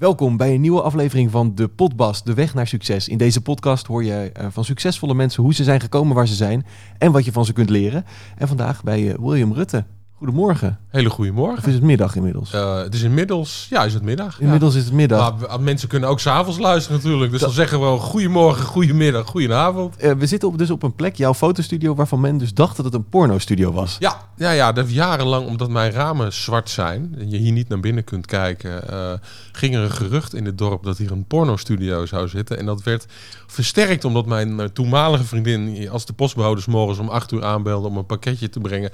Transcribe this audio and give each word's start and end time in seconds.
Welkom 0.00 0.36
bij 0.36 0.54
een 0.54 0.60
nieuwe 0.60 0.82
aflevering 0.82 1.30
van 1.30 1.54
De 1.54 1.68
Potbas, 1.68 2.22
de 2.22 2.34
weg 2.34 2.54
naar 2.54 2.66
succes. 2.66 3.08
In 3.08 3.18
deze 3.18 3.40
podcast 3.40 3.86
hoor 3.86 4.04
je 4.04 4.32
uh, 4.40 4.46
van 4.50 4.64
succesvolle 4.64 5.14
mensen 5.14 5.42
hoe 5.42 5.54
ze 5.54 5.64
zijn 5.64 5.80
gekomen 5.80 6.14
waar 6.14 6.28
ze 6.28 6.34
zijn 6.34 6.66
en 6.98 7.12
wat 7.12 7.24
je 7.24 7.32
van 7.32 7.44
ze 7.44 7.52
kunt 7.52 7.70
leren. 7.70 8.04
En 8.36 8.48
vandaag 8.48 8.82
bij 8.82 9.02
uh, 9.02 9.14
William 9.18 9.52
Rutte. 9.52 9.84
Goedemorgen. 10.20 10.78
Hele 10.88 11.10
goede 11.10 11.32
morgen. 11.32 11.58
Of 11.58 11.66
is 11.66 11.74
het 11.74 11.82
middag 11.82 12.16
inmiddels? 12.16 12.54
Uh, 12.54 12.78
het 12.78 12.94
is 12.94 13.02
inmiddels, 13.02 13.66
ja, 13.70 13.84
is 13.84 13.94
het 13.94 14.02
middag. 14.02 14.40
Inmiddels 14.40 14.74
is 14.74 14.84
het 14.84 14.92
middag. 14.92 15.48
Maar 15.48 15.60
mensen 15.60 15.88
kunnen 15.88 16.08
ook 16.08 16.20
s'avonds 16.20 16.58
luisteren 16.58 16.96
natuurlijk. 16.96 17.32
Dus 17.32 17.40
dan 17.40 17.50
zeggen 17.50 17.78
we 17.78 17.84
wel 17.84 17.98
goedemorgen, 17.98 18.64
goedemiddag, 18.64 19.26
goedenavond. 19.26 20.04
Uh, 20.04 20.12
we 20.12 20.26
zitten 20.26 20.48
op, 20.48 20.58
dus 20.58 20.70
op 20.70 20.82
een 20.82 20.94
plek, 20.94 21.16
jouw 21.16 21.34
fotostudio, 21.34 21.94
waarvan 21.94 22.20
men 22.20 22.38
dus 22.38 22.54
dacht 22.54 22.76
dat 22.76 22.84
het 22.84 22.94
een 22.94 23.08
pornostudio 23.08 23.72
was. 23.72 23.96
Ja, 23.98 24.16
ja, 24.36 24.50
ja. 24.50 24.72
Dat 24.72 24.92
jarenlang, 24.92 25.46
omdat 25.46 25.68
mijn 25.68 25.92
ramen 25.92 26.32
zwart 26.32 26.70
zijn 26.70 27.14
en 27.18 27.30
je 27.30 27.36
hier 27.36 27.52
niet 27.52 27.68
naar 27.68 27.80
binnen 27.80 28.04
kunt 28.04 28.26
kijken, 28.26 28.82
uh, 28.90 29.12
ging 29.52 29.74
er 29.74 29.80
een 29.80 29.90
gerucht 29.90 30.34
in 30.34 30.44
het 30.44 30.58
dorp 30.58 30.84
dat 30.84 30.98
hier 30.98 31.12
een 31.12 31.26
pornostudio 31.26 32.06
zou 32.06 32.28
zitten. 32.28 32.58
En 32.58 32.66
dat 32.66 32.82
werd 32.82 33.06
versterkt 33.46 34.04
omdat 34.04 34.26
mijn 34.26 34.72
toenmalige 34.72 35.24
vriendin, 35.24 35.90
als 35.90 36.06
de 36.06 36.12
postbehouders 36.12 36.66
morgens 36.66 36.98
om 36.98 37.08
acht 37.08 37.32
uur 37.32 37.44
aanbelde 37.44 37.88
om 37.88 37.96
een 37.96 38.06
pakketje 38.06 38.48
te 38.48 38.60
brengen 38.60 38.90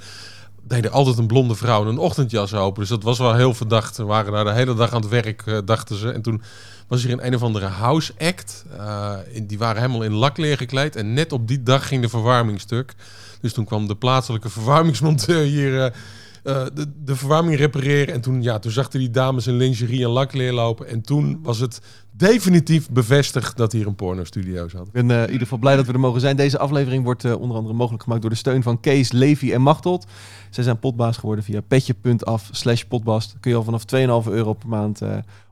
deden 0.67 0.91
altijd 0.91 1.17
een 1.17 1.27
blonde 1.27 1.55
vrouw 1.55 1.85
een 1.85 1.97
ochtendjas 1.97 2.53
open. 2.53 2.79
Dus 2.79 2.89
dat 2.89 3.03
was 3.03 3.17
wel 3.17 3.35
heel 3.35 3.53
verdacht. 3.53 3.97
We 3.97 4.03
waren 4.03 4.31
daar 4.31 4.43
de 4.43 4.51
hele 4.51 4.75
dag 4.75 4.93
aan 4.93 5.01
het 5.01 5.09
werk, 5.09 5.45
uh, 5.45 5.57
dachten 5.65 5.95
ze. 5.95 6.11
En 6.11 6.21
toen 6.21 6.41
was 6.87 7.03
hier 7.03 7.11
een 7.11 7.25
een 7.25 7.35
of 7.35 7.43
andere 7.43 7.65
house 7.65 8.13
act. 8.17 8.65
Uh, 8.77 9.13
die 9.43 9.57
waren 9.57 9.81
helemaal 9.81 10.03
in 10.03 10.13
lakleer 10.13 10.57
gekleed. 10.57 10.95
En 10.95 11.13
net 11.13 11.31
op 11.31 11.47
die 11.47 11.63
dag 11.63 11.87
ging 11.87 12.01
de 12.01 12.09
verwarming 12.09 12.59
stuk. 12.59 12.93
Dus 13.41 13.53
toen 13.53 13.65
kwam 13.65 13.87
de 13.87 13.95
plaatselijke 13.95 14.49
verwarmingsmonteur 14.49 15.43
hier... 15.43 15.93
Uh, 16.47 16.55
uh, 16.57 16.65
de, 16.73 16.85
de 17.03 17.15
verwarming 17.15 17.57
repareren. 17.57 18.13
En 18.13 18.21
toen, 18.21 18.43
ja, 18.43 18.59
toen 18.59 18.71
zag 18.71 18.91
hij 18.91 19.01
die 19.01 19.09
dames 19.09 19.47
in 19.47 19.53
lingerie 19.53 20.03
en 20.03 20.09
lakleer 20.09 20.53
lopen. 20.53 20.87
En 20.87 21.01
toen 21.01 21.39
was 21.43 21.59
het 21.59 21.81
definitief 22.11 22.89
bevestigd 22.89 23.57
dat 23.57 23.71
hier 23.71 23.87
een 23.87 23.95
pornostudio 23.95 24.67
zat. 24.67 24.87
Ik 24.87 24.91
ben 24.91 25.09
uh, 25.09 25.17
in 25.17 25.25
ieder 25.25 25.41
geval 25.41 25.57
blij 25.57 25.75
dat 25.75 25.85
we 25.85 25.93
er 25.93 25.99
mogen 25.99 26.21
zijn. 26.21 26.35
Deze 26.35 26.57
aflevering 26.57 27.03
wordt 27.03 27.23
uh, 27.23 27.39
onder 27.39 27.57
andere 27.57 27.75
mogelijk 27.75 28.03
gemaakt 28.03 28.21
door 28.21 28.29
de 28.29 28.37
steun 28.37 28.63
van 28.63 28.79
Kees, 28.79 29.11
Levi 29.11 29.53
en 29.53 29.61
Machteld. 29.61 30.05
Zij 30.49 30.63
zijn 30.63 30.79
potbaas 30.79 31.17
geworden 31.17 31.43
via 31.43 31.61
petje.af 31.61 32.49
slash 32.51 32.83
potbast. 32.83 33.35
Kun 33.39 33.51
je 33.51 33.57
al 33.57 33.63
vanaf 33.63 33.83
2,5 34.25 34.31
euro 34.31 34.53
per 34.53 34.69
maand 34.69 35.01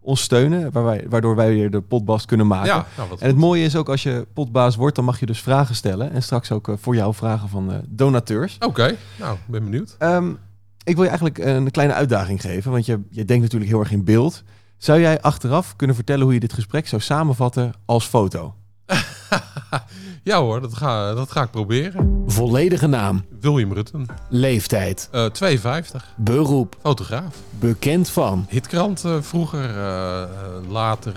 ons 0.02 0.22
steunen, 0.22 0.72
waar 0.72 0.84
wij, 0.84 1.06
waardoor 1.10 1.36
wij 1.36 1.54
weer 1.54 1.72
de 1.72 1.82
potbast 1.82 2.26
kunnen 2.26 2.48
maken. 2.48 2.68
Ja, 2.68 2.86
nou, 2.98 3.10
en 3.20 3.28
het 3.28 3.38
mooie 3.38 3.64
is 3.64 3.76
ook 3.76 3.90
als 3.90 4.04
je 4.04 4.28
potbaas 4.34 4.76
wordt, 4.76 4.96
dan 4.96 5.06
mag 5.06 5.20
je 5.20 5.26
dus 5.26 5.42
vragen 5.42 5.76
stellen. 5.76 6.12
En 6.12 6.24
straks 6.24 6.52
ook 6.52 6.70
voor 6.76 6.96
jou 6.96 7.14
vragen 7.14 7.50
van 7.50 7.84
donateurs. 7.90 8.56
Oké, 8.56 8.66
okay. 8.66 8.98
nou, 9.20 9.38
ben 9.48 9.64
benieuwd. 9.64 9.96
Um, 10.00 10.40
ik 10.86 10.96
wil 10.96 11.04
je 11.04 11.10
eigenlijk 11.10 11.38
een 11.38 11.72
kleine 11.72 11.94
uitdaging 11.94 12.42
geven, 12.42 12.72
want 12.72 12.86
je, 12.86 13.00
je 13.10 13.26
denkt 13.26 13.44
natuurlijk 13.44 13.72
heel 13.72 13.80
erg 13.80 13.92
in 13.92 14.04
beeld. 14.04 14.44
Zou 14.78 15.00
jij 15.00 15.22
achteraf 15.22 15.76
kunnen 15.76 15.96
vertellen 15.96 16.24
hoe 16.24 16.34
je 16.34 16.40
dit 16.40 16.54
gesprek 16.54 16.88
zou 16.88 17.02
samenvatten 17.02 17.74
als 17.86 18.06
foto? 18.06 18.56
ja 20.24 20.40
hoor, 20.40 20.62
dat 20.62 20.74
ga, 20.74 21.14
dat 21.14 21.32
ga 21.32 21.42
ik 21.42 21.52
proberen. 21.52 22.24
Volledige 22.28 22.88
naam. 22.88 23.26
William 23.40 23.74
Rutten. 23.74 24.06
Leeftijd. 24.30 25.10
Uh, 25.14 25.26
52. 25.26 26.14
Beroep. 26.16 26.78
Fotograaf. 26.82 27.36
Bekend 27.60 28.10
van. 28.10 28.46
Hitkrant 28.50 29.04
uh, 29.06 29.22
vroeger, 29.22 29.70
uh, 29.70 30.24
later 30.70 31.14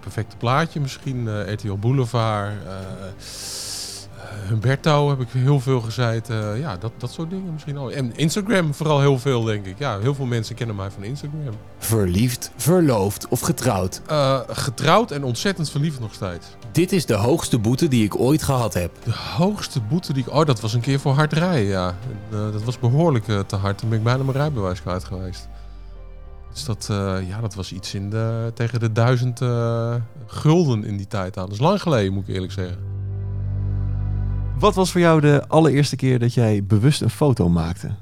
Perfecte 0.00 0.36
Plaatje 0.36 0.80
misschien, 0.80 1.52
RTL 1.52 1.74
Boulevard. 1.74 2.52
Humberto 4.48 5.08
heb 5.08 5.20
ik 5.20 5.28
heel 5.30 5.60
veel 5.60 5.80
gezeten. 5.80 6.58
ja, 6.58 6.76
dat, 6.76 6.92
dat 6.98 7.12
soort 7.12 7.30
dingen 7.30 7.52
misschien 7.52 7.76
al. 7.76 7.90
En 7.90 8.16
Instagram 8.16 8.74
vooral 8.74 9.00
heel 9.00 9.18
veel, 9.18 9.42
denk 9.42 9.66
ik. 9.66 9.78
Ja, 9.78 9.98
heel 9.98 10.14
veel 10.14 10.26
mensen 10.26 10.54
kennen 10.54 10.76
mij 10.76 10.90
van 10.90 11.04
Instagram. 11.04 11.54
Verliefd, 11.78 12.50
verloofd 12.56 13.28
of 13.28 13.40
getrouwd? 13.40 14.00
Uh, 14.10 14.40
getrouwd 14.48 15.10
en 15.10 15.24
ontzettend 15.24 15.70
verliefd 15.70 16.00
nog 16.00 16.14
steeds. 16.14 16.46
Dit 16.72 16.92
is 16.92 17.06
de 17.06 17.14
hoogste 17.14 17.58
boete 17.58 17.88
die 17.88 18.04
ik 18.04 18.20
ooit 18.20 18.42
gehad 18.42 18.74
heb. 18.74 18.90
De 19.04 19.14
hoogste 19.36 19.80
boete 19.80 20.12
die 20.12 20.24
ik... 20.26 20.34
Oh, 20.34 20.46
dat 20.46 20.60
was 20.60 20.74
een 20.74 20.80
keer 20.80 21.00
voor 21.00 21.12
hard 21.12 21.32
rijden, 21.32 21.68
ja. 21.68 21.94
Uh, 22.32 22.52
dat 22.52 22.64
was 22.64 22.78
behoorlijk 22.78 23.24
te 23.46 23.56
hard. 23.56 23.78
Toen 23.78 23.88
ben 23.88 23.98
ik 23.98 24.04
bijna 24.04 24.22
mijn 24.22 24.36
rijbewijs 24.36 24.82
kwijt 24.82 25.04
geweest. 25.04 25.48
Dus 26.52 26.64
dat, 26.64 26.86
ja, 27.28 27.40
dat 27.40 27.54
was 27.54 27.72
iets 27.72 27.94
in 27.94 28.10
de, 28.10 28.50
tegen 28.54 28.80
de 28.80 28.92
duizend 28.92 29.40
gulden 30.26 30.84
in 30.84 30.96
die 30.96 31.06
tijd 31.06 31.36
aan. 31.36 31.44
Dat 31.44 31.54
is 31.54 31.60
lang 31.60 31.82
geleden, 31.82 32.12
moet 32.12 32.28
ik 32.28 32.34
eerlijk 32.34 32.52
zeggen. 32.52 32.93
Wat 34.58 34.74
was 34.74 34.90
voor 34.90 35.00
jou 35.00 35.20
de 35.20 35.44
allereerste 35.48 35.96
keer 35.96 36.18
dat 36.18 36.34
jij 36.34 36.64
bewust 36.64 37.00
een 37.00 37.10
foto 37.10 37.48
maakte? 37.48 37.94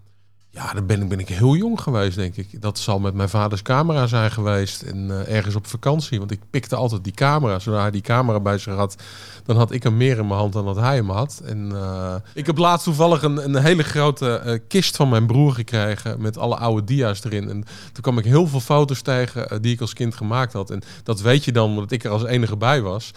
Ja, 0.55 0.73
dan 0.73 0.87
ben 0.87 1.03
ik, 1.03 1.09
ben 1.09 1.19
ik 1.19 1.29
heel 1.29 1.57
jong 1.57 1.81
geweest, 1.81 2.17
denk 2.17 2.37
ik. 2.37 2.61
Dat 2.61 2.79
zal 2.79 2.99
met 2.99 3.15
mijn 3.15 3.29
vaders 3.29 3.63
camera 3.63 4.07
zijn 4.07 4.31
geweest. 4.31 4.83
En 4.83 5.09
uh, 5.09 5.35
ergens 5.35 5.55
op 5.55 5.67
vakantie. 5.67 6.19
Want 6.19 6.31
ik 6.31 6.41
pikte 6.51 6.77
altijd 6.77 7.05
die 7.05 7.13
camera. 7.13 7.59
Zodra 7.59 7.81
hij 7.81 7.91
die 7.91 8.01
camera 8.01 8.41
bij 8.41 8.59
zich 8.59 8.75
had, 8.75 8.97
dan 9.45 9.57
had 9.57 9.73
ik 9.73 9.83
hem 9.83 9.97
meer 9.97 10.19
in 10.19 10.27
mijn 10.27 10.39
hand 10.39 10.53
dan 10.53 10.65
dat 10.65 10.77
hij 10.77 10.95
hem 10.95 11.11
had. 11.11 11.43
En 11.45 11.71
uh, 11.73 12.15
ik 12.35 12.47
heb 12.47 12.59
laatst 12.59 12.85
toevallig 12.85 13.23
een, 13.23 13.45
een 13.45 13.63
hele 13.63 13.83
grote 13.83 14.43
uh, 14.47 14.59
kist 14.69 14.97
van 14.97 15.09
mijn 15.09 15.27
broer 15.27 15.53
gekregen. 15.53 16.21
Met 16.21 16.39
alle 16.39 16.57
oude 16.57 16.85
dia's 16.85 17.25
erin. 17.25 17.49
En 17.49 17.65
toen 17.93 18.03
kwam 18.03 18.19
ik 18.19 18.25
heel 18.25 18.47
veel 18.47 18.61
foto's 18.61 19.03
tegen 19.03 19.63
die 19.63 19.73
ik 19.73 19.81
als 19.81 19.93
kind 19.93 20.15
gemaakt 20.15 20.53
had. 20.53 20.71
En 20.71 20.83
dat 21.03 21.21
weet 21.21 21.45
je 21.45 21.53
dan, 21.53 21.69
omdat 21.69 21.93
ik 21.93 22.05
er 22.05 22.11
als 22.11 22.25
enige 22.25 22.57
bij 22.57 22.83
was. 22.83 23.11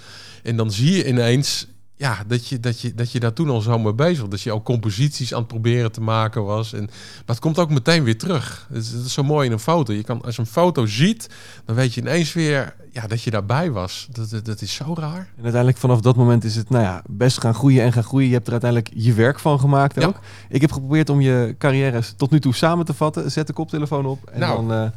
En 0.43 0.57
dan 0.57 0.71
zie 0.71 0.97
je 0.97 1.07
ineens 1.07 1.67
ja, 1.97 2.23
dat 2.27 2.47
je, 2.47 2.59
dat, 2.59 2.81
je, 2.81 2.93
dat 2.93 3.11
je 3.11 3.19
daar 3.19 3.33
toen 3.33 3.49
al 3.49 3.61
zo 3.61 3.79
mee 3.79 3.93
bezig 3.93 4.19
was. 4.19 4.29
Dat 4.29 4.41
je 4.41 4.51
al 4.51 4.61
composities 4.61 5.33
aan 5.33 5.39
het 5.39 5.47
proberen 5.47 5.91
te 5.91 6.01
maken 6.01 6.43
was. 6.43 6.73
En, 6.73 6.83
maar 6.83 7.23
het 7.25 7.39
komt 7.39 7.59
ook 7.59 7.69
meteen 7.69 8.03
weer 8.03 8.17
terug. 8.17 8.67
Dat 8.69 8.81
is, 8.81 8.91
dat 8.91 9.05
is 9.05 9.13
zo 9.13 9.23
mooi 9.23 9.45
in 9.45 9.51
een 9.51 9.59
foto. 9.59 9.93
Je 9.93 10.03
kan, 10.03 10.21
als 10.21 10.35
je 10.35 10.41
een 10.41 10.47
foto 10.47 10.85
ziet, 10.85 11.29
dan 11.65 11.75
weet 11.75 11.93
je 11.93 12.01
ineens 12.01 12.33
weer 12.33 12.75
ja, 12.91 13.07
dat 13.07 13.21
je 13.21 13.31
daarbij 13.31 13.71
was. 13.71 14.07
Dat, 14.11 14.29
dat, 14.29 14.45
dat 14.45 14.61
is 14.61 14.73
zo 14.73 14.93
raar. 14.97 15.29
En 15.37 15.43
uiteindelijk 15.43 15.77
vanaf 15.77 16.01
dat 16.01 16.15
moment 16.15 16.43
is 16.43 16.55
het 16.55 16.69
nou 16.69 16.83
ja, 16.83 17.01
best 17.09 17.39
gaan 17.39 17.53
groeien 17.53 17.83
en 17.83 17.93
gaan 17.93 18.03
groeien. 18.03 18.27
Je 18.27 18.33
hebt 18.33 18.45
er 18.45 18.51
uiteindelijk 18.51 18.91
je 18.95 19.13
werk 19.13 19.39
van 19.39 19.59
gemaakt 19.59 20.05
ook. 20.05 20.19
Ik 20.49 20.61
heb 20.61 20.71
geprobeerd 20.71 21.09
om 21.09 21.21
je 21.21 21.55
carrière 21.57 22.01
tot 22.17 22.31
nu 22.31 22.39
toe 22.39 22.53
samen 22.53 22.85
te 22.85 22.93
vatten. 22.93 23.31
Zet 23.31 23.47
de 23.47 23.53
koptelefoon 23.53 24.05
op 24.05 24.29
en 24.29 24.39
nou, 24.39 24.67
dan 24.67 24.83
uh, 24.83 24.89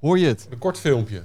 hoor 0.00 0.18
je 0.18 0.26
het. 0.26 0.46
Een 0.50 0.58
kort 0.58 0.78
filmpje. 0.78 1.22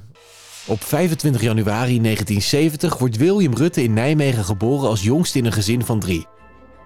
Op 0.65 0.83
25 0.83 1.41
januari 1.41 2.01
1970 2.01 2.97
wordt 2.97 3.17
William 3.17 3.53
Rutte 3.53 3.83
in 3.83 3.93
Nijmegen 3.93 4.43
geboren 4.43 4.89
als 4.89 5.03
jongste 5.03 5.37
in 5.37 5.45
een 5.45 5.51
gezin 5.51 5.85
van 5.85 5.99
drie. 5.99 6.27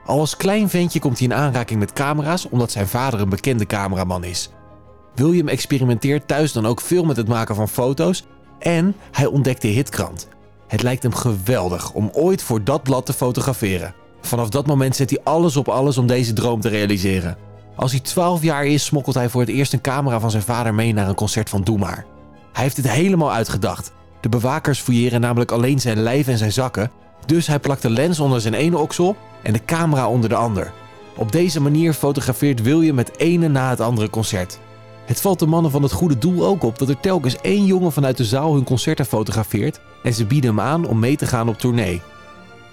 Al 0.06 0.20
als 0.20 0.38
klein 0.38 0.70
ventje 0.70 1.00
komt 1.00 1.20
hij 1.20 1.28
in 1.28 1.34
aanraking 1.34 1.80
met 1.80 1.94
camera's 1.94 2.50
omdat 2.50 2.72
zijn 2.72 2.88
vader 2.88 3.20
een 3.20 3.30
bekende 3.30 3.66
cameraman 3.66 4.24
is. 4.24 4.50
William 5.16 5.48
experimenteert 5.48 6.28
thuis 6.28 6.52
dan 6.52 6.66
ook 6.66 6.82
veel 6.82 7.04
met 7.04 7.18
het 7.18 7.28
maken 7.28 7.56
van 7.56 7.70
foto's 7.70 8.24
en 8.60 8.96
hij 9.12 9.26
ontdekt 9.26 9.62
de 9.62 9.68
hitkrant. 9.68 10.28
Het 10.68 10.82
lijkt 10.82 11.04
hem 11.04 11.14
geweldig 11.14 11.92
om 11.94 12.10
ooit 12.14 12.42
voor 12.42 12.64
dat 12.64 12.84
blad 12.84 13.06
te 13.06 13.14
fotograferen. 13.14 13.94
Vanaf 14.22 14.50
dat 14.50 14.68
moment 14.68 14.96
zet 14.96 15.10
hij 15.10 15.20
alles 15.24 15.58
op 15.58 15.68
alles 15.68 15.98
om 15.98 16.08
deze 16.08 16.34
droom 16.34 16.62
te 16.62 16.70
realiseren. 16.70 17.38
Als 17.76 17.92
hij 17.92 18.00
12 18.00 18.44
jaar 18.44 18.66
is, 18.66 18.86
smokkelt 18.86 19.16
hij 19.16 19.30
voor 19.30 19.42
het 19.42 19.50
eerst 19.50 19.74
een 19.74 19.82
camera 19.82 20.20
van 20.20 20.32
zijn 20.32 20.44
vader 20.44 20.74
mee 20.74 20.94
naar 20.94 21.10
een 21.10 21.16
concert 21.16 21.50
van 21.50 21.64
Doe 21.64 21.78
Maar. 21.78 22.17
Hij 22.58 22.66
heeft 22.66 22.78
het 22.78 22.90
helemaal 22.90 23.32
uitgedacht. 23.32 23.92
De 24.22 24.30
bewakers 24.30 24.80
fouilleren 24.80 25.22
namelijk 25.22 25.52
alleen 25.52 25.80
zijn 25.80 26.00
lijf 26.00 26.28
en 26.28 26.38
zijn 26.38 26.52
zakken, 26.52 26.92
dus 27.26 27.48
hij 27.48 27.60
plakt 27.60 27.82
de 27.82 27.90
lens 27.90 28.20
onder 28.20 28.42
zijn 28.42 28.54
ene 28.54 28.78
oksel 28.78 29.16
en 29.44 29.54
de 29.54 29.66
camera 29.66 30.10
onder 30.10 30.30
de 30.30 30.36
ander. 30.36 30.72
Op 31.16 31.32
deze 31.32 31.62
manier 31.62 31.94
fotografeert 31.94 32.62
William 32.62 32.98
het 32.98 33.18
ene 33.18 33.48
na 33.48 33.70
het 33.70 33.80
andere 33.80 34.10
concert. 34.10 34.60
Het 35.06 35.22
valt 35.22 35.40
de 35.40 35.46
mannen 35.46 35.72
van 35.72 35.84
het 35.84 35.92
goede 35.92 36.18
doel 36.18 36.46
ook 36.46 36.64
op 36.64 36.78
dat 36.78 36.90
er 36.90 37.00
telkens 37.00 37.38
één 37.42 37.66
jongen 37.66 37.92
vanuit 37.92 38.18
de 38.18 38.26
zaal 38.26 38.54
hun 38.54 38.64
concerten 38.64 39.06
fotografeert 39.06 39.80
en 40.04 40.14
ze 40.14 40.26
bieden 40.26 40.50
hem 40.50 40.60
aan 40.60 40.88
om 40.88 41.00
mee 41.00 41.16
te 41.18 41.26
gaan 41.26 41.50
op 41.50 41.58
tournee. 41.58 42.02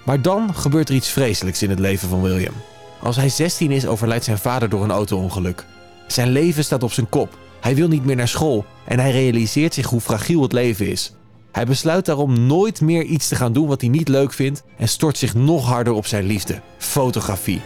Maar 0.03 0.21
dan 0.21 0.55
gebeurt 0.55 0.89
er 0.89 0.95
iets 0.95 1.09
vreselijks 1.09 1.61
in 1.61 1.69
het 1.69 1.79
leven 1.79 2.09
van 2.09 2.21
William. 2.21 2.53
Als 3.01 3.15
hij 3.15 3.29
16 3.29 3.71
is, 3.71 3.87
overlijdt 3.87 4.25
zijn 4.25 4.37
vader 4.37 4.69
door 4.69 4.83
een 4.83 4.91
auto-ongeluk. 4.91 5.65
Zijn 6.07 6.29
leven 6.29 6.63
staat 6.63 6.83
op 6.83 6.91
zijn 6.91 7.09
kop. 7.09 7.37
Hij 7.65 7.75
wil 7.75 7.87
niet 7.87 8.05
meer 8.05 8.15
naar 8.15 8.27
school 8.27 8.65
en 8.83 8.99
hij 8.99 9.11
realiseert 9.11 9.73
zich 9.73 9.85
hoe 9.85 10.01
fragiel 10.01 10.41
het 10.41 10.51
leven 10.51 10.87
is. 10.87 11.13
Hij 11.51 11.65
besluit 11.65 12.05
daarom 12.05 12.45
nooit 12.45 12.81
meer 12.81 13.03
iets 13.03 13.27
te 13.27 13.35
gaan 13.35 13.53
doen 13.53 13.67
wat 13.67 13.81
hij 13.81 13.89
niet 13.89 14.07
leuk 14.07 14.33
vindt 14.33 14.63
en 14.77 14.87
stort 14.87 15.17
zich 15.17 15.33
nog 15.33 15.65
harder 15.65 15.93
op 15.93 16.05
zijn 16.05 16.25
liefde: 16.25 16.61
fotografie. 16.77 17.61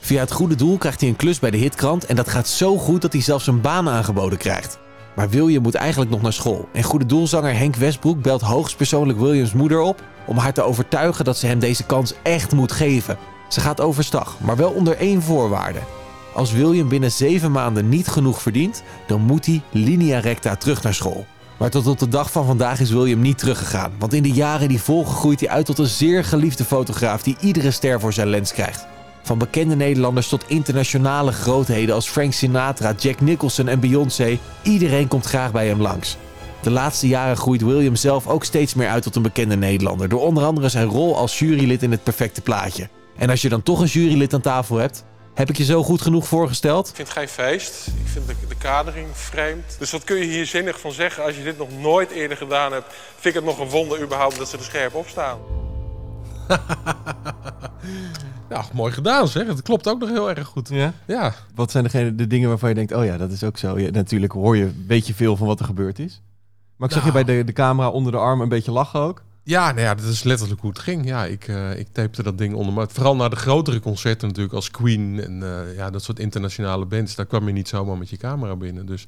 Via 0.00 0.20
het 0.20 0.32
goede 0.32 0.54
doel 0.54 0.78
krijgt 0.78 1.00
hij 1.00 1.08
een 1.08 1.16
klus 1.16 1.38
bij 1.38 1.50
de 1.50 1.56
hitkrant 1.56 2.06
en 2.06 2.16
dat 2.16 2.28
gaat 2.28 2.48
zo 2.48 2.76
goed 2.76 3.02
dat 3.02 3.12
hij 3.12 3.22
zelfs 3.22 3.46
een 3.46 3.60
baan 3.60 3.88
aangeboden 3.88 4.38
krijgt. 4.38 4.78
Maar 5.16 5.30
William 5.30 5.62
moet 5.62 5.74
eigenlijk 5.74 6.10
nog 6.10 6.22
naar 6.22 6.32
school 6.32 6.68
en 6.72 6.82
goede 6.82 7.06
doelzanger 7.06 7.56
Henk 7.56 7.76
Westbroek 7.76 8.22
belt 8.22 8.40
hoogstpersoonlijk 8.40 9.18
Williams 9.18 9.52
moeder 9.52 9.80
op 9.80 10.02
om 10.26 10.36
haar 10.36 10.52
te 10.52 10.62
overtuigen 10.62 11.24
dat 11.24 11.36
ze 11.36 11.46
hem 11.46 11.58
deze 11.58 11.84
kans 11.84 12.14
echt 12.22 12.52
moet 12.52 12.72
geven. 12.72 13.18
Ze 13.48 13.60
gaat 13.60 13.80
overstag, 13.80 14.36
maar 14.40 14.56
wel 14.56 14.70
onder 14.70 14.96
één 14.96 15.22
voorwaarde. 15.22 15.80
Als 16.34 16.52
William 16.52 16.88
binnen 16.88 17.12
zeven 17.12 17.52
maanden 17.52 17.88
niet 17.88 18.08
genoeg 18.08 18.42
verdient, 18.42 18.82
dan 19.06 19.20
moet 19.20 19.46
hij 19.46 19.62
linea 19.70 20.18
recta 20.18 20.56
terug 20.56 20.82
naar 20.82 20.94
school. 20.94 21.26
Maar 21.58 21.70
tot 21.70 21.86
op 21.86 21.98
de 21.98 22.08
dag 22.08 22.32
van 22.32 22.46
vandaag 22.46 22.80
is 22.80 22.90
William 22.90 23.20
niet 23.20 23.38
teruggegaan. 23.38 23.92
Want 23.98 24.12
in 24.14 24.22
de 24.22 24.32
jaren 24.32 24.68
die 24.68 24.80
volgen 24.80 25.14
groeit 25.14 25.40
hij 25.40 25.48
uit 25.48 25.66
tot 25.66 25.78
een 25.78 25.86
zeer 25.86 26.24
geliefde 26.24 26.64
fotograaf 26.64 27.22
die 27.22 27.36
iedere 27.40 27.70
ster 27.70 28.00
voor 28.00 28.12
zijn 28.12 28.28
lens 28.28 28.52
krijgt. 28.52 28.86
Van 29.22 29.38
bekende 29.38 29.76
Nederlanders 29.76 30.28
tot 30.28 30.44
internationale 30.48 31.32
grootheden 31.32 31.94
als 31.94 32.08
Frank 32.08 32.32
Sinatra, 32.32 32.94
Jack 32.98 33.20
Nicholson 33.20 33.68
en 33.68 33.80
Beyoncé. 33.80 34.38
Iedereen 34.62 35.08
komt 35.08 35.26
graag 35.26 35.52
bij 35.52 35.66
hem 35.66 35.80
langs. 35.80 36.16
De 36.62 36.70
laatste 36.70 37.08
jaren 37.08 37.36
groeit 37.36 37.62
William 37.62 37.96
zelf 37.96 38.26
ook 38.26 38.44
steeds 38.44 38.74
meer 38.74 38.88
uit 38.88 39.02
tot 39.02 39.16
een 39.16 39.22
bekende 39.22 39.56
Nederlander. 39.56 40.08
Door 40.08 40.20
onder 40.20 40.44
andere 40.44 40.68
zijn 40.68 40.86
rol 40.86 41.16
als 41.16 41.38
jurylid 41.38 41.82
in 41.82 41.90
het 41.90 42.02
perfecte 42.02 42.40
plaatje. 42.40 42.88
En 43.16 43.30
als 43.30 43.42
je 43.42 43.48
dan 43.48 43.62
toch 43.62 43.80
een 43.80 43.86
jurylid 43.86 44.34
aan 44.34 44.40
tafel 44.40 44.76
hebt, 44.76 45.04
heb 45.40 45.48
ik 45.50 45.56
je 45.56 45.64
zo 45.64 45.82
goed 45.82 46.00
genoeg 46.02 46.26
voorgesteld? 46.28 46.88
Ik 46.88 46.94
vind 46.94 47.08
het 47.08 47.16
geen 47.16 47.28
feest. 47.28 47.86
Ik 47.86 48.06
vind 48.06 48.26
de, 48.26 48.34
de 48.48 48.54
kadering 48.54 49.06
vreemd. 49.12 49.76
Dus 49.78 49.90
wat 49.90 50.04
kun 50.04 50.16
je 50.16 50.24
hier 50.24 50.46
zinnig 50.46 50.80
van 50.80 50.92
zeggen 50.92 51.24
als 51.24 51.36
je 51.36 51.42
dit 51.42 51.58
nog 51.58 51.68
nooit 51.78 52.10
eerder 52.10 52.36
gedaan 52.36 52.72
hebt? 52.72 52.86
Vind 53.18 53.34
ik 53.36 53.40
het 53.40 53.44
nog 53.44 53.58
een 53.58 53.68
wonder 53.68 54.02
überhaupt 54.02 54.38
dat 54.38 54.48
ze 54.48 54.56
er 54.56 54.62
scherp 54.64 54.94
op 54.94 55.08
staan. 55.08 55.38
Ja, 58.48 58.64
mooi 58.72 58.92
gedaan 58.92 59.28
zeg. 59.28 59.46
Het 59.46 59.62
klopt 59.62 59.88
ook 59.88 59.98
nog 60.00 60.08
heel 60.08 60.30
erg 60.30 60.46
goed. 60.46 60.68
Ja? 60.68 60.92
Ja. 61.06 61.34
Wat 61.54 61.70
zijn 61.70 61.84
degene, 61.84 62.14
de 62.14 62.26
dingen 62.26 62.48
waarvan 62.48 62.68
je 62.68 62.74
denkt, 62.74 62.92
oh 62.92 63.04
ja, 63.04 63.16
dat 63.16 63.30
is 63.32 63.44
ook 63.44 63.58
zo. 63.58 63.78
Ja, 63.78 63.90
natuurlijk 63.90 64.32
hoor 64.32 64.56
je, 64.56 64.84
weet 64.86 65.06
je 65.06 65.14
veel 65.14 65.36
van 65.36 65.46
wat 65.46 65.58
er 65.60 65.66
gebeurd 65.66 65.98
is. 65.98 66.22
Maar 66.76 66.88
ik 66.88 66.94
zag 66.94 67.04
je 67.04 67.12
Nou. 67.12 67.24
bij 67.24 67.36
de, 67.36 67.44
de 67.44 67.52
camera 67.52 67.88
onder 67.88 68.12
de 68.12 68.18
arm 68.18 68.40
een 68.40 68.48
beetje 68.48 68.70
lachen 68.70 69.00
ook. 69.00 69.22
Ja, 69.50 69.72
nou 69.72 69.80
ja, 69.80 69.94
dat 69.94 70.04
is 70.04 70.22
letterlijk 70.22 70.60
hoe 70.60 70.70
het 70.70 70.78
ging. 70.78 71.06
Ja, 71.06 71.24
ik, 71.24 71.48
eh 71.48 71.78
ik 71.78 71.86
tapte 71.92 72.22
dat 72.22 72.38
ding 72.38 72.54
onder. 72.54 72.72
Maar 72.72 72.88
vooral 72.90 73.16
naar 73.16 73.30
de 73.30 73.36
grotere 73.36 73.80
concerten 73.80 74.28
natuurlijk 74.28 74.54
als 74.54 74.70
Queen 74.70 75.20
en 75.24 75.42
eh, 75.42 75.76
ja, 75.76 75.90
dat 75.90 76.02
soort 76.02 76.18
internationale 76.18 76.86
bands. 76.86 77.14
Daar 77.14 77.26
kwam 77.26 77.46
je 77.46 77.52
niet 77.52 77.68
zomaar 77.68 77.98
met 77.98 78.10
je 78.10 78.16
camera 78.16 78.56
binnen. 78.56 78.86
Dus 78.86 79.06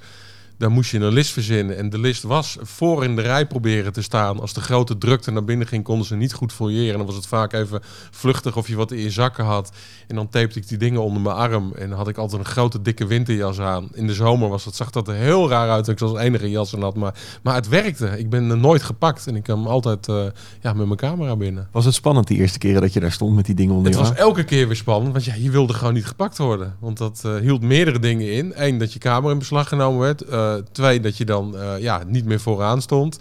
daar 0.62 0.70
moest 0.70 0.91
je 0.91 0.99
een 0.99 1.12
list 1.12 1.32
verzinnen. 1.32 1.76
En 1.76 1.91
de 1.91 1.99
list 1.99 2.23
was 2.23 2.56
voor 2.61 3.05
in 3.05 3.17
de 3.17 3.23
rij 3.23 3.47
proberen 3.47 3.93
te 3.93 4.03
staan. 4.03 4.41
Als 4.41 4.53
de 4.53 4.61
grote 4.61 4.99
drukte 4.99 5.31
naar 5.31 5.44
binnen 5.44 5.67
ging, 5.67 5.85
konden 5.85 6.06
ze 6.06 6.17
niet 6.17 6.32
goed 6.32 6.53
fouilleren. 6.53 6.97
Dan 6.97 7.06
was 7.06 7.14
het 7.14 7.26
vaak 7.26 7.53
even 7.53 7.81
vluchtig 8.11 8.56
of 8.56 8.69
je 8.69 8.76
wat 8.76 8.93
in 8.93 8.99
je 8.99 9.11
zakken 9.11 9.44
had. 9.44 9.73
En 10.09 10.14
dan 10.14 10.29
tapte 10.29 10.59
ik 10.59 10.69
die 10.69 10.79
dingen 10.79 11.03
onder 11.03 11.23
mijn 11.23 11.37
arm. 11.37 11.73
En 11.75 11.88
dan 11.88 11.99
had 11.99 12.09
ik 12.09 12.17
altijd 12.17 12.41
een 12.41 12.47
grote 12.47 12.82
dikke 12.82 13.06
winterjas 13.06 13.61
aan. 13.61 13.88
In 13.93 14.06
de 14.06 14.14
zomer 14.14 14.49
was 14.49 14.64
dat, 14.64 14.75
zag 14.75 14.91
dat 14.91 15.09
er 15.09 15.14
heel 15.14 15.49
raar 15.49 15.70
uit. 15.70 15.88
Ik 15.88 16.00
als 16.00 16.19
enige 16.19 16.50
jas 16.50 16.75
aan 16.75 16.82
had. 16.82 16.97
Maar, 16.97 17.14
maar 17.43 17.55
het 17.55 17.69
werkte. 17.69 18.19
Ik 18.19 18.31
ben 18.31 18.50
er 18.50 18.59
nooit 18.59 18.82
gepakt. 18.82 19.26
En 19.26 19.37
ik 19.37 19.43
kwam 19.43 19.67
altijd 19.67 20.09
eh, 20.09 20.25
ja, 20.61 20.73
met 20.73 20.87
mijn 20.87 20.99
camera 20.99 21.37
binnen. 21.37 21.69
Was 21.73 21.85
het 21.85 21.94
spannend 21.94 22.26
die 22.26 22.38
eerste 22.38 22.59
keren 22.59 22.81
dat 22.81 22.93
je 22.93 23.00
daar 23.00 23.12
stond 23.12 23.35
met 23.35 23.47
die 23.47 23.55
dingen 23.55 23.75
onder 23.75 23.91
Het 23.91 24.00
je 24.00 24.06
was 24.06 24.19
arm? 24.19 24.26
elke 24.26 24.44
keer 24.44 24.67
weer 24.67 24.76
spannend, 24.76 25.12
want 25.12 25.25
ja, 25.25 25.35
je 25.35 25.50
wilde 25.50 25.73
gewoon 25.73 25.94
niet 25.94 26.06
gepakt 26.06 26.38
worden. 26.38 26.76
Want 26.79 26.99
dat 26.99 27.23
eh, 27.25 27.37
hield 27.37 27.62
meerdere 27.62 27.99
dingen 27.99 28.32
in. 28.32 28.53
Eén, 28.55 28.79
dat 28.79 28.93
je 28.93 28.99
camera 28.99 29.32
in 29.32 29.38
beslag 29.38 29.69
genomen 29.69 30.00
werd. 30.00 30.20
Eh, 30.23 30.51
twee, 30.72 31.00
dat 31.00 31.16
je 31.16 31.25
dan 31.25 31.56
eh, 31.56 31.78
ja, 31.78 32.02
niet 32.06 32.25
meer 32.25 32.40
vooraan 32.40 32.82
stond. 32.82 33.19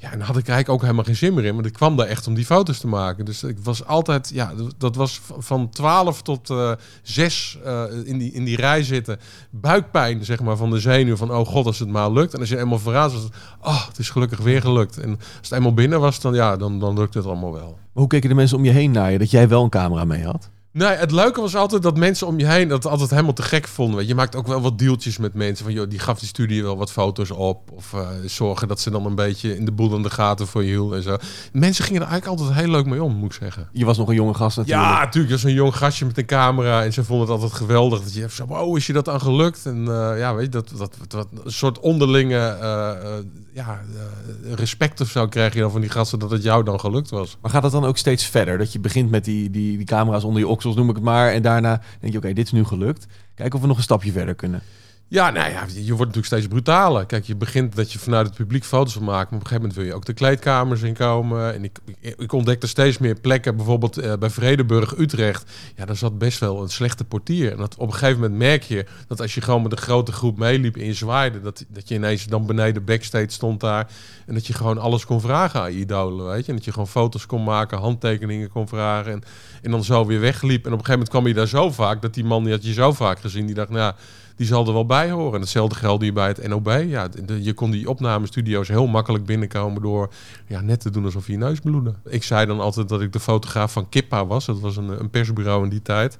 Ja, 0.00 0.12
en 0.12 0.18
daar 0.18 0.26
had 0.26 0.36
ik 0.36 0.48
eigenlijk 0.48 0.68
ook 0.68 0.80
helemaal 0.82 1.04
geen 1.04 1.16
zin 1.16 1.34
meer 1.34 1.44
in. 1.44 1.54
Want 1.54 1.66
ik 1.66 1.72
kwam 1.72 1.96
daar 1.96 2.06
echt 2.06 2.26
om 2.26 2.34
die 2.34 2.44
foto's 2.44 2.78
te 2.78 2.86
maken. 2.86 3.24
Dus 3.24 3.42
ik 3.42 3.58
was 3.62 3.84
altijd, 3.84 4.30
ja, 4.34 4.52
dat 4.78 4.96
was 4.96 5.20
van 5.38 5.70
12 5.70 6.22
tot 6.22 6.50
eh 6.50 6.72
6 7.02 7.58
in, 8.04 8.18
die, 8.18 8.32
in 8.32 8.44
die 8.44 8.56
rij 8.56 8.82
zitten. 8.82 9.18
Buikpijn, 9.50 10.24
zeg 10.24 10.40
maar, 10.40 10.56
van 10.56 10.70
de 10.70 10.80
zenuw. 10.80 11.16
Van, 11.16 11.32
oh 11.32 11.46
god, 11.46 11.66
als 11.66 11.78
het 11.78 11.88
maar 11.88 12.12
lukt. 12.12 12.34
En 12.34 12.40
als 12.40 12.48
je 12.48 12.58
eenmaal 12.58 12.78
vooraan 12.78 13.10
was, 13.10 13.28
oh, 13.62 13.86
het 13.86 13.98
is 13.98 14.10
gelukkig 14.10 14.38
weer 14.38 14.60
gelukt. 14.60 14.98
En 14.98 15.10
als 15.10 15.48
het 15.48 15.52
eenmaal 15.52 15.74
binnen 15.74 16.00
was, 16.00 16.20
dan, 16.20 16.34
ja, 16.34 16.56
dan, 16.56 16.78
dan 16.80 16.98
lukte 16.98 17.18
het 17.18 17.26
allemaal 17.26 17.52
wel. 17.52 17.78
Hoe 17.92 18.06
keken 18.06 18.28
de 18.28 18.34
mensen 18.34 18.56
om 18.56 18.64
je 18.64 18.70
heen 18.70 18.90
naar 18.90 19.12
je 19.12 19.18
dat 19.18 19.30
jij 19.30 19.48
wel 19.48 19.62
een 19.62 19.70
camera 19.70 20.04
mee 20.04 20.24
had? 20.24 20.50
Nee, 20.78 20.88
het 20.96 21.10
leuke 21.10 21.40
was 21.40 21.56
altijd 21.56 21.82
dat 21.82 21.96
mensen 21.96 22.26
om 22.26 22.38
je 22.38 22.46
heen 22.46 22.68
dat 22.68 22.86
altijd 22.86 23.10
helemaal 23.10 23.32
te 23.32 23.42
gek 23.42 23.68
vonden. 23.68 23.96
Weet 23.96 24.04
je, 24.04 24.10
je 24.10 24.18
maakt 24.18 24.36
ook 24.36 24.46
wel 24.46 24.60
wat 24.60 24.78
deeltjes 24.78 25.18
met 25.18 25.34
mensen. 25.34 25.64
Van, 25.64 25.74
joh, 25.74 25.90
die 25.90 25.98
gaf 25.98 26.18
die 26.18 26.28
studie 26.28 26.62
wel 26.62 26.76
wat 26.76 26.92
foto's 26.92 27.30
op. 27.30 27.70
Of 27.72 27.92
eh, 27.92 28.08
zorgen 28.26 28.68
dat 28.68 28.80
ze 28.80 28.90
dan 28.90 29.06
een 29.06 29.14
beetje 29.14 29.56
in 29.56 29.64
de 29.64 29.72
boel 29.72 29.94
aan 29.94 30.02
de 30.02 30.10
gaten 30.10 30.46
voor 30.46 30.64
je 30.64 30.68
hield 30.68 30.92
en 30.92 31.02
zo. 31.02 31.16
Mensen 31.52 31.84
gingen 31.84 32.02
er 32.02 32.08
eigenlijk 32.08 32.40
altijd 32.40 32.58
heel 32.58 32.70
leuk 32.70 32.86
mee 32.86 33.02
om, 33.02 33.14
moet 33.14 33.32
ik 33.32 33.38
zeggen. 33.42 33.68
Je 33.72 33.84
was 33.84 33.98
nog 33.98 34.08
een 34.08 34.14
jonge 34.14 34.34
gast 34.34 34.56
natuurlijk. 34.56 34.86
Ja, 34.86 34.98
natuurlijk. 34.98 35.28
Dat 35.28 35.38
is 35.38 35.44
een 35.44 35.52
jong 35.52 35.76
gastje 35.76 36.04
met 36.04 36.18
een 36.18 36.26
camera. 36.26 36.84
En 36.84 36.92
ze 36.92 37.04
vonden 37.04 37.26
het 37.26 37.42
altijd 37.42 37.60
geweldig. 37.60 38.02
Dat 38.02 38.14
je 38.14 38.20
even 38.22 38.36
zo, 38.36 38.46
wow, 38.46 38.76
is 38.76 38.86
je 38.86 38.92
dat 38.92 39.08
aan 39.08 39.20
gelukt? 39.20 39.66
En 39.66 39.88
eh, 39.88 40.18
ja, 40.18 40.34
weet 40.34 40.44
je, 40.44 40.50
dat, 40.50 40.72
dat, 40.76 40.96
dat, 41.08 41.28
een 41.44 41.52
soort 41.52 41.80
onderlinge 41.80 42.38
eh, 42.38 43.08
ja, 43.52 43.80
respect 44.54 45.00
of 45.00 45.08
zo 45.08 45.26
krijg 45.26 45.54
je 45.54 45.60
dan 45.60 45.70
van 45.70 45.80
die 45.80 45.90
gasten 45.90 46.18
dat 46.18 46.30
het 46.30 46.42
jou 46.42 46.64
dan 46.64 46.80
gelukt 46.80 47.10
was. 47.10 47.36
Maar 47.40 47.50
gaat 47.50 47.62
dat 47.62 47.72
dan 47.72 47.84
ook 47.84 47.96
steeds 47.96 48.24
verder? 48.24 48.58
Dat 48.58 48.72
je 48.72 48.78
begint 48.78 49.10
met 49.10 49.24
die, 49.24 49.50
die, 49.50 49.76
die 49.76 49.86
camera's 49.86 50.24
onder 50.24 50.40
je 50.40 50.48
noem 50.76 50.88
ik 50.88 50.94
het 50.94 51.04
maar. 51.04 51.32
En 51.32 51.42
daarna 51.42 51.80
denk 52.00 52.12
je, 52.12 52.18
oké, 52.18 52.32
dit 52.32 52.46
is 52.46 52.52
nu 52.52 52.64
gelukt. 52.64 53.06
Kijken 53.34 53.54
of 53.54 53.60
we 53.60 53.66
nog 53.66 53.76
een 53.76 53.82
stapje 53.82 54.12
verder 54.12 54.34
kunnen. 54.34 54.62
Ja, 55.10 55.30
nou 55.30 55.50
ja, 55.50 55.64
je 55.74 55.94
wordt 55.94 55.98
natuurlijk 55.98 56.26
steeds 56.26 56.46
brutaler. 56.46 57.06
Kijk, 57.06 57.24
je 57.24 57.36
begint 57.36 57.76
dat 57.76 57.92
je 57.92 57.98
vanuit 57.98 58.26
het 58.26 58.36
publiek 58.36 58.64
foto's 58.64 58.94
wil 58.94 59.02
maken. 59.02 59.28
Maar 59.30 59.40
op 59.40 59.44
een 59.44 59.46
gegeven 59.46 59.60
moment 59.60 59.74
wil 59.74 59.84
je 59.84 59.94
ook 59.94 60.04
de 60.04 60.12
kleedkamers 60.12 60.82
inkomen. 60.82 61.54
En 61.54 61.64
ik, 61.64 61.78
ik, 62.00 62.32
ontdekte 62.32 62.66
steeds 62.66 62.98
meer 62.98 63.20
plekken. 63.20 63.56
Bijvoorbeeld 63.56 63.98
eh, 63.98 64.12
bij 64.18 64.30
Vredenburg, 64.30 64.98
Utrecht. 64.98 65.50
Ja, 65.76 65.84
daar 65.84 65.96
zat 65.96 66.18
best 66.18 66.38
wel 66.38 66.62
een 66.62 66.68
slechte 66.68 67.04
portier. 67.04 67.52
En 67.52 67.56
dat, 67.56 67.76
op 67.76 67.86
een 67.86 67.92
gegeven 67.92 68.20
moment 68.20 68.38
merk 68.38 68.62
je 68.62 68.86
dat 69.06 69.20
als 69.20 69.34
je 69.34 69.40
gewoon 69.40 69.62
met 69.62 69.72
een 69.72 69.78
grote 69.78 70.12
groep 70.12 70.38
meeliep 70.38 70.76
en 70.76 70.84
je 70.84 70.94
zwaaide... 70.94 71.40
Dat, 71.40 71.64
dat 71.68 71.88
je 71.88 71.94
ineens 71.94 72.26
dan 72.26 72.46
beneden 72.46 72.84
backstage 72.84 73.30
stond 73.30 73.60
daar. 73.60 73.90
En 74.26 74.34
dat 74.34 74.46
je 74.46 74.52
gewoon 74.52 74.78
alles 74.78 75.04
kon 75.04 75.20
vragen 75.20 75.60
aan 75.60 75.72
idolen, 75.72 76.26
weet 76.26 76.44
je. 76.44 76.50
En 76.50 76.56
dat 76.56 76.64
je 76.64 76.72
gewoon 76.72 76.88
foto's 76.88 77.26
kon 77.26 77.44
maken, 77.44 77.78
handtekeningen 77.78 78.48
kon 78.48 78.68
vragen. 78.68 79.12
En, 79.12 79.22
en 79.62 79.70
dan 79.70 79.84
zo 79.84 80.06
weer 80.06 80.20
wegliep. 80.20 80.66
En 80.66 80.72
op 80.72 80.78
een 80.78 80.84
gegeven 80.84 80.92
moment 80.92 81.08
kwam 81.08 81.26
je 81.26 81.34
daar 81.34 81.46
zo 81.46 81.70
vaak... 81.70 82.02
dat 82.02 82.14
die 82.14 82.24
man, 82.24 82.44
die 82.44 82.52
had 82.52 82.64
je 82.64 82.72
zo 82.72 82.92
vaak 82.92 83.20
gezien, 83.20 83.46
die 83.46 83.54
dacht... 83.54 83.68
nou. 83.68 83.94
die 84.36 84.46
zal 84.46 84.66
er 84.66 84.72
wel 84.72 84.86
bij 84.86 85.10
horen. 85.10 85.34
En 85.34 85.40
hetzelfde 85.40 85.74
geldt 85.74 86.02
hier 86.02 86.12
bij 86.12 86.28
het 86.28 86.48
NOB. 86.48 86.84
Ja, 86.86 87.08
je 87.40 87.52
kon 87.52 87.70
die 87.70 87.88
opnamestudio's 87.88 88.68
heel 88.68 88.86
makkelijk 88.86 89.24
binnenkomen 89.24 89.82
door 89.82 90.12
ja, 90.46 90.60
net 90.60 90.80
te 90.80 90.90
doen 90.90 91.04
alsof 91.04 91.26
je 91.26 91.32
je 91.32 91.38
neus 91.38 91.60
bloedde. 91.60 91.94
Ik 92.04 92.22
zei 92.22 92.46
dan 92.46 92.60
altijd 92.60 92.88
dat 92.88 93.00
ik 93.00 93.12
de 93.12 93.20
fotograaf 93.20 93.72
van 93.72 93.88
Kippa 93.88 94.26
was. 94.26 94.46
Dat 94.46 94.60
was 94.60 94.76
een, 94.76 94.88
een 95.00 95.10
persbureau 95.10 95.64
in 95.64 95.70
die 95.70 95.82
tijd. 95.82 96.16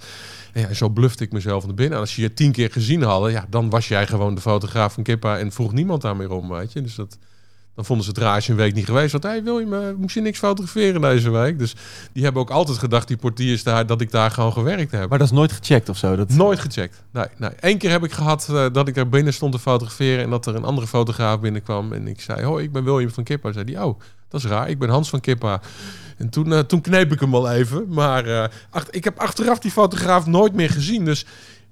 En 0.52 0.60
ja, 0.60 0.74
zo 0.74 0.88
blufte 0.88 1.24
ik 1.24 1.32
mezelf 1.32 1.66
naar 1.66 1.74
binnen. 1.74 1.94
En 1.94 2.00
als 2.00 2.16
je 2.16 2.22
je 2.22 2.34
tien 2.34 2.52
keer 2.52 2.70
gezien 2.70 3.02
hadden, 3.02 3.30
ja, 3.30 3.46
dan 3.50 3.70
was 3.70 3.88
jij 3.88 4.06
gewoon 4.06 4.34
de 4.34 4.40
fotograaf 4.40 4.92
van 4.92 5.02
Kippa 5.02 5.38
en 5.38 5.52
vroeg 5.52 5.72
niemand 5.72 6.02
daar 6.02 6.16
meer 6.16 6.30
om, 6.30 6.48
weet 6.48 6.72
je. 6.72 6.82
Dus 6.82 6.94
dat, 6.94 7.18
dan 7.78 7.86
vonden 7.86 8.04
ze 8.04 8.10
het 8.10 8.20
raar 8.20 8.34
als 8.34 8.46
je 8.46 8.52
een 8.52 8.58
week 8.58 8.74
niet 8.74 8.84
geweest 8.84 9.12
was. 9.12 9.22
Hey, 9.22 9.42
wil 9.42 9.58
je 9.58 9.66
me, 9.66 9.94
moest 9.98 10.14
je 10.14 10.20
niks 10.20 10.38
fotograferen 10.38 11.00
deze 11.00 11.30
week? 11.30 11.58
Dus 11.58 11.74
die 12.12 12.22
hebben 12.24 12.42
ook 12.42 12.50
altijd 12.50 12.78
gedacht, 12.78 13.08
die 13.08 13.16
portiers 13.16 13.62
daar, 13.62 13.86
dat 13.86 14.00
ik 14.00 14.10
daar 14.10 14.30
gewoon 14.30 14.52
gewerkt 14.52 14.90
heb. 14.90 15.08
Maar 15.08 15.18
dat 15.18 15.26
is 15.26 15.32
nooit 15.32 15.52
gecheckt 15.52 15.88
of 15.88 15.96
zo. 15.96 16.16
Dat... 16.16 16.28
Nooit 16.28 16.58
gecheckt. 16.58 17.02
Nee, 17.12 17.24
nee. 17.36 17.50
Eén 17.60 17.78
keer 17.78 17.90
heb 17.90 18.04
ik 18.04 18.12
gehad 18.12 18.48
eh, 18.50 18.66
dat 18.72 18.88
ik 18.88 18.96
er 18.96 19.08
binnen 19.08 19.32
stond 19.32 19.52
te 19.52 19.58
fotograferen 19.58 20.24
en 20.24 20.30
dat 20.30 20.46
er 20.46 20.54
een 20.54 20.64
andere 20.64 20.86
fotograaf 20.86 21.40
binnenkwam. 21.40 21.92
En 21.92 22.08
ik 22.08 22.20
zei, 22.20 22.44
hoi, 22.44 22.64
ik 22.64 22.72
ben 22.72 22.84
William 22.84 23.10
van 23.10 23.24
Kippa. 23.24 23.52
Zei 23.52 23.64
die, 23.64 23.84
oh, 23.84 24.00
dat 24.28 24.44
is 24.44 24.50
raar. 24.50 24.68
Ik 24.70 24.78
ben 24.78 24.88
Hans 24.88 25.08
van 25.08 25.20
Kippa. 25.20 25.60
En 26.16 26.28
toen, 26.28 26.52
eh, 26.52 26.58
toen 26.58 26.80
kneep 26.80 27.12
ik 27.12 27.20
hem 27.20 27.30
wel 27.30 27.50
even. 27.50 27.84
Maar 27.88 28.26
eh, 28.26 28.44
ach- 28.70 28.90
ik 28.90 29.04
heb 29.04 29.18
achteraf 29.18 29.58
die 29.58 29.70
fotograaf 29.70 30.26
nooit 30.26 30.52
meer 30.54 30.70
gezien. 30.70 31.04
Dus 31.04 31.26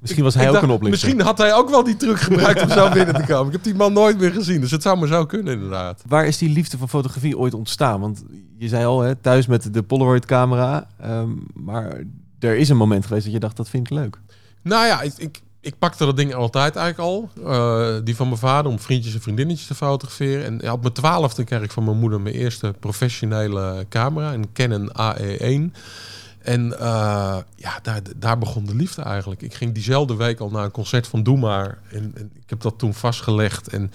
Misschien 0.06 0.24
was 0.24 0.34
hij 0.34 0.46
ook 0.46 0.52
dacht, 0.52 0.64
een 0.64 0.70
oplichter. 0.70 1.06
Misschien 1.06 1.26
had 1.26 1.38
hij 1.38 1.54
ook 1.54 1.70
wel 1.70 1.84
die 1.84 1.96
truc 1.96 2.20
gebruikt 2.20 2.62
om 2.62 2.70
zo 2.70 2.90
binnen 2.98 3.14
te 3.14 3.22
komen. 3.26 3.46
Ik 3.46 3.52
heb 3.52 3.62
die 3.62 3.74
man 3.74 3.92
nooit 3.92 4.18
meer 4.18 4.32
gezien. 4.32 4.60
Dus 4.60 4.70
het 4.70 4.82
zou 4.82 4.98
maar 4.98 5.08
zo 5.08 5.26
kunnen 5.26 5.52
inderdaad. 5.54 6.02
Waar 6.06 6.26
is 6.26 6.38
die 6.38 6.50
liefde 6.50 6.78
van 6.78 6.88
fotografie 6.88 7.38
ooit 7.38 7.54
ontstaan? 7.54 8.00
Want 8.00 8.24
je 8.58 8.68
zei 8.68 8.84
al, 8.84 9.00
hè, 9.00 9.14
thuis 9.14 9.46
met 9.46 9.74
de 9.74 9.82
Polaroid-camera. 9.82 10.88
ehm, 11.00 11.28
maar 11.54 12.00
er 12.38 12.56
is 12.56 12.68
een 12.68 12.76
moment 12.76 13.06
geweest 13.06 13.24
dat 13.24 13.34
je 13.34 13.40
dacht, 13.40 13.56
dat 13.56 13.68
vind 13.68 13.90
ik 13.90 13.96
leuk. 13.96 14.18
Nou 14.62 14.86
ja, 14.86 15.00
ik, 15.02 15.12
ik, 15.16 15.40
ik 15.60 15.78
pakte 15.78 16.04
dat 16.04 16.16
ding 16.16 16.34
altijd 16.34 16.76
eigenlijk 16.76 17.08
al. 17.08 17.30
Eh, 17.44 17.94
die 18.04 18.16
van 18.16 18.26
mijn 18.26 18.38
vader 18.38 18.70
om 18.70 18.78
vriendjes 18.78 19.14
en 19.14 19.20
vriendinnetjes 19.20 19.66
te 19.66 19.74
fotograferen. 19.74 20.44
En 20.44 20.58
ja, 20.62 20.72
op 20.72 20.80
mijn 20.82 20.92
twaalfde 20.94 21.44
kreeg 21.44 21.62
ik 21.62 21.70
van 21.72 21.84
mijn 21.84 21.98
moeder 21.98 22.20
mijn 22.20 22.34
eerste 22.34 22.74
professionele 22.80 23.86
camera. 23.88 24.32
Een 24.32 24.52
Canon 24.52 24.90
AE1. 25.00 25.76
En 26.46 26.78
eh, 26.78 27.38
ja, 27.56 27.78
daar, 27.82 28.00
daar 28.16 28.38
begon 28.38 28.66
de 28.66 28.74
liefde 28.74 29.02
eigenlijk. 29.02 29.42
Ik 29.42 29.54
ging 29.54 29.74
diezelfde 29.74 30.16
week 30.16 30.40
al 30.40 30.50
naar 30.50 30.64
een 30.64 30.70
concert 30.70 31.06
van 31.06 31.22
Doe 31.22 31.38
Maar. 31.38 31.78
En, 31.90 32.12
en 32.16 32.30
ik 32.34 32.50
heb 32.50 32.60
dat 32.60 32.78
toen 32.78 32.94
vastgelegd. 32.94 33.68
En 33.68 33.92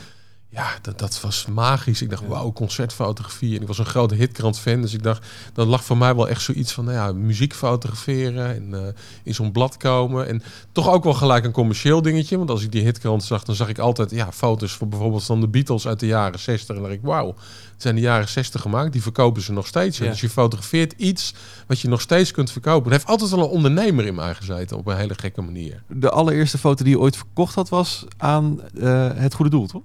ja, 0.53 0.69
dat, 0.81 0.99
dat 0.99 1.21
was 1.21 1.45
magisch. 1.45 2.01
Ik 2.01 2.09
dacht, 2.09 2.27
wauw, 2.27 2.51
concertfotografie. 2.51 3.55
En 3.55 3.61
ik 3.61 3.67
was 3.67 3.77
een 3.77 3.85
grote 3.85 4.15
hitkrant 4.15 4.59
fan. 4.59 4.81
Dus 4.81 4.93
ik 4.93 5.03
dacht, 5.03 5.25
dat 5.53 5.67
lag 5.67 5.83
voor 5.83 5.97
mij 5.97 6.15
wel 6.15 6.29
echt 6.29 6.41
zoiets 6.41 6.71
van, 6.71 6.85
nou 6.85 6.97
ja, 6.97 7.11
muziek 7.13 7.53
fotograferen. 7.53 8.55
En 8.55 8.73
eh, 8.73 8.93
in 9.23 9.33
zo'n 9.33 9.51
blad 9.51 9.77
komen. 9.77 10.27
En 10.27 10.43
toch 10.71 10.89
ook 10.89 11.03
wel 11.03 11.13
gelijk 11.13 11.45
een 11.45 11.51
commercieel 11.51 12.01
dingetje. 12.01 12.37
Want 12.37 12.49
als 12.49 12.63
ik 12.63 12.71
die 12.71 12.83
hitkrant 12.83 13.23
zag, 13.23 13.43
dan 13.43 13.55
zag 13.55 13.69
ik 13.69 13.79
altijd 13.79 14.11
ja, 14.11 14.31
foto's 14.31 14.73
van 14.73 14.89
bijvoorbeeld 14.89 15.23
van 15.23 15.41
de 15.41 15.47
Beatles 15.47 15.87
uit 15.87 15.99
de 15.99 16.05
jaren 16.05 16.39
60. 16.39 16.67
En 16.67 16.75
dan 16.75 16.83
dacht 16.83 16.95
ik, 16.95 17.05
wauw, 17.05 17.27
het 17.27 17.81
zijn 17.81 17.95
de 17.95 18.01
jaren 18.01 18.29
60 18.29 18.61
gemaakt. 18.61 18.91
Die 18.91 19.01
verkopen 19.01 19.41
ze 19.41 19.51
nog 19.51 19.67
steeds. 19.67 19.97
Ja. 19.97 20.09
Dus 20.09 20.21
je 20.21 20.29
fotografeert 20.29 20.93
iets 20.97 21.33
wat 21.67 21.79
je 21.79 21.87
nog 21.87 22.01
steeds 22.01 22.31
kunt 22.31 22.51
verkopen. 22.51 22.85
Er 22.85 22.91
heeft 22.91 23.07
altijd 23.07 23.29
wel 23.29 23.39
een 23.39 23.49
ondernemer 23.49 24.05
in 24.05 24.15
mij 24.15 24.33
gezeten 24.33 24.77
op 24.77 24.87
een 24.87 24.97
hele 24.97 25.15
gekke 25.17 25.41
manier. 25.41 25.83
De 25.87 26.09
allereerste 26.09 26.57
foto 26.57 26.83
die 26.83 26.93
je 26.93 26.99
ooit 26.99 27.17
verkocht 27.17 27.55
had, 27.55 27.69
was 27.69 28.05
aan 28.17 28.61
eh, 28.61 29.09
het 29.13 29.33
goede 29.33 29.51
doel, 29.51 29.67
toch? 29.67 29.81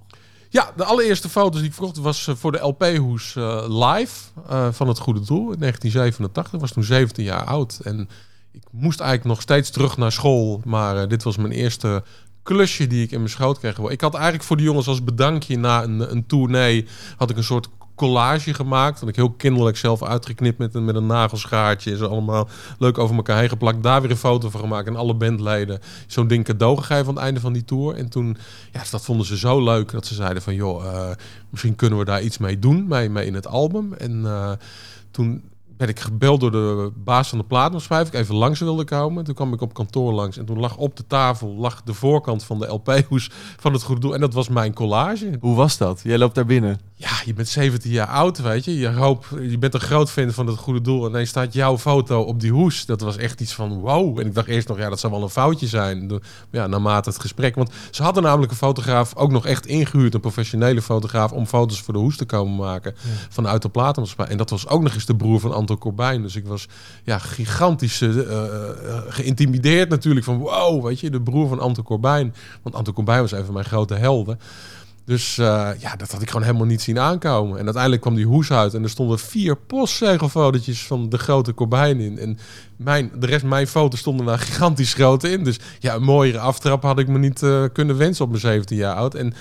Ja, 0.48 0.72
de 0.76 0.84
allereerste 0.84 1.28
foto's 1.28 1.60
die 1.60 1.68
ik 1.68 1.74
verkocht 1.74 1.96
was 1.96 2.26
eh, 2.26 2.34
voor 2.34 2.52
de 2.52 2.58
LP-hoes 2.58 3.36
eh, 3.36 3.64
live 3.68 4.14
eh, 4.48 4.68
van 4.72 4.88
het 4.88 4.98
Goede 4.98 5.20
Doel 5.20 5.52
in 5.52 5.58
1987. 5.58 6.52
Ik 6.52 6.60
was 6.60 6.72
toen 6.72 6.84
17 6.84 7.24
jaar 7.24 7.44
oud 7.44 7.80
en 7.84 8.08
ik 8.52 8.62
moest 8.70 9.00
eigenlijk 9.00 9.30
nog 9.30 9.40
steeds 9.42 9.70
terug 9.70 9.96
naar 9.96 10.12
school. 10.12 10.60
Maar 10.64 11.08
dit 11.08 11.22
was 11.22 11.36
mijn 11.36 11.52
eerste 11.52 12.04
klusje 12.42 12.86
die 12.86 13.02
ik 13.02 13.10
in 13.10 13.18
mijn 13.18 13.30
schoot 13.30 13.58
kreeg. 13.58 13.78
Ik 13.78 14.00
had 14.00 14.14
eigenlijk 14.14 14.44
voor 14.44 14.56
de 14.56 14.62
jongens 14.62 14.88
als 14.88 15.04
bedankje 15.04 15.58
na 15.58 15.82
een, 15.82 16.10
een 16.10 16.26
tournee... 16.26 16.86
had 17.16 17.30
ik 17.30 17.36
een 17.36 17.44
soort 17.44 17.68
collage 17.96 18.54
gemaakt. 18.54 19.00
Dat 19.00 19.08
ik 19.08 19.16
heel 19.16 19.30
kinderlijk 19.30 19.76
zelf 19.76 20.02
uitgeknipt 20.02 20.58
met 20.58 20.74
een, 20.74 20.84
met 20.84 20.94
een 20.94 21.06
nagelschaartje. 21.06 21.96
Ze 21.96 22.08
allemaal 22.08 22.48
leuk 22.78 22.98
over 22.98 23.16
elkaar 23.16 23.38
heen 23.38 23.48
geplakt. 23.48 23.82
Daar 23.82 24.00
weer 24.00 24.10
een 24.10 24.16
foto 24.16 24.50
van 24.50 24.60
gemaakt. 24.60 24.86
En 24.86 24.96
alle 24.96 25.14
bandleden 25.14 25.80
zo'n 26.06 26.28
ding 26.28 26.44
cadeau 26.44 26.76
gegeven 26.76 27.08
aan 27.08 27.14
het 27.14 27.24
einde 27.24 27.40
van 27.40 27.52
die 27.52 27.64
tour. 27.64 27.94
En 27.94 28.08
toen, 28.08 28.36
ja, 28.72 28.82
dat 28.90 29.04
vonden 29.04 29.26
ze 29.26 29.38
zo 29.38 29.64
leuk 29.64 29.90
dat 29.90 30.06
ze 30.06 30.14
zeiden 30.14 30.42
van... 30.42 30.54
joh, 30.54 30.84
uh, 30.84 31.10
misschien 31.50 31.76
kunnen 31.76 31.98
we 31.98 32.04
daar 32.04 32.22
iets 32.22 32.38
mee 32.38 32.58
doen, 32.58 32.88
mee, 32.88 33.10
mee 33.10 33.26
in 33.26 33.34
het 33.34 33.46
album. 33.46 33.92
En 33.92 34.20
uh, 34.20 34.52
toen 35.10 35.42
ben 35.76 35.88
ik 35.88 36.00
gebeld 36.00 36.40
door 36.40 36.50
de 36.50 36.92
baas 36.94 37.28
van 37.28 37.38
de 37.38 37.44
platenschrijf. 37.44 38.06
Ik 38.06 38.14
even 38.14 38.34
langs 38.34 38.60
wilde 38.60 38.84
komen. 38.84 39.24
Toen 39.24 39.34
kwam 39.34 39.52
ik 39.52 39.60
op 39.60 39.74
kantoor 39.74 40.12
langs. 40.12 40.36
En 40.36 40.44
toen 40.44 40.58
lag 40.58 40.76
op 40.76 40.96
de 40.96 41.06
tafel 41.06 41.54
lag 41.54 41.82
de 41.82 41.94
voorkant 41.94 42.44
van 42.44 42.58
de 42.58 42.66
LP-hoes 42.66 43.30
van 43.56 43.72
het 43.72 43.82
Goede 43.82 44.00
Doel. 44.00 44.14
En 44.14 44.20
dat 44.20 44.34
was 44.34 44.48
mijn 44.48 44.74
collage. 44.74 45.36
Hoe 45.40 45.56
was 45.56 45.78
dat? 45.78 46.00
Jij 46.02 46.18
loopt 46.18 46.34
daar 46.34 46.46
binnen. 46.46 46.80
Ja, 46.94 47.10
je 47.24 47.34
bent 47.34 47.48
17 47.48 47.90
jaar 47.90 48.06
oud, 48.06 48.38
weet 48.38 48.64
je. 48.64 48.78
Je, 48.78 48.88
hoop, 48.88 49.26
je 49.40 49.58
bent 49.58 49.74
een 49.74 49.80
groot 49.80 50.10
fan 50.10 50.30
van 50.30 50.46
het 50.46 50.58
Goede 50.58 50.80
Doel. 50.80 51.06
En 51.06 51.12
dan 51.12 51.26
staat 51.26 51.52
jouw 51.52 51.78
foto 51.78 52.20
op 52.20 52.40
die 52.40 52.52
hoes. 52.52 52.86
Dat 52.86 53.00
was 53.00 53.16
echt 53.16 53.40
iets 53.40 53.52
van 53.52 53.80
wow. 53.80 54.18
En 54.18 54.26
ik 54.26 54.34
dacht 54.34 54.48
eerst 54.48 54.68
nog, 54.68 54.78
ja, 54.78 54.88
dat 54.88 55.00
zou 55.00 55.12
wel 55.12 55.22
een 55.22 55.28
foutje 55.28 55.66
zijn. 55.66 56.20
Ja, 56.50 56.66
naarmate 56.66 57.08
het 57.08 57.20
gesprek. 57.20 57.54
Want 57.54 57.70
ze 57.90 58.02
hadden 58.02 58.22
namelijk 58.22 58.50
een 58.50 58.58
fotograaf 58.58 59.16
ook 59.16 59.30
nog 59.30 59.46
echt 59.46 59.66
ingehuurd. 59.66 60.14
Een 60.14 60.20
professionele 60.20 60.82
fotograaf 60.82 61.32
om 61.32 61.46
foto's 61.46 61.80
voor 61.80 61.94
de 61.94 62.00
hoes 62.00 62.16
te 62.16 62.24
komen 62.24 62.56
maken. 62.56 62.94
Vanuit 63.28 63.62
de 63.62 63.68
platenmaatschappij. 63.68 64.32
En 64.32 64.38
dat 64.38 64.50
was 64.50 64.68
ook 64.68 64.82
nog 64.82 64.94
eens 64.94 65.06
de 65.06 65.16
broer 65.16 65.40
van 65.40 65.52
Anton 65.66 65.78
Corbijn. 65.78 66.22
Dus 66.22 66.36
ik 66.36 66.46
was 66.46 66.68
ja, 67.04 67.18
gigantisch 67.18 68.00
uh, 68.00 68.14
geïntimideerd 69.08 69.88
natuurlijk. 69.88 70.24
Van 70.24 70.38
wow, 70.38 70.84
weet 70.84 71.00
je, 71.00 71.10
de 71.10 71.20
broer 71.20 71.48
van 71.48 71.60
Anton 71.60 71.84
Corbijn. 71.84 72.34
Want 72.62 72.74
Anton 72.74 72.94
Corbijn 72.94 73.20
was 73.20 73.32
een 73.32 73.44
van 73.44 73.54
mijn 73.54 73.66
grote 73.66 73.94
helden. 73.94 74.40
Dus 75.04 75.34
ja, 75.34 75.96
dat 75.96 76.12
had 76.12 76.22
ik 76.22 76.30
gewoon 76.30 76.46
helemaal 76.46 76.66
niet 76.66 76.82
zien 76.82 76.98
aankomen. 76.98 77.58
En 77.58 77.64
uiteindelijk 77.64 78.02
kwam 78.02 78.14
die 78.14 78.26
hoes 78.26 78.52
uit 78.52 78.74
en 78.74 78.82
er 78.82 78.90
stonden 78.90 79.18
vier 79.18 79.56
postzegelfotootjes 79.56 80.86
van 80.86 81.08
de 81.08 81.18
grote 81.18 81.54
Corbijn 81.54 82.00
in. 82.00 82.18
En 82.18 82.38
mijn, 82.76 83.10
de 83.18 83.26
rest 83.26 83.44
mijn 83.44 83.66
foto's 83.66 84.00
stonden 84.00 84.26
daar 84.26 84.38
gigantisch 84.38 84.94
groot 84.94 85.24
in. 85.24 85.44
Dus 85.44 85.58
ja, 85.78 85.94
een 85.94 86.02
mooiere 86.02 86.38
aftrap 86.38 86.82
had 86.82 86.98
ik 86.98 87.08
me 87.08 87.18
niet 87.18 87.42
kunnen 87.72 87.96
wensen 87.96 88.24
op 88.24 88.30
mijn 88.30 88.40
17 88.40 88.76
jaar 88.76 88.94
oud. 88.94 89.14
En 89.14 89.34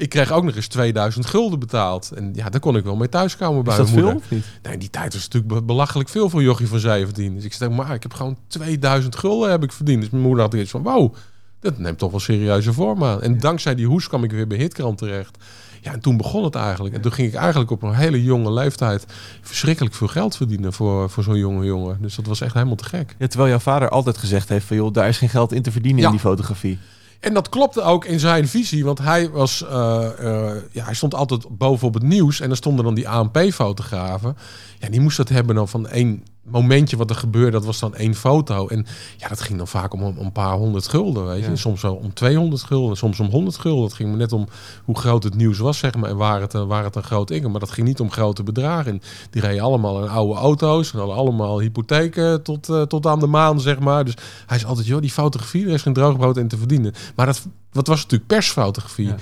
ik 0.00 0.08
kreeg 0.08 0.32
ook 0.32 0.44
nog 0.44 0.54
eens 0.56 0.66
2000 0.66 1.26
gulden 1.26 1.58
betaald. 1.58 2.10
En 2.14 2.30
ja, 2.34 2.48
daar 2.48 2.60
kon 2.60 2.76
ik 2.76 2.84
wel 2.84 2.96
mee 2.96 3.08
thuiskomen 3.08 3.64
bij 3.64 3.72
Is 3.72 3.78
dat 3.78 3.86
mijn 3.90 3.98
veel 3.98 4.12
moeder. 4.12 4.28
of 4.28 4.30
niet? 4.36 4.44
Nee, 4.62 4.78
die 4.78 4.90
tijd 4.90 5.12
was 5.12 5.28
natuurlijk 5.28 5.66
belachelijk 5.66 6.08
veel 6.08 6.30
voor 6.30 6.42
jochie 6.42 6.68
van 6.68 6.78
17. 6.78 7.34
Dus 7.34 7.44
ik 7.44 7.52
zei, 7.52 7.70
maar 7.74 7.94
ik 7.94 8.02
heb 8.02 8.14
gewoon 8.14 8.36
2000 8.48 9.16
gulden 9.16 9.50
heb 9.50 9.62
ik 9.62 9.72
verdiend. 9.72 10.00
Dus 10.00 10.10
mijn 10.10 10.22
moeder 10.22 10.44
had 10.44 10.54
iets 10.54 10.70
van, 10.70 10.82
wow, 10.82 11.14
dat 11.60 11.78
neemt 11.78 11.98
toch 11.98 12.10
wel 12.10 12.20
serieuze 12.20 12.72
vorm 12.72 13.04
aan. 13.04 13.22
En 13.22 13.38
dankzij 13.38 13.74
die 13.74 13.86
hoes 13.86 14.08
kwam 14.08 14.24
ik 14.24 14.30
weer 14.30 14.46
bij 14.46 14.58
Hitkrant 14.58 14.98
terecht. 14.98 15.38
Ja, 15.82 15.92
en 15.92 16.00
toen 16.00 16.16
begon 16.16 16.44
het 16.44 16.54
eigenlijk. 16.54 16.94
En 16.94 17.00
toen 17.00 17.12
ging 17.12 17.28
ik 17.28 17.34
eigenlijk 17.34 17.70
op 17.70 17.82
een 17.82 17.94
hele 17.94 18.22
jonge 18.22 18.52
leeftijd 18.52 19.06
verschrikkelijk 19.42 19.94
veel 19.94 20.08
geld 20.08 20.36
verdienen 20.36 20.72
voor, 20.72 21.10
voor 21.10 21.22
zo'n 21.22 21.38
jonge 21.38 21.64
jongen. 21.64 21.98
Dus 22.00 22.14
dat 22.14 22.26
was 22.26 22.40
echt 22.40 22.54
helemaal 22.54 22.74
te 22.76 22.84
gek. 22.84 23.14
Ja, 23.18 23.26
terwijl 23.26 23.50
jouw 23.50 23.58
vader 23.58 23.88
altijd 23.88 24.18
gezegd 24.18 24.48
heeft 24.48 24.66
van 24.66 24.76
joh, 24.76 24.92
daar 24.92 25.08
is 25.08 25.18
geen 25.18 25.28
geld 25.28 25.52
in 25.52 25.62
te 25.62 25.70
verdienen 25.72 26.00
Ja. 26.00 26.06
in 26.06 26.12
die 26.12 26.20
fotografie. 26.20 26.78
En 27.20 27.34
dat 27.34 27.48
klopte 27.48 27.82
ook 27.82 28.04
in 28.04 28.20
zijn 28.20 28.48
visie, 28.48 28.84
want 28.84 28.98
hij, 28.98 29.30
was, 29.30 29.62
uh, 29.62 30.06
uh, 30.20 30.50
ja, 30.70 30.84
hij 30.84 30.94
stond 30.94 31.14
altijd 31.14 31.58
bovenop 31.58 31.94
het 31.94 32.02
nieuws. 32.02 32.40
En 32.40 32.50
er 32.50 32.56
stonden 32.56 32.84
dan 32.84 32.94
die 32.94 33.08
ANP-fotografen. 33.08 34.36
Ja, 34.78 34.88
die 34.88 35.00
moest 35.00 35.16
dat 35.16 35.28
hebben 35.28 35.54
dan 35.54 35.68
van 35.68 35.88
één 35.88 36.24
momentje 36.42 36.96
wat 36.96 37.10
er 37.10 37.16
gebeurde. 37.16 37.50
Dat 37.50 37.64
was 37.64 37.78
dan 37.78 37.94
één 37.94 38.14
foto. 38.14 38.68
En 38.68 38.86
ja, 39.16 39.28
dat 39.28 39.40
ging 39.40 39.58
dan 39.58 39.68
vaak 39.68 39.92
om, 39.92 40.02
om 40.02 40.18
een 40.18 40.32
paar 40.32 40.54
honderd 40.54 40.88
gulden, 40.88 41.26
weet 41.26 41.36
je. 41.36 41.42
Ja. 41.42 41.48
En 41.48 41.58
soms 41.58 41.82
wel 41.82 41.94
om 41.94 42.14
200 42.14 42.62
gulden, 42.62 42.96
soms 42.96 43.20
om 43.20 43.30
100 43.30 43.58
gulden. 43.58 43.84
Het 43.84 43.94
ging 43.94 44.10
me 44.10 44.16
net 44.16 44.32
om 44.32 44.48
hoe 44.84 44.98
groot 44.98 45.22
het 45.22 45.34
nieuws 45.34 45.58
was, 45.58 45.78
zeg 45.78 45.94
maar. 45.94 46.10
En 46.10 46.16
waar 46.16 46.40
het, 46.40 46.52
waar 46.52 46.84
het 46.84 46.96
een 46.96 47.02
groot 47.02 47.30
inkomen. 47.30 47.50
Maar 47.50 47.60
dat 47.60 47.70
ging 47.70 47.86
niet 47.86 48.00
om 48.00 48.10
grote 48.10 48.42
bedragen. 48.42 48.92
En 48.92 49.02
die 49.30 49.42
reden 49.42 49.62
allemaal 49.62 50.02
in 50.02 50.08
oude 50.08 50.40
auto's. 50.40 50.92
En 50.92 50.98
hadden 50.98 51.16
allemaal 51.16 51.60
hypotheken 51.60 52.42
tot, 52.42 52.68
uh, 52.68 52.82
tot 52.82 53.06
aan 53.06 53.20
de 53.20 53.26
maan, 53.26 53.60
zeg 53.60 53.78
maar. 53.78 54.04
Dus 54.04 54.14
hij 54.46 54.56
is 54.56 54.64
altijd, 54.64 54.86
joh, 54.86 55.00
die 55.00 55.10
fotografie, 55.10 55.66
er 55.66 55.72
is 55.72 55.82
geen 55.82 55.92
droogbrood 55.92 56.36
in 56.36 56.48
te 56.48 56.56
verdienen. 56.56 56.94
Maar 57.16 57.26
dat, 57.26 57.46
dat 57.72 57.86
was 57.86 58.02
natuurlijk 58.02 58.30
persfotografie. 58.30 59.06
Ja. 59.06 59.16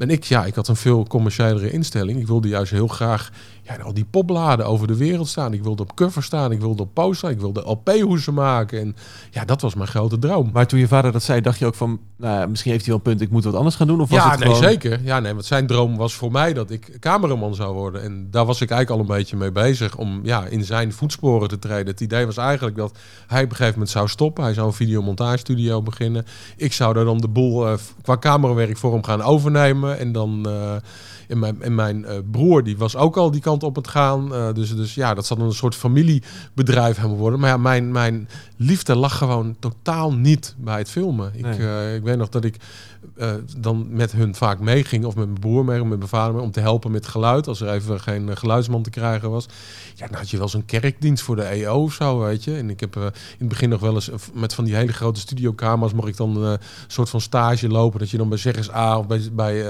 En 0.00 0.10
ik, 0.10 0.24
ja, 0.24 0.44
ik 0.44 0.54
had 0.54 0.68
een 0.68 0.76
veel 0.76 1.06
commerciëlere 1.06 1.70
instelling. 1.70 2.20
Ik 2.20 2.26
wilde 2.26 2.48
juist 2.48 2.70
heel 2.70 2.88
graag 2.88 3.30
ja, 3.62 3.76
al 3.76 3.94
die 3.94 4.04
popbladen 4.04 4.66
over 4.66 4.86
de 4.86 4.96
wereld 4.96 5.28
staan. 5.28 5.52
Ik 5.52 5.62
wilde 5.62 5.82
op 5.82 5.94
cover 5.94 6.22
staan, 6.22 6.52
ik 6.52 6.60
wilde 6.60 6.82
op 6.82 6.94
poster 6.94 7.16
staan, 7.16 7.30
ik 7.30 7.40
wilde 7.40 7.60
LP-hoezen 7.60 8.34
maken. 8.34 8.80
En 8.80 8.96
ja, 9.30 9.44
dat 9.44 9.60
was 9.60 9.74
mijn 9.74 9.88
grote 9.88 10.18
droom. 10.18 10.50
Maar 10.52 10.66
toen 10.66 10.78
je 10.78 10.88
vader 10.88 11.12
dat 11.12 11.22
zei, 11.22 11.40
dacht 11.40 11.58
je 11.58 11.66
ook 11.66 11.74
van, 11.74 12.00
nou, 12.16 12.48
misschien 12.48 12.72
heeft 12.72 12.84
hij 12.84 12.94
wel 12.94 13.02
een 13.04 13.10
punt, 13.10 13.20
ik 13.20 13.30
moet 13.30 13.44
wat 13.44 13.54
anders 13.54 13.76
gaan 13.76 13.86
doen? 13.86 14.00
Of 14.00 14.10
was 14.10 14.18
ja, 14.18 14.30
het 14.30 14.38
nee, 14.38 14.54
gewoon... 14.54 14.70
zeker. 14.70 15.00
Ja, 15.04 15.20
nee, 15.20 15.32
want 15.32 15.44
zijn 15.44 15.66
droom 15.66 15.96
was 15.96 16.14
voor 16.14 16.32
mij 16.32 16.52
dat 16.52 16.70
ik 16.70 16.96
cameraman 17.00 17.54
zou 17.54 17.74
worden. 17.74 18.02
En 18.02 18.28
daar 18.30 18.44
was 18.44 18.60
ik 18.60 18.70
eigenlijk 18.70 19.00
al 19.00 19.08
een 19.08 19.18
beetje 19.18 19.36
mee 19.36 19.52
bezig 19.52 19.96
om 19.96 20.20
ja, 20.22 20.44
in 20.46 20.64
zijn 20.64 20.92
voetsporen 20.92 21.48
te 21.48 21.58
treden. 21.58 21.86
Het 21.86 22.00
idee 22.00 22.26
was 22.26 22.36
eigenlijk 22.36 22.76
dat 22.76 22.98
hij 23.26 23.42
op 23.42 23.50
een 23.50 23.56
gegeven 23.56 23.72
moment 23.72 23.90
zou 23.90 24.08
stoppen. 24.08 24.44
Hij 24.44 24.54
zou 24.54 24.66
een 24.66 24.72
videomontagestudio 24.72 25.82
beginnen. 25.82 26.26
Ik 26.56 26.72
zou 26.72 26.94
daar 26.94 27.04
dan 27.04 27.18
de 27.18 27.28
boel 27.28 27.66
uh, 27.66 27.78
qua 28.02 28.18
camerawerk 28.18 28.76
voor 28.76 28.92
hem 28.92 29.04
gaan 29.04 29.22
overnemen. 29.22 29.98
En 29.98 30.12
dan... 30.12 30.44
Uh, 30.48 30.74
en 31.30 31.38
mijn, 31.38 31.62
en 31.62 31.74
mijn 31.74 31.98
uh, 31.98 32.10
broer 32.30 32.64
die 32.64 32.78
was 32.78 32.96
ook 32.96 33.16
al 33.16 33.30
die 33.30 33.40
kant 33.40 33.62
op 33.62 33.76
het 33.76 33.88
gaan. 33.88 34.32
Uh, 34.32 34.52
dus, 34.52 34.76
dus 34.76 34.94
ja, 34.94 35.14
dat 35.14 35.26
zat 35.26 35.38
een 35.38 35.52
soort 35.52 35.74
familiebedrijf 35.74 36.96
hebben 36.96 37.18
worden. 37.18 37.40
Maar 37.40 37.50
ja, 37.50 37.56
mijn, 37.56 37.92
mijn 37.92 38.28
liefde 38.56 38.96
lag 38.96 39.18
gewoon 39.18 39.56
totaal 39.58 40.12
niet 40.12 40.54
bij 40.58 40.78
het 40.78 40.90
filmen. 40.90 41.32
Ik, 41.34 41.58
uh, 41.58 41.94
ik 41.94 42.02
weet 42.02 42.16
nog 42.16 42.28
dat 42.28 42.44
ik 42.44 42.56
dan 43.56 43.86
met 43.90 44.12
hun 44.12 44.34
vaak 44.34 44.60
meeging, 44.60 45.04
of 45.04 45.14
met 45.14 45.26
mijn 45.26 45.38
broer 45.38 45.64
mee, 45.64 45.80
of 45.80 45.86
met 45.86 45.98
mijn 45.98 46.10
vader 46.10 46.34
mee, 46.34 46.42
om 46.42 46.50
te 46.50 46.60
helpen 46.60 46.90
met 46.90 47.06
geluid. 47.06 47.46
Als 47.46 47.60
er 47.60 47.68
even 47.68 48.00
geen 48.00 48.36
geluidsman 48.36 48.82
te 48.82 48.90
krijgen 48.90 49.30
was. 49.30 49.46
Ja, 49.94 50.06
dan 50.06 50.16
had 50.18 50.30
je 50.30 50.38
wel 50.38 50.48
zo'n 50.48 50.64
kerkdienst 50.64 51.22
voor 51.22 51.36
de 51.36 51.42
EO 51.42 51.82
of 51.82 51.92
zo, 51.92 52.18
weet 52.18 52.44
je. 52.44 52.56
En 52.56 52.70
ik 52.70 52.80
heb 52.80 52.96
in 52.96 53.12
het 53.38 53.48
begin 53.48 53.68
nog 53.68 53.80
wel 53.80 53.94
eens 53.94 54.10
met 54.34 54.54
van 54.54 54.64
die 54.64 54.74
hele 54.74 54.92
grote 54.92 55.20
studiokamers, 55.20 55.92
mocht 55.92 56.08
ik 56.08 56.16
dan 56.16 56.36
een 56.36 56.58
soort 56.86 57.08
van 57.08 57.20
stage 57.20 57.68
lopen. 57.68 57.98
Dat 57.98 58.10
je 58.10 58.16
dan 58.16 58.28
bij 58.28 58.38
Zeggers 58.38 58.72
A 58.72 58.98
of 58.98 59.06
bij, 59.06 59.28
bij 59.32 59.64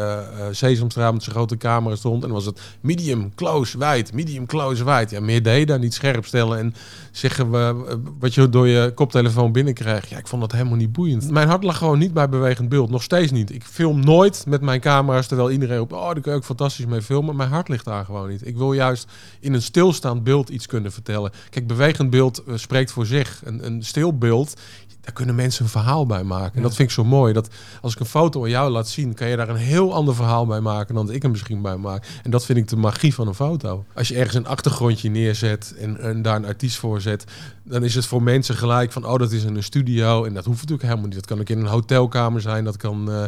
Sesamstraat 0.50 1.12
met 1.12 1.22
zo'n 1.22 1.32
grote 1.32 1.49
camera 1.56 1.96
stond. 1.96 2.14
En 2.14 2.28
dan 2.28 2.36
was 2.36 2.46
het 2.46 2.60
medium, 2.80 3.34
close, 3.34 3.78
wijd, 3.78 4.12
medium, 4.12 4.46
close, 4.46 4.84
wijd. 4.84 5.10
Ja, 5.10 5.20
meer 5.20 5.42
deed 5.42 5.68
daar 5.68 5.78
niet 5.78 5.94
scherp 5.94 6.26
stellen 6.26 6.58
en 6.58 6.74
zeggen 7.10 7.50
we 7.50 7.98
wat 8.18 8.34
je 8.34 8.48
door 8.48 8.68
je 8.68 8.92
koptelefoon 8.94 9.52
binnenkrijgt. 9.52 10.08
Ja, 10.08 10.18
ik 10.18 10.26
vond 10.26 10.40
dat 10.40 10.52
helemaal 10.52 10.76
niet 10.76 10.92
boeiend. 10.92 11.30
Mijn 11.30 11.48
hart 11.48 11.64
lag 11.64 11.78
gewoon 11.78 11.98
niet 11.98 12.12
bij 12.12 12.28
bewegend 12.28 12.68
beeld. 12.68 12.90
Nog 12.90 13.02
steeds 13.02 13.32
niet. 13.32 13.54
Ik 13.54 13.64
film 13.64 14.04
nooit 14.04 14.44
met 14.46 14.60
mijn 14.60 14.80
camera's 14.80 15.26
terwijl 15.26 15.50
iedereen 15.50 15.78
roept, 15.78 15.92
oh, 15.92 16.04
daar 16.04 16.20
kun 16.20 16.32
je 16.32 16.38
ook 16.38 16.44
fantastisch 16.44 16.86
mee 16.86 17.02
filmen. 17.02 17.36
Mijn 17.36 17.50
hart 17.50 17.68
ligt 17.68 17.84
daar 17.84 18.04
gewoon 18.04 18.28
niet. 18.28 18.46
Ik 18.46 18.56
wil 18.56 18.72
juist 18.72 19.06
in 19.40 19.54
een 19.54 19.62
stilstaand 19.62 20.24
beeld 20.24 20.48
iets 20.48 20.66
kunnen 20.66 20.92
vertellen. 20.92 21.32
Kijk, 21.50 21.66
bewegend 21.66 22.10
beeld 22.10 22.42
uh, 22.46 22.56
spreekt 22.56 22.92
voor 22.92 23.06
zich. 23.06 23.40
Een, 23.44 23.66
een 23.66 23.82
stil 23.82 24.18
beeld, 24.18 24.60
daar 25.00 25.12
kunnen 25.12 25.34
mensen 25.34 25.64
een 25.64 25.70
verhaal 25.70 26.06
bij 26.06 26.24
maken. 26.24 26.56
En 26.56 26.62
dat 26.62 26.74
vind 26.74 26.88
ik 26.88 26.94
zo 26.94 27.04
mooi. 27.04 27.32
Dat 27.32 27.48
als 27.80 27.92
ik 27.92 28.00
een 28.00 28.06
foto 28.06 28.42
aan 28.42 28.50
jou 28.50 28.70
laat 28.70 28.88
zien, 28.88 29.14
kan 29.14 29.28
je 29.28 29.36
daar 29.36 29.48
een 29.48 29.56
heel 29.56 29.94
ander 29.94 30.14
verhaal 30.14 30.46
bij 30.46 30.60
maken 30.60 30.94
dan 30.94 31.06
dat 31.06 31.14
ik 31.14 31.22
er 31.22 31.30
misschien 31.30 31.62
bij 31.62 31.76
maak. 31.76 32.06
En 32.22 32.30
dat 32.30 32.44
vind 32.44 32.58
ik 32.58 32.68
de 32.68 32.76
magie 32.76 33.14
van 33.14 33.28
een 33.28 33.34
foto. 33.34 33.84
Als 33.94 34.08
je 34.08 34.14
ergens 34.14 34.34
een 34.34 34.46
achtergrondje 34.46 35.10
neerzet 35.10 35.74
en, 35.78 36.00
en 36.00 36.22
daar 36.22 36.36
een 36.36 36.46
artiest 36.46 36.76
voor 36.76 37.00
zet, 37.00 37.24
dan 37.64 37.84
is 37.84 37.94
het 37.94 38.06
voor 38.06 38.22
mensen 38.22 38.54
gelijk 38.54 38.92
van, 38.92 39.06
oh, 39.06 39.18
dat 39.18 39.32
is 39.32 39.44
in 39.44 39.56
een 39.56 39.62
studio. 39.62 40.24
En 40.24 40.34
dat 40.34 40.44
hoeft 40.44 40.58
natuurlijk 40.58 40.88
helemaal 40.88 41.06
niet. 41.06 41.14
Dat 41.14 41.26
kan 41.26 41.40
ook 41.40 41.48
in 41.48 41.58
een 41.58 41.66
hotelkamer 41.66 42.40
zijn. 42.40 42.64
Dat 42.64 42.76
kan 42.76 43.10
uh, 43.10 43.24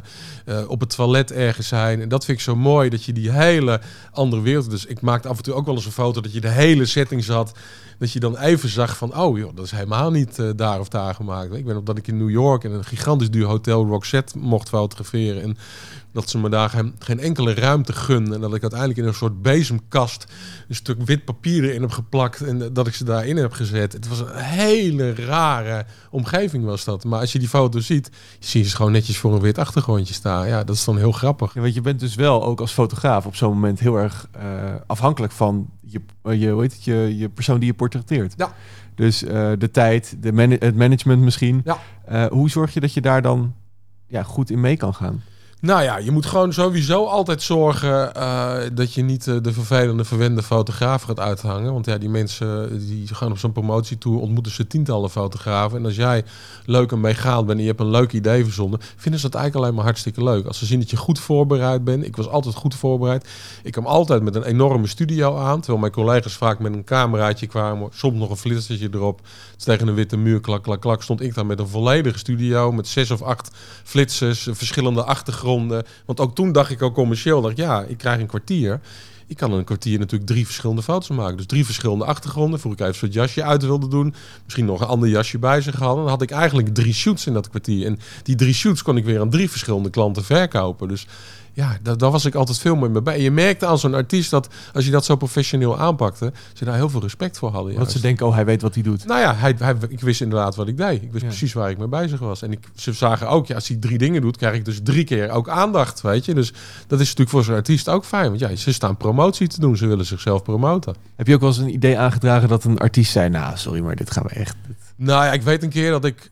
uh, 0.47 0.71
op 0.71 0.81
het 0.81 0.95
toilet 0.95 1.33
ergens 1.33 1.69
zijn. 1.69 2.01
En 2.01 2.09
dat 2.09 2.25
vind 2.25 2.39
ik 2.39 2.45
zo 2.45 2.57
mooi, 2.57 2.89
dat 2.89 3.05
je 3.05 3.13
die 3.13 3.31
hele 3.31 3.81
andere 4.13 4.43
wereld... 4.43 4.71
Dus 4.71 4.87
ik 4.87 5.01
maakte 5.01 5.29
af 5.29 5.37
en 5.37 5.43
toe 5.43 5.55
ook 5.55 5.67
wel 5.67 5.75
eens 5.75 5.87
een 5.87 5.93
foto 5.93 6.21
dat 6.21 6.33
je 6.33 6.41
de 6.41 6.49
hele 6.49 6.87
setting 6.87 7.25
zat 7.25 7.53
dat 8.03 8.13
je 8.13 8.21
dan 8.21 8.39
even 8.39 8.69
zag 8.69 8.97
van, 8.97 9.17
oh 9.17 9.39
joh, 9.39 9.57
dat 9.57 9.65
is 9.65 9.71
helemaal 9.71 10.11
niet 10.11 10.39
uh, 10.39 10.51
daar 10.57 10.81
of 10.81 10.89
daar 10.89 11.15
gemaakt. 11.15 11.62
Ik 11.63 11.69
weet 11.69 11.77
nog 11.77 11.87
dat 11.87 11.99
ik 11.99 12.09
in 12.09 12.17
New 12.17 12.31
York 12.31 12.65
in 12.65 12.73
een 12.73 12.85
gigantisch 12.85 13.31
duur 13.31 13.47
hotel 13.47 13.87
Roxette 13.87 14.39
mocht 14.39 14.69
fotograferen. 14.69 15.43
En 15.43 15.57
dat 16.13 16.31
ze 16.31 16.39
me 16.39 16.49
daar 16.49 16.71
geen, 16.71 16.95
geen 16.99 17.21
enkele 17.21 17.55
ruimte 17.55 17.93
gunden. 17.93 18.35
En 18.35 18.41
dat 18.41 18.55
ik 18.55 18.63
uiteindelijk 18.63 19.01
in 19.01 19.07
een 19.07 19.15
soort 19.15 19.43
bezemkast 19.43 20.27
een 20.69 20.75
stuk 20.75 21.03
wit 21.03 21.25
papier 21.25 21.65
erin 21.65 21.81
heb 21.81 21.91
geplakt. 21.91 22.41
En 22.41 22.73
dat 22.73 22.87
ik 22.87 22.95
ze 22.95 23.05
daarin 23.05 23.37
heb 23.37 23.53
gezet. 23.53 23.93
Het 23.93 24.09
was 24.09 24.21
een 24.21 24.35
hele 24.35 25.15
rare 25.15 25.87
omgeving 26.11 26.65
was 26.65 26.85
dat. 26.85 27.05
Maar 27.05 27.21
als 27.21 27.33
je 27.33 27.39
die 27.39 27.49
foto 27.49 27.81
ziet, 27.81 28.11
zie 28.39 28.63
je 28.63 28.69
ze 28.69 28.77
gewoon 28.77 28.93
netjes 28.93 29.19
voor 29.19 29.35
een 29.35 29.41
wit 29.41 29.59
achtergrondje 29.59 30.15
staan. 30.15 30.49
Ja, 30.49 30.65
dat 30.65 30.77
is 30.77 30.85
dan 30.85 30.97
heel 30.97 31.13
grappig. 31.13 31.55
Ja, 31.55 31.61
want 31.61 31.75
je 31.75 31.81
bent 31.81 32.01
dus 32.01 32.15
wel 32.15 32.45
ook 32.45 32.61
als 32.61 32.73
fotograaf 32.73 33.27
op 33.27 33.37
zo'n 33.37 33.53
moment 33.53 33.81
heel 33.81 33.97
erg 33.97 34.29
uh, 34.37 34.43
afhankelijk 34.87 35.33
van 35.33 35.71
je, 35.81 36.01
je, 36.39 36.51
hoe 36.51 36.63
heet 36.63 36.73
het, 36.73 36.85
je, 36.85 37.15
je 37.17 37.29
persoon 37.29 37.59
die 37.59 37.69
je 37.69 37.75
portretteert. 37.75 38.35
Ja. 38.37 38.55
Dus 39.03 39.23
uh, 39.23 39.53
de 39.59 39.71
tijd, 39.71 40.17
de 40.23 40.33
man 40.33 40.51
het 40.51 40.77
management 40.77 41.23
misschien. 41.23 41.63
Ja. 41.65 41.79
Uh, 42.11 42.27
hoe 42.27 42.51
zorg 42.51 42.75
je 42.75 42.81
dat 42.81 42.95
je 42.95 43.01
daar 43.01 43.23
dan 43.23 43.55
ja, 44.07 44.23
goed 44.23 44.51
in 44.51 44.61
mee 44.61 44.77
kan 44.77 44.95
gaan? 44.95 45.23
Nou 45.63 45.83
ja, 45.83 45.97
je 45.97 46.11
moet 46.11 46.27
gewoon 46.27 46.53
sowieso 46.53 47.05
altijd 47.07 47.43
zorgen 47.43 48.13
uh, 48.17 48.57
dat 48.73 48.95
je 48.95 49.03
niet 49.03 49.27
uh, 49.27 49.37
de 49.43 49.53
vervelende, 49.53 50.05
verwende 50.05 50.43
fotograaf 50.43 51.03
gaat 51.03 51.21
uithangen. 51.21 51.73
Want 51.73 51.87
ja, 51.87 51.99
die 51.99 52.09
mensen 52.09 52.79
die 52.87 53.15
gaan 53.15 53.31
op 53.31 53.39
zo'n 53.39 53.53
promotietour, 53.53 54.21
ontmoeten 54.21 54.53
ze 54.53 54.67
tientallen 54.67 55.11
fotografen. 55.11 55.79
En 55.79 55.85
als 55.85 55.97
jij 55.97 56.25
leuk 56.65 56.93
en 56.93 57.01
meegaand 57.01 57.47
bent 57.47 57.59
en 57.59 57.65
je 57.65 57.71
hebt 57.71 57.81
een 57.81 57.91
leuk 57.91 58.13
idee 58.13 58.45
verzonnen, 58.45 58.81
vinden 58.97 59.21
ze 59.21 59.29
dat 59.29 59.41
eigenlijk 59.41 59.65
alleen 59.65 59.77
maar 59.77 59.85
hartstikke 59.85 60.25
leuk. 60.25 60.47
Als 60.47 60.59
ze 60.59 60.67
zien 60.67 60.79
dat 60.79 60.91
je 60.91 60.97
goed 60.97 61.19
voorbereid 61.19 61.85
bent. 61.85 62.05
Ik 62.05 62.17
was 62.17 62.29
altijd 62.29 62.55
goed 62.55 62.75
voorbereid. 62.75 63.29
Ik 63.63 63.73
kwam 63.73 63.87
altijd 63.87 64.23
met 64.23 64.35
een 64.35 64.45
enorme 64.45 64.87
studio 64.87 65.37
aan, 65.37 65.59
terwijl 65.59 65.81
mijn 65.81 65.93
collega's 65.93 66.35
vaak 66.35 66.59
met 66.59 66.73
een 66.73 66.85
cameraatje 66.85 67.47
kwamen. 67.47 67.89
Soms 67.93 68.19
nog 68.19 68.31
een 68.31 68.37
flitsertje 68.37 68.89
erop. 68.93 69.21
Tegen 69.65 69.89
een 69.89 69.95
witte 69.95 70.17
muur, 70.17 70.41
klak, 70.41 70.63
klak, 70.63 70.81
klak, 70.81 71.03
stond 71.03 71.21
ik 71.21 71.35
daar 71.35 71.47
met 71.47 71.59
een 71.59 71.69
volledige 71.69 72.19
studio 72.19 72.73
met 72.73 72.89
zes 72.89 73.11
of 73.11 73.23
acht 73.23 73.51
flitsers, 73.85 74.49
verschillende 74.51 75.05
achtergronden 75.05 75.85
want 76.07 76.21
ook 76.21 76.35
toen 76.35 76.53
dacht 76.53 76.71
ik 76.71 76.83
al 76.83 76.93
commercieel, 76.93 77.41
dacht 77.41 77.57
ja, 77.57 77.83
ik 77.83 77.99
krijg 77.99 78.21
een 78.21 78.27
kwartier. 78.27 78.81
Ik 79.27 79.37
kan 79.37 79.53
een 79.53 79.65
kwartier 79.65 79.99
natuurlijk 79.99 80.31
drie 80.31 80.45
verschillende 80.45 80.83
foto's 80.83 81.09
maken. 81.09 81.37
Dus 81.37 81.47
drie 81.47 81.65
verschillende 81.65 82.05
achtergronden. 82.05 82.61
Voor 82.61 82.73
ik 82.73 82.81
even 82.81 82.95
zo'n 82.95 83.09
jasje 83.09 83.43
uit 83.43 83.63
wilde 83.63 83.89
doen. 83.89 84.15
Misschien 84.45 84.65
nog 84.65 84.81
een 84.81 84.87
ander 84.87 85.09
jasje 85.09 85.39
bij 85.39 85.61
zich 85.61 85.79
hadden. 85.79 86.03
Dan 86.03 86.13
had 86.13 86.23
ik 86.23 86.31
eigenlijk 86.31 86.75
drie 86.75 86.93
shoots 86.93 87.27
in 87.27 87.33
dat 87.33 87.49
kwartier. 87.49 87.87
En 87.87 87.99
die 88.23 88.37
drie 88.37 88.55
shoots 88.55 88.83
kon 88.83 88.97
ik 88.97 89.05
weer 89.05 89.21
aan 89.21 89.31
drie 89.31 89.51
verschillende 89.51 89.91
klanten 89.91 90.25
verkopen. 90.25 90.89
Dus 90.89 91.07
ja, 91.53 91.79
daar, 91.83 91.99
daar, 91.99 92.11
was 92.11 92.25
ik 92.25 92.35
altijd 92.35 92.59
veel 92.59 92.77
meer 92.77 92.91
mee 92.91 93.03
bij. 93.03 93.21
Je 93.21 93.31
merkte 93.31 93.67
aan 93.67 93.79
zo'n 93.79 93.95
artiest 93.95 94.31
dat 94.31 94.49
als 94.75 94.85
je 94.85 94.91
dat 94.91 95.05
zo 95.05 95.17
professioneel 95.17 95.79
aanpakte, 95.79 96.33
ze 96.53 96.65
daar 96.65 96.75
heel 96.75 96.89
veel 96.89 97.01
respect 97.01 97.39
voor 97.39 97.51
hadden. 97.51 97.75
Want 97.75 97.91
ze 97.91 98.01
denken, 98.01 98.27
oh, 98.27 98.35
hij 98.35 98.45
weet 98.45 98.63
wat 98.63 98.75
hij 98.75 98.83
doet. 98.83 99.07
Nou 99.07 99.21
ja, 99.21 99.35
hij, 99.35 99.55
hij, 99.59 99.75
ik 99.89 100.01
wist 100.01 100.21
inderdaad 100.21 100.55
wat 100.55 100.69
ik 100.69 100.77
deed. 100.77 101.03
Ik 101.03 101.13
wist 101.13 101.25
precies 101.25 101.53
waar 101.53 101.71
ik 101.71 101.79
mee 101.79 101.89
bezig 101.89 102.19
was. 102.19 102.43
En 102.43 102.53
ik, 102.53 102.69
ze 102.75 102.93
zagen 102.93 103.29
ook, 103.29 103.47
ja, 103.47 103.55
als 103.55 103.69
hij 103.69 103.77
drie 103.77 103.99
dingen 103.99 104.21
doet, 104.21 104.37
krijg 104.37 104.55
ik 104.55 104.65
dus 104.65 104.81
drie 104.83 105.05
keer 105.05 105.31
ook 105.31 105.49
aandacht, 105.49 106.01
weet 106.01 106.25
je. 106.25 106.35
Dus 106.35 106.53
dat 106.87 107.01
is 107.01 107.07
natuurlijk 107.07 107.31
voor 107.31 107.45
zo'n 107.45 107.55
artiest 107.55 107.89
ook 107.89 108.05
fijn. 108.05 108.29
Want 108.29 108.41
ja, 108.41 108.57
ze 108.57 108.73
staan 108.73 108.97
promotie 108.97 109.49
te 109.49 109.61
doen. 109.61 109.77
Ze 109.77 109.87
willen 109.87 110.07
zichzelf 110.07 110.43
promoten. 110.43 110.95
Heb 111.17 111.27
je 111.27 111.35
ook 111.35 111.41
wel 111.41 111.49
eens 111.49 111.59
een 111.59 111.75
idee 111.75 111.99
aangedragen 111.99 112.49
dat 112.49 112.65
een 112.65 112.79
artiest 112.79 113.13
zei, 113.13 113.29
nou, 113.29 113.57
sorry, 113.57 113.81
maar 113.81 113.97
dit 113.97 114.11
gaan 114.11 114.23
we 114.23 114.31
echt... 114.31 114.57
Nou 114.97 115.25
ja, 115.25 115.33
ik 115.33 115.43
weet 115.43 115.63
een 115.63 115.69
keer 115.69 115.91
dat 115.91 116.05
ik 116.05 116.31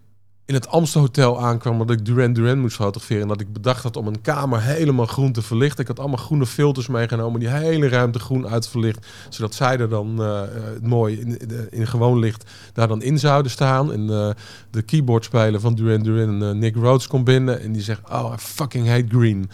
in 0.51 0.57
het 0.57 0.69
Amstelhotel 0.69 1.41
aankwam 1.41 1.79
dat 1.79 1.91
ik 1.91 2.05
Duran 2.05 2.33
Duran 2.33 2.59
moest 2.59 2.77
fotograferen. 2.77 3.23
En 3.23 3.29
dat 3.29 3.41
ik 3.41 3.53
bedacht 3.53 3.83
had 3.83 3.97
om 3.97 4.07
een 4.07 4.21
kamer 4.21 4.63
helemaal 4.63 5.07
groen 5.07 5.33
te 5.33 5.43
verlichten. 5.43 5.81
Ik 5.81 5.87
had 5.87 5.99
allemaal 5.99 6.25
groene 6.25 6.47
filters 6.47 6.87
meegenomen, 6.87 7.41
die 7.41 7.49
hele 7.49 7.89
ruimte 7.89 8.19
groen 8.19 8.49
uitverlicht. 8.49 9.07
Zodat 9.29 9.55
zij 9.55 9.79
er 9.79 9.89
dan 9.89 10.17
uh, 10.21 10.43
mooi 10.83 11.21
in, 11.21 11.71
in, 11.71 11.87
gewoon 11.87 12.19
licht 12.19 12.51
daar 12.73 12.89
dan 12.89 13.03
in 13.03 13.19
zouden 13.19 13.51
staan. 13.51 13.93
En 13.93 14.01
uh, 14.01 14.31
de 14.71 14.83
keyboardspeler 14.83 15.61
van 15.61 15.75
Duran 15.75 16.03
Duran, 16.03 16.59
Nick 16.59 16.75
Rhodes, 16.75 17.07
komt 17.07 17.25
binnen 17.25 17.61
en 17.61 17.73
die 17.73 17.83
zegt, 17.83 18.11
oh, 18.11 18.33
I 18.35 18.39
fucking 18.39 18.89
hate 18.89 19.09
green. 19.09 19.51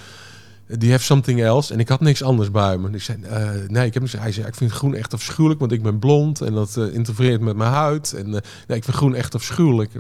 Die 0.69 0.91
heeft 0.91 1.05
something 1.05 1.43
else. 1.43 1.73
En 1.73 1.81
ik 1.81 1.89
had 1.89 2.01
niks 2.01 2.23
anders 2.23 2.51
bij 2.51 2.79
me. 2.79 2.91
Ik 2.91 3.03
zei, 3.03 3.19
uh, 3.23 3.69
nee, 3.69 3.87
ik 3.87 3.95
heb 3.95 4.03
Hij 4.19 4.33
zei, 4.33 4.47
ik 4.47 4.55
vind 4.55 4.73
groen 4.73 4.95
echt 4.95 5.15
afschuwelijk, 5.15 5.61
want 5.61 5.73
ik 5.73 5.83
ben 5.83 5.99
blond. 5.99 6.41
En 6.41 6.53
dat 6.53 6.77
uh, 6.77 6.95
interfereert 6.95 7.41
met 7.41 7.57
mijn 7.57 7.71
huid. 7.71 8.13
En 8.13 8.27
uh, 8.27 8.33
nee, 8.67 8.77
ik 8.77 8.85
vind 8.85 8.97
groen 8.97 9.15
echt 9.15 9.35
afschuwelijk. 9.35 9.93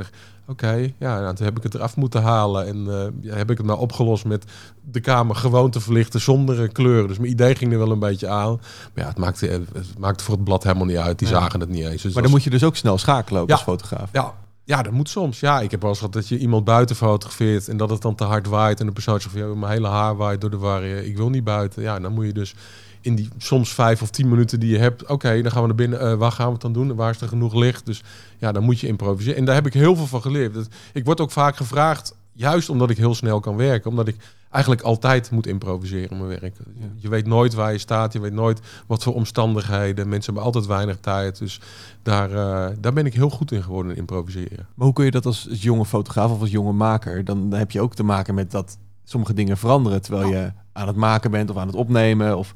Oké, 0.48 0.92
ja, 0.98 1.20
nou, 1.20 1.34
toen 1.34 1.44
heb 1.44 1.56
ik 1.56 1.62
het 1.62 1.74
eraf 1.74 1.96
moeten 1.96 2.22
halen. 2.22 2.66
En 2.66 2.86
heb 3.26 3.50
ik 3.50 3.56
het 3.56 3.66
nou 3.66 3.78
opgelost 3.78 4.24
met 4.24 4.44
de 4.90 5.00
kamer 5.00 5.36
gewoon 5.36 5.70
te 5.70 5.80
verlichten 5.80 6.20
zonder 6.20 6.68
kleuren. 6.68 7.08
Dus 7.08 7.18
mijn 7.18 7.30
idee 7.30 7.54
ging 7.54 7.72
er 7.72 7.78
wel 7.78 7.90
een 7.90 7.98
beetje 7.98 8.28
aan. 8.28 8.60
Maar 8.94 9.04
ja, 9.04 9.06
het 9.06 9.18
maakte, 9.18 9.46
het 9.46 9.98
maakte 9.98 10.24
voor 10.24 10.34
het 10.34 10.44
blad 10.44 10.62
helemaal 10.62 10.86
niet 10.86 10.96
uit. 10.96 11.18
Die 11.18 11.28
zagen 11.28 11.60
het 11.60 11.68
niet 11.68 11.84
eens. 11.84 12.02
Dus 12.02 12.12
maar 12.12 12.22
dan 12.22 12.30
moet 12.30 12.44
je 12.44 12.50
dus 12.50 12.64
ook 12.64 12.76
snel 12.76 12.98
schakelen 12.98 13.40
ook 13.40 13.50
als 13.50 13.62
fotograaf. 13.62 14.08
Ja, 14.12 14.34
ja, 14.66 14.82
dat 14.82 14.92
moet 14.92 15.08
soms. 15.08 15.40
Ja, 15.40 15.60
ik 15.60 15.70
heb 15.70 15.80
wel 15.80 15.90
eens 15.90 15.98
gehad 15.98 16.14
dat 16.14 16.28
je 16.28 16.38
iemand 16.38 16.64
buiten 16.64 16.96
fotografeert 16.96 17.68
en 17.68 17.76
dat 17.76 17.90
het 17.90 18.02
dan 18.02 18.14
te 18.14 18.24
hard 18.24 18.46
waait 18.46 18.80
en 18.80 18.86
de 18.86 18.92
persoon 18.92 19.20
zegt 19.20 19.34
van 19.34 19.48
ja, 19.48 19.54
mijn 19.54 19.72
hele 19.72 19.88
haar 19.88 20.16
waait 20.16 20.40
door 20.40 20.50
de 20.50 20.56
war. 20.56 20.84
Ik 20.84 21.16
wil 21.16 21.28
niet 21.28 21.44
buiten. 21.44 21.82
Ja, 21.82 21.98
dan 21.98 22.12
moet 22.12 22.26
je 22.26 22.32
dus 22.32 22.54
in 23.00 23.14
die 23.14 23.28
soms 23.38 23.74
vijf 23.74 24.02
of 24.02 24.10
tien 24.10 24.28
minuten 24.28 24.60
die 24.60 24.70
je 24.70 24.78
hebt, 24.78 25.06
oké, 25.06 25.42
dan 25.42 25.52
gaan 25.52 25.60
we 25.60 25.66
naar 25.66 25.76
binnen. 25.76 26.02
Uh, 26.02 26.14
waar 26.14 26.32
gaan 26.32 26.46
we 26.46 26.52
het 26.52 26.60
dan 26.60 26.72
doen? 26.72 26.94
Waar 26.94 27.10
is 27.10 27.20
er 27.20 27.28
genoeg 27.28 27.54
licht? 27.54 27.86
Dus 27.86 28.02
ja, 28.38 28.52
dan 28.52 28.62
moet 28.62 28.80
je 28.80 28.86
improviseren. 28.86 29.38
En 29.38 29.44
daar 29.44 29.54
heb 29.54 29.66
ik 29.66 29.72
heel 29.72 29.96
veel 29.96 30.06
van 30.06 30.22
geleerd. 30.22 30.68
Ik 30.92 31.04
word 31.04 31.20
ook 31.20 31.30
vaak 31.30 31.56
gevraagd, 31.56 32.14
juist 32.32 32.68
omdat 32.68 32.90
ik 32.90 32.96
heel 32.96 33.14
snel 33.14 33.40
kan 33.40 33.56
werken, 33.56 33.90
omdat 33.90 34.08
ik 34.08 34.16
eigenlijk 34.56 34.82
altijd 34.82 35.30
moet 35.30 35.46
improviseren 35.46 36.10
in 36.10 36.16
mijn 36.16 36.40
werk. 36.40 36.56
Je 36.96 37.08
weet 37.08 37.26
nooit 37.26 37.54
waar 37.54 37.72
je 37.72 37.78
staat, 37.78 38.12
je 38.12 38.20
weet 38.20 38.32
nooit 38.32 38.60
wat 38.86 39.02
voor 39.02 39.14
omstandigheden. 39.14 40.08
Mensen 40.08 40.24
hebben 40.24 40.52
altijd 40.52 40.66
weinig 40.66 41.00
tijd. 41.00 41.38
Dus 41.38 41.60
daar, 42.02 42.30
uh, 42.30 42.76
daar 42.80 42.92
ben 42.92 43.06
ik 43.06 43.14
heel 43.14 43.30
goed 43.30 43.52
in 43.52 43.62
geworden, 43.62 43.92
in 43.92 43.98
improviseren. 43.98 44.66
Maar 44.74 44.86
hoe 44.86 44.92
kun 44.92 45.04
je 45.04 45.10
dat 45.10 45.26
als, 45.26 45.48
jonge 45.50 45.84
fotograaf 45.84 46.30
of 46.30 46.40
als 46.40 46.50
jonge 46.50 46.72
maker? 46.72 47.24
Dan 47.24 47.52
heb 47.52 47.70
je 47.70 47.80
ook 47.80 47.94
te 47.94 48.02
maken 48.02 48.34
met 48.34 48.50
dat 48.50 48.78
sommige 49.04 49.34
dingen 49.34 49.56
veranderen 49.56 50.02
terwijl 50.02 50.28
je 50.28 50.52
aan 50.72 50.86
het 50.86 50.96
maken 50.96 51.30
bent 51.30 51.50
of 51.50 51.56
aan 51.56 51.66
het 51.66 51.76
opnemen. 51.76 52.38
Of 52.38 52.54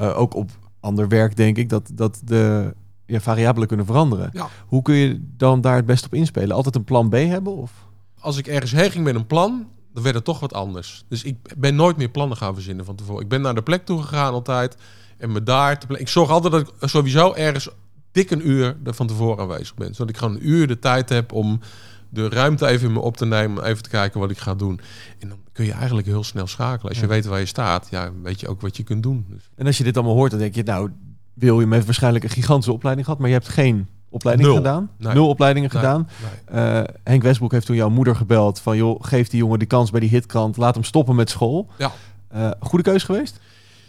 uh, 0.00 0.18
ook 0.18 0.34
op 0.34 0.50
ander 0.80 1.08
werk 1.08 1.36
denk 1.36 1.56
ik 1.56 1.68
dat, 1.68 1.90
dat 1.94 2.20
de 2.24 2.74
ja, 3.06 3.20
variabelen 3.20 3.68
kunnen 3.68 3.86
veranderen. 3.86 4.30
Ja. 4.32 4.48
Hoe 4.66 4.82
kun 4.82 4.94
je 4.94 5.20
dan 5.36 5.60
daar 5.60 5.76
het 5.76 5.86
best 5.86 6.04
op 6.04 6.14
inspelen? 6.14 6.56
Altijd 6.56 6.74
een 6.74 6.84
plan 6.84 7.08
B 7.08 7.12
hebben? 7.14 7.56
Of? 7.56 7.72
Als 8.20 8.36
ik 8.36 8.46
ergens 8.46 8.72
heen 8.72 8.90
ging 8.90 9.04
met 9.04 9.14
een 9.14 9.26
plan, 9.26 9.66
dan 9.94 10.02
werd 10.02 10.14
het 10.14 10.24
toch 10.24 10.40
wat 10.40 10.52
anders. 10.52 11.04
Dus 11.08 11.24
ik 11.24 11.36
ben 11.56 11.74
nooit 11.74 11.96
meer 11.96 12.08
plannen 12.08 12.36
gaan 12.36 12.54
verzinnen 12.54 12.84
van 12.84 12.94
tevoren. 12.94 13.22
Ik 13.22 13.28
ben 13.28 13.40
naar 13.40 13.54
de 13.54 13.62
plek 13.62 13.84
toe 13.86 14.02
gegaan 14.02 14.32
altijd. 14.32 14.76
En 15.18 15.32
me 15.32 15.42
daar 15.42 15.78
te 15.78 15.98
Ik 15.98 16.08
zorg 16.08 16.30
altijd 16.30 16.52
dat 16.52 16.60
ik 16.60 16.88
sowieso 16.88 17.32
ergens 17.32 17.68
dik 18.12 18.30
een 18.30 18.48
uur 18.48 18.76
er 18.84 18.94
van 18.94 19.06
tevoren 19.06 19.42
aanwezig 19.42 19.74
ben. 19.74 19.94
Zodat 19.94 20.08
ik 20.08 20.16
gewoon 20.16 20.34
een 20.34 20.48
uur 20.48 20.66
de 20.66 20.78
tijd 20.78 21.08
heb 21.08 21.32
om 21.32 21.60
de 22.08 22.28
ruimte 22.28 22.66
even 22.66 22.86
in 22.86 22.92
me 22.92 23.00
op 23.00 23.16
te 23.16 23.26
nemen. 23.26 23.64
Even 23.64 23.82
te 23.82 23.88
kijken 23.88 24.20
wat 24.20 24.30
ik 24.30 24.38
ga 24.38 24.54
doen. 24.54 24.80
En 25.18 25.28
dan 25.28 25.38
kun 25.52 25.64
je 25.64 25.72
eigenlijk 25.72 26.06
heel 26.06 26.24
snel 26.24 26.46
schakelen. 26.46 26.92
Als 26.92 27.00
je 27.00 27.06
weet 27.06 27.24
waar 27.24 27.38
je 27.38 27.46
staat, 27.46 27.86
ja, 27.90 28.12
weet 28.22 28.40
je 28.40 28.48
ook 28.48 28.60
wat 28.60 28.76
je 28.76 28.82
kunt 28.82 29.02
doen. 29.02 29.26
Dus. 29.28 29.50
En 29.54 29.66
als 29.66 29.78
je 29.78 29.84
dit 29.84 29.96
allemaal 29.96 30.14
hoort, 30.14 30.30
dan 30.30 30.40
denk 30.40 30.54
je, 30.54 30.62
nou, 30.62 30.90
wil 31.34 31.60
je 31.60 31.66
met 31.66 31.84
waarschijnlijk 31.84 32.24
een 32.24 32.30
gigantische 32.30 32.72
opleiding 32.72 33.06
gehad, 33.06 33.20
maar 33.20 33.30
je 33.30 33.36
hebt 33.36 33.48
geen 33.48 33.88
opleiding 34.14 34.48
gedaan. 34.54 34.90
Nul 34.98 35.28
opleidingen 35.28 35.70
gedaan. 35.70 36.08
Uh, 36.54 36.80
Henk 37.02 37.22
Westbroek 37.22 37.52
heeft 37.52 37.66
toen 37.66 37.76
jouw 37.76 37.88
moeder 37.88 38.16
gebeld 38.16 38.60
van 38.60 38.76
joh, 38.76 39.02
geef 39.04 39.28
die 39.28 39.38
jongen 39.38 39.58
die 39.58 39.68
kans 39.68 39.90
bij 39.90 40.00
die 40.00 40.08
hitkrant, 40.08 40.56
laat 40.56 40.74
hem 40.74 40.84
stoppen 40.84 41.14
met 41.14 41.30
school. 41.30 41.68
Ja. 41.78 41.92
Uh, 42.34 42.50
goede 42.60 42.84
keus 42.84 43.02
geweest? 43.02 43.40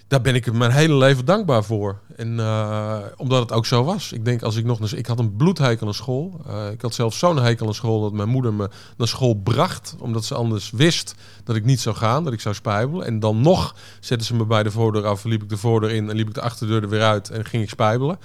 daar 0.08 0.22
ben 0.22 0.36
ik 0.36 0.54
mijn 0.54 0.72
hele 0.72 0.96
leven 0.96 1.26
dankbaar 1.26 1.64
voor. 1.64 2.00
En 2.16 2.38
uh, 2.38 2.98
omdat 3.16 3.40
het 3.40 3.52
ook 3.52 3.66
zo 3.66 3.84
was. 3.84 4.12
Ik 4.12 4.26
denk 4.26 4.42
als 4.42 4.56
ik 4.56 4.66
nog 4.66 4.80
eens. 4.80 4.94
Ik 4.94 5.06
had 5.06 5.20
een 5.20 5.36
bloedhekel 5.36 5.88
aan 5.88 5.94
school. 5.94 6.42
Ik 6.72 6.82
had 6.82 6.94
zelfs 6.94 7.20
zo'n 7.20 7.42
hekel 7.42 7.68
aan 7.68 7.74
school 7.74 8.02
dat 8.02 8.14
mijn 8.14 8.30
moeder 8.30 8.54
me 8.54 8.70
naar 8.98 9.08
school 9.08 9.34
bracht. 9.34 9.96
Omdat 10.00 10.26
ze 10.26 10.36
anders 10.36 10.72
wist 10.72 11.16
dat 11.44 11.56
ik 11.56 11.66
niet 11.66 11.80
zou 11.80 11.96
gaan, 11.96 12.24
dat 12.24 12.34
ik 12.34 12.42
zou 12.42 12.56
spijbelen. 12.56 13.06
En 13.06 13.20
dan 13.20 13.42
nog 13.42 13.76
zetten 14.00 14.28
ze 14.28 14.36
me 14.36 14.46
bij 14.46 14.64
de 14.64 14.72
voordeur 14.72 15.06
af, 15.06 15.24
liep 15.24 15.44
ik 15.44 15.50
de 15.50 15.58
voordeur 15.58 15.92
in 15.92 16.10
en 16.10 16.16
liep 16.16 16.28
ik 16.28 16.34
de 16.34 16.42
achterdeur 16.42 16.84
er 16.84 16.90
weer 16.90 17.04
uit 17.04 17.30
en 17.30 17.46
ging 17.46 17.64
ik 17.64 17.70
spijbelen. 17.70 18.20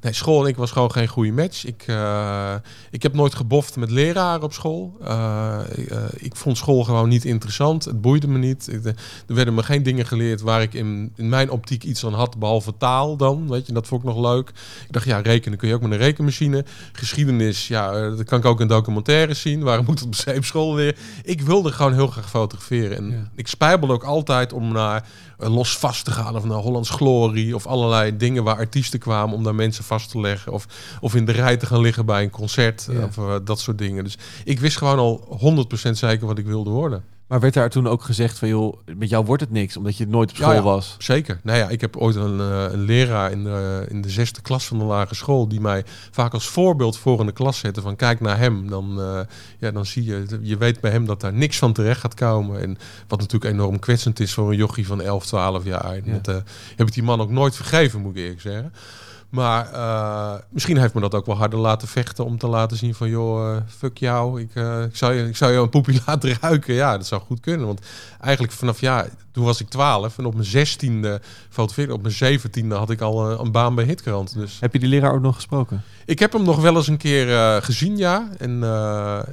Nee, 0.00 0.12
school 0.12 0.42
en 0.42 0.48
ik 0.48 0.56
was 0.56 0.70
gewoon 0.70 0.92
geen 0.92 1.08
goede 1.08 1.32
match. 1.32 1.66
Ik, 1.66 1.84
uh, 1.86 2.54
ik 2.90 3.02
heb 3.02 3.14
nooit 3.14 3.34
geboft 3.34 3.76
met 3.76 3.90
leraren 3.90 4.42
op 4.42 4.52
school. 4.52 4.96
Uh, 5.02 5.58
uh, 5.76 5.96
ik 6.16 6.36
vond 6.36 6.56
school 6.56 6.84
gewoon 6.84 7.08
niet 7.08 7.24
interessant. 7.24 7.84
Het 7.84 8.00
boeide 8.00 8.28
me 8.28 8.38
niet. 8.38 8.68
Ik, 8.72 8.84
er 8.84 9.34
werden 9.34 9.54
me 9.54 9.62
geen 9.62 9.82
dingen 9.82 10.06
geleerd 10.06 10.40
waar 10.40 10.62
ik 10.62 10.74
in, 10.74 11.12
in 11.16 11.28
mijn 11.28 11.50
optiek 11.50 11.84
iets 11.84 12.04
aan 12.04 12.14
had, 12.14 12.38
behalve 12.38 12.76
taal 12.78 13.16
dan. 13.16 13.48
Weet 13.48 13.66
je, 13.66 13.72
dat 13.72 13.86
vond 13.86 14.02
ik 14.02 14.08
nog 14.08 14.18
leuk. 14.18 14.48
Ik 14.86 14.92
dacht, 14.92 15.06
ja, 15.06 15.18
rekenen 15.18 15.58
kun 15.58 15.68
je 15.68 15.74
ook 15.74 15.82
met 15.82 15.90
een 15.90 15.98
rekenmachine. 15.98 16.64
Geschiedenis, 16.92 17.68
ja, 17.68 18.10
dat 18.10 18.24
kan 18.24 18.38
ik 18.38 18.44
ook 18.44 18.60
in 18.60 18.68
documentaires 18.68 19.40
zien. 19.40 19.62
Waarom 19.62 19.84
moet 19.84 20.00
het 20.00 20.36
op 20.36 20.44
school 20.44 20.74
weer? 20.74 20.96
Ik 21.22 21.40
wilde 21.40 21.72
gewoon 21.72 21.94
heel 21.94 22.06
graag 22.06 22.30
fotograferen. 22.30 22.96
En 22.96 23.10
ja. 23.10 23.30
ik 23.34 23.48
spijbelde 23.48 23.94
ook 23.94 24.04
altijd 24.04 24.52
om 24.52 24.72
naar 24.72 25.04
los 25.40 25.78
vast 25.78 26.04
te 26.04 26.10
gaan 26.10 26.36
of 26.36 26.44
naar 26.44 26.58
Hollands 26.58 26.90
Glory 26.90 27.52
of 27.52 27.66
allerlei 27.66 28.16
dingen 28.16 28.44
waar 28.44 28.56
artiesten 28.56 28.98
kwamen 28.98 29.34
om 29.34 29.42
daar 29.42 29.54
mensen 29.54 29.84
vast 29.84 30.10
te 30.10 30.20
leggen 30.20 30.52
of, 30.52 30.66
of 31.00 31.14
in 31.14 31.24
de 31.24 31.32
rij 31.32 31.56
te 31.56 31.66
gaan 31.66 31.80
liggen 31.80 32.06
bij 32.06 32.22
een 32.22 32.30
concert 32.30 32.88
of 33.06 33.16
uh, 33.16 33.34
dat 33.44 33.60
soort 33.60 33.78
dingen. 33.78 34.04
Dus 34.04 34.18
ik 34.44 34.60
wist 34.60 34.76
gewoon 34.76 34.98
al 34.98 35.38
100% 35.88 35.90
zeker 35.90 36.26
wat 36.26 36.38
ik 36.38 36.46
wilde 36.46 36.70
worden. 36.70 37.04
Maar 37.30 37.40
werd 37.40 37.54
daar 37.54 37.70
toen 37.70 37.86
ook 37.86 38.02
gezegd 38.02 38.38
van 38.38 38.48
joh, 38.48 38.76
met 38.96 39.08
jou 39.08 39.24
wordt 39.24 39.42
het 39.42 39.50
niks, 39.50 39.76
omdat 39.76 39.96
je 39.96 40.06
nooit 40.06 40.30
op 40.30 40.36
school 40.36 40.52
ja, 40.52 40.62
was? 40.62 40.96
Zeker. 40.98 41.40
Nou 41.42 41.58
ja, 41.58 41.68
ik 41.68 41.80
heb 41.80 41.96
ooit 41.96 42.16
een, 42.16 42.38
uh, 42.38 42.64
een 42.70 42.80
leraar 42.80 43.30
in 43.30 43.44
de, 43.44 43.86
in 43.88 44.00
de 44.00 44.10
zesde 44.10 44.40
klas 44.40 44.66
van 44.66 44.78
de 44.78 44.84
lagere 44.84 45.14
school 45.14 45.48
die 45.48 45.60
mij 45.60 45.84
vaak 46.10 46.32
als 46.32 46.48
voorbeeld 46.48 46.98
voor 46.98 47.20
in 47.20 47.26
de 47.26 47.32
klas 47.32 47.58
zette 47.58 47.80
van 47.80 47.96
kijk 47.96 48.20
naar 48.20 48.38
hem, 48.38 48.68
dan, 48.68 48.96
uh, 48.98 49.20
ja, 49.58 49.70
dan 49.70 49.86
zie 49.86 50.04
je, 50.04 50.38
je 50.40 50.56
weet 50.56 50.80
bij 50.80 50.90
hem 50.90 51.06
dat 51.06 51.20
daar 51.20 51.32
niks 51.32 51.58
van 51.58 51.72
terecht 51.72 52.00
gaat 52.00 52.14
komen. 52.14 52.60
En 52.60 52.78
wat 53.08 53.18
natuurlijk 53.18 53.52
enorm 53.52 53.78
kwetsend 53.78 54.20
is 54.20 54.34
voor 54.34 54.50
een 54.50 54.56
jochie 54.56 54.86
van 54.86 55.00
11, 55.00 55.26
12 55.26 55.64
jaar. 55.64 55.94
En 55.94 56.02
ja. 56.04 56.12
dat 56.12 56.28
uh, 56.28 56.42
heb 56.76 56.86
ik 56.86 56.94
die 56.94 57.02
man 57.02 57.20
ook 57.20 57.30
nooit 57.30 57.56
vergeven, 57.56 58.00
moet 58.00 58.16
ik 58.16 58.22
eerlijk 58.22 58.40
zeggen. 58.40 58.72
Maar 59.30 59.72
eh, 59.72 60.34
misschien 60.48 60.76
heeft 60.76 60.94
me 60.94 61.00
dat 61.00 61.14
ook 61.14 61.26
wel 61.26 61.36
harder 61.36 61.58
laten 61.58 61.88
vechten 61.88 62.24
om 62.24 62.38
te 62.38 62.46
laten 62.46 62.76
zien 62.76 62.94
van 62.94 63.08
joh, 63.08 63.54
uh, 63.54 63.56
fuck 63.78 63.98
jou, 63.98 64.40
ik, 64.40 64.50
uh, 64.54 64.82
ik, 64.82 64.96
zou 64.96 65.14
je, 65.14 65.28
ik 65.28 65.36
zou 65.36 65.52
je 65.52 65.58
een 65.58 65.68
poepie 65.68 66.00
laten 66.06 66.36
ruiken. 66.40 66.74
Ja, 66.74 66.96
dat 66.96 67.06
zou 67.06 67.22
goed 67.22 67.40
kunnen. 67.40 67.66
Want 67.66 67.80
eigenlijk 68.20 68.52
vanaf 68.52 68.80
ja, 68.80 69.06
toen 69.32 69.44
was 69.44 69.60
ik 69.60 69.68
12 69.68 70.18
en 70.18 70.24
op 70.24 70.34
mijn 70.34 70.48
16e 70.48 71.24
fotografeerde, 71.48 71.92
op 71.92 72.02
mijn 72.02 72.40
17e 72.40 72.68
had 72.68 72.90
ik 72.90 73.00
al 73.00 73.40
een 73.40 73.52
baan 73.52 73.74
bij 73.74 73.84
Hitkrant. 73.84 74.34
Dus. 74.34 74.56
Heb 74.60 74.72
je 74.72 74.78
die 74.78 74.88
leraar 74.88 75.14
ook 75.14 75.22
nog 75.22 75.34
gesproken? 75.34 75.82
Ik 76.04 76.18
heb 76.18 76.32
hem 76.32 76.42
nog 76.42 76.60
wel 76.60 76.76
eens 76.76 76.88
een 76.88 76.96
keer 76.96 77.62
gezien, 77.62 77.96
ja. 77.96 78.28
En 78.38 78.62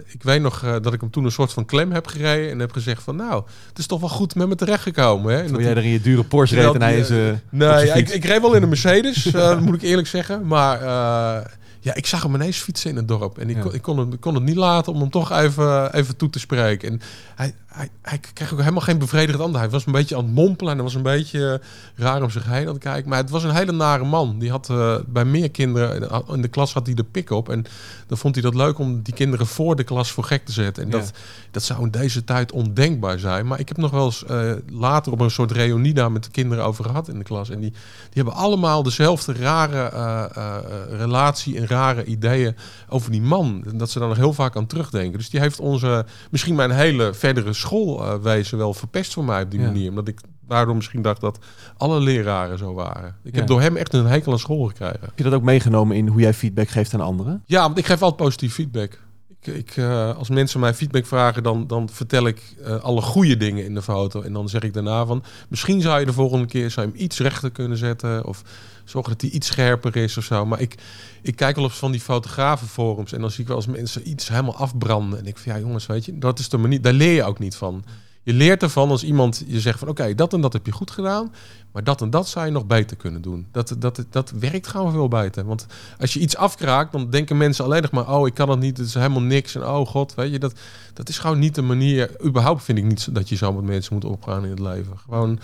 ik 0.06 0.24
weet 0.24 0.42
nog 0.42 0.80
dat 0.82 0.94
ik 0.94 1.02
hem 1.02 1.10
toen 1.10 1.26
een 1.26 1.32
soort 1.32 1.54
van 1.54 1.66
klem 1.66 1.92
heb 1.92 2.08
gereden 2.08 2.52
en 2.52 2.60
heb 2.60 2.72
gezegd 2.72 3.04
van 3.04 3.16
nou, 3.16 3.44
het 3.68 3.78
is 3.78 3.86
toch 3.86 4.00
wel 4.00 4.10
goed 4.10 4.36
met 4.36 4.48
me 4.48 4.56
terechtgekomen. 4.56 5.34
Hè? 5.34 5.42
En 5.42 5.52
dat 5.52 5.62
jij 5.62 5.70
er 5.70 5.84
in 5.84 5.90
je 5.90 6.02
dure 6.02 6.24
Porsche 6.24 6.56
reed 6.56 6.74
en 6.74 6.82
hij 6.82 6.98
is... 6.98 7.10
nee, 7.10 7.86
ja, 7.86 7.94
ik, 7.94 8.10
ik 8.10 8.26
reed 8.26 8.42
wel 8.42 8.54
in 8.54 8.62
een 8.62 8.70
Mercedes, 8.70 9.32
moet 9.66 9.76
ik 9.76 9.82
eerlijk 9.88 10.08
zeggen. 10.08 10.47
Maar 10.47 10.82
uh, 10.82 11.45
ja, 11.80 11.96
ik 11.96 12.06
zag 12.06 12.24
hem 12.24 12.36
ineens 12.36 12.58
fietsen 12.58 12.90
in 12.90 12.96
het 12.96 13.08
dorp. 13.08 13.38
En 13.38 13.50
ik, 13.50 13.60
kon, 13.60 13.74
ik, 13.74 13.82
kon, 13.82 13.98
het, 13.98 14.20
kon 14.20 14.34
het 14.34 14.44
niet 14.44 14.56
laten 14.56 14.94
om 14.94 15.00
hem 15.00 15.10
toch 15.10 15.32
even, 15.32 15.94
even 15.94 16.16
toe 16.16 16.30
te 16.30 16.40
spreken. 16.40 16.90
En 16.90 17.02
hij, 17.36 17.54
hij, 17.68 17.90
hij 18.02 18.20
kreeg 18.34 18.54
ook 18.54 18.60
helemaal 18.60 18.82
geen 18.82 18.98
bevredigend 18.98 19.44
antwoord. 19.44 19.63
Hij 19.63 19.72
was 19.72 19.86
een 19.86 19.92
beetje 19.92 20.16
aan 20.16 20.24
het 20.24 20.34
mompelen 20.34 20.72
en 20.72 20.78
hij 20.78 20.86
was 20.86 20.96
een 20.96 21.02
beetje 21.02 21.62
raar 21.96 22.24
om 22.24 22.30
zich 22.30 22.46
heen 22.46 22.68
aan 22.68 22.74
het 22.74 22.84
kijken. 22.84 23.10
Maar 23.10 23.18
het 23.18 23.30
was 23.30 23.44
een 23.44 23.56
hele 23.56 23.72
nare 23.72 24.06
man. 24.06 24.40
Die 24.40 24.50
had 24.50 24.70
uh, 24.72 24.96
bij 25.08 25.26
meer 25.26 25.52
kinderen 25.52 26.26
in 26.34 26.42
de 26.42 26.48
klas 26.48 26.74
had 26.74 26.86
hij 26.86 26.96
de 26.96 27.04
pik 27.04 27.30
op. 27.30 27.50
En 27.50 27.66
dan 28.08 28.18
vond 28.18 28.36
hij 28.36 28.44
dat 28.44 28.56
leuk 28.56 28.80
om 28.80 29.02
die 29.02 29.13
kinderen 29.13 29.48
voor 29.48 29.76
de 29.76 29.84
klas 29.84 30.12
voor 30.12 30.24
gek 30.24 30.46
te 30.46 30.52
zetten. 30.52 30.84
En 30.84 30.90
dat, 30.90 31.12
dat 31.52 31.63
zou 31.63 31.84
in 31.84 31.92
deze 31.92 32.24
tijd 32.24 32.52
ondenkbaar 32.52 33.20
zijn. 33.20 33.48
Maar 33.48 33.60
ik 33.60 33.68
heb 33.68 33.78
nog 33.78 33.92
wel 33.92 34.06
eens 34.06 34.24
uh, 34.30 34.52
later 34.70 35.12
op 35.12 35.20
een 35.20 35.32
soort 35.32 35.52
reunie 35.52 35.94
daar 35.94 36.12
met 36.12 36.24
de 36.24 36.32
kinderen 36.32 36.66
over 36.66 36.86
gehad 36.86 37.08
in 37.08 37.18
de 37.18 37.24
klas. 37.24 37.50
En 37.50 37.60
die, 37.60 37.72
die 37.72 38.24
hebben 38.24 38.34
allemaal 38.34 38.84
dezelfde 38.84 39.34
rare 39.34 39.92
uh, 39.94 40.98
relatie 40.98 41.58
en 41.58 41.66
rare 41.67 42.03
ideeën 42.03 42.56
over 42.89 43.12
die 43.12 43.21
man. 43.21 43.63
En 43.69 43.77
dat 43.77 43.89
ze 43.89 43.99
daar 43.99 44.08
nog 44.08 44.17
heel 44.17 44.34
vaak 44.34 44.56
aan 44.56 44.67
terugdenken. 44.67 45.17
Dus 45.17 45.30
die 45.30 45.39
heeft 45.39 45.60
onze, 45.60 46.06
misschien 46.32 46.56
mijn 46.56 46.71
hele 46.71 47.13
verdere 47.13 47.53
schoolwezen 47.53 48.58
wel 48.58 48.73
verpest 48.73 49.13
voor 49.13 49.25
mij 49.25 49.43
op 49.43 49.51
die 49.51 49.60
manier. 49.60 49.89
Omdat 49.89 50.08
ik 50.08 50.19
daardoor 50.47 50.75
misschien 50.75 51.01
dacht 51.01 51.21
dat 51.21 51.39
alle 51.77 51.99
leraren 51.99 52.58
zo 52.58 52.73
waren. 52.73 53.15
Ik 53.23 53.36
heb 53.36 53.47
door 53.47 53.62
hem 53.62 53.75
echt 53.75 53.93
een 53.93 54.06
hekel 54.06 54.32
aan 54.32 54.39
school 54.39 54.65
gekregen. 54.65 54.99
Heb 55.01 55.17
je 55.17 55.23
dat 55.23 55.34
ook 55.34 55.41
meegenomen 55.41 55.95
in 55.95 56.08
hoe 56.08 56.21
jij 56.21 56.34
feedback 56.34 56.69
geeft 56.69 56.93
aan 56.93 57.01
anderen? 57.01 57.43
Ja, 57.45 57.62
want 57.62 57.77
ik 57.77 57.86
geef 57.86 58.01
altijd 58.01 58.21
positief 58.21 58.53
feedback. 58.53 58.99
Ik, 59.48 59.78
uh, 59.78 60.18
als 60.18 60.30
mensen 60.30 60.60
mij 60.60 60.74
feedback 60.74 61.06
vragen, 61.06 61.44
dan, 61.44 61.68
dan 61.68 61.90
vertel 61.90 62.28
ik 62.28 62.42
uh, 62.62 62.84
alle 62.84 63.02
goede 63.02 63.38
dingen 63.38 63.66
in 63.66 63.74
de 63.74 63.82
foto. 63.82 64.22
En 64.22 64.34
dan 64.34 64.50
zeg 64.50 64.62
ik 64.62 64.74
daarna 64.74 65.06
van, 65.06 65.24
misschien 65.48 65.82
zou 65.82 66.00
je 66.00 66.06
de 66.06 66.14
volgende 66.14 66.46
keer 66.46 66.72
zou 66.72 66.86
je 66.86 66.92
hem 66.92 67.02
iets 67.02 67.20
rechter 67.20 67.52
kunnen 67.52 67.78
zetten. 67.78 68.26
Of 68.26 68.42
zorgen 68.86 69.12
dat 69.12 69.22
hij 69.22 69.30
iets 69.30 69.48
scherper 69.48 69.96
is 69.96 70.18
of 70.18 70.24
zo. 70.24 70.46
Maar 70.46 70.62
ik, 70.62 70.76
ik 71.22 71.36
kijk 71.36 71.56
wel 71.56 71.66
op 71.66 71.72
van 71.72 71.92
die 71.92 72.02
fotografenforums 72.02 73.14
en 73.14 73.22
dan 73.22 73.32
zie 73.32 73.42
ik 73.42 73.48
wel 73.48 73.56
als 73.56 73.68
mensen 73.68 74.10
iets 74.10 74.28
helemaal 74.28 74.56
afbranden. 74.56 75.20
En 75.20 75.26
ik 75.26 75.38
van, 75.38 75.54
ja 75.54 75.60
jongens, 75.60 75.86
weet 75.86 76.06
je, 76.06 76.18
dat 76.18 76.40
is 76.40 76.50
de 76.50 76.58
manier, 76.58 76.82
daar 76.82 76.94
leer 76.94 77.14
je 77.14 77.24
ook 77.24 77.40
niet 77.40 77.56
van. 77.56 77.84
Je 78.28 78.34
leert 78.34 78.63
ervan 78.63 78.90
als 78.90 79.04
iemand 79.04 79.44
je 79.48 79.60
zegt 79.60 79.80
van 79.80 79.88
oké, 79.88 80.16
dat 80.16 80.34
en 80.34 80.42
dat 80.42 80.54
heb 80.54 80.66
je 80.66 80.72
goed 80.72 80.92
gedaan, 80.92 81.34
maar 81.72 81.84
dat 81.84 82.02
en 82.02 82.10
dat 82.10 82.28
zou 82.28 82.46
je 82.46 82.52
nog 82.52 82.66
beter 82.66 82.98
kunnen 82.98 83.22
doen. 83.22 83.48
Dat, 83.52 83.76
dat, 83.80 84.06
dat 84.10 84.32
werkt 84.32 84.68
gewoon 84.68 84.92
veel 84.92 85.08
beter. 85.08 85.46
Want 85.46 85.66
als 86.00 86.13
je 86.13 86.20
iets 86.20 86.36
afkraakt, 86.36 86.92
dan 86.92 87.10
denken 87.10 87.38
mensen 87.38 87.66
alleen 87.66 87.82
nog 87.82 87.92
maar 87.92 88.13
oh, 88.13 88.28
ik 88.28 88.34
kan 88.34 88.50
het 88.50 88.60
niet, 88.60 88.78
het 88.78 88.88
is 88.88 88.94
helemaal 88.94 89.22
niks. 89.22 89.56
En 89.56 89.68
oh 89.68 89.88
god, 89.88 90.16
weet 90.16 90.32
je, 90.32 90.40
dat, 90.40 90.60
dat 90.94 91.10
is 91.10 91.20
gewoon 91.20 91.40
niet 91.40 91.56
de 91.56 91.62
manier. 91.62 92.26
Überhaupt 92.26 92.63
vind 92.63 92.78
ik 92.78 92.84
niet 92.84 93.16
dat 93.16 93.30
je 93.30 93.36
zo 93.36 93.54
met 93.54 93.63
mensen 93.63 93.94
moet 93.94 94.06
opgaan 94.06 94.44
in 94.44 94.50
het 94.50 94.60
leven. 94.60 94.98
Gewoon 94.98 95.40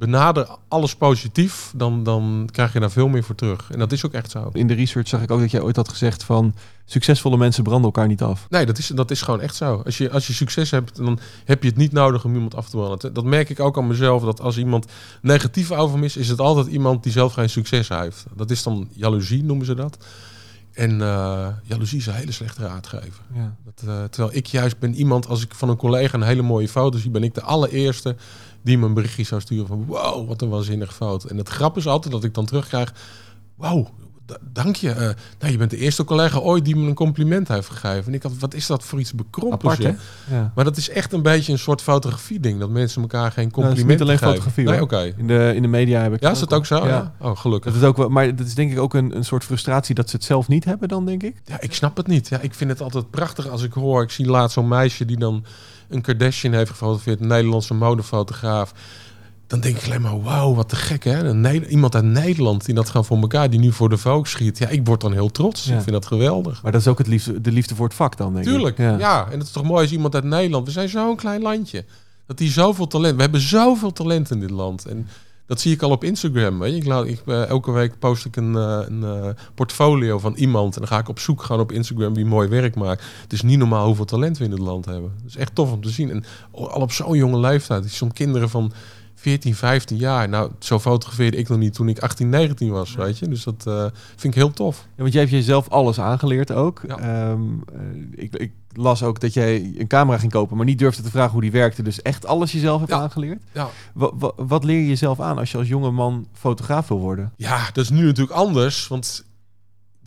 benader 0.00 0.48
alles 0.68 0.96
positief, 0.96 1.72
dan, 1.76 2.02
dan 2.02 2.48
krijg 2.52 2.72
je 2.72 2.80
daar 2.80 2.90
veel 2.90 3.08
meer 3.08 3.24
voor 3.24 3.34
terug. 3.34 3.70
En 3.70 3.78
dat 3.78 3.92
is 3.92 4.06
ook 4.06 4.12
echt 4.12 4.30
zo. 4.30 4.50
In 4.52 4.66
de 4.66 4.74
research 4.74 5.08
zag 5.08 5.22
ik 5.22 5.30
ook 5.30 5.40
dat 5.40 5.50
jij 5.50 5.60
ooit 5.60 5.76
had 5.76 5.88
gezegd 5.88 6.24
van 6.24 6.54
succesvolle 6.84 7.36
mensen 7.36 7.62
branden 7.62 7.84
elkaar 7.84 8.06
niet 8.06 8.22
af. 8.22 8.46
Nee, 8.48 8.66
dat 8.66 8.78
is, 8.78 8.86
dat 8.86 9.10
is 9.10 9.22
gewoon 9.22 9.40
echt 9.40 9.54
zo. 9.54 9.82
Als 9.84 9.98
je, 9.98 10.10
als 10.10 10.26
je 10.26 10.32
succes 10.32 10.70
hebt, 10.70 10.96
dan 10.96 11.18
heb 11.44 11.62
je 11.62 11.68
het 11.68 11.78
niet 11.78 11.92
nodig 11.92 12.24
om 12.24 12.34
iemand 12.34 12.54
af 12.54 12.68
te 12.68 12.76
branden. 12.76 13.12
Dat 13.12 13.24
merk 13.24 13.50
ik 13.50 13.60
ook 13.60 13.78
aan 13.78 13.86
mezelf, 13.86 14.22
dat 14.22 14.40
als 14.40 14.58
iemand 14.58 14.86
negatief 15.22 15.70
over 15.70 15.98
me 15.98 16.04
is, 16.04 16.16
is 16.16 16.28
het 16.28 16.40
altijd 16.40 16.66
iemand 16.66 17.02
die 17.02 17.12
zelf 17.12 17.32
geen 17.32 17.50
succes 17.50 17.88
heeft. 17.88 18.24
Dat 18.36 18.50
is 18.50 18.62
dan 18.62 18.88
jaloezie, 18.92 19.44
noemen 19.44 19.66
ze 19.66 19.74
dat. 19.74 20.04
En 20.72 20.90
uh, 21.00 21.46
jaloezie 21.62 21.98
is 21.98 22.06
een 22.06 22.14
hele 22.14 22.32
slechte 22.32 22.62
raadgever. 22.62 23.20
Ja. 23.34 23.56
Dat, 23.64 23.82
uh, 23.84 24.04
terwijl 24.04 24.36
ik 24.36 24.46
juist 24.46 24.78
ben 24.78 24.94
iemand, 24.94 25.26
als 25.26 25.42
ik 25.42 25.54
van 25.54 25.68
een 25.68 25.76
collega 25.76 26.14
een 26.14 26.22
hele 26.22 26.42
mooie 26.42 26.68
foto 26.68 26.98
zie, 26.98 27.10
ben 27.10 27.22
ik 27.22 27.34
de 27.34 27.42
allereerste 27.42 28.16
die 28.62 28.78
me 28.78 28.86
een 28.86 28.94
berichtje 28.94 29.24
zou 29.24 29.40
sturen 29.40 29.66
van 29.66 29.84
wow, 29.86 30.28
wat 30.28 30.42
een 30.42 30.48
waanzinnig 30.48 30.94
fout. 30.94 31.24
En 31.24 31.36
het 31.36 31.48
grap 31.48 31.76
is 31.76 31.86
altijd 31.86 32.12
dat 32.12 32.24
ik 32.24 32.34
dan 32.34 32.44
terugkrijg, 32.44 32.92
wow, 33.54 33.86
dank 34.52 34.76
je. 34.76 34.88
Uh, 34.88 34.96
nou, 35.38 35.52
je 35.52 35.56
bent 35.56 35.70
de 35.70 35.76
eerste 35.76 36.04
collega 36.04 36.38
ooit 36.38 36.64
die 36.64 36.76
me 36.76 36.88
een 36.88 36.94
compliment 36.94 37.48
heeft 37.48 37.68
gegeven. 37.68 38.06
En 38.06 38.14
ik 38.14 38.22
had, 38.22 38.32
wat 38.38 38.54
is 38.54 38.66
dat 38.66 38.84
voor 38.84 39.00
iets 39.00 39.14
bekrompens? 39.14 39.76
Ja. 40.30 40.52
Maar 40.54 40.64
dat 40.64 40.76
is 40.76 40.88
echt 40.88 41.12
een 41.12 41.22
beetje 41.22 41.52
een 41.52 41.58
soort 41.58 41.82
fotografie-ding. 41.82 42.60
Dat 42.60 42.70
mensen 42.70 43.02
elkaar 43.02 43.32
geen 43.32 43.50
complimenten 43.50 43.86
nou, 43.86 43.98
niet 43.98 44.00
alleen 44.00 44.18
geven. 44.18 44.32
fotografie. 44.32 44.64
Nee, 44.64 44.82
oké. 44.82 45.14
In, 45.16 45.26
de, 45.26 45.52
in 45.54 45.62
de 45.62 45.68
media 45.68 46.02
heb 46.02 46.14
ik. 46.14 46.20
Ja, 46.20 46.30
is 46.30 46.38
dat 46.38 46.52
ook 46.52 46.66
zo? 46.66 46.86
Ja. 46.86 47.14
Oh, 47.18 47.36
gelukkig. 47.36 47.72
Dat 47.72 47.82
is 47.82 47.88
ook 47.88 47.96
wel, 47.96 48.08
maar 48.08 48.36
dat 48.36 48.46
is 48.46 48.54
denk 48.54 48.72
ik 48.72 48.78
ook 48.78 48.94
een, 48.94 49.16
een 49.16 49.24
soort 49.24 49.44
frustratie 49.44 49.94
dat 49.94 50.10
ze 50.10 50.16
het 50.16 50.24
zelf 50.24 50.48
niet 50.48 50.64
hebben, 50.64 50.88
dan 50.88 51.06
denk 51.06 51.22
ik. 51.22 51.42
Ja, 51.44 51.60
ik 51.60 51.74
snap 51.74 51.96
het 51.96 52.06
niet. 52.06 52.28
Ja, 52.28 52.40
ik 52.40 52.54
vind 52.54 52.70
het 52.70 52.80
altijd 52.80 53.10
prachtig 53.10 53.48
als 53.48 53.62
ik 53.62 53.72
hoor. 53.72 54.02
Ik 54.02 54.10
zie 54.10 54.26
laatst 54.26 54.54
zo'n 54.54 54.68
meisje 54.68 55.04
die 55.04 55.18
dan 55.18 55.44
een 55.90 56.00
Kardashian 56.00 56.52
heeft 56.52 56.70
gefotografeerd, 56.70 57.20
een 57.20 57.26
Nederlandse 57.26 57.74
modefotograaf. 57.74 58.72
Dan 59.46 59.60
denk 59.60 59.76
ik 59.76 59.84
alleen 59.84 60.00
maar, 60.00 60.22
wauw, 60.22 60.54
wat 60.54 60.68
te 60.68 60.76
gek 60.76 61.04
hè. 61.04 61.24
Een 61.24 61.64
iemand 61.64 61.94
uit 61.94 62.04
Nederland 62.04 62.64
die 62.64 62.74
dat 62.74 62.86
gewoon 62.86 63.04
voor 63.04 63.18
elkaar, 63.18 63.50
die 63.50 63.60
nu 63.60 63.72
voor 63.72 63.88
de 63.88 63.98
Vogue 63.98 64.26
schiet. 64.26 64.58
Ja, 64.58 64.68
ik 64.68 64.86
word 64.86 65.00
dan 65.00 65.12
heel 65.12 65.30
trots. 65.30 65.66
Ik 65.66 65.80
vind 65.80 65.90
dat 65.90 66.06
geweldig. 66.06 66.62
Maar 66.62 66.72
dat 66.72 66.80
is 66.80 66.86
ook 66.86 66.98
het 66.98 67.06
liefde, 67.06 67.40
de 67.40 67.52
liefde 67.52 67.74
voor 67.74 67.86
het 67.86 67.94
vak 67.94 68.16
dan, 68.16 68.32
denk 68.32 68.44
Tuurlijk, 68.44 68.78
ik. 68.78 68.84
Ja. 68.84 68.98
ja. 68.98 69.24
En 69.30 69.38
het 69.38 69.46
is 69.46 69.52
toch 69.52 69.64
mooi 69.64 69.82
als 69.82 69.92
iemand 69.92 70.14
uit 70.14 70.24
Nederland. 70.24 70.66
We 70.66 70.72
zijn 70.72 70.88
zo'n 70.88 71.16
klein 71.16 71.42
landje. 71.42 71.84
Dat 72.26 72.38
die 72.38 72.50
zoveel 72.50 72.86
talent. 72.86 73.16
We 73.16 73.22
hebben 73.22 73.40
zoveel 73.40 73.92
talent 73.92 74.30
in 74.30 74.40
dit 74.40 74.50
land. 74.50 74.86
En 74.86 75.08
dat 75.50 75.60
zie 75.60 75.72
ik 75.72 75.82
al 75.82 75.90
op 75.90 76.04
Instagram. 76.04 76.58
Weet 76.58 76.72
je. 76.72 76.76
Ik, 76.76 76.86
laat, 76.86 77.06
ik, 77.06 77.22
uh, 77.26 77.48
elke 77.48 77.70
week 77.70 77.98
post 77.98 78.24
ik 78.24 78.36
een, 78.36 78.52
uh, 78.52 78.80
een 78.86 79.02
uh, 79.02 79.28
portfolio 79.54 80.18
van 80.18 80.34
iemand. 80.34 80.74
En 80.74 80.80
dan 80.80 80.90
ga 80.90 80.98
ik 80.98 81.08
op 81.08 81.18
zoek 81.18 81.42
gaan 81.42 81.60
op 81.60 81.72
Instagram 81.72 82.14
wie 82.14 82.24
mooi 82.24 82.48
werk 82.48 82.74
maakt. 82.74 83.02
Het 83.22 83.32
is 83.32 83.42
niet 83.42 83.58
normaal 83.58 83.86
hoeveel 83.86 84.04
talent 84.04 84.38
we 84.38 84.44
in 84.44 84.50
het 84.50 84.60
land 84.60 84.84
hebben. 84.84 85.12
Het 85.16 85.26
is 85.26 85.36
echt 85.36 85.54
tof 85.54 85.72
om 85.72 85.82
te 85.82 85.88
zien. 85.88 86.10
En 86.10 86.24
al 86.52 86.80
op 86.80 86.92
zo'n 86.92 87.16
jonge 87.16 87.38
leeftijd. 87.38 87.90
Soms 87.90 88.12
kinderen 88.12 88.50
van 88.50 88.72
14, 89.20 89.54
15 89.54 89.96
jaar. 89.96 90.28
Nou, 90.28 90.50
zo 90.58 90.78
fotografeerde 90.78 91.36
ik 91.36 91.48
nog 91.48 91.58
niet 91.58 91.74
toen 91.74 91.88
ik 91.88 91.98
18, 91.98 92.28
19 92.28 92.70
was, 92.70 92.94
weet 92.94 93.18
je. 93.18 93.28
Dus 93.28 93.44
dat 93.44 93.64
uh, 93.68 93.82
vind 94.16 94.34
ik 94.34 94.34
heel 94.34 94.50
tof. 94.50 94.86
Ja, 94.96 95.02
want 95.02 95.12
jij 95.12 95.20
hebt 95.22 95.34
jezelf 95.34 95.68
alles 95.68 96.00
aangeleerd 96.00 96.52
ook. 96.52 96.82
Ja. 96.86 97.30
Um, 97.30 97.64
ik, 98.14 98.34
ik, 98.36 98.52
las 98.72 99.02
ook 99.02 99.20
dat 99.20 99.34
jij 99.34 99.74
een 99.78 99.86
camera 99.86 100.18
ging 100.18 100.32
kopen, 100.32 100.56
maar 100.56 100.66
niet 100.66 100.78
durfde 100.78 101.02
te 101.02 101.10
vragen 101.10 101.32
hoe 101.32 101.40
die 101.40 101.50
werkte. 101.50 101.82
Dus 101.82 102.02
echt 102.02 102.26
alles 102.26 102.52
jezelf 102.52 102.80
hebt 102.80 102.92
aangeleerd. 102.92 103.42
Ja. 103.52 103.68
Wat, 103.94 104.12
wat, 104.14 104.34
wat 104.36 104.64
leer 104.64 104.80
je 104.80 104.88
jezelf 104.88 105.20
aan 105.20 105.38
als 105.38 105.50
je 105.50 105.58
als 105.58 105.68
jonge 105.68 105.90
man 105.90 106.26
fotograaf 106.32 106.88
wil 106.88 106.98
worden? 106.98 107.32
Ja, 107.36 107.70
dat 107.72 107.84
is 107.84 107.90
nu 107.90 108.04
natuurlijk 108.04 108.36
anders, 108.36 108.88
want 108.88 109.24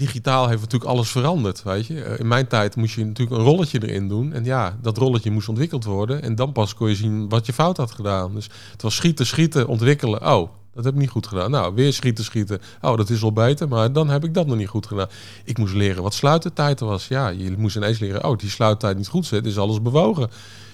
digitaal 0.06 0.48
heeft 0.48 0.62
natuurlijk 0.62 0.92
alles 0.92 1.10
veranderd, 1.10 1.64
weet 1.64 1.88
je. 1.88 2.16
In 2.20 2.28
mijn 2.28 2.48
tijd 2.48 2.76
moest 2.76 2.96
je 2.96 3.06
natuurlijk 3.06 3.38
een 3.38 3.46
rolletje 3.46 3.88
erin 3.88 4.08
doen. 4.08 4.34
En 4.34 4.44
ja, 4.44 4.78
dat 4.82 4.98
rolletje 4.98 5.32
moest 5.32 5.50
ontwikkeld 5.50 5.84
worden. 5.84 6.22
En 6.22 6.36
dan 6.36 6.52
pas 6.52 6.74
kon 6.74 6.90
je 6.90 6.96
zien 6.96 7.30
wat 7.30 7.46
je 7.46 7.54
fout 7.54 7.78
had 7.78 7.92
gedaan. 7.92 8.34
Dus 8.34 8.50
het 8.72 8.82
was 8.82 8.96
schieten, 8.96 9.26
schieten, 9.26 9.68
ontwikkelen. 9.68 10.34
Oh, 10.34 10.50
dat 10.74 10.84
heb 10.84 10.94
ik 10.94 11.00
niet 11.00 11.10
goed 11.10 11.28
gedaan. 11.28 11.52
Nou, 11.52 11.76
weer 11.76 11.94
schieten, 11.94 12.24
schieten. 12.24 12.62
Oh, 12.82 12.98
dat 12.98 13.10
is 13.10 13.24
al 13.24 13.34
beter, 13.34 13.68
maar 13.68 13.92
dan 13.92 14.10
heb 14.10 14.24
ik 14.24 14.34
dat 14.34 14.48
nog 14.48 14.58
niet 14.58 14.68
goed 14.68 14.88
gedaan. 14.88 15.08
Ik 15.44 15.58
moest 15.58 15.74
leren 15.74 16.04
wat 16.04 16.14
sluitertijd 16.14 16.80
was. 16.80 17.08
Ja, 17.08 17.30
je 17.30 17.58
moest 17.58 17.76
ineens 17.76 18.00
leren, 18.00 18.26
oh, 18.26 18.38
die 18.38 18.50
sluittijd 18.50 18.98
niet 18.98 19.08
goed 19.08 19.26
zit, 19.26 19.46
is 19.46 19.58
alles 19.58 19.82
bewogen. 19.82 20.24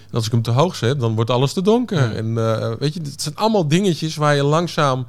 En 0.10 0.16
als 0.16 0.26
ik 0.26 0.32
hem 0.32 0.42
te 0.42 0.52
hoog 0.52 0.76
zet, 0.76 1.00
dan 1.00 1.16
wordt 1.16 1.30
alles 1.30 1.54
te 1.54 1.62
donker. 1.62 2.16
En 2.16 2.28
uh, 2.28 2.72
weet 2.80 2.94
je, 2.94 3.02
het 3.02 3.22
zijn 3.22 3.36
allemaal 3.36 3.68
dingetjes 3.68 4.16
waar 4.16 4.36
je 4.36 4.44
langzaam 4.44 5.06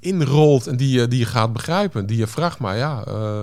inrolt 0.00 0.66
en 0.66 0.76
die 0.76 0.98
je, 0.98 1.08
die 1.08 1.18
je 1.18 1.24
gaat 1.24 1.52
begrijpen. 1.52 2.06
Die 2.06 2.18
je 2.18 2.26
vraagt, 2.26 2.58
maar 2.58 2.76
ja, 2.76 3.04
uh, 3.08 3.42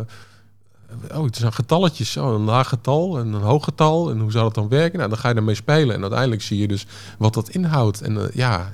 oh, 1.17 1.23
het 1.23 1.35
zijn 1.35 1.53
getalletjes, 1.53 2.11
zo, 2.11 2.35
een 2.35 2.41
laag 2.41 2.69
getal 2.69 3.19
en 3.19 3.33
een 3.33 3.41
hoog 3.41 3.63
getal. 3.63 4.09
En 4.09 4.19
hoe 4.19 4.31
zou 4.31 4.43
dat 4.43 4.55
dan 4.55 4.67
werken? 4.67 4.97
Nou, 4.97 5.09
dan 5.09 5.19
ga 5.19 5.29
je 5.29 5.35
ermee 5.35 5.55
spelen. 5.55 5.95
En 5.95 6.01
uiteindelijk 6.01 6.41
zie 6.41 6.59
je 6.59 6.67
dus 6.67 6.85
wat 7.17 7.33
dat 7.33 7.49
inhoudt. 7.49 8.01
En 8.01 8.13
uh, 8.15 8.23
ja, 8.33 8.73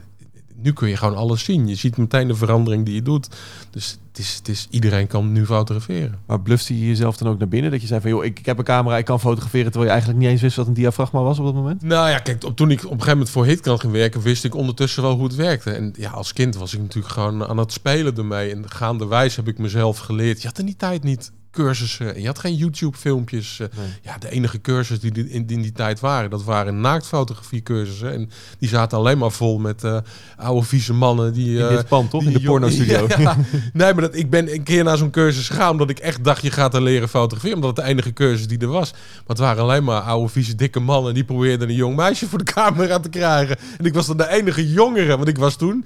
nu 0.64 0.74
kun 0.74 0.90
je 0.90 0.98
gewoon 0.98 1.16
alles 1.16 1.44
zien. 1.44 1.68
Je 1.68 1.76
ziet 1.76 1.98
meteen 1.98 2.28
de 2.28 2.36
verandering 2.36 2.86
die 2.86 2.96
je 2.96 3.02
doet. 3.02 3.28
Dus 3.70 3.98
het 4.10 4.20
is, 4.20 4.36
het 4.36 4.48
is, 4.48 4.68
iedereen 4.70 5.08
kan 5.08 5.32
nu 5.32 5.46
fotograferen. 5.46 6.20
Maar 6.26 6.42
blufte 6.42 6.80
je 6.80 6.88
jezelf 6.88 7.18
dan 7.18 7.28
ook 7.28 7.40
naar 7.40 7.48
binnen? 7.48 7.72
Dat 7.72 7.82
je 7.82 7.88
zei 7.88 8.02
van, 8.02 8.10
joh, 8.10 8.26
ik, 8.26 8.40
ik 8.40 8.46
heb 8.46 8.58
een 8.58 8.64
camera, 8.64 8.98
ik 8.98 9.06
kan 9.06 9.20
fotograferen... 9.20 9.72
terwijl 9.72 9.86
je 9.86 9.92
eigenlijk 9.92 10.22
niet 10.22 10.30
eens 10.30 10.42
wist 10.42 10.56
wat 10.56 10.68
een 10.68 10.74
diafragma 10.74 11.22
was 11.22 11.40
op 11.40 11.46
dat 11.46 11.54
moment? 11.54 11.82
Nou 11.82 12.10
ja, 12.10 12.20
kijk, 12.20 12.40
toen 12.56 12.72
ik 12.72 12.80
op 12.80 12.84
een 12.84 12.90
gegeven 12.90 13.10
moment 13.12 13.30
voor 13.30 13.46
Hitkan 13.46 13.80
ging 13.80 13.94
werken... 13.94 14.22
wist 14.22 14.44
ik 14.44 14.56
ondertussen 14.56 15.04
wel 15.04 15.16
hoe 15.16 15.24
het 15.24 15.36
werkte. 15.36 15.72
En 15.72 15.94
ja, 15.98 16.12
als 16.12 16.34
kind 16.34 16.56
was 16.56 16.74
ik 16.74 16.80
natuurlijk 16.80 17.14
gewoon 17.14 17.46
aan 17.46 17.58
het 17.58 17.72
spelen 17.72 18.18
ermee. 18.18 18.52
En 18.52 18.70
gaandewijs 18.70 19.36
heb 19.36 19.48
ik 19.48 19.58
mezelf 19.58 19.98
geleerd. 19.98 20.42
Je 20.42 20.48
had 20.48 20.58
er 20.58 20.66
die 20.66 20.76
tijd 20.76 21.04
niet 21.04 21.32
cursussen. 21.54 22.16
En 22.16 22.22
je 22.22 22.28
had 22.28 22.40
geen 22.40 22.56
YouTube-filmpjes. 22.56 23.60
Eh, 23.60 23.68
Nee. 23.78 23.88
Ja, 24.02 24.18
de 24.18 24.30
enige 24.30 24.62
cursussen 24.62 25.00
die 25.00 25.24
die 25.24 25.34
in, 25.34 25.48
in 25.48 25.62
die 25.62 25.72
tijd 25.72 26.00
waren, 26.00 26.30
dat 26.30 26.44
waren 26.44 26.82
naaktfotografie 26.82 27.62
cursussen. 27.64 28.14
En 28.14 28.30
die 28.60 28.70
zaten 28.70 28.98
alleen 28.98 29.18
maar 29.18 29.32
vol 29.32 29.58
met 29.60 29.84
eh, 29.84 29.98
oude 30.38 30.66
vieze 30.66 30.94
mannen 30.94 31.34
die... 31.34 31.58
In 31.58 31.64
eh, 31.64 31.70
dit 31.70 31.88
pand, 31.88 32.10
toch? 32.10 32.24
In 32.24 32.34
de 32.34 32.42
pornostudio. 32.42 33.06
Ja, 33.14 33.20
ja. 33.20 33.38
Nee, 33.74 33.94
maar 33.94 34.02
dat, 34.02 34.16
ik 34.16 34.30
ben 34.30 34.54
een 34.54 34.64
keer 34.64 34.84
naar 34.84 34.98
zo'n 34.98 35.10
cursus 35.10 35.50
gegaan 35.50 35.72
omdat 35.72 35.90
ik 35.90 36.00
echt 36.00 36.24
dacht 36.24 36.42
je 36.42 36.52
gaat 36.52 36.74
er 36.74 36.82
leren 36.82 37.10
fotograferen. 37.10 37.56
Omdat 37.56 37.76
het 37.78 37.86
de 37.86 37.92
enige 37.92 38.14
cursus 38.14 38.48
die 38.48 38.60
er 38.60 38.68
was. 38.68 38.92
Maar 38.92 39.02
het 39.28 39.38
waren 39.38 39.64
alleen 39.64 39.84
maar 39.84 40.02
oude 40.02 40.30
vieze 40.30 40.56
dikke 40.56 40.80
mannen 40.80 41.14
die 41.14 41.24
probeerden 41.24 41.70
een 41.70 41.76
jong 41.76 41.96
meisje 41.96 42.28
voor 42.28 42.38
de 42.38 42.52
camera 42.54 43.00
te 43.00 43.10
krijgen. 43.10 43.58
En 43.78 43.86
ik 43.86 43.94
was 43.94 44.08
dan 44.08 44.18
de 44.18 44.30
enige 44.30 44.72
jongere, 44.72 45.16
want 45.18 45.28
ik 45.28 45.38
was 45.38 45.56
toen 45.56 45.86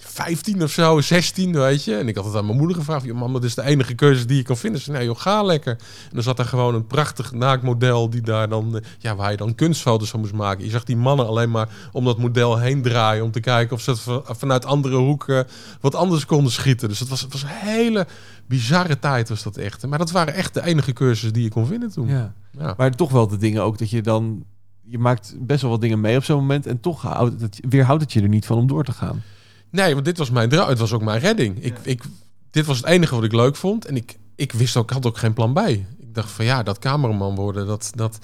15 0.00 0.62
of 0.62 0.70
zo, 0.70 1.00
16, 1.00 1.52
weet 1.52 1.84
je. 1.84 1.96
En 1.96 2.08
ik 2.08 2.14
had 2.16 2.24
het 2.24 2.34
aan 2.36 2.46
mijn 2.46 2.58
moeder 2.58 2.76
gevraagd. 2.76 3.04
"Ja, 3.04 3.14
Mam, 3.14 3.32
dat 3.32 3.44
is 3.44 3.54
de 3.54 3.62
enige 3.62 3.94
cursus 3.94 4.26
die 4.26 4.36
je 4.36 4.42
kan 4.42 4.56
vinden. 4.56 4.78
Ze 4.80 4.84
zei, 4.84 4.96
nee 4.98 5.06
joh, 5.06 5.18
ga 5.18 5.42
lekker. 5.42 5.72
En 5.72 6.10
dan 6.12 6.22
zat 6.22 6.36
daar 6.36 6.46
gewoon 6.46 6.74
een 6.74 6.86
prachtig 6.86 7.32
naaktmodel 7.32 8.10
die 8.10 8.20
daar 8.20 8.48
dan, 8.48 8.76
eh, 8.76 8.82
ja, 8.98 9.16
waar 9.16 9.30
je 9.30 9.36
dan 9.36 9.54
kunstfoto's 9.54 10.10
van 10.10 10.20
moest 10.20 10.32
maken. 10.32 10.64
Je 10.64 10.70
zag 10.70 10.84
die 10.84 10.96
mannen 10.96 11.26
alleen 11.26 11.50
maar 11.50 11.68
om 11.92 12.04
dat 12.04 12.18
model 12.18 12.58
heen 12.58 12.82
draaien 12.82 13.24
om 13.24 13.30
te 13.30 13.40
kijken 13.40 13.76
of 13.76 13.82
ze 13.82 13.90
het 13.90 14.00
van- 14.00 14.22
vanuit 14.26 14.64
andere 14.64 14.96
hoeken 14.96 15.46
wat 15.80 15.94
anders 15.94 16.26
konden 16.26 16.52
schieten. 16.52 16.88
Dus 16.88 16.98
het 17.00 17.08
was, 17.08 17.20
het 17.20 17.32
was 17.32 17.42
een 17.42 17.48
hele 17.48 18.06
bizarre 18.46 18.98
tijd 18.98 19.28
was 19.28 19.42
dat 19.42 19.56
echt. 19.56 19.86
Maar 19.86 19.98
dat 19.98 20.10
waren 20.10 20.34
echt 20.34 20.54
de 20.54 20.64
enige 20.64 20.92
cursussen 20.92 21.32
die 21.32 21.42
je 21.42 21.50
kon 21.50 21.66
vinden 21.66 21.90
toen. 21.92 22.08
Ja. 22.08 22.32
Ja. 22.58 22.74
Maar 22.76 22.90
toch 22.90 23.10
wel 23.10 23.28
de 23.28 23.36
dingen 23.36 23.62
ook 23.62 23.78
dat 23.78 23.90
je 23.90 24.02
dan... 24.02 24.44
Je 24.90 24.98
maakt 24.98 25.34
best 25.38 25.62
wel 25.62 25.70
wat 25.70 25.80
dingen 25.80 26.00
mee 26.00 26.16
op 26.16 26.24
zo'n 26.24 26.36
moment... 26.40 26.66
en 26.66 26.80
toch 26.80 27.02
houdt 27.02 27.40
het, 27.40 27.60
weerhoudt 27.68 28.02
het 28.02 28.12
je 28.12 28.22
er 28.22 28.28
niet 28.28 28.46
van 28.46 28.56
om 28.58 28.66
door 28.66 28.84
te 28.84 28.92
gaan. 28.92 29.22
Nee, 29.70 29.92
want 29.92 30.04
dit 30.04 30.18
was 30.18 30.30
mijn 30.30 30.48
droom. 30.48 30.68
Het 30.68 30.78
was 30.78 30.92
ook 30.92 31.02
mijn 31.02 31.20
redding. 31.20 31.64
Ik, 31.64 31.76
ik, 31.82 32.02
dit 32.50 32.66
was 32.66 32.76
het 32.76 32.86
enige 32.86 33.14
wat 33.14 33.24
ik 33.24 33.32
leuk 33.32 33.56
vond. 33.56 33.84
En 33.84 33.96
ik, 33.96 34.18
ik 34.36 34.52
wist 34.52 34.76
ook, 34.76 34.88
ik 34.88 34.94
had 34.94 35.06
ook 35.06 35.18
geen 35.18 35.32
plan 35.32 35.52
B. 35.52 35.58
Ik 35.58 36.14
dacht 36.14 36.30
van 36.30 36.44
ja, 36.44 36.62
dat 36.62 36.78
cameraman 36.78 37.34
worden, 37.34 37.66
dat, 37.66 37.90
dat, 37.94 38.18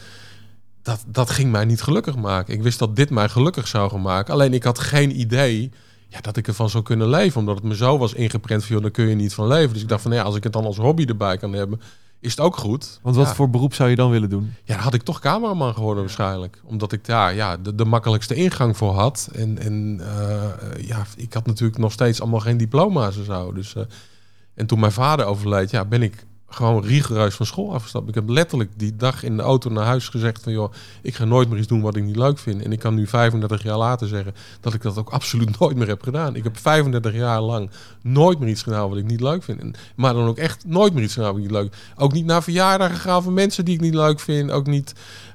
dat, 0.82 1.04
dat 1.06 1.30
ging 1.30 1.50
mij 1.50 1.64
niet 1.64 1.82
gelukkig 1.82 2.16
maken. 2.16 2.54
Ik 2.54 2.62
wist 2.62 2.78
dat 2.78 2.96
dit 2.96 3.10
mij 3.10 3.28
gelukkig 3.28 3.68
zou 3.68 3.90
gaan 3.90 4.02
maken. 4.02 4.34
Alleen 4.34 4.54
ik 4.54 4.62
had 4.62 4.78
geen 4.78 5.20
idee 5.20 5.70
ja, 6.08 6.20
dat 6.20 6.36
ik 6.36 6.46
ervan 6.46 6.70
zou 6.70 6.82
kunnen 6.82 7.08
leven. 7.08 7.40
Omdat 7.40 7.54
het 7.54 7.64
me 7.64 7.76
zo 7.76 7.98
was 7.98 8.14
ingeprent 8.14 8.64
van, 8.64 8.74
joh, 8.74 8.82
daar 8.82 8.90
kun 8.90 9.08
je 9.08 9.14
niet 9.14 9.34
van 9.34 9.46
leven. 9.46 9.72
Dus 9.72 9.82
ik 9.82 9.88
dacht 9.88 10.02
van, 10.02 10.12
ja, 10.12 10.22
als 10.22 10.36
ik 10.36 10.42
het 10.44 10.52
dan 10.52 10.64
als 10.64 10.76
hobby 10.76 11.04
erbij 11.04 11.36
kan 11.36 11.52
hebben, 11.52 11.80
is 12.20 12.30
het 12.30 12.40
ook 12.40 12.56
goed. 12.56 12.98
Want 13.02 13.16
wat 13.16 13.26
Ja. 13.26 13.34
voor 13.34 13.50
beroep 13.50 13.74
zou 13.74 13.90
je 13.90 13.96
dan 13.96 14.10
willen 14.10 14.30
doen? 14.30 14.54
Ja, 14.64 14.74
dan 14.74 14.82
had 14.82 14.94
ik 14.94 15.02
toch 15.02 15.20
cameraman 15.20 15.74
geworden 15.74 16.02
waarschijnlijk. 16.02 16.60
Omdat 16.64 16.92
ik 16.92 17.04
daar 17.04 17.34
ja, 17.34 17.56
de, 17.56 17.74
de 17.74 17.84
makkelijkste 17.84 18.34
ingang 18.34 18.76
voor 18.76 18.92
had. 18.94 19.28
En, 19.34 19.58
en 19.58 20.00
eh, 20.00 20.86
ja, 20.86 21.06
ik 21.16 21.32
had 21.32 21.46
natuurlijk 21.46 21.78
nog 21.78 21.92
steeds 21.92 22.20
allemaal 22.20 22.40
geen 22.40 22.56
diploma's 22.56 23.16
en 23.16 23.24
zo. 23.24 23.52
Dus, 23.52 23.74
eh, 23.74 23.82
en 24.54 24.66
toen 24.66 24.80
mijn 24.80 24.92
vader 24.92 25.26
overleed, 25.26 25.70
ja, 25.70 25.84
ben 25.84 26.02
ik 26.02 26.26
gewoon 26.54 26.84
rigoureus 26.84 27.34
van 27.34 27.46
school 27.46 27.74
afgestapt. 27.74 28.08
Ik 28.08 28.14
heb 28.14 28.28
letterlijk 28.28 28.70
die 28.76 28.96
dag 28.96 29.22
in 29.22 29.36
de 29.36 29.42
auto 29.42 29.70
naar 29.70 29.84
huis 29.84 30.08
gezegd 30.08 30.42
van... 30.42 30.52
joh, 30.52 30.72
ik 31.02 31.14
ga 31.14 31.24
nooit 31.24 31.48
meer 31.48 31.58
iets 31.58 31.66
doen 31.66 31.80
wat 31.80 31.96
ik 31.96 32.04
niet 32.04 32.16
leuk 32.16 32.38
vind. 32.38 32.62
En 32.62 32.72
ik 32.72 32.78
kan 32.78 32.94
nu 32.94 33.06
35 33.06 33.62
jaar 33.62 33.76
later 33.76 34.08
zeggen 34.08 34.34
dat 34.60 34.74
ik 34.74 34.82
dat 34.82 34.98
ook 34.98 35.10
absoluut 35.10 35.58
nooit 35.58 35.76
meer 35.76 35.88
heb 35.88 36.02
gedaan. 36.02 36.36
Ik 36.36 36.44
heb 36.44 36.58
35 36.58 37.14
jaar 37.14 37.40
lang 37.40 37.70
nooit 38.02 38.38
meer 38.38 38.48
iets 38.48 38.62
gedaan 38.62 38.88
wat 38.88 38.98
ik 38.98 39.06
niet 39.06 39.20
leuk 39.20 39.42
vind. 39.42 39.78
Maar 39.96 40.14
dan 40.14 40.26
ook 40.26 40.38
echt 40.38 40.64
nooit 40.66 40.94
meer 40.94 41.02
iets 41.02 41.12
gedaan 41.12 41.28
wat 41.28 41.36
ik 41.36 41.42
niet 41.42 41.52
leuk 41.52 41.76
Ook 41.96 42.12
niet 42.12 42.26
naar 42.26 42.42
verjaardagen 42.42 42.96
gegaan 42.96 43.22
van 43.22 43.34
mensen 43.34 43.64
die 43.64 43.74
ik 43.74 43.80
niet 43.80 43.94
leuk 43.94 44.20
vind. 44.20 44.50
Ook 44.50 44.66
niet 44.66 44.92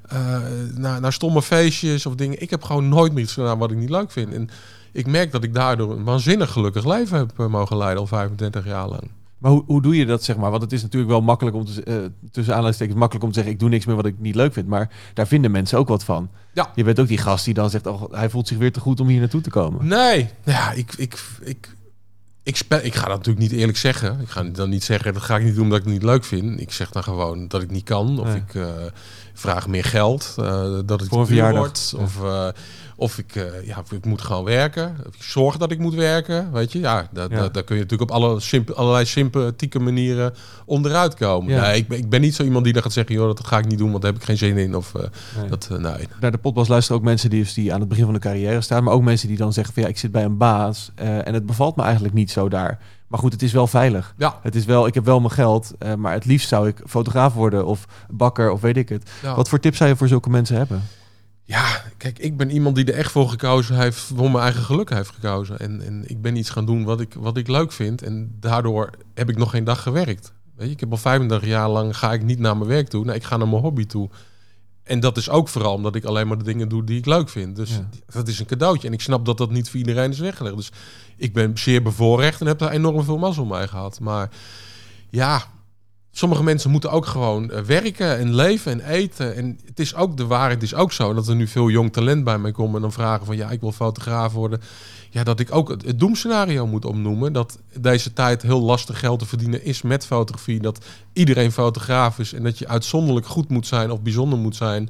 eh, 0.10 0.38
naar, 0.76 1.02
naar 1.02 1.14
stomme 1.14 1.42
feestjes 1.42 2.06
of 2.06 2.16
dingen. 2.16 2.42
Ik 2.42 2.50
heb 2.50 2.64
gewoon 2.64 2.90
nooit 2.90 3.14
meer 3.14 3.24
iets 3.24 3.34
gedaan 3.34 3.58
wat 3.58 3.72
ik 3.72 3.78
niet 3.78 3.90
leuk 3.90 4.12
vind. 4.12 4.34
En 4.34 4.50
ik 4.92 5.08
merk 5.08 5.32
dat 5.32 5.44
ik 5.44 5.54
daardoor 5.54 5.92
een 5.92 6.04
waanzinnig 6.04 6.52
gelukkig 6.52 6.86
leven 6.86 7.18
heb 7.18 7.40
eh, 7.40 7.48
mogen 7.48 7.78
leiden 7.78 8.00
al 8.00 8.08
35 8.08 8.66
jaar 8.66 8.88
lang. 8.88 9.19
Maar 9.40 9.52
hoe, 9.52 9.64
hoe 9.66 9.82
doe 9.82 9.96
je 9.96 10.06
dat, 10.06 10.24
zeg 10.24 10.38
maar? 10.38 10.50
Want 10.50 10.62
het 10.62 10.72
is 10.72 10.82
natuurlijk 10.82 11.12
wel 11.12 11.22
makkelijk 11.22 11.56
om 11.56 11.66
te, 11.66 11.84
eh, 11.84 11.96
tussen 12.32 12.54
aanleidingstekens 12.54 12.98
makkelijk 13.00 13.26
om 13.26 13.32
te 13.32 13.36
zeggen... 13.36 13.54
ik 13.54 13.60
doe 13.60 13.70
niks 13.70 13.86
meer 13.86 13.96
wat 13.96 14.06
ik 14.06 14.16
niet 14.20 14.36
leuk 14.36 14.54
vind. 14.54 14.68
Maar 14.68 14.90
daar 15.14 15.28
vinden 15.28 15.52
mensen 15.52 15.78
ook 15.78 15.88
wat 15.88 16.04
van. 16.04 16.30
Ja. 16.54 16.72
Je 16.76 16.84
bent 16.84 17.00
ook 17.00 17.08
die 17.08 17.18
gast 17.18 17.46
die 17.46 17.54
dan 17.54 17.70
zegt... 17.70 17.88
Oh, 17.88 18.04
hij 18.12 18.30
voelt 18.30 18.48
zich 18.48 18.58
weer 18.58 18.72
te 18.72 18.80
goed 18.80 19.00
om 19.00 19.08
hier 19.08 19.20
naartoe 19.20 19.42
te 19.42 19.50
komen. 19.50 19.88
Nee, 19.88 20.30
ja, 20.44 20.72
ik, 20.72 20.94
ik, 20.98 21.20
ik, 21.42 21.76
ik, 22.44 22.56
spe- 22.56 22.84
ik 22.84 22.96
ga 22.96 23.08
dat 23.08 23.18
natuurlijk 23.18 23.52
niet 23.52 23.60
eerlijk 23.60 23.78
zeggen. 23.78 24.20
Ik 24.22 24.30
ga 24.30 24.44
dan 24.44 24.70
niet 24.70 24.84
zeggen, 24.84 25.14
dat 25.14 25.22
ga 25.22 25.38
ik 25.38 25.44
niet 25.44 25.56
doen 25.56 25.64
omdat 25.64 25.78
ik 25.80 25.84
het 25.84 25.94
niet 25.94 26.04
leuk 26.04 26.24
vind. 26.24 26.60
Ik 26.62 26.72
zeg 26.72 26.90
dan 26.92 27.04
gewoon 27.04 27.48
dat 27.48 27.62
ik 27.62 27.72
niet 27.72 27.84
kan. 27.84 28.20
Of 28.20 28.28
Nee. 28.28 28.36
ik 28.36 28.56
eh, 28.56 28.68
vraag 29.34 29.68
meer 29.68 29.84
geld. 29.84 30.36
eh, 30.38 30.80
dat 30.86 31.00
het 31.00 31.10
Voor 31.10 31.20
een 31.20 31.26
verjaardag. 31.28 31.60
wordt. 31.60 31.94
Of, 31.98 32.22
of 33.00 33.18
ik, 33.18 33.36
eh, 33.36 33.44
ja, 33.66 33.84
ik 33.92 34.06
moet 34.06 34.22
gewoon 34.22 34.44
werken. 34.44 34.96
Of 35.08 35.16
ik 35.16 35.24
zorg 35.24 35.58
dat 35.58 35.72
ik 35.72 35.80
moet 35.80 35.94
werken. 35.94 36.52
Weet 36.52 36.72
je, 36.72 36.80
ja, 36.80 37.08
daar, 37.12 37.32
Ja. 37.32 37.48
kun 37.50 37.76
je 37.76 37.82
natuurlijk 37.82 38.02
op 38.02 38.12
alle 38.12 38.40
simp- 38.40 38.70
allerlei 38.70 39.06
sympathieke 39.06 39.80
manieren 39.80 40.34
onderuit 40.66 41.14
komen. 41.14 41.54
Ja. 41.54 41.62
Nee, 41.62 41.78
ik, 41.78 41.88
ben, 41.88 41.98
ik 41.98 42.10
ben 42.10 42.22
niet 42.22 42.36
zo 42.36 42.44
iemand 42.44 42.64
die 42.64 42.74
dan 42.74 42.82
gaat 42.82 42.94
zeggen, 42.94 43.16
joh, 43.16 43.28
dat 43.28 43.48
ga 43.48 43.58
ik 43.58 43.68
niet 43.68 43.78
doen, 43.78 43.90
want 43.90 44.02
daar 44.02 44.12
heb 44.12 44.20
ik 44.22 44.28
geen 44.28 44.38
zin 44.38 44.58
in. 44.58 44.76
Of 44.76 44.96
eh, 44.96 45.02
Nee. 45.40 45.50
dat, 45.50 45.68
eh, 45.72 45.78
nee. 45.78 46.08
Naar 46.20 46.32
de 46.32 46.38
podcast 46.38 46.70
luisteren 46.70 47.00
ook 47.00 47.08
mensen 47.08 47.30
die, 47.30 47.48
die 47.54 47.74
aan 47.74 47.80
het 47.80 47.90
begin 47.90 48.04
van 48.06 48.14
de 48.14 48.20
carrière 48.20 48.62
staan. 48.62 48.84
Maar 48.84 48.94
ook 48.94 49.04
mensen 49.04 49.28
die 49.28 49.38
dan 49.38 49.54
zeggen 49.54 49.74
van... 49.74 49.84
ja, 49.84 49.90
ik 49.90 49.98
zit 49.98 50.12
bij 50.12 50.24
een 50.24 50.38
baas 50.38 50.92
en 50.96 51.34
het 51.34 51.46
bevalt 51.46 51.76
me 51.76 51.84
eigenlijk 51.84 52.14
niet 52.14 52.32
zo 52.32 52.50
daar. 52.50 52.80
Maar 53.08 53.20
goed, 53.20 53.32
het 53.34 53.42
is 53.42 53.52
wel 53.52 53.68
veilig. 53.68 54.14
Ja, 54.18 54.40
Het 54.42 54.56
is 54.56 54.66
wel, 54.66 54.88
ik 54.88 54.94
heb 54.94 55.06
wel 55.06 55.20
mijn 55.20 55.32
geld, 55.32 55.72
maar 55.98 56.14
het 56.14 56.26
liefst 56.26 56.48
zou 56.48 56.68
ik 56.68 56.82
fotograaf 56.86 57.34
worden 57.34 57.66
of 57.66 57.86
bakker 58.10 58.52
of 58.52 58.62
weet 58.62 58.78
ik 58.78 58.90
het. 58.90 59.10
ja. 59.22 59.36
Wat 59.36 59.50
voor 59.50 59.60
tips 59.60 59.78
zou 59.78 59.90
je 59.90 59.96
voor 59.96 60.08
zulke 60.08 60.30
mensen 60.30 60.56
hebben? 60.58 60.82
Ja, 61.50 61.84
kijk, 61.98 62.20
ik 62.20 62.38
ben 62.38 62.50
iemand 62.52 62.76
die 62.76 62.86
er 62.86 62.94
echt 62.98 63.12
voor 63.12 63.30
gekozen 63.30 63.76
heeft, 63.76 63.98
voor 64.00 64.32
mijn 64.32 64.44
eigen 64.44 64.64
geluk 64.64 64.90
heeft 64.90 65.10
gekozen. 65.10 65.60
En, 65.60 65.82
en 65.82 66.04
ik 66.10 66.22
ben 66.22 66.36
iets 66.36 66.50
gaan 66.50 66.66
doen 66.66 66.84
wat 66.84 67.00
ik, 67.02 67.14
wat 67.14 67.38
ik 67.38 67.48
leuk 67.48 67.72
vind. 67.72 68.02
En 68.02 68.36
daardoor 68.40 68.90
heb 69.14 69.30
ik 69.30 69.38
nog 69.38 69.50
geen 69.50 69.64
dag 69.64 69.82
gewerkt. 69.82 70.34
Weet 70.56 70.68
je, 70.68 70.74
ik 70.74 70.80
heb 70.80 70.92
al 70.92 70.98
35 70.98 71.48
jaar 71.48 71.70
lang 71.70 71.98
ga 71.98 72.14
ik 72.14 72.24
niet 72.24 72.40
naar 72.40 72.58
mijn 72.58 72.70
werk 72.70 72.88
toe. 72.88 73.06
Nee, 73.06 73.16
ik 73.16 73.24
ga 73.24 73.38
naar 73.38 73.48
mijn 73.48 73.62
hobby 73.62 73.86
toe. 73.86 74.10
En 74.84 75.00
dat 75.00 75.18
is 75.18 75.30
ook 75.30 75.48
vooral 75.48 75.74
omdat 75.74 75.96
ik 75.96 76.04
alleen 76.06 76.28
maar 76.28 76.38
de 76.38 76.44
dingen 76.44 76.70
doe 76.70 76.84
die 76.84 76.98
ik 76.98 77.06
leuk 77.06 77.30
vind. 77.30 77.56
Dus 77.56 77.70
Ja. 77.70 77.90
dat 78.12 78.28
is 78.28 78.40
een 78.40 78.46
cadeautje. 78.46 78.88
En 78.88 78.94
ik 78.94 79.02
snap 79.02 79.26
dat 79.26 79.38
dat 79.38 79.52
niet 79.52 79.70
voor 79.70 79.80
iedereen 79.80 80.12
is 80.12 80.20
weggelegd. 80.20 80.56
Dus 80.56 80.72
ik 81.18 81.34
ben 81.34 81.58
zeer 81.58 81.82
bevoorrecht 81.82 82.42
en 82.42 82.48
heb 82.48 82.60
daar 82.60 82.72
enorm 82.72 83.04
veel 83.04 83.18
mazzel 83.18 83.46
mee 83.46 83.68
gehad. 83.68 84.00
Maar 84.00 84.30
ja, 85.10 85.44
sommige 86.12 86.44
mensen 86.44 86.72
moeten 86.72 86.92
ook 86.92 87.06
gewoon 87.06 87.52
eh, 87.52 87.62
werken 87.62 88.18
en 88.18 88.36
leven 88.36 88.72
en 88.72 88.90
eten. 88.90 89.36
En 89.36 89.60
het 89.66 89.80
is 89.80 89.96
ook 89.96 90.18
de 90.18 90.26
waarheid 90.26 90.64
is 90.64 90.76
ook 90.76 90.92
zo 90.92 91.14
dat 91.14 91.28
er 91.28 91.36
nu 91.36 91.48
veel 91.48 91.70
jong 91.70 91.94
talent 91.94 92.24
bij 92.24 92.38
mij 92.38 92.52
komt 92.52 92.76
en 92.76 92.82
dan 92.82 92.92
vragen 92.92 93.26
van 93.26 93.36
ja, 93.36 93.50
ik 93.50 93.60
wil 93.60 93.72
fotograaf 93.72 94.34
worden. 94.34 94.62
Ja, 95.10 95.24
dat 95.24 95.40
ik 95.40 95.56
ook 95.56 95.70
het, 95.70 96.00
doemscenario 96.00 96.68
moet 96.68 96.86
omnoemen. 96.86 97.34
Dat 97.34 97.60
deze 97.80 98.14
tijd 98.14 98.42
heel 98.42 98.62
lastig 98.62 99.00
geld 99.00 99.20
te 99.20 99.26
verdienen 99.26 99.64
is 99.64 99.82
met 99.82 100.06
fotografie. 100.06 100.60
Dat 100.60 100.86
iedereen 101.14 101.52
fotograaf 101.52 102.20
is 102.20 102.34
en 102.34 102.44
dat 102.44 102.58
je 102.58 102.68
uitzonderlijk 102.68 103.26
goed 103.26 103.50
moet 103.50 103.68
zijn 103.68 103.92
of 103.92 104.02
bijzonder 104.02 104.40
moet 104.40 104.56
zijn. 104.56 104.90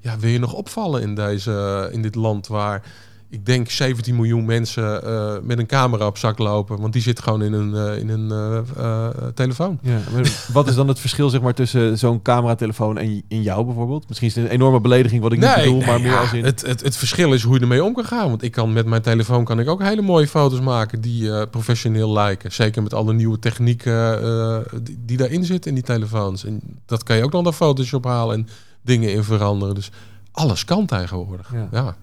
Ja, 0.00 0.18
wil 0.18 0.30
je 0.30 0.38
nog 0.38 0.52
opvallen 0.52 1.02
in, 1.02 1.14
deze, 1.14 1.88
in 1.92 2.02
dit 2.02 2.14
land 2.14 2.46
waar 2.46 2.82
ik 3.30 3.46
denk 3.46 3.70
17 3.70 4.16
miljoen 4.16 4.44
mensen 4.44 5.04
eh, 5.04 5.34
met 5.42 5.58
een 5.58 5.66
camera 5.66 6.06
op 6.06 6.18
zak 6.18 6.38
lopen. 6.38 6.80
Want 6.80 6.92
die 6.92 7.02
zit 7.02 7.20
gewoon 7.20 7.42
in 7.42 7.52
een, 7.52 7.74
eh, 7.74 7.98
in 7.98 8.08
een 8.08 8.30
eh, 8.76 9.08
telefoon. 9.34 9.78
Ja, 9.82 9.98
maar 10.12 10.42
wat 10.52 10.68
is 10.68 10.74
dan 10.74 10.88
het 10.88 10.98
verschil 10.98 11.30
zeg 11.30 11.40
maar, 11.40 11.54
tussen 11.54 11.98
zo'n 11.98 12.22
cameratelefoon 12.22 12.98
en 12.98 13.22
in 13.28 13.42
jou 13.42 13.64
bijvoorbeeld? 13.64 14.08
Misschien 14.08 14.28
is 14.28 14.34
het 14.34 14.44
een 14.44 14.50
enorme 14.50 14.80
belediging 14.80 15.22
wat 15.22 15.32
ik 15.32 15.40
niet 15.40 15.54
bedoel, 15.54 15.80
maar 15.80 16.00
meer 16.00 16.10
ja, 16.10 16.20
als 16.20 16.32
in... 16.32 16.44
het, 16.44 16.66
het, 16.66 16.82
het 16.82 16.96
verschil 16.96 17.32
is 17.32 17.42
hoe 17.42 17.54
je 17.54 17.60
ermee 17.60 17.84
om 17.84 17.94
kan 17.94 18.04
gaan. 18.04 18.28
Want 18.28 18.42
ik 18.42 18.52
kan 18.52 18.72
met 18.72 18.86
mijn 18.86 19.02
telefoon 19.02 19.44
kan 19.44 19.60
ik 19.60 19.68
ook 19.68 19.82
hele 19.82 20.02
mooie 20.02 20.28
foto's 20.28 20.60
maken 20.60 21.00
die 21.00 21.46
professioneel 21.46 22.12
lijken. 22.12 22.52
Zeker 22.52 22.82
met 22.82 22.94
alle 22.94 23.12
nieuwe 23.12 23.38
technieken 23.38 24.64
die, 24.82 24.98
die 25.04 25.16
daarin 25.16 25.44
zitten 25.44 25.70
in 25.70 25.76
die 25.76 25.84
telefoons. 25.84 26.44
En 26.44 26.60
dat 26.86 27.02
kan 27.02 27.16
je 27.16 27.24
ook 27.24 27.32
dan 27.32 27.42
naar 27.44 27.52
Photoshop 27.52 28.04
halen 28.04 28.36
en 28.36 28.48
dingen 28.82 29.12
in 29.12 29.24
veranderen. 29.24 29.74
Dus 29.74 29.90
alles 30.32 30.64
kan 30.64 30.86
tegenwoordig. 30.86 31.52
Ja. 31.52 31.68
Ja. 31.72 31.96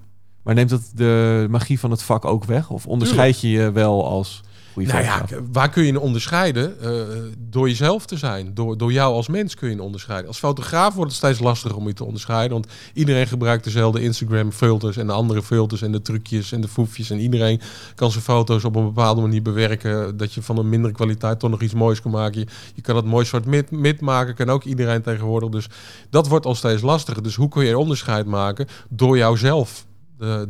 Maar 0.48 0.56
neemt 0.56 0.70
dat 0.70 0.92
de 0.96 1.48
magie 1.50 1.80
van 1.80 1.92
het 1.92 2.04
vak 2.04 2.26
ook 2.26 2.44
weg? 2.44 2.70
Of 2.70 2.86
onderscheid 2.86 3.42
je 3.42 3.50
je 3.50 3.72
wel 3.72 4.08
als 4.08 4.44
goede 4.74 4.92
Nou 4.92 5.04
ja, 5.04 5.26
waar 5.52 5.70
kun 5.70 5.84
je 5.84 5.88
in 5.88 6.00
onderscheiden? 6.00 6.82
Eh, 6.82 6.92
door 7.38 7.68
jezelf 7.68 8.06
te 8.06 8.18
zijn. 8.18 8.54
Door, 8.54 8.78
door 8.78 8.92
jou 8.92 9.14
als 9.14 9.28
mens 9.28 9.56
kun 9.56 9.68
je 9.68 9.74
in 9.74 9.82
onderscheiden. 9.82 10.28
Als 10.28 10.38
fotograaf 10.38 10.94
wordt 10.94 11.12
het 11.12 11.20
steeds 11.20 11.40
lastiger 11.40 11.78
om 11.78 11.88
je 11.88 11.94
te 11.94 12.04
onderscheiden. 12.04 12.52
Want 12.52 12.68
iedereen 12.94 13.28
gebruikt 13.28 13.64
dezelfde 13.64 14.02
Instagram 14.02 14.52
filters 14.52 14.98
en 14.98 15.08
de 15.08 15.14
andere 15.14 15.44
filters 15.44 15.82
en 15.82 15.92
de 15.92 16.02
trucjes 16.02 16.52
en 16.52 16.62
de 16.62 16.68
foefjes. 16.68 17.10
En 17.10 17.20
iedereen 17.20 17.62
kan 17.96 18.12
zijn 18.12 18.24
foto's 18.24 18.64
op 18.64 18.76
een 18.76 18.86
bepaalde 18.86 19.22
manier 19.22 19.42
bewerken. 19.42 20.18
Dat 20.18 20.34
je 20.34 20.42
van 20.42 20.58
een 20.58 20.70
mindere 20.70 20.94
kwaliteit 20.94 21.40
toch 21.40 21.50
nog 21.50 21.62
iets 21.62 21.74
moois 21.74 22.02
kan 22.02 22.12
maken. 22.12 22.40
Je, 22.40 22.48
je 22.74 22.82
kan 22.82 22.96
het 22.96 23.06
mooi 23.06 23.26
zwart 23.26 23.46
mid, 23.46 23.72
mid 23.72 24.02
maken. 24.02 24.36
Kan 24.36 24.50
ook 24.50 24.64
iedereen 24.64 25.02
tegenwoordig. 25.02 25.50
Dus 25.50 25.70
dat 26.10 26.28
wordt 26.28 26.46
al 26.46 26.56
steeds 26.56 26.82
lastiger. 26.82 27.24
Dus 27.24 27.36
hoe 27.36 27.50
kun 27.50 27.66
je 27.66 27.78
onderscheid 27.78 28.26
maken? 28.26 28.68
Door 28.90 29.18
jouzelf. 29.18 29.86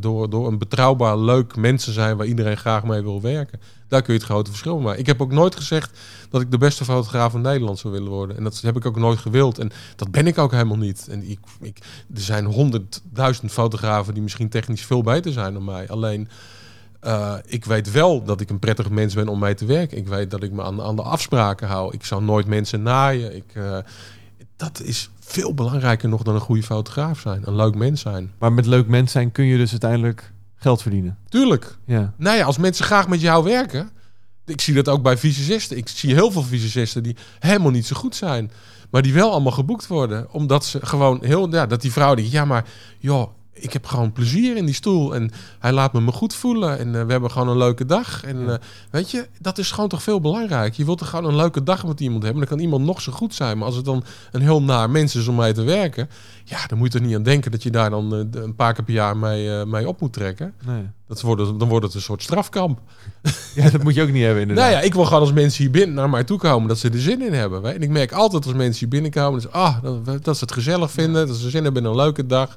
Door, 0.00 0.30
door 0.30 0.46
een 0.46 0.58
betrouwbaar, 0.58 1.18
leuk 1.18 1.56
mens 1.56 1.84
te 1.84 1.92
zijn 1.92 2.16
waar 2.16 2.26
iedereen 2.26 2.56
graag 2.56 2.84
mee 2.84 3.02
wil 3.02 3.20
werken. 3.20 3.60
Daar 3.88 4.02
kun 4.02 4.12
je 4.12 4.18
het 4.18 4.28
grote 4.28 4.50
verschil 4.50 4.74
mee 4.74 4.84
maken. 4.84 5.00
Ik 5.00 5.06
heb 5.06 5.22
ook 5.22 5.32
nooit 5.32 5.56
gezegd 5.56 5.98
dat 6.30 6.40
ik 6.40 6.50
de 6.50 6.58
beste 6.58 6.84
fotograaf 6.84 7.32
van 7.32 7.40
Nederland 7.40 7.78
zou 7.78 7.92
willen 7.92 8.08
worden. 8.08 8.36
En 8.36 8.44
dat 8.44 8.60
heb 8.60 8.76
ik 8.76 8.86
ook 8.86 8.98
nooit 8.98 9.18
gewild. 9.18 9.58
En 9.58 9.70
dat 9.96 10.10
ben 10.10 10.26
ik 10.26 10.38
ook 10.38 10.52
helemaal 10.52 10.76
niet. 10.76 11.06
En 11.10 11.30
ik, 11.30 11.38
ik, 11.60 11.78
er 12.14 12.20
zijn 12.20 12.44
honderdduizend 12.44 13.52
fotografen 13.52 14.14
die 14.14 14.22
misschien 14.22 14.48
technisch 14.48 14.84
veel 14.84 15.02
beter 15.02 15.32
zijn 15.32 15.52
dan 15.52 15.64
mij. 15.64 15.88
Alleen 15.88 16.28
Eh, 17.00 17.34
ik 17.46 17.64
weet 17.64 17.90
wel 17.90 18.22
dat 18.24 18.40
ik 18.40 18.50
een 18.50 18.58
prettig 18.58 18.90
mens 18.90 19.14
ben 19.14 19.28
om 19.28 19.38
mee 19.38 19.54
te 19.54 19.64
werken. 19.64 19.98
Ik 19.98 20.08
weet 20.08 20.30
dat 20.30 20.42
ik 20.42 20.52
me 20.52 20.62
aan, 20.62 20.82
aan 20.82 20.96
de 20.96 21.02
afspraken 21.02 21.68
hou. 21.68 21.94
Ik 21.94 22.04
zou 22.04 22.22
nooit 22.22 22.46
mensen 22.46 22.82
naaien. 22.82 23.36
Ik, 23.36 23.44
eh, 23.54 23.78
dat 24.58 24.80
is 24.82 25.10
veel 25.20 25.54
belangrijker 25.54 26.08
nog 26.08 26.22
dan 26.22 26.34
een 26.34 26.40
goede 26.40 26.62
fotograaf 26.62 27.20
zijn. 27.20 27.42
Een 27.44 27.56
leuk 27.56 27.74
mens 27.74 28.00
zijn. 28.00 28.32
Maar 28.38 28.52
met 28.52 28.66
leuk 28.66 28.86
mens 28.86 29.12
zijn 29.12 29.32
kun 29.32 29.44
je 29.44 29.56
dus 29.56 29.70
uiteindelijk 29.70 30.32
geld 30.56 30.82
verdienen. 30.82 31.18
Tuurlijk. 31.28 31.78
Ja. 31.84 32.12
Nou 32.16 32.36
ja, 32.36 32.44
als 32.44 32.58
mensen 32.58 32.84
graag 32.84 33.08
met 33.08 33.20
jou 33.20 33.44
werken. 33.44 33.90
Ik 34.46 34.60
zie 34.60 34.74
dat 34.74 34.88
ook 34.88 35.02
bij 35.02 35.18
fysicisten. 35.18 35.76
Ik 35.76 35.88
zie 35.88 36.14
heel 36.14 36.30
veel 36.30 36.42
fysicisten 36.42 37.02
die 37.02 37.16
helemaal 37.38 37.70
niet 37.70 37.86
zo 37.86 37.96
goed 37.96 38.16
zijn. 38.16 38.50
Maar 38.90 39.02
die 39.02 39.12
wel 39.12 39.30
allemaal 39.30 39.52
geboekt 39.52 39.86
worden. 39.86 40.32
Omdat 40.32 40.64
ze 40.64 40.86
gewoon 40.86 41.18
heel... 41.24 41.50
Ja, 41.50 41.66
dat 41.66 41.80
die 41.80 41.92
vrouw 41.92 42.14
die... 42.14 42.30
Ja, 42.30 42.44
maar 42.44 42.64
joh, 42.98 43.28
ik 43.60 43.72
heb 43.72 43.86
gewoon 43.86 44.12
plezier 44.12 44.56
in 44.56 44.64
die 44.64 44.74
stoel. 44.74 45.14
En 45.14 45.30
hij 45.58 45.72
laat 45.72 45.92
me 45.92 46.00
me 46.00 46.12
goed 46.12 46.34
voelen. 46.34 46.78
En 46.78 46.94
eh, 46.94 47.04
we 47.04 47.10
hebben 47.10 47.30
gewoon 47.30 47.48
een 47.48 47.56
leuke 47.56 47.86
dag. 47.86 48.24
En 48.24 48.50
eh, 48.50 48.56
weet 48.90 49.10
je, 49.10 49.26
dat 49.40 49.58
is 49.58 49.70
gewoon 49.70 49.88
toch 49.88 50.02
veel 50.02 50.20
belangrijk. 50.20 50.74
Je 50.74 50.84
wilt 50.84 51.00
er 51.00 51.06
gewoon 51.06 51.24
een 51.24 51.36
leuke 51.36 51.62
dag 51.62 51.86
met 51.86 52.00
iemand 52.00 52.22
hebben. 52.22 52.40
Dan 52.40 52.56
kan 52.56 52.64
iemand 52.64 52.84
nog 52.84 53.00
zo 53.00 53.12
goed 53.12 53.34
zijn. 53.34 53.56
Maar 53.58 53.66
als 53.66 53.76
het 53.76 53.84
dan 53.84 54.04
een 54.32 54.40
heel 54.40 54.62
naar 54.62 54.90
mens 54.90 55.14
is 55.14 55.26
om 55.26 55.34
mee 55.34 55.52
te 55.52 55.62
werken... 55.62 56.08
Ja, 56.44 56.66
dan 56.66 56.78
moet 56.78 56.92
je 56.92 56.98
er 56.98 57.04
niet 57.04 57.14
aan 57.14 57.22
denken 57.22 57.50
dat 57.50 57.62
je 57.62 57.70
daar 57.70 57.90
dan 57.90 58.14
eh, 58.14 58.42
een 58.42 58.54
paar 58.54 58.74
keer 58.74 58.84
per 58.84 58.94
jaar 58.94 59.16
mee, 59.16 59.66
mee 59.66 59.88
op 59.88 60.00
moet 60.00 60.12
trekken. 60.12 60.54
Nee. 60.66 60.82
Dat 61.08 61.20
wordt, 61.20 61.58
dan 61.58 61.68
wordt 61.68 61.84
het 61.84 61.94
een 61.94 62.00
soort 62.00 62.22
strafkamp. 62.22 62.80
ja, 63.54 63.70
dat 63.70 63.82
moet 63.82 63.94
je 63.94 64.02
ook 64.02 64.12
niet 64.12 64.22
hebben 64.22 64.42
inderdaad. 64.42 64.70
Nou 64.70 64.76
ja, 64.76 64.86
ik 64.86 64.94
wil 64.94 65.04
gewoon 65.04 65.20
als 65.20 65.32
mensen 65.32 65.62
hier 65.62 65.70
binnen 65.70 65.94
naar 65.94 66.10
mij 66.10 66.24
toe 66.24 66.38
komen 66.38 66.68
dat 66.68 66.78
ze 66.78 66.90
er 66.90 67.00
zin 67.00 67.22
in 67.22 67.32
hebben. 67.32 67.62
Weet? 67.62 67.74
En 67.74 67.82
ik 67.82 67.88
merk 67.88 68.12
altijd 68.12 68.44
als 68.44 68.54
mensen 68.54 68.78
hier 68.78 68.88
binnenkomen, 68.88 69.40
dus, 69.40 69.50
ah, 69.50 69.82
dat, 69.82 70.24
dat 70.24 70.36
ze 70.36 70.44
het 70.44 70.52
gezellig 70.52 70.90
vinden, 70.90 71.26
dat 71.26 71.36
ze 71.36 71.50
zin 71.50 71.64
hebben 71.64 71.82
in 71.82 71.88
een 71.88 71.96
leuke 71.96 72.26
dag. 72.26 72.56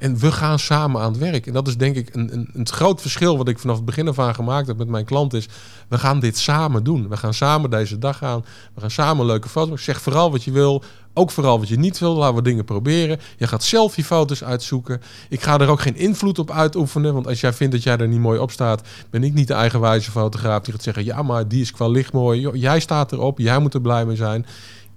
En 0.00 0.18
we 0.18 0.32
gaan 0.32 0.58
samen 0.58 1.00
aan 1.00 1.12
het 1.12 1.20
werk. 1.20 1.46
En 1.46 1.52
dat 1.52 1.68
is 1.68 1.76
denk 1.76 1.96
ik 1.96 2.14
een, 2.14 2.32
een, 2.32 2.50
een 2.52 2.68
groot 2.68 3.00
verschil 3.00 3.36
wat 3.36 3.48
ik 3.48 3.58
vanaf 3.58 3.76
het 3.76 3.84
begin 3.84 4.08
af 4.08 4.18
aan 4.18 4.34
gemaakt 4.34 4.66
heb 4.66 4.76
met 4.76 4.88
mijn 4.88 5.04
klant 5.04 5.34
is, 5.34 5.48
we 5.88 5.98
gaan 5.98 6.20
dit 6.20 6.38
samen 6.38 6.84
doen. 6.84 7.08
We 7.08 7.16
gaan 7.16 7.34
samen 7.34 7.70
deze 7.70 7.98
dag 7.98 8.22
aan. 8.22 8.44
We 8.74 8.80
gaan 8.80 8.90
samen 8.90 9.26
leuke 9.26 9.48
foto's. 9.48 9.84
Zeg 9.84 10.00
vooral 10.00 10.30
wat 10.30 10.44
je 10.44 10.50
wil. 10.50 10.82
Ook 11.14 11.30
vooral 11.30 11.58
wat 11.58 11.68
je 11.68 11.78
niet 11.78 11.98
wil. 11.98 12.14
Laten 12.14 12.36
we 12.36 12.42
dingen 12.42 12.64
proberen. 12.64 13.20
Je 13.36 13.46
gaat 13.46 13.62
zelf 13.64 13.96
je 13.96 14.04
foto's 14.04 14.44
uitzoeken. 14.44 15.02
Ik 15.28 15.42
ga 15.42 15.58
er 15.58 15.68
ook 15.68 15.80
geen 15.80 15.96
invloed 15.96 16.38
op 16.38 16.50
uitoefenen. 16.50 17.14
Want 17.14 17.26
als 17.26 17.40
jij 17.40 17.52
vindt 17.52 17.72
dat 17.72 17.82
jij 17.82 17.96
er 17.96 18.08
niet 18.08 18.20
mooi 18.20 18.38
op 18.38 18.50
staat, 18.50 18.82
ben 19.10 19.24
ik 19.24 19.34
niet 19.34 19.48
de 19.48 19.54
eigenwijze 19.54 20.10
fotograaf 20.10 20.62
die 20.62 20.72
gaat 20.72 20.82
zeggen: 20.82 21.04
ja, 21.04 21.22
maar 21.22 21.48
die 21.48 21.60
is 21.60 21.72
qua 21.72 21.88
licht 21.88 22.12
mooi. 22.12 22.48
Jij 22.52 22.80
staat 22.80 23.12
erop. 23.12 23.38
Jij 23.38 23.58
moet 23.58 23.74
er 23.74 23.80
blij 23.80 24.04
mee 24.06 24.16
zijn. 24.16 24.46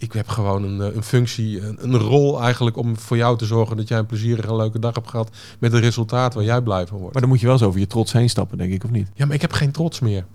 Ik 0.03 0.13
heb 0.13 0.27
gewoon 0.27 0.63
een, 0.63 0.81
eh, 0.89 0.95
een 0.95 1.03
functie, 1.03 1.61
een, 1.61 1.77
een 1.83 1.97
rol 1.97 2.41
eigenlijk 2.41 2.77
om 2.77 2.97
voor 2.97 3.17
jou 3.17 3.37
te 3.37 3.45
zorgen 3.45 3.77
dat 3.77 3.87
jij 3.87 3.97
een 3.99 4.05
plezierige 4.05 4.47
en 4.47 4.55
leuke 4.55 4.79
dag 4.79 4.95
hebt 4.95 5.09
gehad 5.09 5.29
met 5.59 5.73
een 5.73 5.79
resultaat 5.79 6.33
waar 6.33 6.43
jij 6.43 6.61
blij 6.61 6.87
van 6.87 6.97
wordt. 6.97 7.13
Maar 7.13 7.21
dan 7.21 7.31
moet 7.31 7.39
je 7.39 7.45
wel 7.45 7.55
eens 7.55 7.63
over 7.65 7.79
je 7.79 7.87
trots 7.87 8.11
heen 8.11 8.29
stappen, 8.29 8.57
denk 8.57 8.73
ik, 8.73 8.83
of 8.83 8.89
niet? 8.91 9.07
Ja, 9.13 9.25
maar 9.25 9.35
ik 9.35 9.41
heb 9.41 9.51
geen 9.51 9.71
trots 9.71 9.99
meer. 9.99 10.25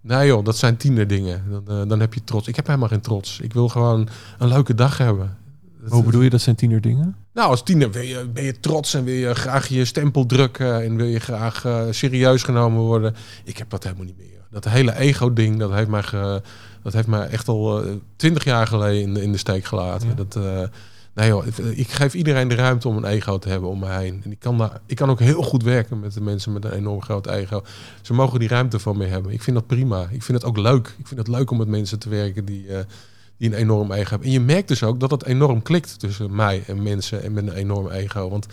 Nee 0.00 0.26
joh, 0.26 0.44
dat 0.44 0.56
zijn 0.56 0.76
tienerdingen. 0.76 1.44
Dan, 1.50 1.80
eh, 1.82 1.88
dan 1.88 2.00
heb 2.00 2.14
je 2.14 2.24
trots. 2.24 2.48
Ik 2.48 2.56
heb 2.56 2.66
helemaal 2.66 2.88
geen 2.88 3.00
trots. 3.00 3.40
Ik 3.40 3.52
wil 3.52 3.68
gewoon 3.68 4.08
een 4.38 4.48
leuke 4.48 4.74
dag 4.74 4.98
hebben. 4.98 5.36
Dat- 5.82 5.92
Hoe 5.92 6.02
bedoel 6.04 6.20
je, 6.22 6.30
dat 6.30 6.40
zijn 6.40 6.56
tiener 6.56 6.80
dingen? 6.80 7.16
Nou, 7.34 7.48
als 7.50 7.62
tiener 7.62 7.90
ben 7.90 8.06
je, 8.06 8.28
ben 8.32 8.44
je 8.44 8.60
trots 8.60 8.94
en 8.94 9.04
wil 9.04 9.14
je 9.14 9.34
graag 9.34 9.68
je 9.68 9.84
stempel 9.84 10.26
drukken 10.26 10.82
en 10.84 10.96
wil 10.96 11.06
je 11.06 11.18
graag 11.20 11.64
eh, 11.64 11.82
serieus 11.90 12.42
genomen 12.42 12.80
worden. 12.80 13.14
Ik 13.44 13.58
heb 13.58 13.70
dat 13.70 13.82
helemaal 13.84 14.04
niet 14.04 14.18
meer. 14.18 14.28
Dat 14.50 14.64
hele 14.64 14.96
ego-ding, 14.96 15.58
dat 15.58 15.72
heeft 15.72 15.88
mij, 15.88 16.02
ge- 16.02 16.42
dat 16.82 16.92
heeft 16.92 17.06
mij 17.06 17.26
echt 17.26 17.48
al 17.48 17.84
eh, 17.84 17.92
twintig 18.16 18.44
jaar 18.44 18.66
geleden 18.66 19.02
in 19.02 19.14
de, 19.14 19.22
in 19.22 19.32
de 19.32 19.38
steek 19.38 19.64
gelaten. 19.64 20.08
Ja. 20.08 20.14
Dat, 20.14 20.36
eh, 20.36 20.62
nee 21.14 21.28
joh, 21.28 21.46
ik, 21.74 21.90
geef 21.90 22.14
iedereen 22.14 22.48
de 22.48 22.54
ruimte 22.54 22.88
om 22.88 22.96
een 22.96 23.04
ego 23.04 23.38
te 23.38 23.48
hebben 23.48 23.68
om 23.68 23.78
me 23.78 23.88
heen. 23.88 24.20
En 24.24 24.30
ik 24.30 24.38
kan, 24.38 24.58
daar, 24.58 24.80
ik 24.86 24.96
kan 24.96 25.10
ook 25.10 25.20
heel 25.20 25.42
goed 25.42 25.62
werken 25.62 26.00
met 26.00 26.14
de 26.14 26.20
mensen 26.20 26.52
met 26.52 26.64
een 26.64 26.72
enorm 26.72 27.02
groot 27.02 27.26
ego. 27.26 27.62
Ze 28.02 28.12
mogen 28.12 28.38
die 28.38 28.48
ruimte 28.48 28.78
van 28.78 28.96
me 28.96 29.06
hebben. 29.06 29.32
Ik 29.32 29.42
vind 29.42 29.56
dat 29.56 29.66
prima. 29.66 30.08
Ik 30.10 30.22
vind 30.22 30.38
het 30.38 30.46
ook 30.46 30.58
leuk. 30.58 30.94
Ik 30.98 31.06
vind 31.06 31.20
het 31.20 31.28
leuk 31.28 31.50
om 31.50 31.58
met 31.58 31.68
mensen 31.68 31.98
te 31.98 32.08
werken 32.08 32.44
die, 32.44 32.68
eh, 32.68 32.84
die 33.36 33.48
een 33.48 33.58
enorm 33.58 33.92
ego 33.92 34.10
hebben. 34.10 34.26
En 34.26 34.32
je 34.32 34.40
merkt 34.40 34.68
dus 34.68 34.82
ook 34.82 35.00
dat 35.00 35.10
het 35.10 35.24
enorm 35.24 35.62
klikt 35.62 35.98
tussen 35.98 36.34
mij 36.34 36.62
en 36.66 36.82
mensen 36.82 37.22
en 37.22 37.32
met 37.32 37.46
een 37.46 37.54
enorm 37.54 37.90
ego. 37.90 38.30
Want 38.30 38.46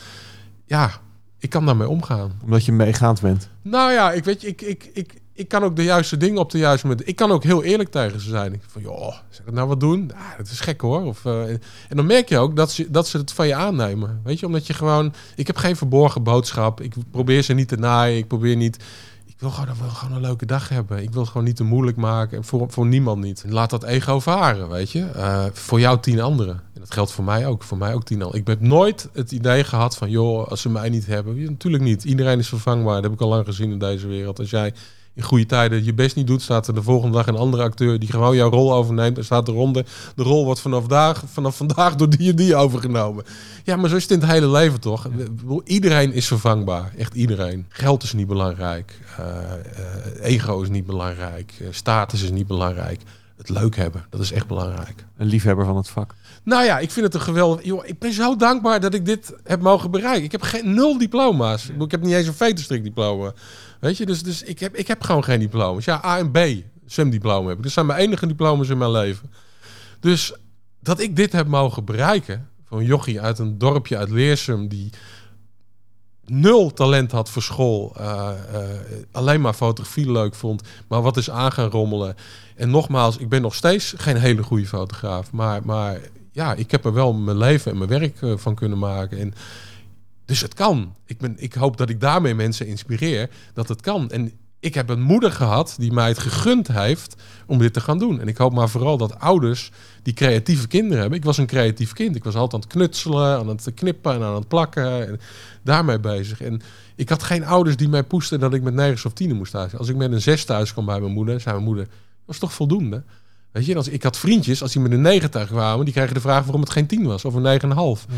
ja, 0.66 0.92
ik 1.40 1.50
kan 1.50 1.66
daarmee 1.66 1.90
omgaan. 1.90 2.32
Omdat 2.44 2.66
je 2.66 2.72
meegaand 2.72 3.22
bent. 3.22 3.50
Nou 3.62 3.92
ja, 3.92 4.12
ik 4.12 4.24
weet 4.24 4.42
je, 4.42 4.48
ik, 4.48 4.62
ik, 4.62 4.90
ik, 4.94 5.14
ik 5.38 5.48
kan 5.48 5.64
ook 5.64 5.76
de 5.76 5.84
juiste 5.84 6.18
dingen 6.18 6.38
op 6.38 6.52
de 6.52 6.58
juiste 6.58 6.88
moment. 6.88 7.08
Ik 7.08 7.16
kan 7.16 7.32
ook 7.32 7.44
heel 7.44 7.64
eerlijk 7.64 7.90
tegen 7.90 8.20
ze 8.20 8.30
zijn. 8.30 8.54
Ik 8.54 8.62
van, 8.68 8.82
joh, 8.82 9.14
zeg 9.30 9.46
het 9.46 9.54
nou 9.54 9.68
wat 9.68 9.80
doen? 9.80 10.12
Ah, 10.16 10.38
dat 10.38 10.48
is 10.48 10.60
gek 10.60 10.82
hoor. 10.82 11.06
Of, 11.06 11.26
eh, 11.26 11.50
en 11.50 11.96
dan 11.96 12.06
merk 12.06 12.30
je 12.30 12.38
ook 12.38 12.56
dat 12.56 12.72
ze, 12.72 12.92
dat 12.92 13.08
ze 13.08 13.18
het 13.18 13.34
van 13.34 13.48
je 13.48 13.56
aannemen. 13.56 14.22
Weet 14.24 14.40
je, 14.40 14.46
omdat 14.46 14.68
je 14.68 14.74
gewoon, 14.74 15.14
ik 15.36 15.48
heb 15.48 15.58
geen 15.58 15.76
verborgen 15.76 16.24
boodschap. 16.24 16.82
Ik 16.82 16.94
probeer 17.12 17.42
ze 17.42 17.54
niet 17.54 17.68
te 17.68 17.76
naaien. 17.76 18.18
Ik 18.18 18.28
probeer 18.28 18.56
niet. 18.56 18.84
Ik 19.26 19.36
wil 19.40 19.50
gewoon, 19.52 20.12
een 20.12 20.22
leuke 20.22 20.46
dag 20.46 20.70
hebben. 20.70 21.02
Ik 21.02 21.10
wil 21.12 21.22
het 21.22 21.32
gewoon 21.32 21.48
niet 21.48 21.56
te 21.56 21.64
moeilijk 21.64 21.98
maken. 21.98 22.38
En 22.38 22.44
voor, 22.44 22.66
voor 22.70 22.86
niemand 22.86 23.24
niet. 23.24 23.44
Laat 23.48 23.70
dat 23.70 23.84
ego 23.84 24.20
varen, 24.20 24.70
weet 24.70 24.92
je. 24.92 25.06
Eh, 25.06 25.46
voor 25.54 25.80
jou 25.80 26.00
tien 26.00 26.22
anderen. 26.22 26.62
En 26.74 26.80
dat 26.80 26.94
geldt 26.94 27.12
voor 27.12 27.24
mij 27.24 27.48
ook. 27.48 27.64
Voor 27.64 27.78
mij 27.78 27.94
ook 27.94 28.04
tien 28.04 28.22
anderen. 28.22 28.42
Ik 28.42 28.48
heb 28.48 28.62
nooit 28.62 29.10
het 29.14 29.32
idee 29.32 29.64
gehad 29.64 29.98
van... 29.98 30.10
joh, 30.10 30.48
als 30.48 30.62
ze 30.62 30.70
mij 30.70 30.90
niet 30.90 31.06
hebben. 31.06 31.44
Natuurlijk 31.44 31.84
niet. 31.84 32.04
Iedereen 32.04 32.40
is 32.40 32.48
vervangbaar. 32.48 32.94
Dat 32.94 33.04
heb 33.04 33.14
ik 33.14 33.22
al 33.22 33.30
lang 33.30 33.46
gezien 33.46 33.72
in 33.72 33.80
deze 33.80 34.08
wereld. 34.08 34.40
Als 34.40 34.50
jij 34.50 34.74
in 35.18 35.24
goede 35.24 35.46
tijden 35.46 35.86
je 35.86 35.94
best 35.94 36.16
niet 36.16 36.28
doet... 36.28 36.42
staat 36.42 36.68
er 36.68 36.74
de 36.74 36.84
volgende 36.84 37.18
dag 37.18 37.28
een 37.28 37.36
andere 37.36 37.64
acteur... 37.64 38.00
die 38.00 38.12
gewoon 38.12 38.36
jouw 38.36 38.50
rol 38.50 38.74
overneemt. 38.74 39.18
En 39.18 39.26
staat 39.26 39.48
eronder... 39.48 39.86
de 40.16 40.24
rol 40.24 40.46
wordt 40.46 40.60
vanaf, 40.60 40.88
dag, 40.88 41.24
vanaf 41.32 41.58
vandaag 41.58 41.96
door 41.96 42.10
die 42.10 42.30
en 42.30 42.36
die 42.36 42.56
overgenomen. 42.56 43.24
Ja, 43.64 43.76
maar 43.76 43.90
zo 43.90 43.96
is 43.96 44.02
het 44.02 44.12
in 44.12 44.20
het 44.20 44.30
hele 44.30 44.50
leven 44.50 44.80
toch? 44.80 45.10
Iedereen 45.64 46.14
is 46.14 46.28
vervangbaar. 46.28 46.94
Echt 46.98 47.14
iedereen. 47.14 47.66
Geld 47.70 48.04
is 48.04 48.14
niet 48.14 48.28
belangrijk. 48.28 49.00
Eh, 49.18 49.54
eh, 49.54 49.60
ego 50.22 50.62
is 50.62 50.70
niet 50.70 50.86
belangrijk. 50.86 51.54
eh, 51.60 51.68
status 51.72 52.24
is 52.24 52.32
niet 52.32 52.48
belangrijk. 52.48 53.02
Het 53.38 53.50
leuk 53.50 53.76
hebben, 53.76 54.06
dat 54.10 54.22
is 54.22 54.32
echt 54.32 54.48
belangrijk. 54.48 55.06
Een 55.18 55.28
liefhebber 55.28 55.66
van 55.66 55.76
het 55.76 55.90
vak. 55.90 56.16
Nou 56.44 56.64
ja, 56.64 56.80
ik 56.80 56.92
vind 56.92 57.06
het 57.06 57.16
een 57.16 57.22
geweldig... 57.22 57.66
Joh, 57.66 57.86
ik 57.86 58.00
ben 58.00 58.14
zo 58.14 58.36
dankbaar 58.36 58.80
dat 58.80 58.94
ik 58.94 59.06
dit 59.06 59.34
heb 59.44 59.62
mogen 59.62 59.92
bereiken. 59.92 60.24
Ik 60.24 60.32
heb 60.32 60.42
geen 60.42 60.74
nul 60.74 60.98
diploma's. 60.98 61.70
Ik 61.80 61.92
heb 61.92 62.02
niet 62.02 62.14
eens 62.14 62.28
een 62.28 62.34
veterstrik 62.34 62.84
diploma. 62.84 63.34
Weet 63.80 63.98
je, 63.98 64.06
dus, 64.06 64.24
dus 64.24 64.44
ik, 64.44 64.60
heb, 64.60 64.76
ik 64.76 64.88
heb 64.88 65.04
gewoon 65.04 65.24
geen 65.24 65.40
diploma's. 65.40 65.86
Ja, 65.86 66.02
A 66.06 66.18
en 66.18 66.32
B, 66.32 66.38
zwemdiploma 66.86 67.48
heb 67.48 67.58
ik. 67.58 67.64
Dat 67.64 67.72
zijn 67.72 67.86
mijn 67.86 68.00
enige 68.00 68.28
diploma's 68.28 68.70
in 68.70 68.78
mijn 68.78 68.92
leven. 68.92 69.32
Dus 70.00 70.34
dat 70.80 71.00
ik 71.00 71.16
dit 71.16 71.32
heb 71.32 71.48
mogen 71.48 71.86
bereiken... 71.86 72.50
van 72.68 72.86
jochie 72.86 73.22
uit 73.22 73.40
een 73.40 73.58
dorpje 73.58 73.98
uit 73.98 74.10
Leersum... 74.10 74.68
die 74.68 74.90
nul 76.26 76.74
talent 76.74 77.12
had 77.12 77.30
voor 77.30 77.42
school. 77.42 77.94
eh, 77.98 78.30
eh, 78.54 78.80
alleen 79.12 79.42
maar 79.42 79.54
fotografie 79.54 80.12
leuk 80.12 80.36
vond. 80.36 80.62
Maar 80.88 81.02
wat 81.02 81.18
is 81.18 81.30
aan 81.30 81.52
gaan 81.52 81.70
rommelen. 81.70 82.16
En 82.56 82.70
nogmaals, 82.70 83.18
ik 83.18 83.30
ben 83.30 83.42
nog 83.42 83.56
steeds 83.56 83.94
geen 83.98 84.18
hele 84.18 84.44
goede 84.44 84.66
fotograaf. 84.66 85.32
Maar, 85.32 85.66
maar 85.66 86.00
ja, 86.32 86.54
ik 86.54 86.72
heb 86.72 86.86
er 86.86 86.94
wel 86.94 87.14
mijn 87.14 87.38
leven 87.38 87.72
en 87.72 87.78
mijn 87.78 87.90
werk 87.90 88.22
eh, 88.22 88.34
van 88.36 88.56
kunnen 88.56 88.78
maken. 88.78 89.18
En, 89.18 89.34
dus 90.28 90.42
het 90.42 90.54
kan. 90.54 90.96
Ik, 91.06 91.18
ben, 91.18 91.36
ik 91.38 91.54
hoop 91.54 91.78
dat 91.78 91.90
ik 91.90 92.00
daarmee 92.00 92.36
mensen 92.36 92.68
inspireer 92.68 93.30
dat 93.54 93.68
het 93.68 93.82
kan. 93.82 94.12
En 94.12 94.32
ik 94.60 94.74
heb 94.74 94.90
een 94.90 95.02
moeder 95.02 95.32
gehad 95.32 95.76
die 95.78 95.92
mij 95.92 96.08
het 96.08 96.20
gegund 96.20 96.68
heeft 96.68 97.16
om 97.46 97.58
dit 97.58 97.74
te 97.74 97.82
gaan 97.82 98.00
doen. 98.00 98.20
En 98.22 98.28
ik 98.28 98.38
hoop 98.38 98.54
maar 98.54 98.70
vooral 98.70 98.98
dat 98.98 99.20
ouders 99.20 99.72
die 100.04 100.14
creatieve 100.14 100.68
kinderen 100.68 101.00
hebben. 101.00 101.18
Ik 101.18 101.26
was 101.26 101.38
een 101.38 101.46
creatief 101.46 101.94
kind. 101.94 102.16
Ik 102.16 102.24
was 102.24 102.36
altijd 102.36 102.54
aan 102.54 102.70
het 102.70 102.78
knutselen, 102.78 103.38
aan 103.38 103.48
het 103.48 103.72
knippen 103.76 104.14
en 104.14 104.22
aan 104.22 104.36
het 104.36 104.48
plakken. 104.48 105.08
En 105.08 105.20
daarmee 105.64 106.00
bezig. 106.00 106.42
En 106.42 106.62
ik 106.96 107.10
had 107.10 107.24
geen 107.24 107.46
ouders 107.46 107.78
die 107.78 107.90
mij 107.90 108.04
poesten 108.04 108.40
dat 108.40 108.54
ik 108.54 108.62
met 108.62 108.74
negen 108.74 109.06
of 109.06 109.14
tien 109.14 109.36
moest 109.36 109.52
thuis. 109.52 109.78
Als 109.78 109.90
ik 109.90 109.96
met 109.96 110.12
een 110.12 110.22
zes 110.22 110.46
thuis 110.46 110.74
kwam 110.74 110.86
bij 110.86 111.00
mijn 111.00 111.14
moeder, 111.14 111.42
zei 111.42 111.56
mijn 111.56 111.68
moeder, 111.68 111.86
dat 111.86 111.94
was 112.26 112.38
toch 112.38 112.54
voldoende? 112.54 113.04
Weet 113.52 113.66
je, 113.66 113.76
als, 113.76 113.88
ik 113.88 114.04
had 114.04 114.18
vriendjes, 114.18 114.62
als 114.62 114.72
die 114.72 114.82
met 114.82 114.92
een 114.92 115.02
negen 115.02 115.32
thuis 115.32 115.48
kwamen, 115.48 115.86
die 115.86 115.94
kregen 115.94 116.14
de 116.14 116.22
vraag 116.22 116.44
waarom 116.44 116.62
het 116.62 116.70
geen 116.70 116.88
tien 116.88 117.06
was 117.06 117.26
of 117.26 117.34
een 117.34 117.42
negen 117.42 117.62
en 117.62 117.70
een 117.70 117.76
half. 117.76 118.06
Ja. 118.10 118.16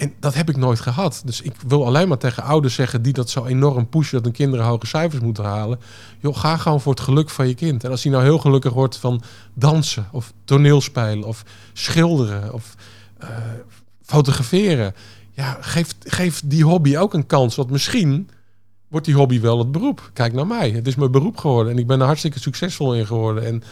En 0.00 0.14
dat 0.20 0.34
heb 0.34 0.48
ik 0.48 0.56
nooit 0.56 0.80
gehad. 0.80 1.22
Dus 1.24 1.40
ik 1.40 1.54
wil 1.66 1.86
alleen 1.86 2.08
maar 2.08 2.18
tegen 2.18 2.42
ouders 2.42 2.74
zeggen 2.74 3.02
die 3.02 3.12
dat 3.12 3.30
zo 3.30 3.44
enorm 3.44 3.88
pushen 3.88 4.12
dat 4.12 4.24
hun 4.24 4.32
kinderen 4.32 4.66
hoge 4.66 4.86
cijfers 4.86 5.22
moeten 5.22 5.44
halen. 5.44 5.78
Joh, 6.18 6.36
ga 6.36 6.56
gewoon 6.56 6.80
voor 6.80 6.92
het 6.92 7.00
geluk 7.00 7.30
van 7.30 7.48
je 7.48 7.54
kind. 7.54 7.84
En 7.84 7.90
als 7.90 8.02
hij 8.02 8.12
nou 8.12 8.24
heel 8.24 8.38
gelukkig 8.38 8.72
wordt 8.72 8.96
van 8.96 9.22
dansen 9.54 10.08
of 10.12 10.32
toneelspelen 10.44 11.24
of 11.24 11.44
schilderen 11.72 12.52
of 12.52 12.74
eh, 13.18 13.28
fotograferen. 14.02 14.94
Ja, 15.30 15.56
geef, 15.60 15.94
geef 16.00 16.42
die 16.44 16.64
hobby 16.64 16.96
ook 16.96 17.14
een 17.14 17.26
kans. 17.26 17.56
Want 17.56 17.70
misschien 17.70 18.30
wordt 18.88 19.06
die 19.06 19.14
hobby 19.14 19.40
wel 19.40 19.58
het 19.58 19.72
beroep. 19.72 20.10
Kijk 20.12 20.32
naar 20.32 20.46
mij. 20.46 20.70
Het 20.70 20.86
is 20.86 20.94
mijn 20.94 21.10
beroep 21.10 21.36
geworden. 21.36 21.72
En 21.72 21.78
ik 21.78 21.86
ben 21.86 22.00
er 22.00 22.06
hartstikke 22.06 22.40
succesvol 22.40 22.94
in 22.94 23.06
geworden. 23.06 23.46
En 23.46 23.62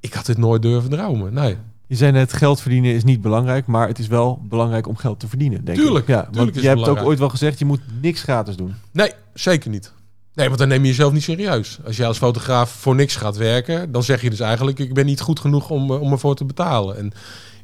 ik 0.00 0.14
had 0.14 0.26
dit 0.26 0.38
nooit 0.38 0.62
durven 0.62 0.90
dromen. 0.90 1.34
Nee. 1.34 1.56
Je 1.92 1.98
zei 1.98 2.12
net, 2.12 2.32
geld 2.32 2.60
verdienen 2.60 2.94
is 2.94 3.04
niet 3.04 3.20
belangrijk, 3.20 3.66
maar 3.66 3.88
het 3.88 3.98
is 3.98 4.06
wel 4.06 4.42
belangrijk 4.48 4.86
om 4.88 4.96
geld 4.96 5.20
te 5.20 5.28
verdienen, 5.28 5.64
denk 5.64 5.78
Tuurlijk, 5.78 6.08
ik. 6.08 6.14
Ja, 6.14 6.20
tuurlijk 6.20 6.36
want 6.36 6.54
je 6.54 6.68
het 6.68 6.78
hebt 6.78 6.88
ook 6.88 7.06
ooit 7.06 7.18
wel 7.18 7.28
gezegd, 7.28 7.58
je 7.58 7.64
moet 7.64 7.80
niks 8.00 8.22
gratis 8.22 8.56
doen. 8.56 8.74
Nee, 8.92 9.12
zeker 9.34 9.70
niet. 9.70 9.92
Nee, 10.34 10.46
want 10.46 10.58
dan 10.58 10.68
neem 10.68 10.82
je 10.82 10.88
jezelf 10.88 11.12
niet 11.12 11.22
serieus. 11.22 11.78
Als 11.86 11.96
je 11.96 12.06
als 12.06 12.18
fotograaf 12.18 12.70
voor 12.70 12.94
niks 12.94 13.16
gaat 13.16 13.36
werken, 13.36 13.92
dan 13.92 14.02
zeg 14.02 14.22
je 14.22 14.30
dus 14.30 14.40
eigenlijk: 14.40 14.78
ik 14.78 14.94
ben 14.94 15.06
niet 15.06 15.20
goed 15.20 15.40
genoeg 15.40 15.70
om, 15.70 15.90
eh, 15.90 16.00
om 16.00 16.12
ervoor 16.12 16.34
te 16.34 16.44
betalen. 16.44 16.96
En 16.96 17.12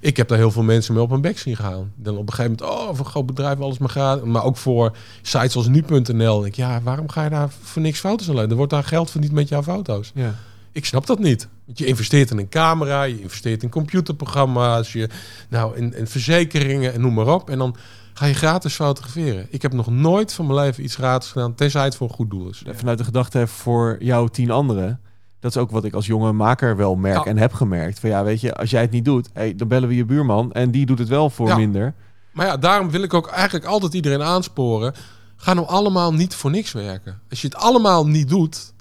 ik 0.00 0.16
heb 0.16 0.28
daar 0.28 0.38
heel 0.38 0.50
veel 0.50 0.62
mensen 0.62 0.94
mee 0.94 1.02
op 1.02 1.10
een 1.10 1.20
bek 1.20 1.38
zien 1.38 1.56
gaan. 1.56 1.92
Dan 1.96 2.16
op 2.16 2.28
een 2.28 2.34
gegeven 2.34 2.56
moment, 2.58 2.80
oh, 2.80 2.88
voor 2.88 3.04
een 3.04 3.10
groot 3.10 3.26
bedrijf 3.26 3.60
alles 3.60 3.78
maar 3.78 3.88
gaat. 3.88 4.24
Maar 4.24 4.44
ook 4.44 4.56
voor 4.56 4.96
sites 5.22 5.56
als 5.56 5.68
nu.nl. 5.68 6.46
Ik, 6.46 6.54
ja, 6.54 6.80
waarom 6.82 7.08
ga 7.08 7.24
je 7.24 7.30
daar 7.30 7.50
voor 7.62 7.82
niks 7.82 8.00
foto's 8.00 8.28
aan 8.28 8.36
Er 8.36 8.56
wordt 8.56 8.72
daar 8.72 8.84
geld 8.84 9.10
verdiend 9.10 9.32
met 9.32 9.48
jouw 9.48 9.62
foto's. 9.62 10.12
Ja. 10.14 10.34
Ik 10.72 10.84
snap 10.84 11.06
dat 11.06 11.18
niet. 11.18 11.48
Want 11.66 11.78
je 11.78 11.86
investeert 11.86 12.30
in 12.30 12.38
een 12.38 12.48
camera, 12.48 13.02
je 13.02 13.20
investeert 13.20 13.62
in 13.62 13.68
computerprogramma's, 13.70 14.92
je, 14.92 15.08
nou, 15.48 15.76
in, 15.76 15.94
in 15.94 16.06
verzekeringen 16.06 16.92
en 16.92 17.00
noem 17.00 17.14
maar 17.14 17.26
op. 17.34 17.50
En 17.50 17.58
dan 17.58 17.76
ga 18.14 18.26
je 18.26 18.34
gratis 18.34 18.74
fotograferen. 18.74 19.46
Ik 19.50 19.62
heb 19.62 19.72
nog 19.72 19.86
nooit 19.90 20.32
van 20.32 20.46
mijn 20.46 20.58
leven 20.58 20.84
iets 20.84 20.94
gratis 20.94 21.30
gedaan, 21.30 21.54
tenzij 21.54 21.84
het 21.84 21.96
voor 21.96 22.08
een 22.08 22.14
goed 22.14 22.30
doel 22.30 22.48
is. 22.48 22.62
Vanuit 22.66 22.98
de 22.98 23.04
gedachte 23.04 23.46
voor 23.46 23.96
jou 24.00 24.28
tien 24.28 24.50
anderen. 24.50 25.00
Dat 25.40 25.50
is 25.50 25.56
ook 25.56 25.70
wat 25.70 25.84
ik 25.84 25.94
als 25.94 26.06
jonge 26.06 26.32
maker 26.32 26.76
wel 26.76 26.94
merk 26.96 27.16
Ja. 27.24 27.30
en 27.30 27.36
heb 27.38 27.52
gemerkt. 27.52 28.00
Van 28.00 28.10
ja, 28.10 28.24
weet 28.24 28.40
je, 28.40 28.54
als 28.54 28.70
jij 28.70 28.80
het 28.80 28.90
niet 28.90 29.04
doet, 29.04 29.28
hey, 29.32 29.54
dan 29.54 29.68
bellen 29.68 29.88
we 29.88 29.94
je 29.96 30.04
buurman 30.04 30.52
en 30.52 30.70
die 30.70 30.86
doet 30.86 30.98
het 30.98 31.08
wel 31.08 31.30
voor 31.30 31.48
Ja. 31.48 31.56
minder. 31.56 31.94
Maar 32.32 32.46
ja, 32.46 32.56
daarom 32.56 32.90
wil 32.90 33.02
ik 33.02 33.14
ook 33.14 33.26
eigenlijk 33.28 33.64
altijd 33.66 33.94
iedereen 33.94 34.22
aansporen. 34.22 34.94
Ga 35.36 35.54
nou 35.54 35.66
allemaal 35.66 36.12
niet 36.14 36.34
voor 36.34 36.50
niks 36.50 36.72
werken. 36.72 37.20
Als 37.30 37.40
je 37.40 37.46
het 37.48 37.56
allemaal 37.56 38.06
niet 38.06 38.28
doet, 38.28 38.72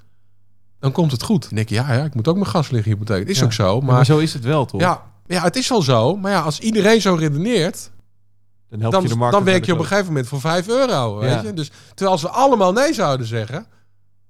dan 0.80 0.92
komt 0.92 1.12
het 1.12 1.22
goed. 1.22 1.42
Dan 1.42 1.54
denk 1.54 1.68
je, 1.68 1.74
ja, 1.74 1.92
ja 1.92 2.04
ik 2.04 2.14
moet 2.14 2.28
ook 2.28 2.34
mijn 2.36 2.46
gas 2.46 2.70
liggen 2.70 2.92
hypotheek. 2.92 3.28
Is 3.28 3.38
Ja. 3.38 3.44
ook 3.44 3.52
zo. 3.52 3.80
Maar, 3.80 3.94
Maar, 3.94 4.04
zo 4.04 4.18
is 4.18 4.32
het 4.32 4.44
wel, 4.44 4.64
toch? 4.64 4.80
ja, 4.80 5.02
ja, 5.26 5.42
het 5.42 5.56
is 5.56 5.70
al 5.70 5.82
zo. 5.82 6.16
Maar 6.16 6.30
ja, 6.32 6.40
als 6.40 6.58
iedereen 6.60 7.00
zo 7.00 7.14
redeneert, 7.14 7.90
dan 8.70 8.80
help 8.80 8.92
dan, 8.92 9.02
je 9.02 9.08
de 9.08 9.16
markt. 9.16 9.34
dan 9.34 9.44
werk 9.44 9.64
je 9.64 9.72
op 9.72 9.78
een 9.78 9.84
gegeven 9.86 10.06
moment 10.06 10.26
voor 10.28 10.40
5 10.40 10.68
euro. 10.68 11.18
Weet 11.18 11.42
je? 11.42 11.52
Dus 11.54 11.70
terwijl 11.88 12.10
als 12.10 12.22
we 12.22 12.28
allemaal 12.28 12.72
nee 12.72 12.94
zouden 12.94 13.26
zeggen, 13.26 13.66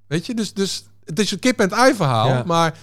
weet 0.06 0.26
je, 0.26 0.34
dus, 0.34 0.54
dus 0.54 0.84
het 1.04 1.18
is 1.18 1.30
een 1.30 1.38
kip 1.38 1.58
en 1.58 1.68
het 1.68 1.78
ei 1.78 1.94
verhaal. 1.94 2.28
Ja. 2.28 2.42
Maar 2.46 2.74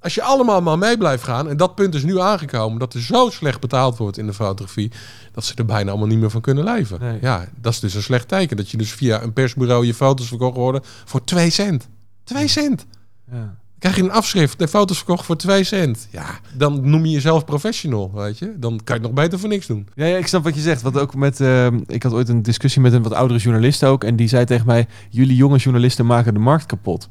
als 0.00 0.14
je 0.14 0.22
allemaal 0.22 0.62
maar 0.62 0.78
mee 0.78 0.96
blijft 0.98 1.22
gaan, 1.24 1.48
en 1.48 1.56
dat 1.56 1.74
punt 1.74 1.94
is 1.94 2.02
nu 2.02 2.20
aangekomen, 2.20 2.78
dat 2.78 2.94
er 2.94 3.00
zo 3.00 3.30
slecht 3.30 3.60
betaald 3.60 3.96
wordt 3.96 4.18
in 4.18 4.26
de 4.26 4.32
fotografie, 4.34 4.90
dat 5.32 5.44
ze 5.44 5.54
er 5.54 5.64
bijna 5.64 5.90
allemaal 5.90 6.08
niet 6.08 6.18
meer 6.18 6.30
van 6.30 6.40
kunnen 6.40 6.64
leven. 6.64 7.00
Nee. 7.00 7.18
Ja, 7.20 7.44
dat 7.60 7.72
is 7.72 7.80
dus 7.80 7.94
een 7.94 8.02
slecht 8.02 8.28
teken. 8.28 8.56
Dat 8.56 8.70
je 8.70 8.76
dus 8.76 8.92
via 8.92 9.22
een 9.22 9.32
persbureau 9.32 9.86
je 9.86 9.94
foto's 9.94 10.28
verkocht 10.28 10.56
worden 10.56 10.80
voor 11.04 11.24
2 11.24 11.50
cent. 11.50 11.88
2 12.24 12.48
cent. 12.48 12.86
Ja. 13.32 13.54
Krijg 13.78 13.96
je 13.96 14.02
een 14.02 14.10
afschrift, 14.12 14.58
de 14.58 14.68
foto's 14.68 14.96
verkocht 14.96 15.24
voor 15.24 15.36
2 15.36 15.64
cent. 15.64 16.08
Ja, 16.10 16.26
dan 16.56 16.90
noem 16.90 17.04
je 17.04 17.10
jezelf 17.12 17.44
professional, 17.44 18.12
weet 18.14 18.38
je. 18.38 18.54
Dan 18.58 18.70
kan 18.84 18.96
je 18.96 19.02
het 19.02 19.02
nog 19.02 19.12
beter 19.12 19.38
voor 19.38 19.48
niks 19.48 19.66
doen. 19.66 19.88
Ja, 19.94 20.04
ja, 20.06 20.16
ik 20.16 20.26
snap 20.26 20.44
wat 20.44 20.54
je 20.54 20.60
zegt. 20.60 20.82
Want 20.82 20.98
ook 20.98 21.14
met, 21.14 21.40
ehm, 21.40 21.80
ik 21.86 22.02
had 22.02 22.12
ooit 22.12 22.28
een 22.28 22.42
discussie 22.42 22.82
met 22.82 22.92
een 22.92 23.02
wat 23.02 23.12
oudere 23.12 23.40
journalist 23.40 23.84
ook. 23.84 24.04
En 24.04 24.16
die 24.16 24.28
zei 24.28 24.44
tegen 24.44 24.66
mij: 24.66 24.86
Jullie 25.10 25.36
jonge 25.36 25.56
journalisten 25.58 26.06
maken 26.06 26.34
de 26.34 26.40
markt 26.40 26.66
kapot. 26.66 27.08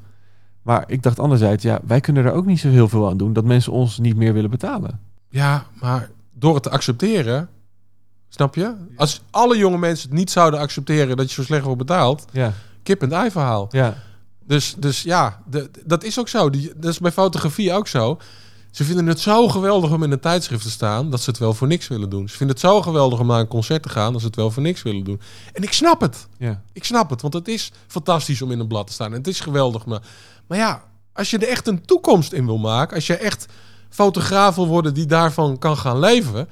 Maar 0.62 0.84
ik 0.88 1.04
dacht 1.04 1.20
anderzijds, 1.20 1.64
ja, 1.64 1.80
wij 1.88 2.00
kunnen 2.02 2.26
er 2.26 2.32
ook 2.34 2.46
niet 2.46 2.60
zo 2.60 2.70
heel 2.70 2.88
veel 2.88 3.10
aan 3.10 3.18
doen 3.18 3.34
dat 3.34 3.46
mensen 3.46 3.72
ons 3.72 3.98
niet 4.00 4.16
meer 4.16 4.34
willen 4.34 4.50
betalen. 4.50 5.00
Ja, 5.30 5.66
maar 5.80 6.10
door 6.34 6.54
het 6.54 6.64
te 6.64 6.70
accepteren, 6.70 7.50
snap 8.30 8.56
je? 8.56 8.74
Als 8.96 9.22
alle 9.32 9.58
jonge 9.58 9.78
mensen 9.78 10.10
het 10.10 10.18
niet 10.18 10.32
zouden 10.32 10.60
accepteren 10.60 11.18
dat 11.18 11.28
je 11.30 11.34
zo 11.36 11.44
slecht 11.44 11.64
wordt 11.64 11.78
betaald, 11.78 12.26
Ja, 12.32 12.54
kip 12.84 13.02
en 13.02 13.12
ei 13.12 13.32
verhaal. 13.32 13.68
ja, 13.72 13.96
Dus, 14.46 14.76
dus 14.78 15.02
ja, 15.02 15.42
de- 15.50 15.70
dat 15.86 16.04
is 16.04 16.20
ook 16.20 16.28
zo. 16.28 16.50
Die, 16.50 16.72
dat 16.76 16.92
is 16.92 17.00
bij 17.00 17.12
fotografie 17.12 17.74
ook 17.74 17.88
zo. 17.88 18.18
Ze 18.72 18.84
vinden 18.84 19.08
het 19.08 19.20
zo 19.20 19.48
geweldig 19.48 19.92
om 19.92 20.04
in 20.04 20.12
een 20.12 20.20
tijdschrift 20.20 20.64
te 20.64 20.70
staan 20.70 21.10
dat 21.10 21.22
ze 21.22 21.30
het 21.30 21.40
wel 21.40 21.54
voor 21.54 21.68
niks 21.68 21.88
willen 21.88 22.10
doen. 22.10 22.30
Ze 22.30 22.38
vinden 22.38 22.56
het 22.56 22.66
zo 22.66 22.82
geweldig 22.82 23.20
om 23.20 23.28
naar 23.28 23.40
een 23.40 23.48
concert 23.48 23.84
te 23.84 23.90
gaan 23.90 24.12
dat 24.12 24.22
ze 24.22 24.28
het 24.28 24.36
wel 24.36 24.52
voor 24.52 24.64
niks 24.64 24.82
willen 24.82 25.04
doen. 25.04 25.22
En 25.54 25.64
ik 25.64 25.74
snap 25.74 26.02
het. 26.02 26.28
ja. 26.38 26.62
Ik 26.74 26.84
snap 26.84 27.10
het, 27.10 27.22
want 27.22 27.34
het 27.34 27.48
is 27.48 27.72
fantastisch 27.88 28.42
om 28.42 28.52
in 28.52 28.60
een 28.60 28.68
blad 28.68 28.88
te 28.88 28.94
staan. 28.94 29.12
En 29.12 29.18
het 29.18 29.28
is 29.28 29.40
geweldig. 29.40 29.86
Maar, 29.86 30.02
maar 30.48 30.58
ja, 30.58 30.84
als 31.14 31.30
je 31.30 31.38
er 31.38 31.48
echt 31.48 31.68
een 31.68 31.86
toekomst 31.86 32.32
in 32.34 32.46
wil 32.46 32.58
maken, 32.58 32.96
als 32.96 33.08
je 33.08 33.16
echt 33.18 33.46
fotograaf 33.90 34.56
wil 34.56 34.68
worden 34.68 34.94
die 34.94 35.06
daarvan 35.06 35.58
kan 35.58 35.78
gaan 35.78 36.00
leven, 36.00 36.50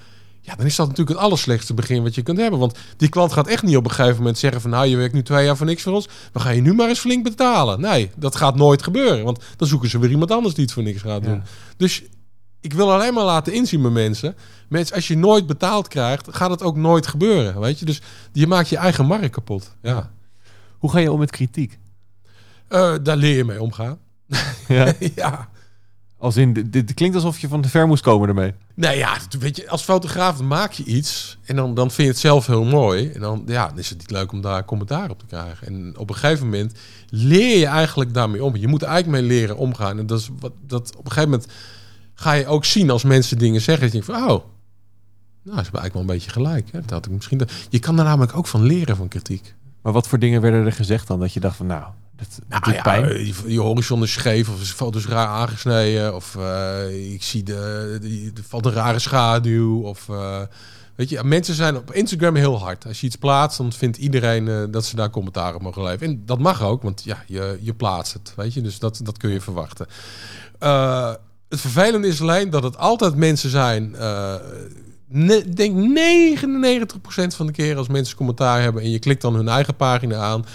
ja, 0.50 0.56
dan 0.56 0.66
is 0.66 0.76
dat 0.76 0.88
natuurlijk 0.88 1.16
het 1.16 1.26
allerslechtste 1.26 1.74
begin 1.74 2.04
wat 2.04 2.16
je 2.16 2.22
kunt 2.22 2.38
hebben. 2.38 2.60
Want 2.60 2.78
die 2.98 3.10
klant 3.10 3.34
gaat 3.34 3.48
echt 3.48 3.64
niet 3.64 3.78
op 3.78 3.86
een 3.86 3.92
gegeven 3.92 4.18
moment 4.18 4.38
zeggen 4.38 4.62
van, 4.62 4.70
nou, 4.70 4.86
je 4.86 4.98
werkt 4.98 5.14
nu 5.14 5.24
twee 5.24 5.46
jaar 5.46 5.58
voor 5.58 5.66
niks 5.66 5.84
voor 5.84 5.94
ons, 5.94 6.08
we 6.34 6.40
gaan 6.40 6.56
je 6.56 6.62
nu 6.62 6.74
maar 6.74 6.88
eens 6.88 7.00
flink 7.00 7.24
betalen. 7.24 7.82
Nee, 7.82 8.12
dat 8.16 8.36
gaat 8.36 8.56
nooit 8.56 8.84
gebeuren, 8.84 9.24
want 9.24 9.44
dan 9.58 9.68
zoeken 9.68 9.90
ze 9.90 10.00
weer 10.00 10.10
iemand 10.10 10.32
anders 10.32 10.54
die 10.54 10.64
het 10.64 10.74
voor 10.74 10.84
niks 10.84 11.02
gaat 11.02 11.24
doen. 11.24 11.34
Ja. 11.34 11.44
Dus 11.78 12.04
ik 12.62 12.74
wil 12.74 12.94
alleen 12.94 13.14
maar 13.14 13.24
laten 13.24 13.54
inzien 13.54 13.82
met 13.82 13.92
mensen. 13.92 14.36
Mensen, 14.70 14.96
als 14.96 15.08
je 15.08 15.18
nooit 15.18 15.48
betaald 15.48 15.88
krijgt, 15.88 16.28
gaat 16.32 16.50
het 16.50 16.64
ook 16.64 16.76
nooit 16.76 17.08
gebeuren. 17.08 17.60
Weet 17.60 17.80
je? 17.80 17.86
Dus 17.86 18.02
je 18.32 18.48
maakt 18.48 18.70
je 18.70 18.78
eigen 18.78 19.06
markt 19.06 19.30
kapot. 19.30 19.76
Ja. 19.82 20.12
Hoe 20.78 20.92
ga 20.92 21.00
je 21.00 21.12
om 21.12 21.20
met 21.20 21.32
kritiek? 21.32 21.80
Eh, 22.68 22.94
daar 23.04 23.18
leer 23.18 23.36
je 23.36 23.46
mee 23.46 23.62
omgaan. 23.62 24.00
Ja. 24.68 24.94
ja. 25.16 25.50
Als 26.20 26.38
in, 26.38 26.54
dit, 26.54 26.74
dit 26.74 26.94
klinkt 26.94 27.16
alsof 27.16 27.40
je 27.40 27.48
van 27.48 27.62
de 27.62 27.70
ver 27.70 27.88
moest 27.88 28.04
komen 28.04 28.28
ermee. 28.28 28.54
Nou 28.74 28.96
ja, 28.96 29.18
weet 29.40 29.56
je, 29.56 29.70
als 29.70 29.82
fotograaf 29.82 30.42
maak 30.42 30.72
je 30.72 30.84
iets 30.84 31.38
en 31.44 31.56
dan, 31.56 31.74
dan 31.74 31.92
vind 31.92 32.08
je 32.08 32.14
het 32.14 32.22
zelf 32.22 32.48
heel 32.48 32.64
mooi. 32.64 33.10
En 33.10 33.20
dan, 33.20 33.44
ja, 33.46 33.68
dan 33.68 33.78
is 33.78 33.90
het 33.90 33.98
niet 33.98 34.12
leuk 34.12 34.32
om 34.32 34.42
daar 34.42 34.66
commentaar 34.66 35.10
op 35.10 35.20
te 35.20 35.26
krijgen. 35.26 35.68
En 35.68 35.98
op 35.98 36.10
een 36.10 36.16
gegeven 36.16 36.46
moment 36.46 36.74
leer 37.10 37.58
je 37.58 37.66
eigenlijk 37.66 38.14
daarmee 38.14 38.44
om. 38.44 38.56
Je 38.56 38.68
moet 38.68 38.82
er 38.82 38.88
eigenlijk 38.88 39.22
mee 39.22 39.38
leren 39.38 39.58
omgaan. 39.58 40.00
En 40.00 40.06
dat 40.06 40.20
is 40.20 40.30
wat 40.40 40.52
dat 40.68 40.96
op 40.98 41.06
een 41.06 41.12
gegeven 41.12 41.30
moment 41.30 41.52
ga 42.14 42.32
je 42.32 42.48
ook 42.48 42.66
zien 42.66 42.90
als 42.90 43.04
mensen 43.04 43.38
dingen 43.38 43.62
zeggen. 43.62 43.84
Dat 43.84 43.94
je 43.94 44.02
denkt 44.02 44.20
van, 44.20 44.32
oh, 44.32 44.46
nou, 45.44 45.58
ze 45.58 45.64
hebben 45.64 45.82
eigenlijk 45.82 45.94
wel 45.94 46.02
een 46.02 46.08
beetje 46.08 46.30
gelijk. 46.30 46.72
Hè? 46.72 46.80
Dat 46.80 46.90
had 46.90 47.06
ik 47.06 47.12
misschien. 47.12 47.42
Je 47.70 47.80
kan 47.80 47.98
er 47.98 48.04
namelijk 48.04 48.38
ook 48.38 48.48
van 48.48 48.64
leren 48.64 48.96
van 48.96 49.08
kritiek. 49.08 49.56
Maar 49.82 49.94
wat 49.94 50.08
voor 50.08 50.20
dingen 50.20 50.42
werden 50.42 50.66
er 50.66 50.72
gezegd 50.72 51.08
dan? 51.08 51.20
Dat 51.20 51.34
je 51.34 51.40
dacht 51.40 51.56
van, 51.56 51.66
nou, 51.66 51.84
dat, 52.20 52.40
dat 52.48 52.60
Nou 52.66 52.76
ja, 52.76 52.82
pijn. 52.82 53.26
Je, 53.26 53.34
je 53.48 53.60
horizon 53.60 54.04
is 54.04 54.12
scheef 54.12 54.50
of 54.50 54.62
is 54.62 54.72
foto's 54.72 55.06
raar 55.06 55.28
aangesneden 55.28 56.16
of 56.16 56.36
eh, 56.36 57.14
ik 57.14 57.24
zie 57.24 57.44
de, 57.44 58.32
er 58.36 58.44
valt 58.48 58.66
een 58.66 58.72
rare 58.72 59.00
schaduw 59.00 59.82
of 59.82 60.10
eh, 60.10 60.42
weet 60.96 61.10
je, 61.10 61.24
mensen 61.24 61.56
zijn 61.56 61.78
op 61.78 61.94
Instagram 61.94 62.36
heel 62.36 62.60
hard. 62.60 62.86
Als 62.86 63.00
je 63.00 63.08
iets 63.08 63.16
plaatst, 63.16 63.58
dan 63.58 63.74
vindt 63.74 63.98
iedereen 63.98 64.48
eh, 64.48 64.64
dat 64.70 64.86
ze 64.86 64.96
daar 64.96 65.10
commentaar 65.10 65.56
op 65.56 65.62
mogen 65.62 65.84
leveren. 65.84 66.10
En 66.10 66.22
dat 66.26 66.40
mag 66.40 66.64
ook, 66.64 66.82
want 66.82 67.04
ja, 67.04 67.24
je, 67.28 67.58
je 67.62 67.74
plaatst 67.74 68.14
het, 68.14 68.34
weet 68.36 68.54
je, 68.54 68.62
dus 68.62 68.80
dat, 68.80 69.00
dat 69.04 69.18
kun 69.18 69.30
je 69.30 69.42
verwachten. 69.42 69.88
Het 71.50 71.62
vervelende 71.62 72.08
is 72.08 72.22
alleen 72.22 72.50
dat 72.50 72.64
het 72.64 72.78
altijd 72.78 73.16
mensen 73.16 73.50
zijn. 73.50 73.96
ik 75.28 75.56
denk 75.56 75.76
99% 75.76 77.36
van 77.36 77.46
de 77.46 77.52
keer 77.52 77.78
als 77.78 77.88
mensen 77.88 78.16
commentaar 78.16 78.62
hebben 78.62 78.82
en 78.82 78.90
je 78.90 79.00
klikt 79.00 79.22
dan 79.22 79.36
hun 79.36 79.48
eigen 79.48 79.76
pagina 79.76 80.18
aan, 80.18 80.46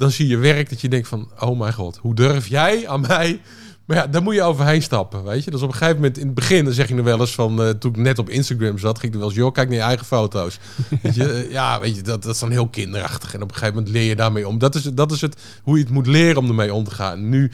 dan 0.00 0.10
zie 0.10 0.26
je 0.26 0.36
werk 0.36 0.68
dat 0.68 0.80
je 0.80 0.88
denkt 0.88 1.08
van, 1.08 1.30
oh 1.38 1.58
mijn 1.58 1.72
god, 1.72 1.96
hoe 1.96 2.14
durf 2.14 2.46
jij 2.46 2.88
aan 2.88 3.00
mij? 3.00 3.40
Maar 3.84 3.96
ja, 3.96 4.06
daar 4.06 4.22
moet 4.22 4.34
je 4.34 4.42
overheen 4.42 4.82
stappen, 4.82 5.24
weet 5.24 5.44
je. 5.44 5.50
Dus 5.50 5.62
op 5.62 5.68
een 5.68 5.74
gegeven 5.74 5.96
moment 5.96 6.18
in 6.18 6.26
het 6.26 6.34
begin, 6.34 6.64
dan 6.64 6.72
zeg 6.72 6.88
je 6.88 6.94
nog 6.94 7.04
wel 7.04 7.20
eens 7.20 7.34
van, 7.34 7.62
eh, 7.62 7.68
toen 7.68 7.90
ik 7.90 7.96
net 7.96 8.18
op 8.18 8.28
Instagram 8.28 8.78
zat, 8.78 8.98
ging 8.98 9.06
ik 9.06 9.12
er 9.12 9.18
wel 9.18 9.28
eens, 9.28 9.38
joh, 9.38 9.52
kijk 9.52 9.68
naar 9.68 9.76
je 9.76 9.82
eigen 9.82 10.06
foto's. 10.06 10.58
weet 11.02 11.14
je, 11.14 11.32
eh, 11.32 11.50
ja, 11.50 11.80
weet 11.80 11.96
je, 11.96 12.02
dat, 12.02 12.22
dat 12.22 12.34
is 12.34 12.40
dan 12.40 12.50
heel 12.50 12.68
kinderachtig. 12.68 13.34
En 13.34 13.42
op 13.42 13.48
een 13.48 13.54
gegeven 13.54 13.74
moment 13.74 13.92
leer 13.92 14.04
je 14.04 14.16
daarmee 14.16 14.48
om. 14.48 14.58
Dat 14.58 14.74
is, 14.74 14.82
dat 14.82 15.12
is 15.12 15.20
het, 15.20 15.36
hoe 15.62 15.76
je 15.76 15.82
het 15.84 15.92
moet 15.92 16.06
leren 16.06 16.36
om 16.36 16.48
ermee 16.48 16.74
om 16.74 16.84
te 16.84 16.90
gaan. 16.90 17.28
Nu 17.28 17.50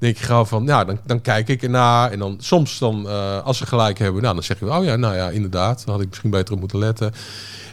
denk 0.00 0.16
je 0.16 0.24
gewoon 0.24 0.46
van, 0.46 0.64
ja, 0.64 0.84
dan, 0.84 0.98
dan 1.06 1.20
kijk 1.20 1.48
ik 1.48 1.62
ernaar. 1.62 2.10
En 2.10 2.18
dan 2.18 2.36
soms 2.38 2.78
dan, 2.78 3.08
eh, 3.08 3.42
als 3.42 3.58
ze 3.58 3.66
gelijk 3.66 3.98
hebben, 3.98 4.22
nou, 4.22 4.34
dan 4.34 4.42
zeg 4.42 4.58
je, 4.58 4.74
oh 4.74 4.84
ja, 4.84 4.96
nou 4.96 5.14
ja, 5.14 5.28
inderdaad, 5.28 5.82
dan 5.84 5.94
had 5.94 6.02
ik 6.02 6.08
misschien 6.08 6.30
beter 6.30 6.54
op 6.54 6.60
moeten 6.60 6.78
letten. 6.78 7.12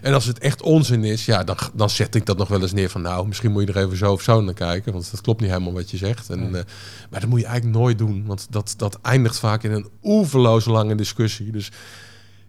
En 0.01 0.13
als 0.13 0.25
het 0.25 0.39
echt 0.39 0.61
onzin 0.61 1.03
is, 1.03 1.25
ja, 1.25 1.43
dan, 1.43 1.57
dan 1.73 1.89
zet 1.89 2.15
ik 2.15 2.25
dat 2.25 2.37
nog 2.37 2.47
wel 2.47 2.61
eens 2.61 2.73
neer 2.73 2.89
van, 2.89 3.01
nou, 3.01 3.27
misschien 3.27 3.51
moet 3.51 3.67
je 3.67 3.73
er 3.73 3.83
even 3.85 3.97
zo 3.97 4.11
of 4.11 4.21
zo 4.21 4.41
naar 4.41 4.53
kijken, 4.53 4.93
want 4.93 5.11
dat 5.11 5.21
klopt 5.21 5.41
niet 5.41 5.49
helemaal 5.49 5.73
wat 5.73 5.91
je 5.91 5.97
zegt. 5.97 6.29
En, 6.29 6.45
eh, 6.45 6.63
maar 7.09 7.19
dat 7.19 7.29
moet 7.29 7.39
je 7.39 7.45
eigenlijk 7.45 7.77
nooit 7.77 7.97
doen, 7.97 8.23
want 8.25 8.47
dat, 8.49 8.73
dat 8.77 8.99
eindigt 9.01 9.39
vaak 9.39 9.63
in 9.63 9.71
een 9.71 9.89
oeverloos 10.03 10.65
lange 10.65 10.95
discussie. 10.95 11.51
Dus 11.51 11.71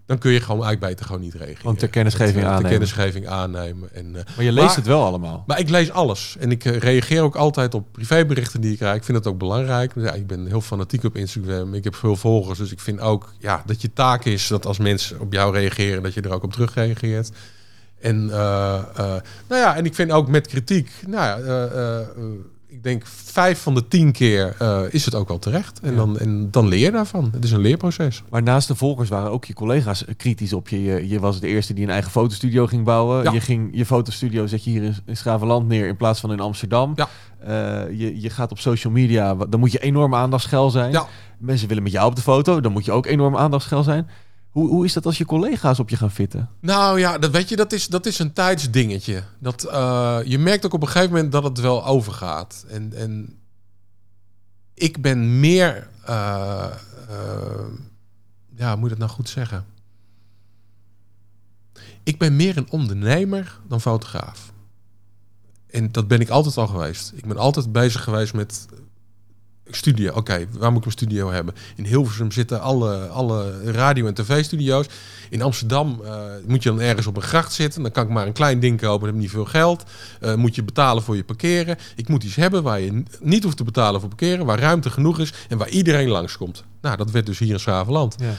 dan 0.09 0.19
kun 0.19 0.33
je 0.33 0.41
gewoon 0.41 0.79
beter 0.79 1.07
gewoon 1.07 1.21
niet 1.21 1.35
reageren. 1.35 1.61
Gewoon 1.61 1.77
ter 1.77 1.89
kennisgeving 1.89 2.45
Het, 2.47 2.63
eh, 2.63 2.71
kennisgeving 2.71 3.27
aannemen. 3.27 3.95
En, 3.95 4.17
eh, 4.17 4.23
Maar 4.37 4.45
je 4.45 4.53
leest 4.53 4.67
maar- 4.67 4.77
het 4.77 4.87
wel 4.87 5.05
allemaal. 5.05 5.45
maar 5.47 5.59
ik 5.59 5.69
lees 5.69 5.91
alles. 5.91 6.37
En 6.39 6.51
ik 6.51 6.65
eh, 6.65 6.77
reageer 6.79 7.23
ook 7.23 7.37
altijd 7.37 7.75
op 7.75 7.93
privéberichten 7.93 8.61
die 8.61 8.73
ik 8.73 8.79
krijg. 8.79 8.97
Ik 8.97 9.05
vind 9.05 9.19
het 9.19 9.27
ook 9.27 9.39
belangrijk. 9.39 9.93
Ja, 9.95 10.13
ik 10.13 10.27
ben 10.27 10.47
heel 10.47 10.61
fanatiek 10.61 11.05
op 11.05 11.17
Instagram. 11.17 11.75
Ik 11.75 11.85
heb 11.85 11.95
veel 11.95 12.17
volgers. 12.17 12.59
Dus 12.59 12.73
ik 12.73 12.81
vind 12.81 13.01
ook 13.01 13.33
ja, 13.39 13.63
dat 13.67 13.83
je 13.83 13.93
taak 13.93 14.25
is 14.25 14.47
dat 14.47 14.67
als 14.67 14.79
mensen 14.79 15.21
op 15.21 15.33
jou 15.33 15.55
reageren, 15.55 16.03
dat 16.03 16.15
je 16.15 16.21
er 16.21 16.33
ook 16.33 16.43
op 16.43 16.53
terug 16.53 16.75
reageert. 16.75 17.31
En, 18.01 18.27
nou 18.27 19.23
ja, 19.49 19.77
en 19.77 19.85
ik 19.85 19.95
vind 19.95 20.11
ook 20.11 20.29
met 20.29 20.47
kritiek, 20.47 20.91
nou 21.07 21.25
ja, 21.25 21.65
ik 22.71 22.83
denk 22.83 23.03
vijf 23.07 23.63
van 23.63 23.75
de 23.75 23.89
tien 23.89 24.13
keer 24.13 24.55
eh, 24.59 24.81
is 24.91 25.05
het 25.05 25.15
ook 25.15 25.29
wel 25.29 25.39
terecht. 25.39 25.81
En, 25.81 25.91
Ja. 25.91 25.97
dan, 25.97 26.19
en 26.19 26.51
dan 26.51 26.69
leer 26.69 26.79
je 26.79 26.91
daarvan. 26.91 27.29
Het 27.33 27.45
is 27.45 27.51
een 27.51 27.61
leerproces. 27.61 28.23
Maar 28.31 28.43
naast 28.43 28.69
de 28.69 28.75
volgers 28.75 29.09
waren 29.09 29.31
ook 29.31 29.45
je 29.45 29.55
collega's 29.55 30.05
kritisch 30.17 30.53
op 30.53 30.69
je. 30.69 30.83
Je, 30.83 31.09
je 31.09 31.21
was 31.21 31.41
de 31.41 31.47
eerste 31.47 31.75
die 31.75 31.85
een 31.85 31.91
eigen 31.91 32.11
fotostudio 32.11 32.67
ging 32.67 32.85
bouwen. 32.85 33.23
Ja. 33.23 33.33
Je 33.33 33.41
ging 33.41 33.69
je 33.73 33.87
fotostudio 33.87 34.47
zet 34.47 34.65
je 34.65 34.71
hier 34.71 34.83
in, 34.83 34.95
in 35.07 35.17
Schravenland 35.17 35.69
neer 35.69 35.87
in 35.87 35.97
plaats 35.97 36.21
van 36.21 36.33
in 36.33 36.41
Amsterdam. 36.41 36.93
Ja. 36.97 37.09
Eh, 37.39 37.99
je, 37.99 38.21
je 38.21 38.31
gaat 38.31 38.51
op 38.51 38.59
social 38.59 38.93
media, 38.93 39.35
dan 39.35 39.61
moet 39.61 39.73
je 39.73 39.79
enorm 39.79 40.15
aandachtsgel 40.15 40.71
zijn. 40.71 40.93
Ja. 40.93 41.07
Mensen 41.39 41.69
willen 41.69 41.83
met 41.83 41.93
jou 41.93 42.09
op 42.09 42.17
de 42.17 42.23
foto, 42.23 42.61
dan 42.61 42.73
moet 42.73 42.85
je 42.85 42.93
ook 42.93 43.07
enorm 43.07 43.37
aandachtsgel 43.37 43.83
zijn. 43.83 44.09
Hoe, 44.51 44.69
hoe 44.69 44.85
is 44.85 44.93
dat 44.93 45.07
als 45.07 45.19
je 45.19 45.25
collega's 45.25 45.79
op 45.79 45.89
je 45.89 45.97
gaan 45.97 46.11
fitten? 46.11 46.51
Nou 46.61 46.99
ja, 46.99 47.19
dat 47.19 47.31
weet 47.31 47.49
je, 47.49 47.57
dat 47.57 47.73
is, 47.73 47.87
dat 47.87 48.07
is 48.07 48.19
een 48.19 48.33
tijdsdingetje. 48.33 49.23
Dat, 49.39 49.65
eh, 49.65 50.19
je 50.25 50.39
merkt 50.39 50.67
ook 50.67 50.73
op 50.73 50.83
een 50.83 50.89
gegeven 50.89 51.15
moment 51.15 51.33
dat 51.33 51.45
het 51.45 51.61
wel 51.61 51.87
overgaat. 51.87 52.65
En, 52.69 52.93
en 52.93 53.39
ik 54.75 55.03
ben 55.03 55.41
meer, 55.41 55.89
eh, 56.05 56.71
eh, 57.09 57.67
ja, 58.55 58.77
moet 58.77 58.91
je 58.91 58.97
dat 58.97 58.99
nou 58.99 59.11
goed 59.11 59.29
zeggen? 59.29 59.65
Ik 62.03 62.19
ben 62.19 62.37
meer 62.37 62.57
een 62.57 62.71
ondernemer 62.71 63.61
dan 63.69 63.81
fotograaf. 63.81 64.53
En 65.71 65.93
dat 65.93 66.09
ben 66.09 66.21
ik 66.21 66.29
altijd 66.29 66.57
al 66.57 66.67
geweest. 66.67 67.13
Ik 67.17 67.27
ben 67.27 67.37
altijd 67.37 67.73
bezig 67.73 68.05
geweest 68.05 68.35
met 68.35 68.67
studio. 69.71 70.13
Oké, 70.15 70.47
waar 70.51 70.71
moet 70.71 70.81
ik 70.81 70.87
een 70.87 70.93
studio 70.93 71.31
hebben? 71.31 71.55
In 71.77 71.85
Hilversum 71.85 72.33
zitten 72.33 72.61
alle, 72.61 73.07
alle 73.07 73.73
radio- 73.73 74.07
en 74.07 74.15
tv-studio's. 74.15 74.87
In 75.31 75.43
Amsterdam 75.43 76.01
uh, 76.05 76.15
moet 76.47 76.63
je 76.63 76.69
dan 76.69 76.81
ergens 76.81 77.07
op 77.07 77.17
een 77.17 77.23
gracht 77.23 77.53
zitten. 77.53 77.83
Dan 77.83 77.91
kan 77.91 78.05
ik 78.05 78.11
maar 78.11 78.27
een 78.27 78.33
klein 78.33 78.61
ding 78.61 78.81
kopen, 78.81 79.01
dan 79.01 79.09
heb 79.09 79.23
niet 79.23 79.31
veel 79.31 79.45
geld. 79.45 79.85
Uh, 80.21 80.35
moet 80.35 80.55
je 80.55 80.63
betalen 80.63 81.03
voor 81.03 81.17
je 81.17 81.25
parkeren. 81.25 81.77
Ik 81.97 82.09
moet 82.09 82.25
iets 82.25 82.37
hebben 82.37 82.63
waar 82.63 82.81
je 82.81 83.03
niet 83.21 83.45
hoeft 83.45 83.57
te 83.57 83.65
betalen 83.65 84.01
voor 84.01 84.09
parkeren. 84.09 84.47
Waar 84.47 84.59
ruimte 84.59 84.91
genoeg 84.91 85.19
is 85.19 85.33
en 85.49 85.59
waar 85.59 85.69
iedereen 85.69 86.09
langskomt. 86.09 86.65
Nou, 86.81 86.97
dat 86.97 87.11
werd 87.11 87.27
dus 87.27 87.39
hier 87.39 87.53
in 87.53 87.61
Schravenland. 87.61 88.15
Ja 88.19 88.35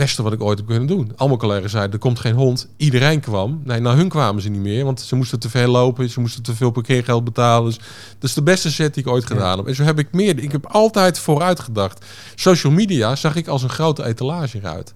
beste 0.00 0.22
wat 0.22 0.32
ik 0.32 0.42
ooit 0.42 0.58
heb 0.58 0.66
kunnen 0.66 0.86
doen. 0.86 1.12
Allemaal 1.16 1.38
collega's 1.38 1.70
zeiden, 1.70 1.92
er 1.92 1.98
komt 1.98 2.18
geen 2.18 2.34
hond. 2.34 2.68
Iedereen 2.76 3.20
kwam. 3.20 3.60
Nee, 3.64 3.80
naar 3.80 3.96
hun 3.96 4.08
kwamen 4.08 4.42
ze 4.42 4.48
niet 4.48 4.60
meer, 4.60 4.84
want 4.84 5.00
ze 5.00 5.16
moesten 5.16 5.38
te 5.38 5.50
veel 5.50 5.70
lopen. 5.70 6.10
Ze 6.10 6.20
moesten 6.20 6.42
te 6.42 6.54
veel 6.54 6.70
parkeergeld 6.70 7.24
betalen. 7.24 7.64
Dus 7.64 7.78
dat 8.18 8.28
is 8.28 8.34
de 8.34 8.42
beste 8.42 8.70
set 8.70 8.94
die 8.94 9.02
ik 9.04 9.10
ooit 9.10 9.26
gedaan 9.26 9.58
heb. 9.58 9.66
En 9.66 9.74
zo 9.74 9.82
heb 9.82 9.98
ik 9.98 10.12
meer. 10.12 10.38
Ik 10.38 10.52
heb 10.52 10.66
altijd 10.66 11.18
vooruit 11.18 11.60
gedacht. 11.60 12.04
Social 12.34 12.72
media 12.72 13.16
zag 13.16 13.36
ik 13.36 13.48
als 13.48 13.62
een 13.62 13.68
grote 13.68 14.04
etalage 14.04 14.58
eruit. 14.58 14.92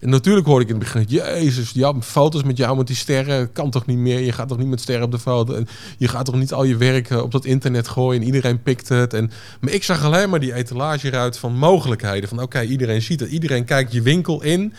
En 0.00 0.08
natuurlijk 0.08 0.46
hoorde 0.46 0.64
ik 0.64 0.70
in 0.70 0.80
het 0.80 0.92
begin, 0.92 1.04
jezus, 1.08 1.70
ja, 1.70 1.94
foto's 2.00 2.42
met 2.42 2.56
jou 2.56 2.76
met 2.76 2.86
die 2.86 2.96
sterren 2.96 3.52
kan 3.52 3.70
toch 3.70 3.86
niet 3.86 3.98
meer. 3.98 4.20
Je 4.20 4.32
gaat 4.32 4.48
toch 4.48 4.58
niet 4.58 4.68
met 4.68 4.80
sterren 4.80 5.04
op 5.04 5.10
de 5.10 5.18
foto. 5.18 5.54
En 5.54 5.68
je 5.98 6.08
gaat 6.08 6.24
toch 6.24 6.34
niet 6.34 6.52
al 6.52 6.64
je 6.64 6.76
werk 6.76 7.10
op 7.10 7.32
dat 7.32 7.44
internet 7.44 7.88
gooien 7.88 8.20
en 8.20 8.26
iedereen 8.26 8.62
pikt 8.62 8.88
het. 8.88 9.14
En, 9.14 9.30
maar 9.60 9.72
ik 9.72 9.84
zag 9.84 10.04
alleen 10.04 10.30
maar 10.30 10.40
die 10.40 10.54
etalage 10.54 11.06
eruit 11.06 11.38
van 11.38 11.56
mogelijkheden. 11.56 12.28
Van 12.28 12.42
oké, 12.42 12.62
iedereen 12.62 13.02
ziet 13.02 13.20
het, 13.20 13.30
iedereen 13.30 13.64
kijkt 13.64 13.92
je 13.92 14.02
winkel 14.02 14.42
in. 14.42 14.72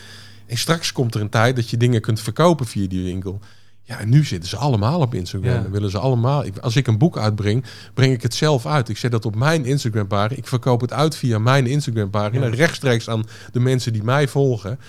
En 0.46 0.58
straks 0.58 0.92
komt 0.92 1.16
er 1.16 1.22
een 1.22 1.30
tijd 1.30 1.56
dat 1.56 1.70
je 1.70 1.78
dingen 1.78 2.02
kunt 2.02 2.20
verkopen 2.20 2.66
via 2.66 2.88
die 2.88 3.04
winkel. 3.04 3.40
Ja, 3.84 4.00
en 4.00 4.10
nu 4.10 4.26
zitten 4.26 4.50
ze 4.50 4.58
allemaal 4.58 5.00
op 5.00 5.14
Instagram. 5.14 5.64
Ja. 5.64 5.70
willen 5.70 5.90
ze 5.90 5.98
allemaal. 5.98 6.46
Als 6.62 6.76
ik 6.76 6.88
een 6.88 6.98
boek 6.98 7.18
uitbreng, 7.18 7.66
breng 7.94 8.14
ik 8.14 8.22
het 8.22 8.34
zelf 8.34 8.66
uit. 8.66 8.90
Ik 8.90 8.98
zet 8.98 9.12
dat 9.12 9.26
op 9.26 9.36
mijn 9.36 9.66
Instagram-pagina. 9.66 10.38
Ik 10.38 10.48
verkoop 10.48 10.82
het 10.82 10.94
uit 10.94 11.16
via 11.16 11.40
mijn 11.40 11.68
Instagram-pagina. 11.68 12.46
Ja. 12.46 12.54
Rechtstreeks 12.54 13.10
aan 13.10 13.24
de 13.52 13.60
mensen 13.60 13.94
die 13.94 14.04
mij 14.04 14.28
volgen. 14.28 14.80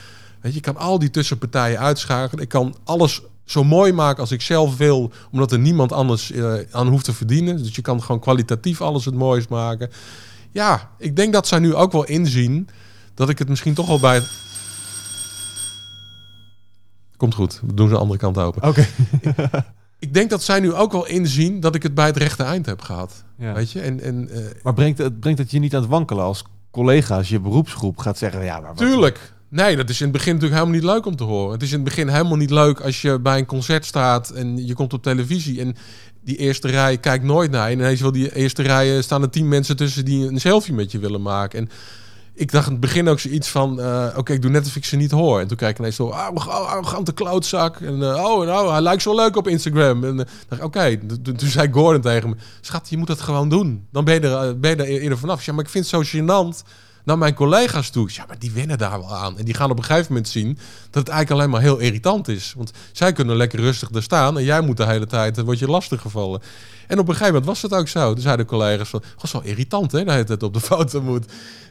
Weet 0.43 0.53
je, 0.53 0.59
ik 0.59 0.65
kan 0.65 0.77
al 0.77 0.99
die 0.99 1.11
tussenpartijen 1.11 1.79
uitschakelen. 1.79 2.43
Ik 2.45 2.49
kan 2.49 2.75
alles 2.85 3.23
zo 3.45 3.65
mooi 3.65 3.93
maken 3.93 4.21
als 4.21 4.31
ik 4.31 4.41
zelf 4.41 4.77
wil, 4.77 5.13
omdat 5.31 5.53
er 5.53 5.59
niemand 5.59 5.93
anders 5.93 6.31
uh, 6.31 6.55
aan 6.71 6.89
hoeft 6.89 7.05
te 7.05 7.13
verdienen. 7.13 7.57
Dus 7.57 7.75
je 7.75 7.83
kan 7.83 8.03
gewoon 8.03 8.21
kwalitatief 8.21 8.81
alles 8.81 9.05
het 9.05 9.15
moois 9.15 9.49
maken. 9.49 9.91
Ja, 10.51 10.91
ik 10.99 11.17
denk 11.17 11.33
dat 11.33 11.47
zij 11.47 11.59
nu 11.59 11.75
ook 11.75 11.93
wel 11.93 12.05
inzien 12.05 12.69
dat 13.15 13.29
ik 13.29 13.39
het 13.39 13.49
misschien 13.49 13.75
toch 13.75 13.87
wel 13.87 14.01
bij. 14.01 14.23
Komt 17.17 17.35
goed, 17.35 17.61
we 17.67 17.75
doen 17.75 17.89
ze 17.89 17.95
de 17.95 18.01
andere 18.01 18.19
kant 18.19 18.39
open. 18.39 18.69
Oké. 18.69 18.87
ik, 19.99 20.15
denk 20.15 20.31
dat 20.31 20.43
zij 20.43 20.61
nu 20.61 20.73
ook 20.73 20.93
wel 20.93 21.07
inzien 21.07 21.61
dat 21.61 21.75
ik 21.75 21.83
het 21.83 21.95
bij 21.95 22.07
het 22.07 22.17
rechte 22.17 22.43
eind 22.43 22.67
heb 22.67 22.81
gehad. 22.81 23.25
Ja. 23.37 23.53
Weet 23.53 23.71
je? 23.71 23.81
En, 23.81 24.01
en, 24.01 24.29
uh, 24.31 24.47
maar 24.63 24.75
brengt 24.75 24.99
het, 24.99 25.21
brengt 25.21 25.39
het 25.39 25.51
je 25.51 25.59
niet 25.59 25.75
aan 25.75 25.81
het 25.81 25.91
wankelen 25.91 26.25
als 26.25 26.45
collega's, 26.71 27.29
je 27.29 27.41
beroepsgroep 27.41 27.99
gaat 27.99 28.19
zeggen: 28.19 28.45
ja, 28.45 28.61
maar. 28.61 28.75
Tuurlijk. 28.75 29.33
Nee, 29.53 29.77
dat 29.77 29.89
is 29.89 30.01
in 30.01 30.07
het 30.07 30.13
begin 30.13 30.35
natuurlijk 30.35 30.61
helemaal 30.61 30.81
niet 30.81 30.91
leuk 30.91 31.07
om 31.07 31.17
te 31.17 31.25
horen. 31.25 31.53
Het 31.53 31.63
is 31.63 31.69
in 31.69 31.75
het 31.75 31.85
begin 31.85 32.09
helemaal 32.09 32.37
niet 32.37 32.51
leuk 32.51 32.81
als 32.81 33.03
je 33.03 33.19
bij 33.19 33.39
een 33.39 33.47
concert 33.47 33.85
staat 33.85 34.31
en 34.31 34.67
je 34.67 34.75
komt 34.75 34.93
op 34.93 35.03
televisie 35.03 35.61
en 35.61 35.77
die 36.25 36.37
eerste 36.37 36.69
rij 36.69 36.99
kijkt 36.99 37.25
nooit 37.25 37.51
naar 37.51 37.69
je. 37.69 37.75
En 37.75 37.81
ineens 37.81 38.01
wil 38.01 38.13
die 38.13 38.35
eerste 38.35 38.63
rij 38.63 39.03
staan 39.03 39.23
er 39.23 39.31
tien 39.31 39.49
mensen 39.49 39.77
tussen 39.77 40.05
die 40.05 40.27
een 40.27 40.41
selfie 40.41 40.75
met 40.75 40.93
je 40.93 40.99
willen 40.99 41.23
maken. 41.23 41.59
En 41.59 41.69
ik 42.35 42.53
dacht 42.53 42.67
in 42.67 42.73
het 42.73 42.81
begin 42.81 43.09
ook 43.09 43.21
zoiets 43.21 43.49
van, 43.49 43.81
uh, 43.81 44.07
oké, 44.17 44.33
ik 44.33 44.43
doe 44.43 44.51
net 44.51 44.67
of 44.67 44.77
ik 44.77 44.85
ze 44.85 44.97
niet 44.97 45.11
hoor. 45.11 45.41
En 45.41 45.49
toen 45.49 45.57
kijk 45.57 45.71
ik 45.71 45.79
ineens 45.79 45.97
zo, 45.97 46.09
ah, 46.09 46.47
arrogante 46.47 47.13
klootzak. 47.13 47.81
En 47.81 47.99
uh, 47.99 48.25
oh, 48.25 48.47
nou, 48.47 48.71
hij 48.71 48.81
lijkt 48.81 49.03
zo 49.03 49.15
leuk 49.15 49.37
op 49.37 49.49
Instagram. 49.49 50.05
En 50.05 50.19
uh, 50.19 50.25
dacht 50.49 50.63
oké, 50.63 50.79
okay. 50.79 51.01
toen 51.23 51.39
zei 51.39 51.73
Gordon 51.73 52.01
tegen 52.03 52.29
me, 52.29 52.35
schat, 52.61 52.89
je 52.91 52.97
moet 52.97 53.07
dat 53.07 53.21
gewoon 53.21 53.49
doen. 53.49 53.87
Dan 53.91 54.05
ben 54.05 54.15
je 54.15 54.21
er, 54.21 54.59
ben 54.59 54.71
je 54.71 54.77
er 54.77 55.01
eerder 55.01 55.19
vanaf. 55.19 55.45
Ja, 55.45 55.53
maar 55.53 55.65
ik 55.65 55.71
vind 55.71 55.91
het 55.91 56.05
zo 56.05 56.19
gênant 56.19 56.63
naar 57.05 57.19
mijn 57.19 57.35
collega's 57.35 57.91
toe. 57.91 58.11
Ja, 58.13 58.25
maar 58.29 58.39
die 58.39 58.51
wennen 58.51 58.79
daar 58.79 58.99
wel 58.99 59.17
aan. 59.17 59.39
En 59.39 59.45
die 59.45 59.55
gaan 59.55 59.71
op 59.71 59.79
een 59.79 59.85
gegeven 59.85 60.13
moment 60.13 60.29
zien 60.29 60.59
dat 60.91 61.07
het 61.07 61.09
eigenlijk 61.09 61.31
alleen 61.31 61.51
maar 61.51 61.61
heel 61.61 61.79
irritant 61.79 62.29
is. 62.29 62.55
Want 62.57 62.71
zij 62.93 63.13
kunnen 63.13 63.37
lekker 63.37 63.61
rustig 63.61 63.91
er 63.91 64.03
staan 64.03 64.39
en 64.39 64.45
jij 64.45 64.61
moet 64.61 64.77
de 64.77 64.87
hele 64.87 65.07
tijd, 65.07 65.41
word 65.41 65.59
je 65.59 65.67
lastig 65.67 66.01
gevallen. 66.01 66.43
En 66.87 66.99
op 66.99 67.09
een 67.09 67.15
gegeven 67.15 67.35
moment 67.35 67.45
was 67.45 67.63
het 67.63 67.75
ook 67.75 67.89
zo. 67.89 68.13
Toen 68.13 68.23
zeiden 68.23 68.47
de 68.47 68.53
collega's 68.53 68.89
van, 68.89 69.03
was 69.21 69.33
wel 69.33 69.43
irritant 69.43 69.93
hè, 69.93 70.05
dat 70.05 70.29
het 70.29 70.43
op 70.43 70.55
de 70.55 70.61
foto 70.71 71.03
moet. 71.03 71.25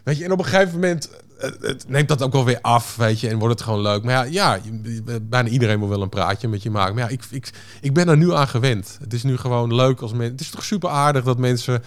Weet 0.04 0.18
je, 0.18 0.24
en 0.24 0.32
op 0.32 0.40
een 0.40 0.46
gegeven 0.46 0.74
moment 0.74 1.10
het 1.42 1.86
neemt 1.88 2.08
dat 2.08 2.22
ook 2.22 2.32
wel 2.32 2.46
weer 2.46 2.60
af, 2.62 2.96
weet 2.96 3.20
je, 3.20 3.30
en 3.30 3.38
wordt 3.38 3.54
het 3.54 3.64
gewoon 3.64 3.82
leuk. 3.82 4.04
Maar 4.04 4.14
ja, 4.14 4.24
ja 4.24 4.60
bijna 5.22 5.50
iedereen 5.50 5.80
wil 5.80 5.90
wel 5.90 6.02
een 6.02 6.10
praatje 6.10 6.48
met 6.48 6.64
je 6.64 6.70
maken. 6.70 6.96
Maar 6.96 7.04
ja, 7.04 7.10
ik, 7.10 7.24
ik, 7.30 7.50
ik 7.82 7.94
ben 7.94 8.08
er 8.08 8.18
nu 8.18 8.34
aan 8.34 8.48
gewend. 8.48 8.98
Het 9.02 9.14
is 9.14 9.24
nu 9.24 9.38
gewoon 9.38 9.76
leuk 9.76 10.02
als 10.02 10.12
mensen... 10.12 10.32
Het 10.32 10.42
is 10.42 10.50
toch 10.50 10.64
super 10.64 10.90
aardig 10.90 11.24
dat 11.24 11.38
mensen 11.38 11.84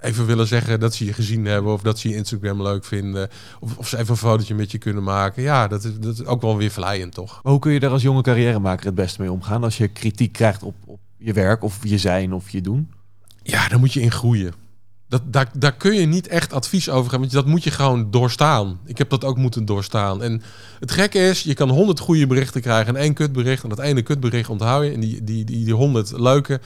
even 0.00 0.26
willen 0.26 0.46
zeggen 0.46 0.80
dat 0.80 0.94
ze 0.94 1.04
je 1.04 1.12
gezien 1.12 1.44
hebben 1.44 1.72
of 1.72 1.82
dat 1.82 1.98
ze 1.98 2.08
je 2.08 2.14
Instagram 2.14 2.62
leuk 2.62 2.84
vinden 2.84 3.28
of, 3.60 3.76
of 3.76 3.88
ze 3.88 3.96
even 3.98 4.10
een 4.10 4.16
fotootje 4.16 4.54
met 4.54 4.70
je 4.70 4.78
kunnen 4.78 5.02
maken. 5.02 5.42
Ja, 5.42 5.68
dat 5.68 5.84
is, 5.84 5.98
dat 5.98 6.14
is 6.14 6.24
ook 6.24 6.42
wel 6.42 6.56
weer 6.56 6.70
vlijend, 6.70 7.14
toch? 7.14 7.40
Maar 7.42 7.52
hoe 7.52 7.60
kun 7.60 7.72
je 7.72 7.80
daar 7.80 7.90
als 7.90 8.02
jonge 8.02 8.22
carrièremaker 8.22 8.86
het 8.86 8.94
beste 8.94 9.20
mee 9.20 9.32
omgaan 9.32 9.64
als 9.64 9.76
je 9.76 9.88
kritiek 9.88 10.32
krijgt 10.32 10.62
op, 10.62 10.74
op 10.84 11.00
je 11.16 11.32
werk 11.32 11.62
of 11.62 11.78
je 11.82 11.98
zijn 11.98 12.32
of 12.32 12.50
je 12.50 12.60
doen? 12.60 12.90
Ja, 13.42 13.68
daar 13.68 13.78
moet 13.78 13.92
je 13.92 14.00
in 14.00 14.10
groeien. 14.10 14.52
Dat, 15.08 15.22
daar, 15.32 15.50
daar 15.52 15.72
kun 15.76 15.94
je 15.94 16.06
niet 16.06 16.26
echt 16.26 16.52
advies 16.52 16.88
over 16.88 17.04
geven, 17.04 17.20
want 17.20 17.32
dat 17.32 17.46
moet 17.46 17.64
je 17.64 17.70
gewoon 17.70 18.10
doorstaan. 18.10 18.78
Ik 18.84 18.98
heb 18.98 19.10
dat 19.10 19.24
ook 19.24 19.36
moeten 19.36 19.64
doorstaan. 19.64 20.22
En 20.22 20.42
het 20.78 20.90
gekke 20.90 21.18
is, 21.18 21.42
je 21.42 21.54
kan 21.54 21.70
honderd 21.70 21.98
goede 21.98 22.26
berichten 22.26 22.60
krijgen 22.60 22.96
en 22.96 23.02
één 23.02 23.14
kutbericht. 23.14 23.62
En 23.62 23.68
dat 23.68 23.78
ene 23.78 24.02
kutbericht 24.02 24.48
onthoud 24.48 24.84
je. 24.84 24.92
En 24.92 25.00
die, 25.00 25.24
die, 25.24 25.44
die, 25.44 25.64
die 25.64 25.74
honderd 25.74 26.12
leuke, 26.18 26.60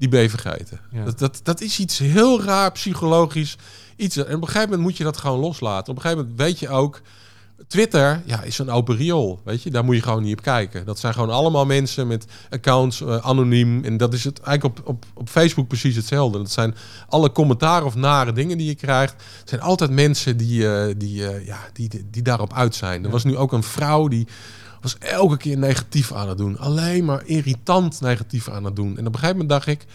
die 0.00 0.08
ben 0.08 0.22
je 0.22 0.30
vergeten. 0.30 0.80
Dat, 1.04 1.18
dat, 1.18 1.40
dat 1.42 1.60
is 1.60 1.78
iets 1.78 1.98
heel 1.98 2.42
raar 2.42 2.72
psychologisch. 2.72 3.56
Iets, 3.96 4.16
en 4.16 4.22
op 4.22 4.30
een 4.30 4.46
gegeven 4.46 4.68
moment 4.68 4.80
moet 4.80 4.96
je 4.96 5.04
dat 5.04 5.16
gewoon 5.16 5.38
loslaten. 5.38 5.90
Op 5.90 5.96
een 5.96 6.02
gegeven 6.02 6.22
moment 6.22 6.40
weet 6.40 6.58
je 6.58 6.68
ook... 6.68 7.00
Twitter 7.66 8.22
ja, 8.24 8.42
is 8.42 8.58
een 8.58 8.70
open 8.70 8.96
riool, 8.96 9.40
weet 9.44 9.62
je. 9.62 9.70
Daar 9.70 9.84
moet 9.84 9.94
je 9.94 10.02
gewoon 10.02 10.22
niet 10.22 10.38
op 10.38 10.42
kijken. 10.42 10.86
Dat 10.86 10.98
zijn 10.98 11.12
gewoon 11.12 11.30
allemaal 11.30 11.66
mensen 11.66 12.06
met 12.06 12.26
accounts, 12.50 13.00
uh, 13.00 13.16
anoniem. 13.16 13.84
En 13.84 13.96
dat 13.96 14.14
is 14.14 14.24
het 14.24 14.40
eigenlijk 14.40 14.78
op, 14.78 14.88
op, 14.88 15.04
op 15.14 15.28
Facebook 15.28 15.68
precies 15.68 15.96
hetzelfde. 15.96 16.38
Dat 16.38 16.50
zijn 16.50 16.74
alle 17.08 17.32
commentaar 17.32 17.84
of 17.84 17.94
nare 17.94 18.32
dingen 18.32 18.58
die 18.58 18.66
je 18.66 18.74
krijgt. 18.74 19.12
Het 19.12 19.48
zijn 19.48 19.60
altijd 19.60 19.90
mensen 19.90 20.36
die, 20.36 20.60
uh, 20.60 20.84
die, 20.96 21.20
uh, 21.20 21.46
ja, 21.46 21.58
die, 21.72 21.88
die, 21.88 22.08
die, 22.10 22.22
daarop 22.22 22.52
uit 22.52 22.74
zijn. 22.74 23.04
Er 23.04 23.10
was 23.10 23.24
nu 23.24 23.36
ook 23.36 23.52
een 23.52 23.62
vrouw 23.62 24.08
die 24.08 24.26
was 24.80 24.98
elke 24.98 25.36
keer 25.36 25.58
negatief 25.58 26.12
aan 26.12 26.28
het 26.28 26.38
doen. 26.38 26.58
Alleen 26.58 27.04
maar 27.04 27.26
irritant 27.26 28.00
negatief 28.00 28.48
aan 28.48 28.64
het 28.64 28.76
doen. 28.76 28.98
En 28.98 29.06
op 29.06 29.12
een 29.12 29.18
gegeven 29.18 29.30
moment 29.30 29.48
dacht 29.48 29.66
ik, 29.66 29.86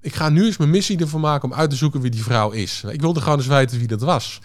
ik 0.00 0.14
ga 0.14 0.28
nu 0.28 0.44
eens 0.44 0.56
mijn 0.56 0.70
missie 0.70 0.98
ervan 0.98 1.20
maken 1.20 1.50
om 1.50 1.54
uit 1.54 1.70
te 1.70 1.76
zoeken 1.76 2.00
wie 2.00 2.10
die 2.10 2.22
vrouw 2.22 2.50
is. 2.50 2.84
Ik 2.88 3.00
wilde 3.00 3.20
gewoon 3.20 3.38
eens 3.38 3.46
weten 3.46 3.78
wie 3.78 3.88
dat 3.88 4.00
was. 4.00 4.40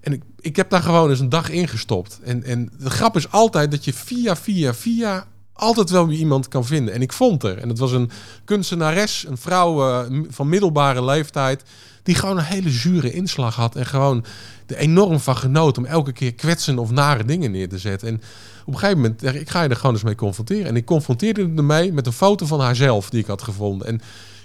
En 0.00 0.12
ik, 0.12 0.22
ik 0.40 0.56
heb 0.56 0.70
daar 0.70 0.82
gewoon 0.82 1.10
eens 1.10 1.20
een 1.20 1.28
dag 1.28 1.50
ingestopt. 1.50 2.20
En, 2.24 2.42
en 2.42 2.70
de 2.78 2.90
grap 2.90 3.16
is 3.16 3.30
altijd 3.30 3.70
dat 3.70 3.84
je 3.84 3.92
via, 3.92 4.36
via, 4.36 4.74
via 4.74 5.26
altijd 5.58 5.90
wel 5.90 6.06
weer 6.06 6.18
iemand 6.18 6.48
kan 6.48 6.64
vinden. 6.64 6.94
En 6.94 7.02
ik 7.02 7.12
vond 7.12 7.42
er. 7.42 7.58
En 7.58 7.68
het 7.68 7.78
was 7.78 7.92
een 7.92 8.10
kunstenares, 8.44 9.24
een 9.28 9.38
vrouw 9.38 9.88
uh, 9.88 10.20
van 10.28 10.48
middelbare 10.48 11.04
leeftijd, 11.04 11.62
die 12.02 12.14
gewoon 12.14 12.38
een 12.38 12.44
hele 12.44 12.70
zure 12.70 13.12
inslag 13.12 13.54
had. 13.54 13.76
En 13.76 13.86
gewoon 13.86 14.24
er 14.66 14.76
enorm 14.76 15.20
van 15.20 15.36
genoot 15.36 15.78
om 15.78 15.84
elke 15.84 16.12
keer 16.12 16.34
kwetsen 16.34 16.78
of 16.78 16.90
nare 16.90 17.24
dingen 17.24 17.50
neer 17.50 17.68
te 17.68 17.78
zetten. 17.78 18.08
En 18.08 18.14
op 18.64 18.72
een 18.74 18.78
gegeven 18.78 19.00
moment, 19.00 19.22
ik 19.34 19.50
ga 19.50 19.62
je 19.62 19.68
er 19.68 19.76
gewoon 19.76 19.94
eens 19.94 20.04
mee 20.04 20.14
confronteren. 20.14 20.66
En 20.66 20.76
ik 20.76 20.84
confronteerde 20.84 21.50
ermee 21.56 21.92
met 21.92 22.06
een 22.06 22.12
foto 22.12 22.46
van 22.46 22.60
haarzelf 22.60 23.10
die 23.10 23.20
ik 23.20 23.26
had 23.26 23.42
gevonden. 23.42 23.86
En 23.86 24.00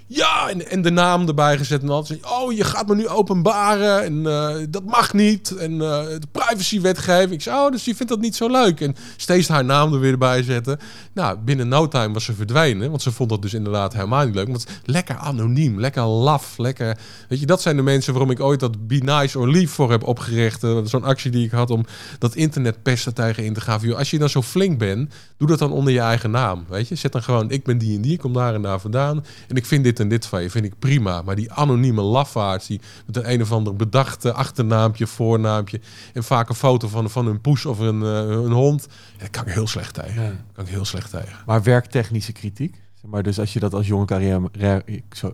ja, 0.07 0.49
en, 0.49 0.81
de 0.81 0.91
naam 0.91 1.27
erbij 1.27 1.57
gezet. 1.57 1.81
En 1.81 2.05
zei 2.05 2.19
oh, 2.41 2.53
je 2.53 2.63
gaat 2.63 2.87
me 2.87 2.95
nu 2.95 3.07
openbaren. 3.07 4.03
En 4.03 4.13
uh, 4.13 4.65
dat 4.69 4.83
mag 4.83 5.13
niet. 5.13 5.55
En 5.55 5.71
uh, 5.71 5.79
de 5.79 6.27
privacywetgeving. 6.31 7.45
Ik 7.45 7.53
oh, 7.53 7.71
dus 7.71 7.85
je 7.85 7.95
vindt 7.95 8.11
dat 8.11 8.21
niet 8.21 8.35
zo 8.35 8.49
leuk. 8.49 8.81
En 8.81 8.95
steeds 9.17 9.47
haar 9.47 9.65
naam 9.65 9.93
er 9.93 9.99
weer 9.99 10.17
bij 10.17 10.43
zetten. 10.43 10.79
Nou, 11.13 11.37
binnen 11.37 11.67
no 11.67 11.87
time 11.87 12.13
was 12.13 12.23
ze 12.23 12.33
verdwenen. 12.33 12.89
Want 12.89 13.01
ze 13.01 13.11
vond 13.11 13.29
dat 13.29 13.41
dus 13.41 13.53
inderdaad 13.53 13.93
helemaal 13.93 14.25
niet 14.25 14.35
leuk. 14.35 14.47
Want 14.47 14.67
lekker 14.85 15.15
anoniem, 15.15 15.79
lekker 15.79 16.03
laf, 16.03 16.57
lekker... 16.57 16.97
Weet 17.29 17.39
je, 17.39 17.45
dat 17.45 17.61
zijn 17.61 17.75
de 17.75 17.81
mensen 17.81 18.13
waarom 18.13 18.31
ik 18.31 18.39
ooit 18.39 18.59
dat 18.59 18.87
Be 18.87 18.95
Nice 18.95 19.39
or 19.39 19.51
Leave 19.51 19.73
voor 19.73 19.91
heb 19.91 20.03
opgericht. 20.03 20.63
Uh, 20.63 20.77
Zo'n 20.83 21.03
actie 21.03 21.31
die 21.31 21.45
ik 21.45 21.51
had 21.51 21.69
om 21.69 21.85
dat 22.19 22.35
internet 22.35 22.83
pesten 22.83 23.13
tegen 23.13 23.43
in 23.43 23.53
te 23.53 23.61
gaan. 23.61 23.95
Als 23.95 24.11
je 24.11 24.19
dan 24.19 24.29
zo 24.29 24.41
flink 24.41 24.77
bent, 24.79 25.13
doe 25.37 25.47
dat 25.47 25.59
dan 25.59 25.71
onder 25.71 25.93
je 25.93 25.99
eigen 25.99 26.31
naam. 26.31 26.65
Weet 26.69 26.87
je, 26.87 26.95
zet 26.95 27.11
dan 27.11 27.23
gewoon, 27.23 27.51
ik 27.51 27.63
ben 27.63 27.77
die 27.77 27.95
en 27.95 28.01
die, 28.01 28.13
ik 28.13 28.19
kom 28.19 28.33
daar 28.33 28.53
en 28.53 28.61
daar 28.61 28.79
vandaan. 28.79 29.25
En 29.47 29.55
ik 29.55 29.65
vind 29.65 29.83
dit 29.83 29.99
en 30.03 30.09
dit 30.09 30.25
van 30.25 30.41
je, 30.41 30.49
vind 30.49 30.65
ik 30.65 30.79
prima. 30.79 31.21
Maar 31.21 31.35
die 31.35 31.51
anonieme 31.51 32.01
lafaards, 32.01 32.67
die 32.67 32.81
met 33.05 33.17
een 33.17 33.31
een 33.31 33.41
of 33.41 33.51
ander 33.51 33.75
bedachte 33.75 34.33
achternaampje, 34.33 35.07
voornaampje... 35.07 35.81
en 36.13 36.23
vaak 36.23 36.49
een 36.49 36.55
foto 36.55 36.87
van, 36.87 37.09
van 37.09 37.27
een 37.27 37.41
poes 37.41 37.65
of 37.65 37.79
een, 37.79 38.03
eh, 38.03 38.29
een 38.29 38.51
hond... 38.51 38.87
Ja, 38.89 39.19
daar 39.19 39.29
kan 39.29 39.47
ik 39.47 39.53
heel 39.53 39.67
slecht 39.67 39.93
tegen. 39.93 40.23
Ja. 40.23 40.31
Kan 40.53 40.65
ik 40.65 40.71
heel 40.71 40.85
slecht 40.85 41.09
tegen. 41.09 41.37
Maar 41.45 41.63
werktechnische 41.63 42.31
kritiek? 42.31 42.81
Maar 43.01 43.23
dus 43.23 43.39
als 43.39 43.53
je 43.53 43.59
dat 43.59 43.73
als 43.73 43.87
jonge 43.87 44.05
carrière, 44.05 44.49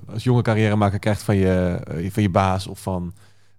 als 0.08 0.24
jonge 0.24 0.42
carrièremaker 0.42 1.00
krijgt 1.00 1.22
van 1.22 1.36
je, 1.36 1.80
eh, 1.88 2.12
van 2.12 2.24
je 2.24 2.30
baas 2.30 2.68
of 2.68 2.80
van 2.80 3.14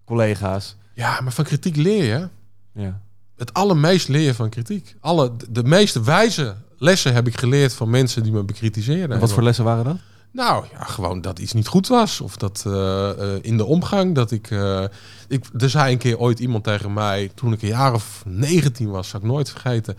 collega's. 0.04 0.76
Ja, 0.94 1.20
maar 1.20 1.32
van 1.32 1.44
kritiek 1.44 1.76
leer 1.76 2.04
je. 2.04 2.28
Ja. 2.72 3.00
Het 3.36 3.54
allermeest 3.54 4.08
leer 4.08 4.22
je 4.22 4.34
van 4.34 4.48
kritiek. 4.48 4.96
Alle, 5.00 5.36
de, 5.36 5.52
de 5.52 5.64
meeste 5.64 6.02
wijze 6.02 6.56
lessen 6.78 7.14
heb 7.14 7.26
ik 7.26 7.38
geleerd 7.38 7.74
van 7.74 7.90
mensen 7.90 8.22
die 8.22 8.32
me 8.32 8.42
bekritiseerden. 8.42 9.10
En 9.10 9.20
wat 9.20 9.32
voor 9.32 9.42
lessen 9.42 9.64
waren 9.64 9.84
dat? 9.84 9.96
Nou, 10.32 10.66
ja, 10.72 10.84
gewoon 10.84 11.20
dat 11.20 11.38
iets 11.38 11.52
niet 11.52 11.66
goed 11.66 11.86
was. 11.86 12.20
Of 12.20 12.36
dat 12.36 12.62
eh, 12.66 13.10
eh, 13.10 13.42
in 13.42 13.56
de 13.56 13.64
omgang 13.64 14.14
dat 14.14 14.30
ik, 14.30 14.50
eh, 14.50 14.84
ik... 15.28 15.44
Er 15.58 15.70
zei 15.70 15.92
een 15.92 15.98
keer 15.98 16.18
ooit 16.18 16.38
iemand 16.38 16.64
tegen 16.64 16.92
mij, 16.92 17.30
toen 17.34 17.52
ik 17.52 17.62
een 17.62 17.68
jaar 17.68 17.94
of 17.94 18.22
19 18.26 18.90
was, 18.90 19.08
zou 19.08 19.22
ik 19.22 19.28
nooit 19.28 19.50
vergeten. 19.50 19.96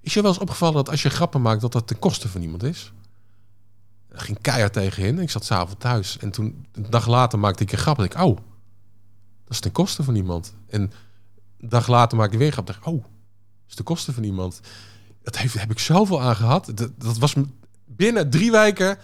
Is 0.00 0.14
je 0.14 0.22
wel 0.22 0.30
eens 0.30 0.40
opgevallen 0.40 0.74
dat 0.74 0.90
als 0.90 1.02
je 1.02 1.10
grappen 1.10 1.42
maakt, 1.42 1.60
dat 1.60 1.72
dat 1.72 1.86
ten 1.86 1.98
koste 1.98 2.28
van 2.28 2.42
iemand 2.42 2.62
is? 2.62 2.92
Er 4.08 4.20
ging 4.20 4.40
keihard 4.40 4.72
tegenin. 4.72 5.18
Ik 5.18 5.30
zat 5.30 5.44
s'avonds 5.44 5.74
thuis. 5.78 6.18
En 6.18 6.30
toen, 6.30 6.66
een 6.72 6.86
dag 6.90 7.06
later, 7.06 7.38
maakte 7.38 7.62
ik 7.62 7.72
een 7.72 7.78
grap. 7.78 7.98
En 7.98 8.04
ik, 8.04 8.14
oh, 8.14 8.36
dat 9.44 9.52
is 9.52 9.60
ten 9.60 9.72
koste 9.72 10.02
van 10.02 10.14
iemand. 10.14 10.54
En 10.68 10.80
een 11.60 11.68
dag 11.68 11.88
later 11.88 12.18
maakte 12.18 12.32
ik 12.32 12.38
weer 12.38 12.46
een 12.46 12.52
grap. 12.52 12.68
En 12.68 12.74
ik, 12.74 12.86
oh, 12.86 13.02
dat 13.02 13.68
is 13.68 13.74
ten 13.74 13.84
koste 13.84 14.12
van 14.12 14.22
iemand. 14.22 14.60
Dat 15.22 15.38
heeft, 15.38 15.54
heb 15.54 15.70
ik 15.70 15.78
zoveel 15.78 16.20
aan 16.20 16.36
gehad. 16.36 16.70
Dat, 16.74 16.90
dat 16.98 17.18
was 17.18 17.34
binnen 17.84 18.30
drie 18.30 18.50
weken 18.50 18.98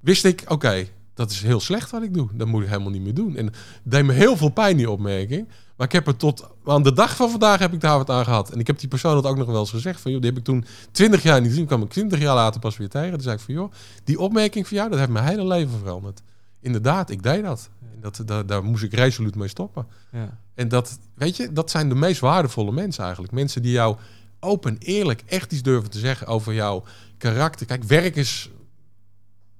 wist 0.00 0.24
ik, 0.24 0.44
oké, 0.48 0.86
dat 1.14 1.30
is 1.30 1.42
heel 1.42 1.60
slecht 1.60 1.90
wat 1.90 2.02
ik 2.02 2.14
doe. 2.14 2.28
Dat 2.32 2.46
moet 2.46 2.62
ik 2.62 2.68
helemaal 2.68 2.90
niet 2.90 3.02
meer 3.02 3.14
doen. 3.14 3.36
En 3.36 3.46
het 3.46 3.54
deed 3.82 4.04
me 4.04 4.12
heel 4.12 4.36
veel 4.36 4.48
pijn, 4.48 4.76
die 4.76 4.90
opmerking. 4.90 5.48
Maar 5.76 5.86
ik 5.86 5.92
heb 5.92 6.06
er 6.06 6.16
tot 6.16 6.48
aan 6.64 6.82
de 6.82 6.92
dag 6.92 7.16
van 7.16 7.30
vandaag 7.30 7.58
heb 7.58 7.72
ik 7.72 7.80
daar 7.80 7.98
wat 7.98 8.10
aan 8.10 8.24
gehad. 8.24 8.50
En 8.50 8.58
ik 8.58 8.66
heb 8.66 8.78
die 8.78 8.88
persoon 8.88 9.14
dat 9.14 9.26
ook 9.26 9.36
nog 9.36 9.46
wel 9.46 9.60
eens 9.60 9.70
gezegd. 9.70 10.00
Van, 10.00 10.10
joh, 10.10 10.20
die 10.20 10.30
heb 10.30 10.38
ik 10.38 10.44
toen 10.44 10.64
20 10.90 11.22
jaar 11.22 11.40
niet 11.40 11.50
gezien. 11.50 11.66
kwam 11.66 11.82
ik 11.82 11.90
20 11.90 12.18
jaar 12.18 12.34
later 12.34 12.60
pas 12.60 12.76
weer 12.76 12.88
tegen. 12.88 13.10
Toen 13.10 13.20
zei 13.20 13.36
ik 13.36 13.42
van, 13.42 13.54
joh, 13.54 13.72
die 14.04 14.18
opmerking 14.18 14.68
van 14.68 14.76
jou, 14.76 14.90
dat 14.90 14.98
heeft 14.98 15.10
mijn 15.10 15.24
hele 15.24 15.46
leven 15.46 15.78
veranderd. 15.78 16.22
Inderdaad, 16.60 17.10
ik 17.10 17.22
deed 17.22 17.42
dat. 17.42 17.70
En 17.80 18.00
dat, 18.00 18.22
daar, 18.24 18.46
daar 18.46 18.64
moest 18.64 18.82
ik 18.82 18.94
resoluut 18.94 19.34
mee 19.34 19.48
stoppen. 19.48 19.86
Ja. 20.12 20.38
En 20.54 20.68
dat, 20.68 20.98
weet 21.14 21.36
je, 21.36 21.52
dat 21.52 21.70
zijn 21.70 21.88
de 21.88 21.94
meest 21.94 22.20
waardevolle 22.20 22.72
mensen 22.72 23.04
eigenlijk. 23.04 23.32
Mensen 23.32 23.62
die 23.62 23.72
jou 23.72 23.96
open, 24.40 24.76
eerlijk, 24.78 25.22
echt 25.26 25.52
iets 25.52 25.62
durven 25.62 25.90
te 25.90 25.98
zeggen 25.98 26.26
over 26.26 26.54
jouw 26.54 26.84
karakter. 27.18 27.66
Kijk, 27.66 27.84
werk 27.84 28.16
is, 28.16 28.50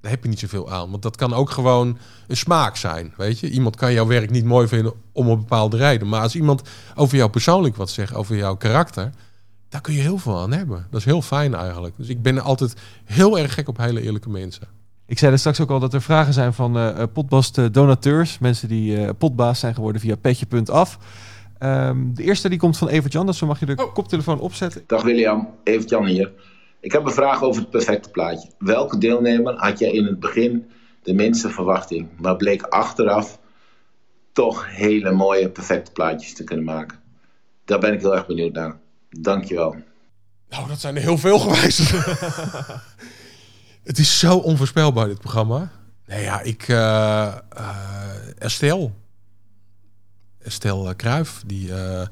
daar 0.01 0.11
heb 0.11 0.23
je 0.23 0.29
niet 0.29 0.39
zoveel 0.39 0.71
aan. 0.71 0.91
Want 0.91 1.03
dat 1.03 1.17
kan 1.17 1.35
ook 1.35 1.51
gewoon 1.51 1.99
een 2.27 2.37
smaak 2.37 2.77
zijn, 2.77 3.15
weet 3.17 3.39
je. 3.39 3.51
Iemand 3.51 3.77
kan 3.77 3.93
jouw 3.93 4.07
werk 4.07 4.31
niet 4.31 4.45
mooi 4.45 4.69
vinden 4.69 4.93
om 5.13 5.29
een 5.29 5.39
bepaalde 5.39 5.77
reden. 5.77 6.09
Maar 6.09 6.21
als 6.21 6.35
iemand 6.37 6.63
over 6.95 7.17
jou 7.17 7.31
persoonlijk 7.31 7.77
wat 7.77 7.91
zegt, 7.91 8.15
over 8.15 8.37
jouw 8.37 8.57
karakter... 8.57 9.11
daar 9.69 9.81
kun 9.81 9.95
je 9.95 10.01
heel 10.01 10.19
veel 10.19 10.39
aan 10.39 10.53
hebben. 10.53 10.87
Dat 10.91 11.01
is 11.01 11.07
heel 11.07 11.23
fijn 11.23 11.55
eigenlijk. 11.55 11.95
Dus 11.97 12.09
ik 12.09 12.23
ben 12.23 12.41
altijd 12.41 12.75
heel 13.05 13.39
erg 13.39 13.55
gek 13.55 13.69
op 13.69 13.77
hele 13.77 14.01
eerlijke 14.03 14.31
mensen. 14.31 14.69
Ik 15.07 15.19
zei 15.19 15.33
er 15.33 15.39
straks 15.39 15.61
ook 15.61 15.71
al 15.71 15.81
dat 15.81 15.95
er 15.95 16.03
vragen 16.03 16.33
zijn 16.33 16.53
van 16.55 16.79
eh 16.79 17.03
potbast 17.13 17.73
donateurs. 17.75 18.39
Mensen 18.39 18.69
die 18.69 18.97
eh, 19.05 19.11
potbaas 19.19 19.59
zijn 19.61 19.75
geworden 19.75 20.01
via 20.01 20.17
petje.af. 20.17 20.99
Ehm, 21.59 21.97
de 22.15 22.23
eerste 22.23 22.49
die 22.49 22.59
komt 22.59 22.77
van 22.79 22.89
Evert 22.89 23.13
Jan, 23.13 23.27
dus 23.27 23.39
dan 23.39 23.49
mag 23.49 23.61
je 23.61 23.67
de 23.67 23.75
Oh. 23.85 23.95
koptelefoon 23.95 24.41
opzetten. 24.41 24.83
Dag 24.87 25.03
William, 25.03 25.49
Evert 25.65 25.89
Jan 25.91 26.07
hier. 26.07 26.33
Ik 26.87 26.93
heb 26.93 27.05
een 27.05 27.13
vraag 27.13 27.43
over 27.43 27.61
het 27.61 27.71
perfecte 27.71 28.11
plaatje. 28.11 28.51
Welke 28.59 28.99
deelnemer 28.99 29.55
had 29.55 29.79
jij 29.79 29.91
in 29.91 30.05
het 30.05 30.21
begin 30.21 30.71
de 31.03 31.13
minste 31.13 31.51
verwachting, 31.51 32.09
maar 32.19 32.37
bleek 32.37 32.63
achteraf 32.63 33.39
toch 34.33 34.67
hele 34.69 35.13
mooie 35.13 35.51
perfecte 35.51 35.93
plaatjes 35.93 36.35
te 36.35 36.45
kunnen 36.45 36.65
maken? 36.65 36.99
Daar 37.65 37.79
ben 37.79 37.93
ik 37.93 38.01
heel 38.01 38.17
erg 38.17 38.27
benieuwd 38.27 38.53
naar. 38.53 38.79
Dankjewel. 39.11 39.77
Nou, 40.49 40.69
dat 40.69 40.81
zijn 40.81 40.97
er 40.97 41.03
heel 41.03 41.19
veel 41.19 41.39
geweest. 41.39 41.91
het 43.91 43.99
is 43.99 44.19
zo 44.19 44.37
onvoorspelbaar, 44.37 45.07
dit 45.07 45.21
programma. 45.21 45.71
Nee, 46.07 46.23
ja, 46.23 46.41
ik... 46.41 46.69
eh 46.69 47.27
eh, 47.27 47.37
Estelle. 48.39 48.91
Estelle 50.39 50.95
Kruijf. 50.95 51.43
Die, 51.47 51.75
eh, 51.75 52.07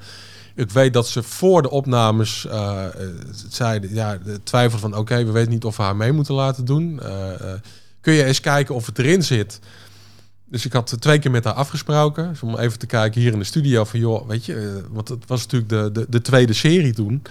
ik 0.55 0.71
weet 0.71 0.93
dat 0.93 1.09
ze 1.09 1.23
voor 1.23 1.63
de 1.63 1.71
opnames 1.71 2.47
eh, 2.47 2.85
zeiden... 3.49 3.95
Ja, 3.95 4.19
twijfel 4.43 4.79
van... 4.79 4.97
Oké, 4.97 5.25
we 5.25 5.31
weten 5.31 5.51
niet 5.51 5.65
of 5.65 5.77
we 5.77 5.83
haar 5.83 5.97
mee 5.97 6.13
moeten 6.13 6.35
laten 6.35 6.65
doen. 6.65 7.01
Eh, 7.01 7.53
kun 8.01 8.13
je 8.13 8.25
eens 8.25 8.41
kijken 8.41 8.75
of 8.75 8.87
het 8.87 8.99
erin 8.99 9.23
zit? 9.23 9.61
Dus 10.45 10.65
ik 10.65 10.73
had 10.73 10.97
twee 11.01 11.19
keer 11.19 11.31
met 11.31 11.45
haar 11.45 11.55
afgesproken. 11.55 12.37
Om 12.43 12.59
even 12.59 12.79
te 12.79 12.87
kijken 12.87 13.21
hier 13.21 13.33
in 13.33 13.39
de 13.39 13.45
studio 13.45 13.85
van... 13.85 14.01
joh, 14.01 14.29
weet 14.29 14.45
je... 14.45 14.85
want 14.91 15.09
het 15.09 15.27
was 15.27 15.43
natuurlijk 15.43 15.71
de, 15.71 16.01
de, 16.01 16.07
de 16.09 16.21
tweede 16.21 16.53
serie 16.53 16.93
toen... 16.93 17.23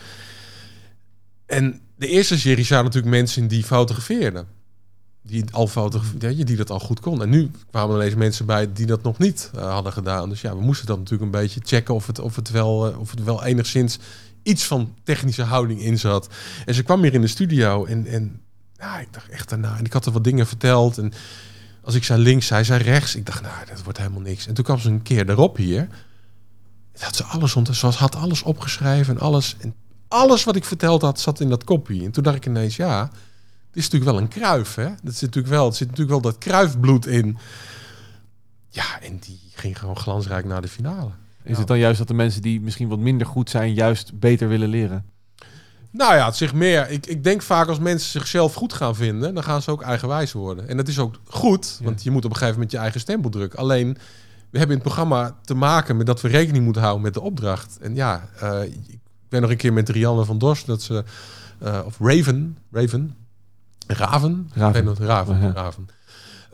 En 1.46 1.82
de 1.96 2.08
eerste 2.08 2.40
serie 2.40 2.66
zaten 2.66 2.86
natuurlijk 2.86 3.16
mensen 3.16 3.48
die 3.48 3.64
fotografeerden. 3.64 4.48
Die 5.26 5.44
al 5.52 5.70
die 6.20 6.56
dat 6.56 6.70
al 6.70 6.80
goed 6.80 7.00
kon. 7.00 7.22
En 7.22 7.30
nu 7.30 7.52
kwamen 7.70 7.96
er 7.96 8.02
ineens 8.02 8.16
mensen 8.16 8.46
bij 8.46 8.74
die 8.74 8.86
dat 8.86 9.04
nog 9.04 9.18
niet 9.18 9.52
eh, 9.56 9.72
hadden 9.72 9.94
gedaan. 9.94 10.30
Dus 10.30 10.42
ja, 10.42 10.56
we 10.56 10.62
moesten 10.62 10.88
dat 10.88 10.98
natuurlijk 10.98 11.24
een 11.24 11.42
beetje 11.42 11.62
checken 11.64 11.94
of 11.94 12.08
het, 12.08 12.20
of 12.20 12.36
het, 12.36 12.50
wel, 12.50 12.92
eh, 12.92 13.00
of 13.00 13.12
het 13.12 13.24
wel 13.24 13.44
enigszins 13.44 14.00
iets 14.44 14.64
van 14.64 14.96
technische 15.04 15.44
houding 15.44 15.82
in 15.82 16.00
zat. 16.00 16.28
En 16.66 16.74
ze 16.74 16.84
kwam 16.84 17.02
hier 17.02 17.14
in 17.14 17.22
de 17.22 17.28
studio 17.28 17.86
en, 17.86 18.06
en 18.06 18.42
ja, 18.78 19.00
ik 19.00 19.08
dacht 19.12 19.30
echt 19.30 19.50
daarna. 19.50 19.78
En 19.78 19.86
ik 19.86 19.94
had 19.94 20.06
er 20.06 20.12
wat 20.12 20.24
dingen 20.24 20.48
verteld. 20.48 20.98
En 20.98 21.14
als 21.82 21.96
ik 21.96 22.04
zei 22.04 22.22
links, 22.22 22.48
zij 22.48 22.64
zei 22.64 22.84
rechts. 22.84 23.16
Ik 23.16 23.26
dacht, 23.26 23.42
nou, 23.42 23.66
dat 23.66 23.84
wordt 23.84 23.98
helemaal 23.98 24.22
niks. 24.22 24.48
En 24.48 24.54
toen 24.54 24.64
kwam 24.64 24.80
ze 24.80 24.90
een 24.90 25.02
keer 25.02 25.30
erop 25.30 25.58
hier. 25.58 25.88
Dat 27.00 27.16
ze 27.16 27.24
alles 27.24 27.56
ont, 27.56 27.82
had 27.82 28.16
alles 28.16 28.44
opgeschreven 28.44 29.16
en 29.16 29.22
alles. 29.22 29.56
En 29.60 29.74
alles 30.08 30.44
wat 30.44 30.56
ik 30.56 30.66
verteld 30.66 31.02
had, 31.02 31.20
zat 31.20 31.40
in 31.40 31.50
dat 31.50 31.64
kopie. 31.64 32.04
En 32.04 32.12
toen 32.12 32.24
dacht 32.24 32.36
ik 32.36 32.46
ineens, 32.46 32.76
ja, 32.76 33.12
is 33.76 33.84
natuurlijk 33.84 34.12
wel 34.12 34.22
een 34.22 34.28
kruif, 34.28 34.76
hè? 34.76 34.90
Dat 35.04 35.14
zit 35.14 35.22
natuurlijk 35.22 35.54
wel, 35.54 35.68
er 35.68 35.74
zit 35.74 35.88
natuurlijk 35.88 36.22
wel 36.22 36.32
dat 36.32 36.38
kruifbloed 36.38 37.06
in. 37.06 37.38
Ja, 38.70 39.02
en 39.02 39.18
die 39.20 39.40
ging 39.54 39.80
gewoon 39.80 39.98
glansrijk 39.98 40.46
naar 40.46 40.62
de 40.62 40.68
finale. 40.68 41.12
Is 41.44 41.58
het 41.58 41.68
dan 41.68 41.80
juist 41.80 41.98
dat 41.98 42.08
de 42.08 42.14
mensen 42.14 42.42
die 42.42 42.62
misschien 42.62 42.88
wat 42.88 43.00
minder 43.00 43.28
goed 43.28 43.50
zijn, 43.50 43.74
juist 43.74 44.20
beter 44.20 44.48
willen 44.48 44.70
leren? 44.70 45.06
Nou 45.92 46.16
ja, 46.16 46.26
het 46.26 46.36
zich 46.36 46.54
meer. 46.54 46.90
Ik, 46.90 47.06
ik 47.06 47.24
denk 47.24 47.42
vaak 47.42 47.68
als 47.68 47.80
mensen 47.80 48.10
zichzelf 48.10 48.54
goed 48.54 48.74
gaan 48.74 48.96
vinden, 48.96 49.34
dan 49.34 49.44
gaan 49.44 49.62
ze 49.62 49.72
ook 49.72 49.82
eigenwijs 49.82 50.32
worden. 50.32 50.68
En 50.68 50.78
dat 50.78 50.88
is 50.88 51.00
ook 51.00 51.16
goed, 51.28 51.80
want 51.84 52.04
je 52.04 52.12
moet 52.12 52.26
op 52.26 52.30
een 52.30 52.38
gegeven 52.38 52.54
moment 52.54 52.72
je 52.72 52.78
eigen 52.78 53.00
stempel 53.00 53.30
drukken. 53.30 53.60
Alleen, 53.60 53.94
we 54.50 54.58
hebben 54.58 54.78
in 54.78 54.84
het 54.84 54.94
programma 54.94 55.36
te 55.44 55.54
maken 55.54 55.98
met 55.98 56.06
dat 56.06 56.22
we 56.22 56.28
rekening 56.28 56.64
moeten 56.64 56.82
houden 56.82 57.04
met 57.04 57.14
de 57.14 57.22
opdracht. 57.22 57.78
En 57.82 57.96
ja, 57.96 58.30
eh, 58.40 58.64
ik 58.64 59.00
ben 59.30 59.42
nog 59.42 59.50
een 59.50 59.58
keer 59.58 59.74
met 59.74 59.90
Rianne 59.90 60.26
van 60.26 60.38
Dorst, 60.38 60.66
dat 60.66 60.82
ze, 60.82 61.04
eh, 61.60 61.80
of 61.86 62.00
Raven, 62.00 62.58
Raven, 62.72 63.16
Raven, 63.88 64.50
Raven. 64.54 64.86
Nog, 64.86 64.98
Raven, 64.98 65.42
Ja. 65.42 65.52
Raven. 65.52 65.88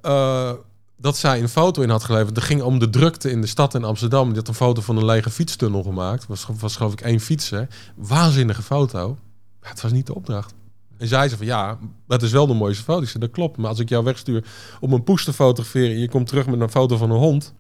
Eh, 0.01 0.51
dat 0.97 1.17
zij 1.17 1.41
een 1.41 1.49
foto 1.49 1.81
in 1.81 1.89
had 1.89 2.03
geleverd. 2.03 2.35
Het 2.35 2.45
ging 2.45 2.61
om 2.61 2.79
de 2.79 2.89
drukte 2.89 3.31
in 3.31 3.41
de 3.41 3.47
stad 3.47 3.75
in 3.75 3.83
Amsterdam. 3.83 4.27
Die 4.27 4.37
had 4.37 4.47
een 4.47 4.53
foto 4.53 4.81
van 4.81 4.97
een 4.97 5.05
lege 5.05 5.29
fietstunnel 5.29 5.83
gemaakt. 5.83 6.27
Was, 6.27 6.47
was 6.59 6.75
geloof 6.75 6.91
ik 6.91 7.01
één 7.01 7.19
fietser. 7.19 7.67
Waanzinnige 7.95 8.61
foto. 8.61 9.17
Maar 9.61 9.69
het 9.69 9.81
was 9.81 9.91
niet 9.91 10.05
de 10.07 10.15
opdracht. 10.15 10.53
En 10.97 11.07
zei 11.07 11.29
ze 11.29 11.37
van 11.37 11.45
ja, 11.45 11.77
dat 12.07 12.21
is 12.21 12.31
wel 12.31 12.47
de 12.47 12.53
mooiste 12.53 12.83
foto. 12.83 13.01
Ik 13.01 13.09
zei 13.09 13.23
dat 13.23 13.33
klopt. 13.33 13.57
Maar 13.57 13.69
als 13.69 13.79
ik 13.79 13.89
jou 13.89 14.03
wegstuur 14.03 14.45
om 14.79 14.93
een 14.93 15.03
poes 15.03 15.23
te 15.23 15.33
fotograferen... 15.33 15.91
en 15.91 15.99
je 15.99 16.09
komt 16.09 16.27
terug 16.27 16.47
met 16.47 16.59
een 16.59 16.69
foto 16.69 16.97
van 16.97 17.11
een 17.11 17.17
hond... 17.17 17.53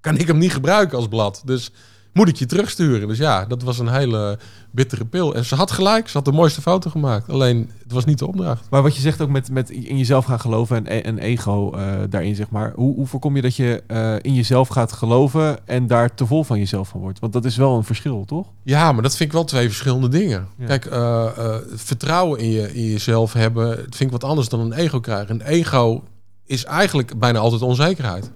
kan 0.00 0.16
ik 0.16 0.26
hem 0.26 0.38
niet 0.38 0.52
gebruiken 0.52 0.96
als 0.98 1.08
blad. 1.08 1.42
Dus 1.44 1.70
moet 2.14 2.28
ik 2.28 2.36
je 2.36 2.46
terugsturen. 2.46 3.08
Dus 3.08 3.18
ja, 3.18 3.44
dat 3.44 3.62
was 3.62 3.78
een 3.78 3.88
hele 3.88 4.38
bittere 4.70 5.04
pil. 5.04 5.34
En 5.34 5.44
ze 5.44 5.54
had 5.54 5.70
gelijk. 5.70 6.08
Ze 6.08 6.16
had 6.16 6.24
de 6.24 6.32
mooiste 6.32 6.60
foto 6.60 6.90
gemaakt. 6.90 7.28
Alleen, 7.28 7.70
het 7.82 7.92
was 7.92 8.04
niet 8.04 8.18
de 8.18 8.26
opdracht. 8.26 8.66
Maar 8.70 8.82
wat 8.82 8.94
je 8.94 9.00
zegt 9.00 9.20
ook 9.20 9.28
met, 9.28 9.50
met 9.50 9.70
in 9.70 9.98
jezelf 9.98 10.24
gaan 10.24 10.40
geloven 10.40 10.86
en, 10.86 11.04
en 11.04 11.18
ego 11.18 11.72
eh, 11.72 11.92
daarin, 12.10 12.34
zeg 12.34 12.50
maar. 12.50 12.72
Hoe, 12.74 12.94
hoe 12.94 13.06
voorkom 13.06 13.36
je 13.36 13.42
dat 13.42 13.56
je 13.56 13.82
eh, 13.86 14.14
in 14.20 14.34
jezelf 14.34 14.68
gaat 14.68 14.92
geloven 14.92 15.66
en 15.66 15.86
daar 15.86 16.14
te 16.14 16.26
vol 16.26 16.44
van 16.44 16.58
jezelf 16.58 16.88
van 16.88 17.00
wordt? 17.00 17.18
Want 17.18 17.32
dat 17.32 17.44
is 17.44 17.56
wel 17.56 17.76
een 17.76 17.84
verschil, 17.84 18.24
toch? 18.24 18.46
Ja, 18.62 18.92
maar 18.92 19.02
dat 19.02 19.16
vind 19.16 19.28
ik 19.28 19.34
wel 19.34 19.44
twee 19.44 19.66
verschillende 19.66 20.08
dingen. 20.08 20.48
Ja. 20.58 20.66
Kijk, 20.66 20.84
eh, 20.84 21.56
vertrouwen 21.74 22.38
in, 22.38 22.50
je, 22.50 22.74
in 22.74 22.84
jezelf 22.84 23.32
hebben, 23.32 23.66
dat 23.68 23.96
vind 23.96 24.00
ik 24.00 24.20
wat 24.20 24.24
anders 24.24 24.48
dan 24.48 24.60
een 24.60 24.72
ego 24.72 25.00
krijgen. 25.00 25.34
Een 25.34 25.46
ego 25.46 26.02
is 26.46 26.64
eigenlijk 26.64 27.18
bijna 27.18 27.38
altijd 27.38 27.62
onzekerheid. 27.62 28.30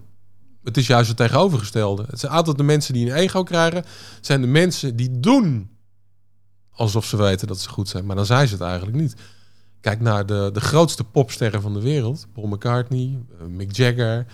Het 0.68 0.76
is 0.76 0.86
juist 0.86 1.08
het 1.08 1.16
tegenovergestelde. 1.16 2.04
Het 2.10 2.20
zijn 2.20 2.32
altijd 2.32 2.56
de 2.56 2.62
mensen 2.62 2.94
die 2.94 3.10
een 3.10 3.16
ego 3.16 3.42
krijgen, 3.42 3.84
zijn 4.20 4.40
de 4.40 4.46
mensen 4.46 4.96
die 4.96 5.20
doen 5.20 5.70
alsof 6.70 7.04
ze 7.04 7.16
weten 7.16 7.46
dat 7.46 7.60
ze 7.60 7.68
goed 7.68 7.88
zijn, 7.88 8.06
maar 8.06 8.16
dan 8.16 8.26
zijn 8.26 8.46
ze 8.46 8.52
het 8.52 8.62
eigenlijk 8.62 8.96
niet. 8.96 9.14
Kijk 9.80 10.00
naar 10.00 10.26
de, 10.26 10.50
de 10.52 10.60
grootste 10.60 11.04
popsterren 11.04 11.62
van 11.62 11.74
de 11.74 11.80
wereld, 11.80 12.26
Paul 12.32 12.46
McCartney, 12.46 13.18
eh, 13.40 13.46
Mick 13.46 13.76
Jagger. 13.76 14.26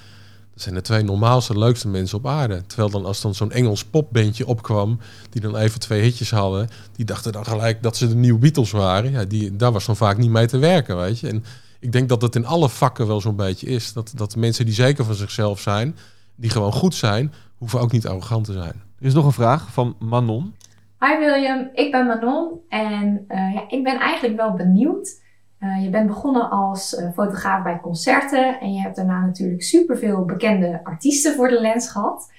Dat 0.53 0.62
zijn 0.62 0.74
de 0.74 0.80
twee 0.80 1.03
normaalste, 1.03 1.59
leukste 1.59 1.89
mensen 1.89 2.18
op 2.18 2.26
aarde. 2.26 2.62
Terwijl 2.66 2.91
dan 2.91 3.05
als 3.05 3.20
dan 3.20 3.35
zo'n 3.35 3.53
Engels 3.53 3.85
popbandje 3.85 4.47
opkwam, 4.47 4.99
die 5.30 5.41
dan 5.41 5.57
even 5.57 5.80
twee 5.80 6.03
hitjes 6.03 6.30
hadden, 6.30 6.68
die 6.97 7.05
dachten 7.05 7.32
dan 7.32 7.45
gelijk 7.45 7.82
dat 7.82 7.97
ze 7.97 8.09
de 8.09 8.14
nieuwe 8.14 8.39
Beatles 8.39 8.70
waren. 8.70 9.11
Ja, 9.11 9.24
die, 9.24 9.57
daar 9.57 9.72
was 9.72 9.87
dan 9.87 9.97
vaak 9.97 10.18
niet 10.18 10.30
mee 10.30 10.47
te 10.47 10.59
werken, 10.59 10.97
weet 10.97 11.18
je. 11.18 11.28
En 11.28 11.45
ik 11.80 11.93
denk 11.93 12.09
dat 12.09 12.22
het 12.22 12.35
in 12.35 12.47
alle 12.47 12.68
vakken 12.68 13.07
wel 13.07 13.20
zo'n 13.20 13.37
beetje 13.37 13.66
is. 13.66 13.93
Dat, 13.93 14.12
dat 14.16 14.37
mensen 14.37 14.64
die 14.64 14.74
zeker 14.74 15.05
van 15.05 15.14
zichzelf 15.14 15.61
zijn, 15.61 15.97
die 16.37 16.51
gewoon 16.51 16.72
goed 16.72 16.95
zijn, 16.95 17.32
hoeven 17.59 17.80
ook 17.80 17.93
niet 17.93 18.07
arrogant 18.07 18.45
te 18.45 18.53
zijn. 18.53 18.82
Er 18.99 19.07
is 19.07 19.14
nog 19.14 19.24
een 19.24 19.32
vraag 19.32 19.72
van 19.72 19.97
Manon. 19.99 20.55
Hi 21.01 21.18
William, 21.18 21.70
ik 21.74 21.91
ben 21.91 22.07
Manon 22.07 22.61
en 22.68 23.24
uh, 23.28 23.55
ja, 23.55 23.64
ik 23.68 23.82
ben 23.82 24.01
eigenlijk 24.01 24.37
wel 24.37 24.53
benieuwd. 24.53 25.22
Uh, 25.61 25.82
je 25.82 25.91
bent 25.91 26.07
begonnen 26.07 26.51
als 26.51 26.93
uh, 26.93 27.12
fotograaf 27.12 27.62
bij 27.62 27.80
concerten 27.80 28.61
en 28.61 28.72
je 28.72 28.80
hebt 28.80 28.97
daarna 28.97 29.20
natuurlijk 29.26 29.62
superveel 29.62 30.24
bekende 30.24 30.80
artiesten 30.85 31.35
voor 31.35 31.49
de 31.49 31.61
lens 31.61 31.91
gehad. 31.91 32.32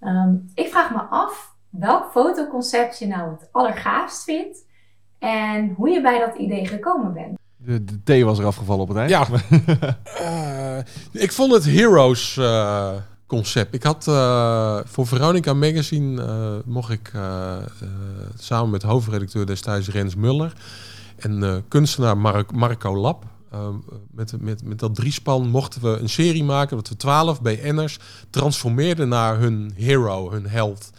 Um, 0.00 0.50
ik 0.54 0.68
vraag 0.68 0.90
me 0.90 1.00
af 1.00 1.54
welk 1.70 2.10
fotoconcept 2.10 2.98
je 2.98 3.06
nou 3.06 3.30
het 3.30 3.48
allergaafst 3.52 4.24
vindt 4.24 4.64
en 5.18 5.74
hoe 5.76 5.88
je 5.88 6.00
bij 6.00 6.18
dat 6.18 6.36
idee 6.36 6.66
gekomen 6.66 7.12
bent. 7.12 7.38
De, 7.56 7.84
de 7.84 8.02
thee 8.02 8.24
was 8.24 8.38
er 8.38 8.46
afgevallen 8.46 8.82
op 8.82 8.88
het 8.88 8.96
eind. 8.96 9.10
Ja, 9.10 9.26
ik 11.24 11.32
vond 11.32 11.52
het 11.52 11.64
Heroes 11.64 12.40
concept. 13.26 13.74
Ik 13.74 13.82
had 13.82 14.06
uh, 14.08 14.78
voor 14.84 15.06
Veronica 15.06 15.54
Magazine 15.54 16.22
uh, 16.22 16.72
mocht 16.72 16.90
ik 16.90 17.12
uh, 17.14 17.56
samen 18.38 18.70
met 18.70 18.82
hoofdredacteur 18.82 19.46
destijds 19.46 19.88
Rens 19.88 20.14
Muller 20.14 20.52
en 21.16 21.64
kunstenaar 21.68 22.18
Mark, 22.18 22.52
Marco 22.52 22.96
Lab. 22.96 23.24
met, 24.10 24.40
met, 24.40 24.64
met 24.64 24.78
dat 24.78 24.94
driespan 24.94 25.48
mochten 25.48 25.82
we 25.82 25.98
een 25.98 26.08
serie 26.08 26.44
maken 26.44 26.76
dat 26.76 26.88
we 26.88 26.96
twaalf 26.96 27.42
BN'ers 27.42 27.98
transformeerden 28.30 29.08
naar 29.08 29.38
hun 29.38 29.72
hero, 29.74 30.30
hun 30.30 30.46
held. 30.46 30.90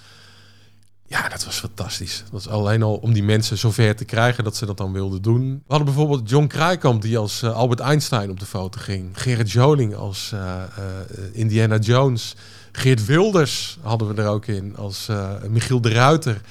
Ja, 1.09 1.29
dat 1.29 1.45
was 1.45 1.59
fantastisch. 1.59 2.19
Dat 2.23 2.31
was 2.31 2.47
alleen 2.47 2.83
al 2.83 2.95
om 2.95 3.13
die 3.13 3.23
mensen 3.23 3.57
zover 3.57 3.95
te 3.95 4.05
krijgen 4.05 4.43
dat 4.43 4.55
ze 4.55 4.65
dat 4.65 4.77
dan 4.77 4.93
wilden 4.93 5.21
doen. 5.21 5.51
We 5.51 5.63
hadden 5.67 5.85
bijvoorbeeld 5.85 6.29
John 6.29 6.47
Kraaikamp 6.47 7.01
die 7.01 7.17
als 7.17 7.43
uh, 7.43 7.55
Albert 7.55 7.79
Einstein 7.79 8.29
op 8.29 8.39
de 8.39 8.45
foto 8.45 8.79
ging. 8.81 9.09
Gerrit 9.13 9.51
Joling 9.51 9.95
als 9.95 10.31
uh, 10.33 10.39
uh, 10.39 10.85
Indiana 11.31 11.77
Jones. 11.77 12.35
Geert 12.71 13.05
Wilders 13.05 13.77
hadden 13.81 14.15
we 14.15 14.21
er 14.21 14.27
ook 14.27 14.45
in 14.45 14.77
als 14.77 15.09
Michiel 15.49 15.81
de 15.81 15.89
Ruiter. 15.89 16.41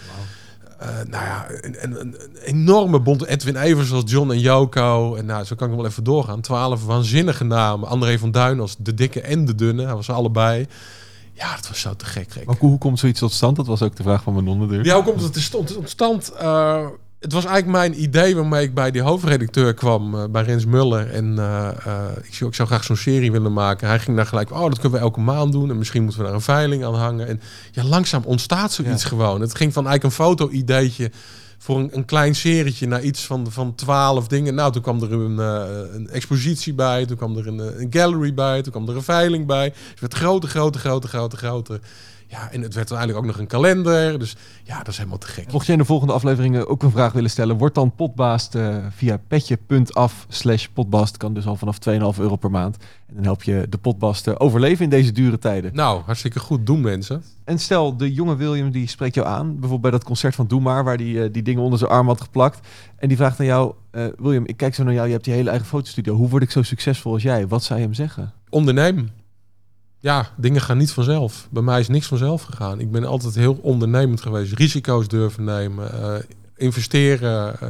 Wow. 0.79 0.89
nou 1.09 1.25
ja, 1.25 1.47
een, 1.49 1.77
een, 1.83 2.01
een, 2.01 2.17
enorme 2.45 3.01
bond. 3.01 3.25
Edwin 3.25 3.57
Evers 3.57 3.93
als 3.93 4.05
John 4.07 4.31
en 4.31 4.41
Joko. 4.41 5.15
En 5.15 5.27
nou, 5.27 5.45
zo 5.45 5.55
kan 5.55 5.71
ik 5.71 5.77
wel 5.77 5.87
even 5.87 6.05
doorgaan. 6.05 6.41
Twaalf 6.41 6.85
waanzinnige 6.85 7.45
namen. 7.45 7.89
André 7.89 8.19
van 8.19 8.31
Duin 8.31 8.61
als 8.61 8.77
de 8.79 8.95
dikke 8.95 9.21
en 9.21 9.45
de 9.45 9.55
dunne. 9.55 9.85
Hij 9.85 9.95
was 9.95 10.11
allebei. 10.11 10.67
Ja, 11.37 11.55
dat 11.55 11.69
was 11.69 11.81
zo 11.81 11.97
te 11.97 12.05
gek. 12.05 12.31
gek. 12.31 12.45
Maar 12.45 12.57
hoe 12.59 12.79
komt 12.79 12.99
zoiets 12.99 13.21
tot 13.21 13.33
stand? 13.33 13.57
Dat 13.57 13.67
was 13.67 13.83
ook 13.83 13.97
de 13.97 14.03
vraag 14.03 14.23
van 14.23 14.35
Manon 14.35 14.59
natuurlijk. 14.59 14.89
Ja, 14.89 14.95
hoe 14.95 15.05
komt 15.05 15.23
het 15.23 15.51
tot 15.51 15.81
stand? 15.85 16.33
Uh, 16.43 16.87
het 17.21 17.33
was 17.33 17.45
eigenlijk 17.45 17.79
mijn 17.79 18.03
idee 18.03 18.35
waarmee 18.35 18.65
ik 18.65 18.75
bij 18.75 18.91
die 18.91 19.03
hoofdredacteur 19.03 19.75
kwam, 19.75 20.15
uh, 20.15 20.25
bij 20.31 20.43
Rens 20.43 20.65
Muller. 20.65 21.11
En 21.11 21.37
uh, 21.39 21.69
ik, 22.23 22.35
zou, 22.35 22.51
ik 22.51 22.57
zou 22.57 22.69
graag 22.69 22.85
zo'n 22.85 22.97
serie 22.97 23.33
willen 23.33 23.53
maken. 23.53 23.89
Hij 23.89 23.99
ging 23.99 24.17
daar 24.17 24.27
gelijk, 24.27 24.51
oh, 24.51 24.63
dat 24.63 24.79
kunnen 24.79 24.99
we 24.99 25.05
elke 25.05 25.21
maand 25.21 25.53
doen. 25.53 25.71
En 25.71 25.79
misschien 25.79 26.03
moeten 26.03 26.21
we 26.21 26.27
daar 26.27 26.35
een 26.35 26.43
veiling 26.43 26.85
aan 26.85 26.95
hangen. 26.95 27.27
En 27.27 27.41
ja, 27.73 27.85
langzaam 27.85 28.23
ontstaat 28.25 28.73
zoiets 28.73 29.03
ja. 29.03 29.09
gewoon. 29.09 29.41
Het 29.41 29.55
ging 29.55 29.73
van 29.73 29.87
eigenlijk 29.87 30.19
een 30.19 30.25
foto-ideetje 30.25 31.11
voor 31.59 31.79
een, 31.79 31.89
een, 31.93 32.05
klein 32.05 32.35
serietje 32.35 32.87
naar 32.87 33.03
iets 33.03 33.25
van, 33.25 33.51
van 33.51 33.75
12 33.75 34.27
dingen. 34.29 34.55
Nou, 34.55 34.73
toen 34.73 34.83
kwam 34.83 35.03
er 35.03 35.13
een, 35.13 35.39
uh, 35.39 35.95
een 35.95 36.09
expositie 36.09 36.75
bij, 36.75 37.07
toen 37.07 37.17
kwam 37.17 37.37
er 37.37 37.47
een, 37.47 37.81
een, 37.81 37.87
gallery 37.91 38.35
bij, 38.35 38.63
toen 38.63 38.73
kwam 38.73 38.89
er 38.89 38.97
een 38.97 39.03
veiling 39.03 39.47
bij. 39.47 39.65
Het 39.65 40.01
werd 40.01 40.15
groter, 40.15 40.49
groter, 40.49 40.81
groter, 40.81 41.09
groter, 41.09 41.39
groter. 41.39 41.81
Ja, 42.29 42.51
en 42.51 42.63
het 42.63 42.75
werd 42.75 42.91
uiteindelijk 42.93 43.19
ook 43.19 43.25
nog 43.25 43.39
een 43.39 43.47
kalender. 43.47 44.19
Dus 44.19 44.37
ja, 44.63 44.79
dat 44.79 44.89
is 44.89 44.97
helemaal 44.97 45.19
te 45.19 45.27
gek. 45.27 45.53
Mocht 45.53 45.67
jij 45.67 45.75
in 45.75 45.81
de 45.81 45.87
volgende 45.87 46.13
afleveringen 46.13 46.69
ook 46.69 46.83
een 46.83 46.91
vraag 46.91 47.13
willen 47.13 47.31
stellen, 47.31 47.57
wordt 47.57 47.75
dan 47.75 47.95
potbaast 47.95 48.55
uh, 48.55 48.77
via 48.91 49.19
petje.af 49.29 50.27
slash 50.29 50.67
potbast. 50.67 51.17
Kan 51.17 51.35
dus 51.35 51.47
al 51.47 51.57
vanaf 51.57 51.79
2,5 51.89 52.21
euro 52.21 52.37
per 52.37 52.51
maand. 52.51 52.77
En 53.07 53.15
dan 53.15 53.25
help 53.25 53.43
je 53.43 53.67
de 53.69 53.79
potbast 53.79 54.25
te 54.25 54.41
overleven 54.41 54.85
in 54.85 54.91
deze 54.91 55.13
dure 55.13 55.39
tijden. 55.39 55.75
Nou, 55.75 56.03
hartstikke 56.03 56.39
goed 56.39 56.67
doen 56.67 56.81
mensen. 56.81 57.23
En 57.45 57.59
stel, 57.59 57.97
de 57.97 58.13
jonge 58.13 58.37
William 58.37 58.71
die 58.71 58.89
spreekt 58.89 59.15
jou 59.15 59.27
aan. 59.27 59.47
Bijvoorbeeld 59.47 59.81
bij 59.81 59.91
dat 59.91 60.05
concert 60.05 60.35
van 60.35 60.47
Doe 60.47 60.61
Maar, 60.61 60.85
waar 60.85 60.97
die 60.97 61.15
uh, 61.15 61.29
die 61.33 61.43
dingen 61.43 61.63
onder 61.63 61.79
zijn 61.79 61.91
arm 61.91 62.07
had 62.07 62.21
geplakt. 62.21 62.69
En 62.97 63.09
die 63.09 63.17
vraagt 63.17 63.41
aan 63.41 63.47
jou, 63.47 63.75
William, 64.17 64.47
ik 64.47 64.57
kijk 64.57 64.75
zo 64.75 64.85
naar 64.85 64.95
jou. 64.95 65.07
Je 65.07 65.13
hebt 65.13 65.25
die 65.25 65.35
hele 65.35 65.51
eigen 65.51 65.69
fotostudio. 65.69 66.15
Hoe 66.15 66.29
word 66.29 66.43
ik 66.43 66.51
zo 66.51 66.63
succesvol 66.63 67.13
als 67.13 67.23
jij? 67.23 67.47
Wat 67.47 67.63
zou 67.63 67.79
je 67.79 67.85
hem 67.85 67.95
zeggen? 67.95 68.33
Ondernemen 68.49 69.11
ja, 70.07 70.31
dingen 70.37 70.61
gaan 70.61 70.77
niet 70.77 70.91
vanzelf. 70.91 71.49
Bij 71.51 71.63
mij 71.63 71.81
is 71.81 71.89
niks 71.89 72.07
vanzelf 72.07 72.43
gegaan. 72.43 72.81
Ik 72.81 72.91
ben 72.91 73.05
altijd 73.05 73.35
heel 73.35 73.59
ondernemend 73.63 74.21
geweest. 74.21 74.53
Risico's 74.53 75.09
durven 75.09 75.45
nemen, 75.45 75.91
uh, 75.95 76.15
investeren. 76.57 77.57
Uh, 77.63 77.69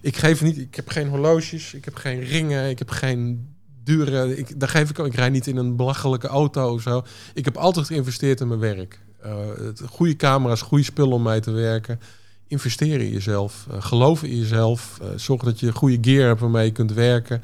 ik 0.00 0.16
geef 0.16 0.42
niet, 0.42 0.58
ik 0.58 0.74
heb 0.74 0.88
geen 0.88 1.08
horloges, 1.08 1.74
ik 1.74 1.84
heb 1.84 1.94
geen 1.94 2.20
ringen, 2.20 2.68
ik 2.68 2.78
heb 2.78 2.90
geen 2.90 3.54
dure. 3.84 4.36
Ik, 4.36 4.60
daar 4.60 4.68
geef 4.68 4.90
ik. 4.90 4.98
Ik 4.98 5.14
rijd 5.14 5.32
niet 5.32 5.46
in 5.46 5.56
een 5.56 5.76
belachelijke 5.76 6.26
auto 6.26 6.72
of 6.72 6.82
zo. 6.82 7.04
Ik 7.34 7.44
heb 7.44 7.56
altijd 7.56 7.86
geïnvesteerd 7.86 8.40
in 8.40 8.48
mijn 8.48 8.60
werk. 8.60 9.00
Uh, 9.24 9.32
goede 9.88 10.16
camera's, 10.16 10.62
goede 10.62 10.84
spullen 10.84 11.12
om 11.12 11.22
mee 11.22 11.40
te 11.40 11.50
werken. 11.50 12.00
Investeren 12.46 13.06
in 13.06 13.12
jezelf, 13.12 13.66
geloven 13.70 14.28
in 14.28 14.38
jezelf. 14.38 15.00
zorg 15.16 15.42
dat 15.42 15.60
je 15.60 15.72
goede 15.72 15.98
gear 16.00 16.26
hebt 16.26 16.40
waarmee 16.40 16.64
je 16.64 16.72
kunt 16.72 16.92
werken 16.92 17.42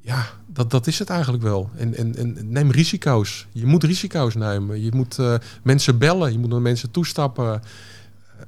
ja, 0.00 0.26
dat, 0.46 0.70
dat 0.70 0.86
is 0.86 0.98
het 0.98 1.10
eigenlijk 1.10 1.42
wel. 1.42 1.70
En, 1.76 1.94
en, 1.94 2.16
en 2.16 2.36
neem 2.52 2.70
risico's. 2.70 3.46
Je 3.52 3.66
moet 3.66 3.84
risico's 3.84 4.34
nemen. 4.34 4.82
Je 4.82 4.90
moet 4.94 5.18
uh, 5.18 5.34
mensen 5.62 5.98
bellen. 5.98 6.32
Je 6.32 6.38
moet 6.38 6.50
naar 6.50 6.62
mensen 6.62 6.90
toestappen. 6.90 7.62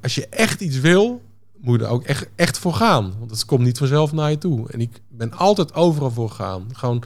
Als 0.03 0.15
je 0.15 0.27
echt 0.29 0.61
iets 0.61 0.81
wil, 0.81 1.23
moet 1.61 1.81
je 1.81 1.87
er 1.87 1.91
ook 1.91 2.05
echt, 2.05 2.29
echt 2.35 2.59
voor 2.59 2.75
gaan. 2.75 3.13
Want 3.19 3.31
het 3.31 3.45
komt 3.45 3.65
niet 3.65 3.79
vanzelf 3.79 4.13
naar 4.13 4.31
je 4.31 4.39
toe. 4.39 4.71
En 4.71 4.81
ik 4.81 5.01
ben 5.09 5.33
altijd 5.33 5.75
overal 5.75 6.11
voor 6.11 6.31
gegaan. 6.31 6.67
Gewoon 6.73 7.03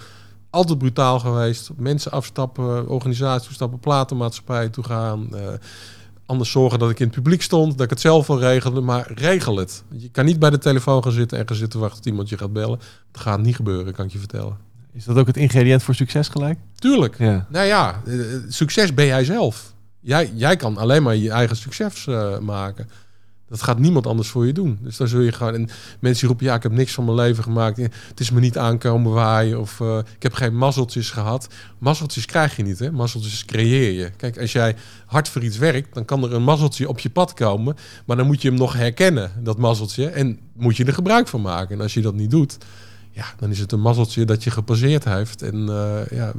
altijd 0.50 0.78
brutaal 0.78 1.20
geweest. 1.20 1.70
Mensen 1.76 2.12
afstappen, 2.12 2.88
organisaties 2.88 3.46
toestappen, 3.46 3.78
platenmaatschappij 3.78 4.68
toe 4.68 4.84
gaan. 4.84 5.28
Uh, 5.32 5.40
anders 6.26 6.50
zorgen 6.50 6.78
dat 6.78 6.90
ik 6.90 6.98
in 6.98 7.06
het 7.06 7.14
publiek 7.14 7.42
stond, 7.42 7.72
dat 7.72 7.80
ik 7.80 7.90
het 7.90 8.00
zelf 8.00 8.26
wil 8.26 8.38
regelen, 8.38 8.84
maar 8.84 9.12
regel 9.14 9.56
het. 9.56 9.84
Je 9.90 10.10
kan 10.10 10.24
niet 10.24 10.38
bij 10.38 10.50
de 10.50 10.58
telefoon 10.58 11.02
gaan 11.02 11.12
zitten 11.12 11.38
en 11.38 11.48
gaan 11.48 11.56
zitten 11.56 11.80
wachten 11.80 11.98
tot 11.98 12.06
iemand 12.06 12.28
je 12.28 12.38
gaat 12.38 12.52
bellen. 12.52 12.78
Dat 13.12 13.22
gaat 13.22 13.40
niet 13.40 13.56
gebeuren, 13.56 13.92
kan 13.92 14.04
ik 14.04 14.12
je 14.12 14.18
vertellen. 14.18 14.56
Is 14.92 15.04
dat 15.04 15.16
ook 15.16 15.26
het 15.26 15.36
ingrediënt 15.36 15.82
voor 15.82 15.94
succes 15.94 16.28
gelijk? 16.28 16.58
Tuurlijk. 16.74 17.18
Ja. 17.18 17.46
Nou 17.48 17.66
ja, 17.66 18.02
succes 18.48 18.94
ben 18.94 19.06
jij 19.06 19.24
zelf. 19.24 19.74
Jij, 20.00 20.32
jij 20.34 20.56
kan 20.56 20.76
alleen 20.76 21.02
maar 21.02 21.16
je 21.16 21.30
eigen 21.30 21.56
succes 21.56 22.06
uh, 22.06 22.38
maken. 22.38 22.88
Dat 23.48 23.62
gaat 23.62 23.78
niemand 23.78 24.06
anders 24.06 24.28
voor 24.28 24.46
je 24.46 24.52
doen. 24.52 24.78
Dus 24.82 24.96
dan 24.96 25.08
zul 25.08 25.20
je 25.20 25.32
gewoon. 25.32 25.54
En 25.54 25.68
mensen 26.00 26.28
roepen: 26.28 26.46
ja, 26.46 26.54
ik 26.54 26.62
heb 26.62 26.72
niks 26.72 26.92
van 26.92 27.04
mijn 27.04 27.16
leven 27.16 27.42
gemaakt. 27.42 27.76
Het 27.76 28.20
is 28.20 28.30
me 28.30 28.40
niet 28.40 28.58
aankomen 28.58 29.12
waaien. 29.12 29.60
Of 29.60 29.80
uh, 29.80 29.98
ik 29.98 30.22
heb 30.22 30.32
geen 30.32 30.56
mazzeltjes 30.56 31.10
gehad. 31.10 31.48
Mazzeltjes 31.78 32.26
krijg 32.26 32.56
je 32.56 32.62
niet, 32.62 32.78
hè? 32.78 32.92
Mazzeltjes 32.92 33.44
creëer 33.44 33.92
je. 33.92 34.10
Kijk, 34.10 34.40
als 34.40 34.52
jij 34.52 34.76
hard 35.06 35.28
voor 35.28 35.42
iets 35.42 35.58
werkt, 35.58 35.94
dan 35.94 36.04
kan 36.04 36.24
er 36.24 36.32
een 36.32 36.44
mazzeltje 36.44 36.88
op 36.88 36.98
je 36.98 37.10
pad 37.10 37.34
komen. 37.34 37.76
Maar 38.06 38.16
dan 38.16 38.26
moet 38.26 38.42
je 38.42 38.48
hem 38.48 38.58
nog 38.58 38.72
herkennen, 38.72 39.32
dat 39.42 39.58
mazzeltje. 39.58 40.08
En 40.08 40.38
moet 40.52 40.76
je 40.76 40.84
er 40.84 40.92
gebruik 40.92 41.28
van 41.28 41.40
maken. 41.40 41.76
En 41.76 41.82
als 41.82 41.94
je 41.94 42.00
dat 42.02 42.14
niet 42.14 42.30
doet, 42.30 42.58
ja, 43.16 43.24
dan 43.36 43.50
is 43.50 43.58
het 43.58 43.72
een 43.72 43.80
mazzeltje 43.80 44.24
dat 44.24 44.44
je 44.44 44.50
gepasseerd 44.50 45.04
heeft 45.04 45.42
en 45.42 45.54
uh, 45.54 46.06
ja, 46.10 46.32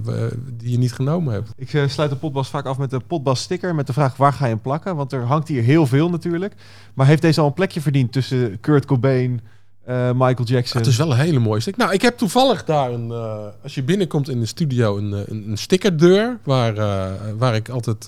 die 0.54 0.72
je 0.72 0.78
niet 0.78 0.94
genomen 0.94 1.34
hebt. 1.34 1.54
Ik 1.56 1.74
uh, 1.74 1.88
sluit 1.88 2.10
de 2.10 2.16
potbas 2.16 2.50
vaak 2.50 2.66
af 2.66 2.78
met 2.78 2.90
de 2.90 3.00
potbas 3.00 3.42
sticker 3.42 3.76
met 3.76 3.88
de 3.88 3.94
vraag 3.94 4.18
waar 4.18 4.34
ga 4.34 4.46
je 4.46 4.52
hem 4.52 4.62
plakken? 4.62 4.96
Want 4.96 5.12
er 5.12 5.24
hangt 5.24 5.48
hier 5.48 5.64
heel 5.64 5.86
veel 5.86 6.10
natuurlijk. 6.10 6.54
Maar 6.94 7.06
heeft 7.06 7.22
deze 7.22 7.42
al 7.42 7.48
een 7.48 7.54
plekje 7.54 7.82
verdiend 7.82 8.12
tussen 8.12 8.60
Kurt 8.60 8.86
Cobain, 8.86 9.42
uh, 9.88 10.12
Michael 10.12 10.48
Jackson? 10.48 10.78
het 10.78 10.90
is 10.90 10.98
wel 10.98 11.12
een 11.12 11.18
hele 11.18 11.40
mooie 11.40 11.60
sticker. 11.60 11.82
Nou, 11.82 11.94
ik 11.94 12.02
heb 12.02 12.18
toevallig 12.18 12.64
daar 12.64 12.92
een, 12.92 13.10
uh, 13.10 13.46
als 13.64 13.76
je 13.76 13.84
binnenkomt 13.84 14.30
in 14.30 14.40
de 14.40 14.46
studio, 14.46 14.98
een, 14.98 15.12
een, 15.12 15.50
een 15.50 15.58
stickerdeur 15.58 16.40
waar, 16.44 16.78
uh, 16.78 17.12
waar 17.38 17.56
ik 17.56 17.70
altijd 17.70 18.08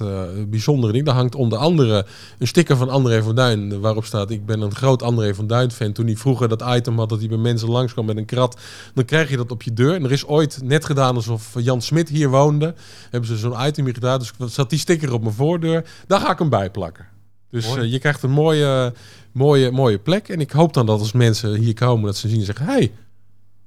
bijzondere 0.50 0.92
dingen. 0.92 1.08
Daar 1.08 1.16
hangt 1.16 1.36
onder 1.36 1.58
andere 1.58 2.06
een 2.40 2.48
sticker 2.48 2.78
van 2.78 2.90
André 2.90 3.24
van 3.24 3.36
Duin 3.36 3.80
waarop 3.80 4.06
staat: 4.06 4.32
ik 4.32 4.46
ben 4.46 4.62
een 4.62 4.76
groot 4.76 5.04
André 5.04 5.36
van 5.36 5.48
Duin 5.48 5.72
fan. 5.72 5.92
Toen 5.92 6.06
hij 6.06 6.16
vroeger 6.16 6.48
dat 6.48 6.64
item 6.68 6.98
had 6.98 7.10
dat 7.10 7.20
hij 7.20 7.28
bij 7.28 7.38
mensen 7.38 7.70
langskwam 7.70 8.06
met 8.06 8.18
een 8.18 8.26
krat, 8.26 8.60
dan 8.94 9.06
krijg 9.06 9.30
je 9.30 9.38
dat 9.38 9.52
op 9.52 9.64
je 9.64 9.74
deur. 9.74 9.96
En 9.96 10.04
er 10.04 10.12
is 10.12 10.26
ooit 10.26 10.60
net 10.64 10.86
gedaan 10.86 11.16
alsof 11.16 11.56
Jan 11.60 11.82
Smit 11.82 12.10
hier 12.10 12.30
woonde. 12.30 12.74
Hebben 13.10 13.30
ze 13.30 13.38
zo'n 13.38 13.68
item 13.68 13.86
hier 13.86 13.94
gedaan, 13.94 14.20
dus 14.20 14.32
zat 14.54 14.70
die 14.70 14.80
sticker 14.80 15.14
op 15.14 15.22
mijn 15.22 15.36
voordeur. 15.36 15.86
Daar 16.08 16.20
ga 16.20 16.32
ik 16.32 16.40
hem 16.40 16.50
bij 16.50 16.70
plakken. 16.70 17.18
Dus 17.50 17.74
je 17.74 18.00
krijgt 18.00 18.24
een 18.24 18.32
mooie, 18.32 18.94
mooie, 19.40 19.72
mooie 19.72 20.00
plek. 20.00 20.30
En 20.30 20.40
ik 20.40 20.52
hoop 20.52 20.74
dan 20.74 20.86
dat 20.86 21.00
als 21.00 21.12
mensen 21.12 21.56
hier 21.56 21.74
komen, 21.74 22.06
dat 22.06 22.18
ze 22.18 22.28
zien 22.28 22.40
en 22.40 22.46
zeggen: 22.46 22.66
hey, 22.66 22.92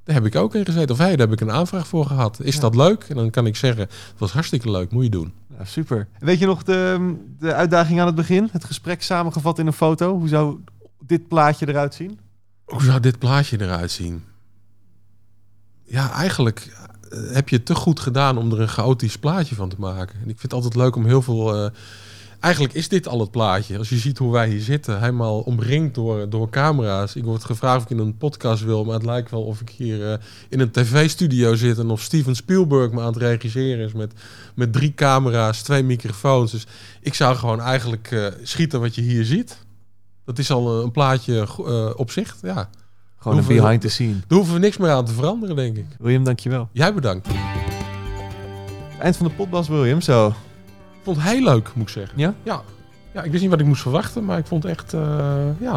daar 0.05 0.15
heb 0.15 0.27
ik 0.27 0.37
ook 0.37 0.55
in 0.55 0.65
gezeten. 0.65 0.91
Of 0.91 0.99
hey, 0.99 1.17
daar 1.17 1.29
heb 1.29 1.33
ik 1.33 1.41
een 1.41 1.53
aanvraag 1.53 1.87
voor 1.87 2.07
gehad. 2.07 2.41
Is 2.41 2.55
ja. 2.55 2.61
dat 2.61 2.75
leuk? 2.75 3.05
En 3.09 3.17
dan 3.17 3.31
kan 3.31 3.47
ik 3.47 3.57
zeggen: 3.57 3.83
het 3.83 4.19
was 4.19 4.33
hartstikke 4.33 4.71
leuk, 4.71 4.91
moet 4.91 5.05
je 5.05 5.11
doen. 5.11 5.33
Ja, 5.59 5.65
super. 5.65 6.09
Weet 6.19 6.39
je 6.39 6.47
nog 6.47 6.63
de, 6.63 7.15
de 7.39 7.55
uitdaging 7.55 8.01
aan 8.01 8.07
het 8.07 8.15
begin? 8.15 8.49
Het 8.53 8.65
gesprek 8.65 9.03
samengevat 9.03 9.59
in 9.59 9.67
een 9.67 9.73
foto. 9.73 10.19
Hoe 10.19 10.29
zou 10.29 10.59
dit 11.07 11.29
plaatje 11.29 11.69
eruit 11.69 11.95
zien? 11.95 12.19
Hoe 12.65 12.83
zou 12.83 13.01
dit 13.01 13.19
plaatje 13.19 13.61
eruit 13.61 13.91
zien? 13.91 14.25
Ja, 15.85 16.13
eigenlijk 16.13 16.87
heb 17.33 17.49
je 17.49 17.63
te 17.63 17.75
goed 17.75 18.01
gedaan 18.01 18.39
om 18.39 18.53
er 18.53 18.61
een 18.61 18.69
chaotisch 18.69 19.19
plaatje 19.19 19.55
van 19.55 19.69
te 19.69 19.77
maken. 19.79 20.15
En 20.15 20.29
ik 20.29 20.39
vind 20.39 20.43
het 20.43 20.53
altijd 20.53 20.75
leuk 20.75 20.97
om 20.97 21.05
heel 21.05 21.23
veel... 21.23 21.65
eh, 21.65 21.71
eigenlijk 22.43 22.75
is 22.75 22.89
dit 22.89 23.09
al 23.09 23.21
het 23.21 23.31
plaatje. 23.31 23.79
Als 23.79 23.89
je 23.89 23.97
ziet 23.97 24.19
hoe 24.19 24.33
wij 24.33 24.49
hier 24.49 24.61
zitten, 24.61 25.01
helemaal 25.01 25.41
omringd 25.41 25.95
door, 25.95 26.29
door 26.29 26.51
camera's. 26.51 27.15
Ik 27.15 27.25
word 27.25 27.45
gevraagd 27.45 27.77
of 27.77 27.83
ik 27.83 27.91
in 27.91 27.99
een 27.99 28.17
podcast 28.17 28.65
wil, 28.65 28.85
maar 28.85 28.95
het 28.95 29.05
lijkt 29.05 29.31
wel 29.31 29.43
of 29.43 29.61
ik 29.61 29.71
hier 29.71 30.13
eh, 30.13 30.19
in 30.49 30.61
een 30.61 30.71
tv-studio 30.71 31.55
zit... 31.55 31.79
en 31.79 31.91
of 31.91 32.01
Steven 32.01 32.35
Spielberg 32.35 32.91
me 32.91 33.01
aan 33.01 33.07
het 33.07 33.17
regisseren 33.17 33.85
is 33.85 33.93
met, 33.93 34.13
met 34.55 34.73
drie 34.73 34.95
camera's, 34.95 35.63
twee 35.63 35.83
microfoons. 35.83 36.51
Dus 36.51 36.67
ik 37.01 37.15
zou 37.15 37.37
gewoon 37.37 37.61
eigenlijk 37.61 38.09
eh, 38.11 38.27
schieten 38.43 38.81
wat 38.81 38.95
je 38.95 39.03
hier 39.03 39.25
ziet. 39.25 39.59
Dat 40.25 40.39
is 40.39 40.51
al 40.51 40.77
een, 40.77 40.85
een 40.85 40.93
plaatje 40.93 41.47
eh, 41.67 41.91
op 41.97 42.11
zich, 42.11 42.37
ja. 42.43 42.71
Gewoon 43.19 43.39
een 43.39 43.47
behind 43.47 43.81
the 43.81 43.89
scene. 43.89 44.17
Daar 44.27 44.39
hoeven 44.39 44.55
we 44.55 44.61
niks 44.61 44.77
meer 44.77 44.91
aan 44.91 45.05
te 45.05 45.13
veranderen, 45.13 45.57
denk 45.57 45.77
ik. 45.77 45.87
William, 45.99 46.25
dankjewel. 46.25 46.69
Jij 46.73 46.95
bedankt. 46.95 47.29
Eind 48.99 49.17
van 49.17 49.27
de 49.27 49.33
potbas, 49.33 49.69
William. 49.69 50.01
Zo. 50.01 50.35
Vond 51.03 51.17
het 51.17 51.27
heel 51.27 51.43
leuk, 51.43 51.71
moet 51.75 51.87
ik 51.87 51.93
zeggen. 51.93 52.19
Ja? 52.19 52.35
Ja. 52.43 52.63
Ja, 53.13 53.23
ik 53.23 53.31
wist 53.31 53.43
niet 53.43 53.51
wat 53.51 53.61
ik 53.61 53.67
moest 53.67 53.83
verwachten, 53.83 54.25
maar 54.25 54.39
ik 54.39 54.47
vond 54.47 54.63
het 54.63 54.73
echt, 54.73 54.93
eh, 54.93 55.01
ja, 55.61 55.75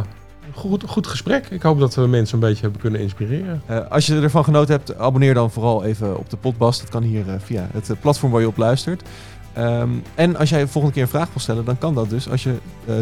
een 0.47 0.53
goed, 0.53 0.83
goed 0.87 1.07
gesprek. 1.07 1.47
Ik 1.49 1.61
hoop 1.61 1.79
dat 1.79 1.95
we 1.95 2.07
mensen 2.07 2.35
een 2.35 2.47
beetje 2.47 2.61
hebben 2.61 2.81
kunnen 2.81 2.99
inspireren. 2.99 3.61
Eh, 3.65 3.87
als 3.89 4.05
je 4.05 4.21
ervan 4.21 4.43
genoten 4.43 4.75
hebt, 4.75 4.97
abonneer 4.97 5.33
dan 5.33 5.51
vooral 5.51 5.83
even 5.83 6.17
op 6.17 6.29
de 6.29 6.37
Podbas. 6.37 6.79
Dat 6.79 6.89
kan 6.89 7.03
hier 7.03 7.29
eh, 7.29 7.35
via 7.39 7.69
het 7.73 7.99
platform 8.01 8.31
waar 8.31 8.41
je 8.41 8.47
op 8.47 8.57
luistert. 8.57 9.03
Ehm, 9.53 9.89
en 10.15 10.35
als 10.35 10.49
jij 10.49 10.67
volgende 10.67 10.95
keer 10.95 11.03
een 11.03 11.09
vraag 11.09 11.27
wil 11.27 11.39
stellen, 11.39 11.65
dan 11.65 11.77
kan 11.77 11.93
dat 11.93 12.09
dus. 12.09 12.29
Als 12.29 12.43
je 12.43 12.55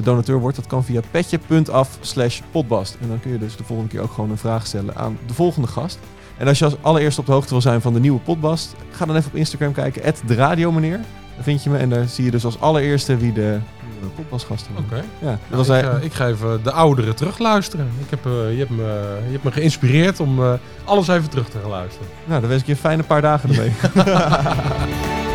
donateur 0.03 0.39
wordt, 0.39 0.55
dat 0.55 0.67
kan 0.67 0.83
via 0.83 1.01
petje.af 1.11 1.97
slash 2.01 2.41
podbast. 2.51 2.97
En 3.01 3.07
dan 3.07 3.19
kun 3.19 3.31
je 3.31 3.37
dus 3.37 3.55
de 3.55 3.63
volgende 3.63 3.91
keer 3.91 4.01
ook 4.01 4.11
gewoon 4.11 4.29
een 4.29 4.37
vraag 4.37 4.67
stellen 4.67 4.95
aan 4.95 5.17
de 5.27 5.33
volgende 5.33 5.67
gast. 5.67 5.99
En 6.37 6.47
als 6.47 6.59
je 6.59 6.65
als 6.65 6.75
allereerste 6.81 7.19
op 7.19 7.25
de 7.25 7.31
hoogte 7.31 7.49
wil 7.49 7.61
zijn 7.61 7.81
van 7.81 7.93
de 7.93 7.99
nieuwe 7.99 8.19
Podbast, 8.19 8.75
ga 8.91 9.05
dan 9.05 9.15
even 9.15 9.29
op 9.29 9.35
Instagram 9.35 9.73
kijken, 9.73 10.13
de 10.25 10.35
radiomeneer. 10.35 10.99
Vind 11.39 11.63
je 11.63 11.69
me 11.69 11.77
en 11.77 11.89
daar 11.89 12.07
zie 12.07 12.25
je 12.25 12.31
dus 12.31 12.45
als 12.45 12.59
allereerste 12.59 13.17
wie 13.17 13.33
de 13.33 13.59
nieuwe 13.99 14.15
Podbastgast 14.15 14.67
wordt. 14.73 14.85
Oké. 14.91 14.95
Ja, 14.95 15.29
dat 15.29 15.39
Nou, 15.49 15.65
was 15.65 15.67
ik, 15.77 15.83
hij. 15.83 15.93
eh, 15.93 16.03
ik 16.03 16.13
ga 16.13 16.27
even 16.27 16.63
de 16.63 16.71
ouderen 16.71 17.15
terugluisteren. 17.15 17.89
Ik 18.03 18.09
heb, 18.09 18.25
eh, 18.25 18.31
je, 18.51 18.57
hebt 18.57 18.69
me, 18.69 19.17
je 19.25 19.31
hebt 19.31 19.43
me 19.43 19.51
geïnspireerd 19.51 20.19
om 20.19 20.43
eh, 20.43 20.53
alles 20.83 21.07
even 21.07 21.29
terug 21.29 21.49
te 21.49 21.57
gaan 21.61 21.69
luisteren. 21.69 22.07
Nou, 22.25 22.39
dan 22.39 22.49
wens 22.49 22.61
ik 22.61 22.67
je 22.67 22.73
een 22.73 22.79
fijne 22.79 23.03
paar 23.03 23.21
dagen 23.21 23.49
ermee. 23.49 23.71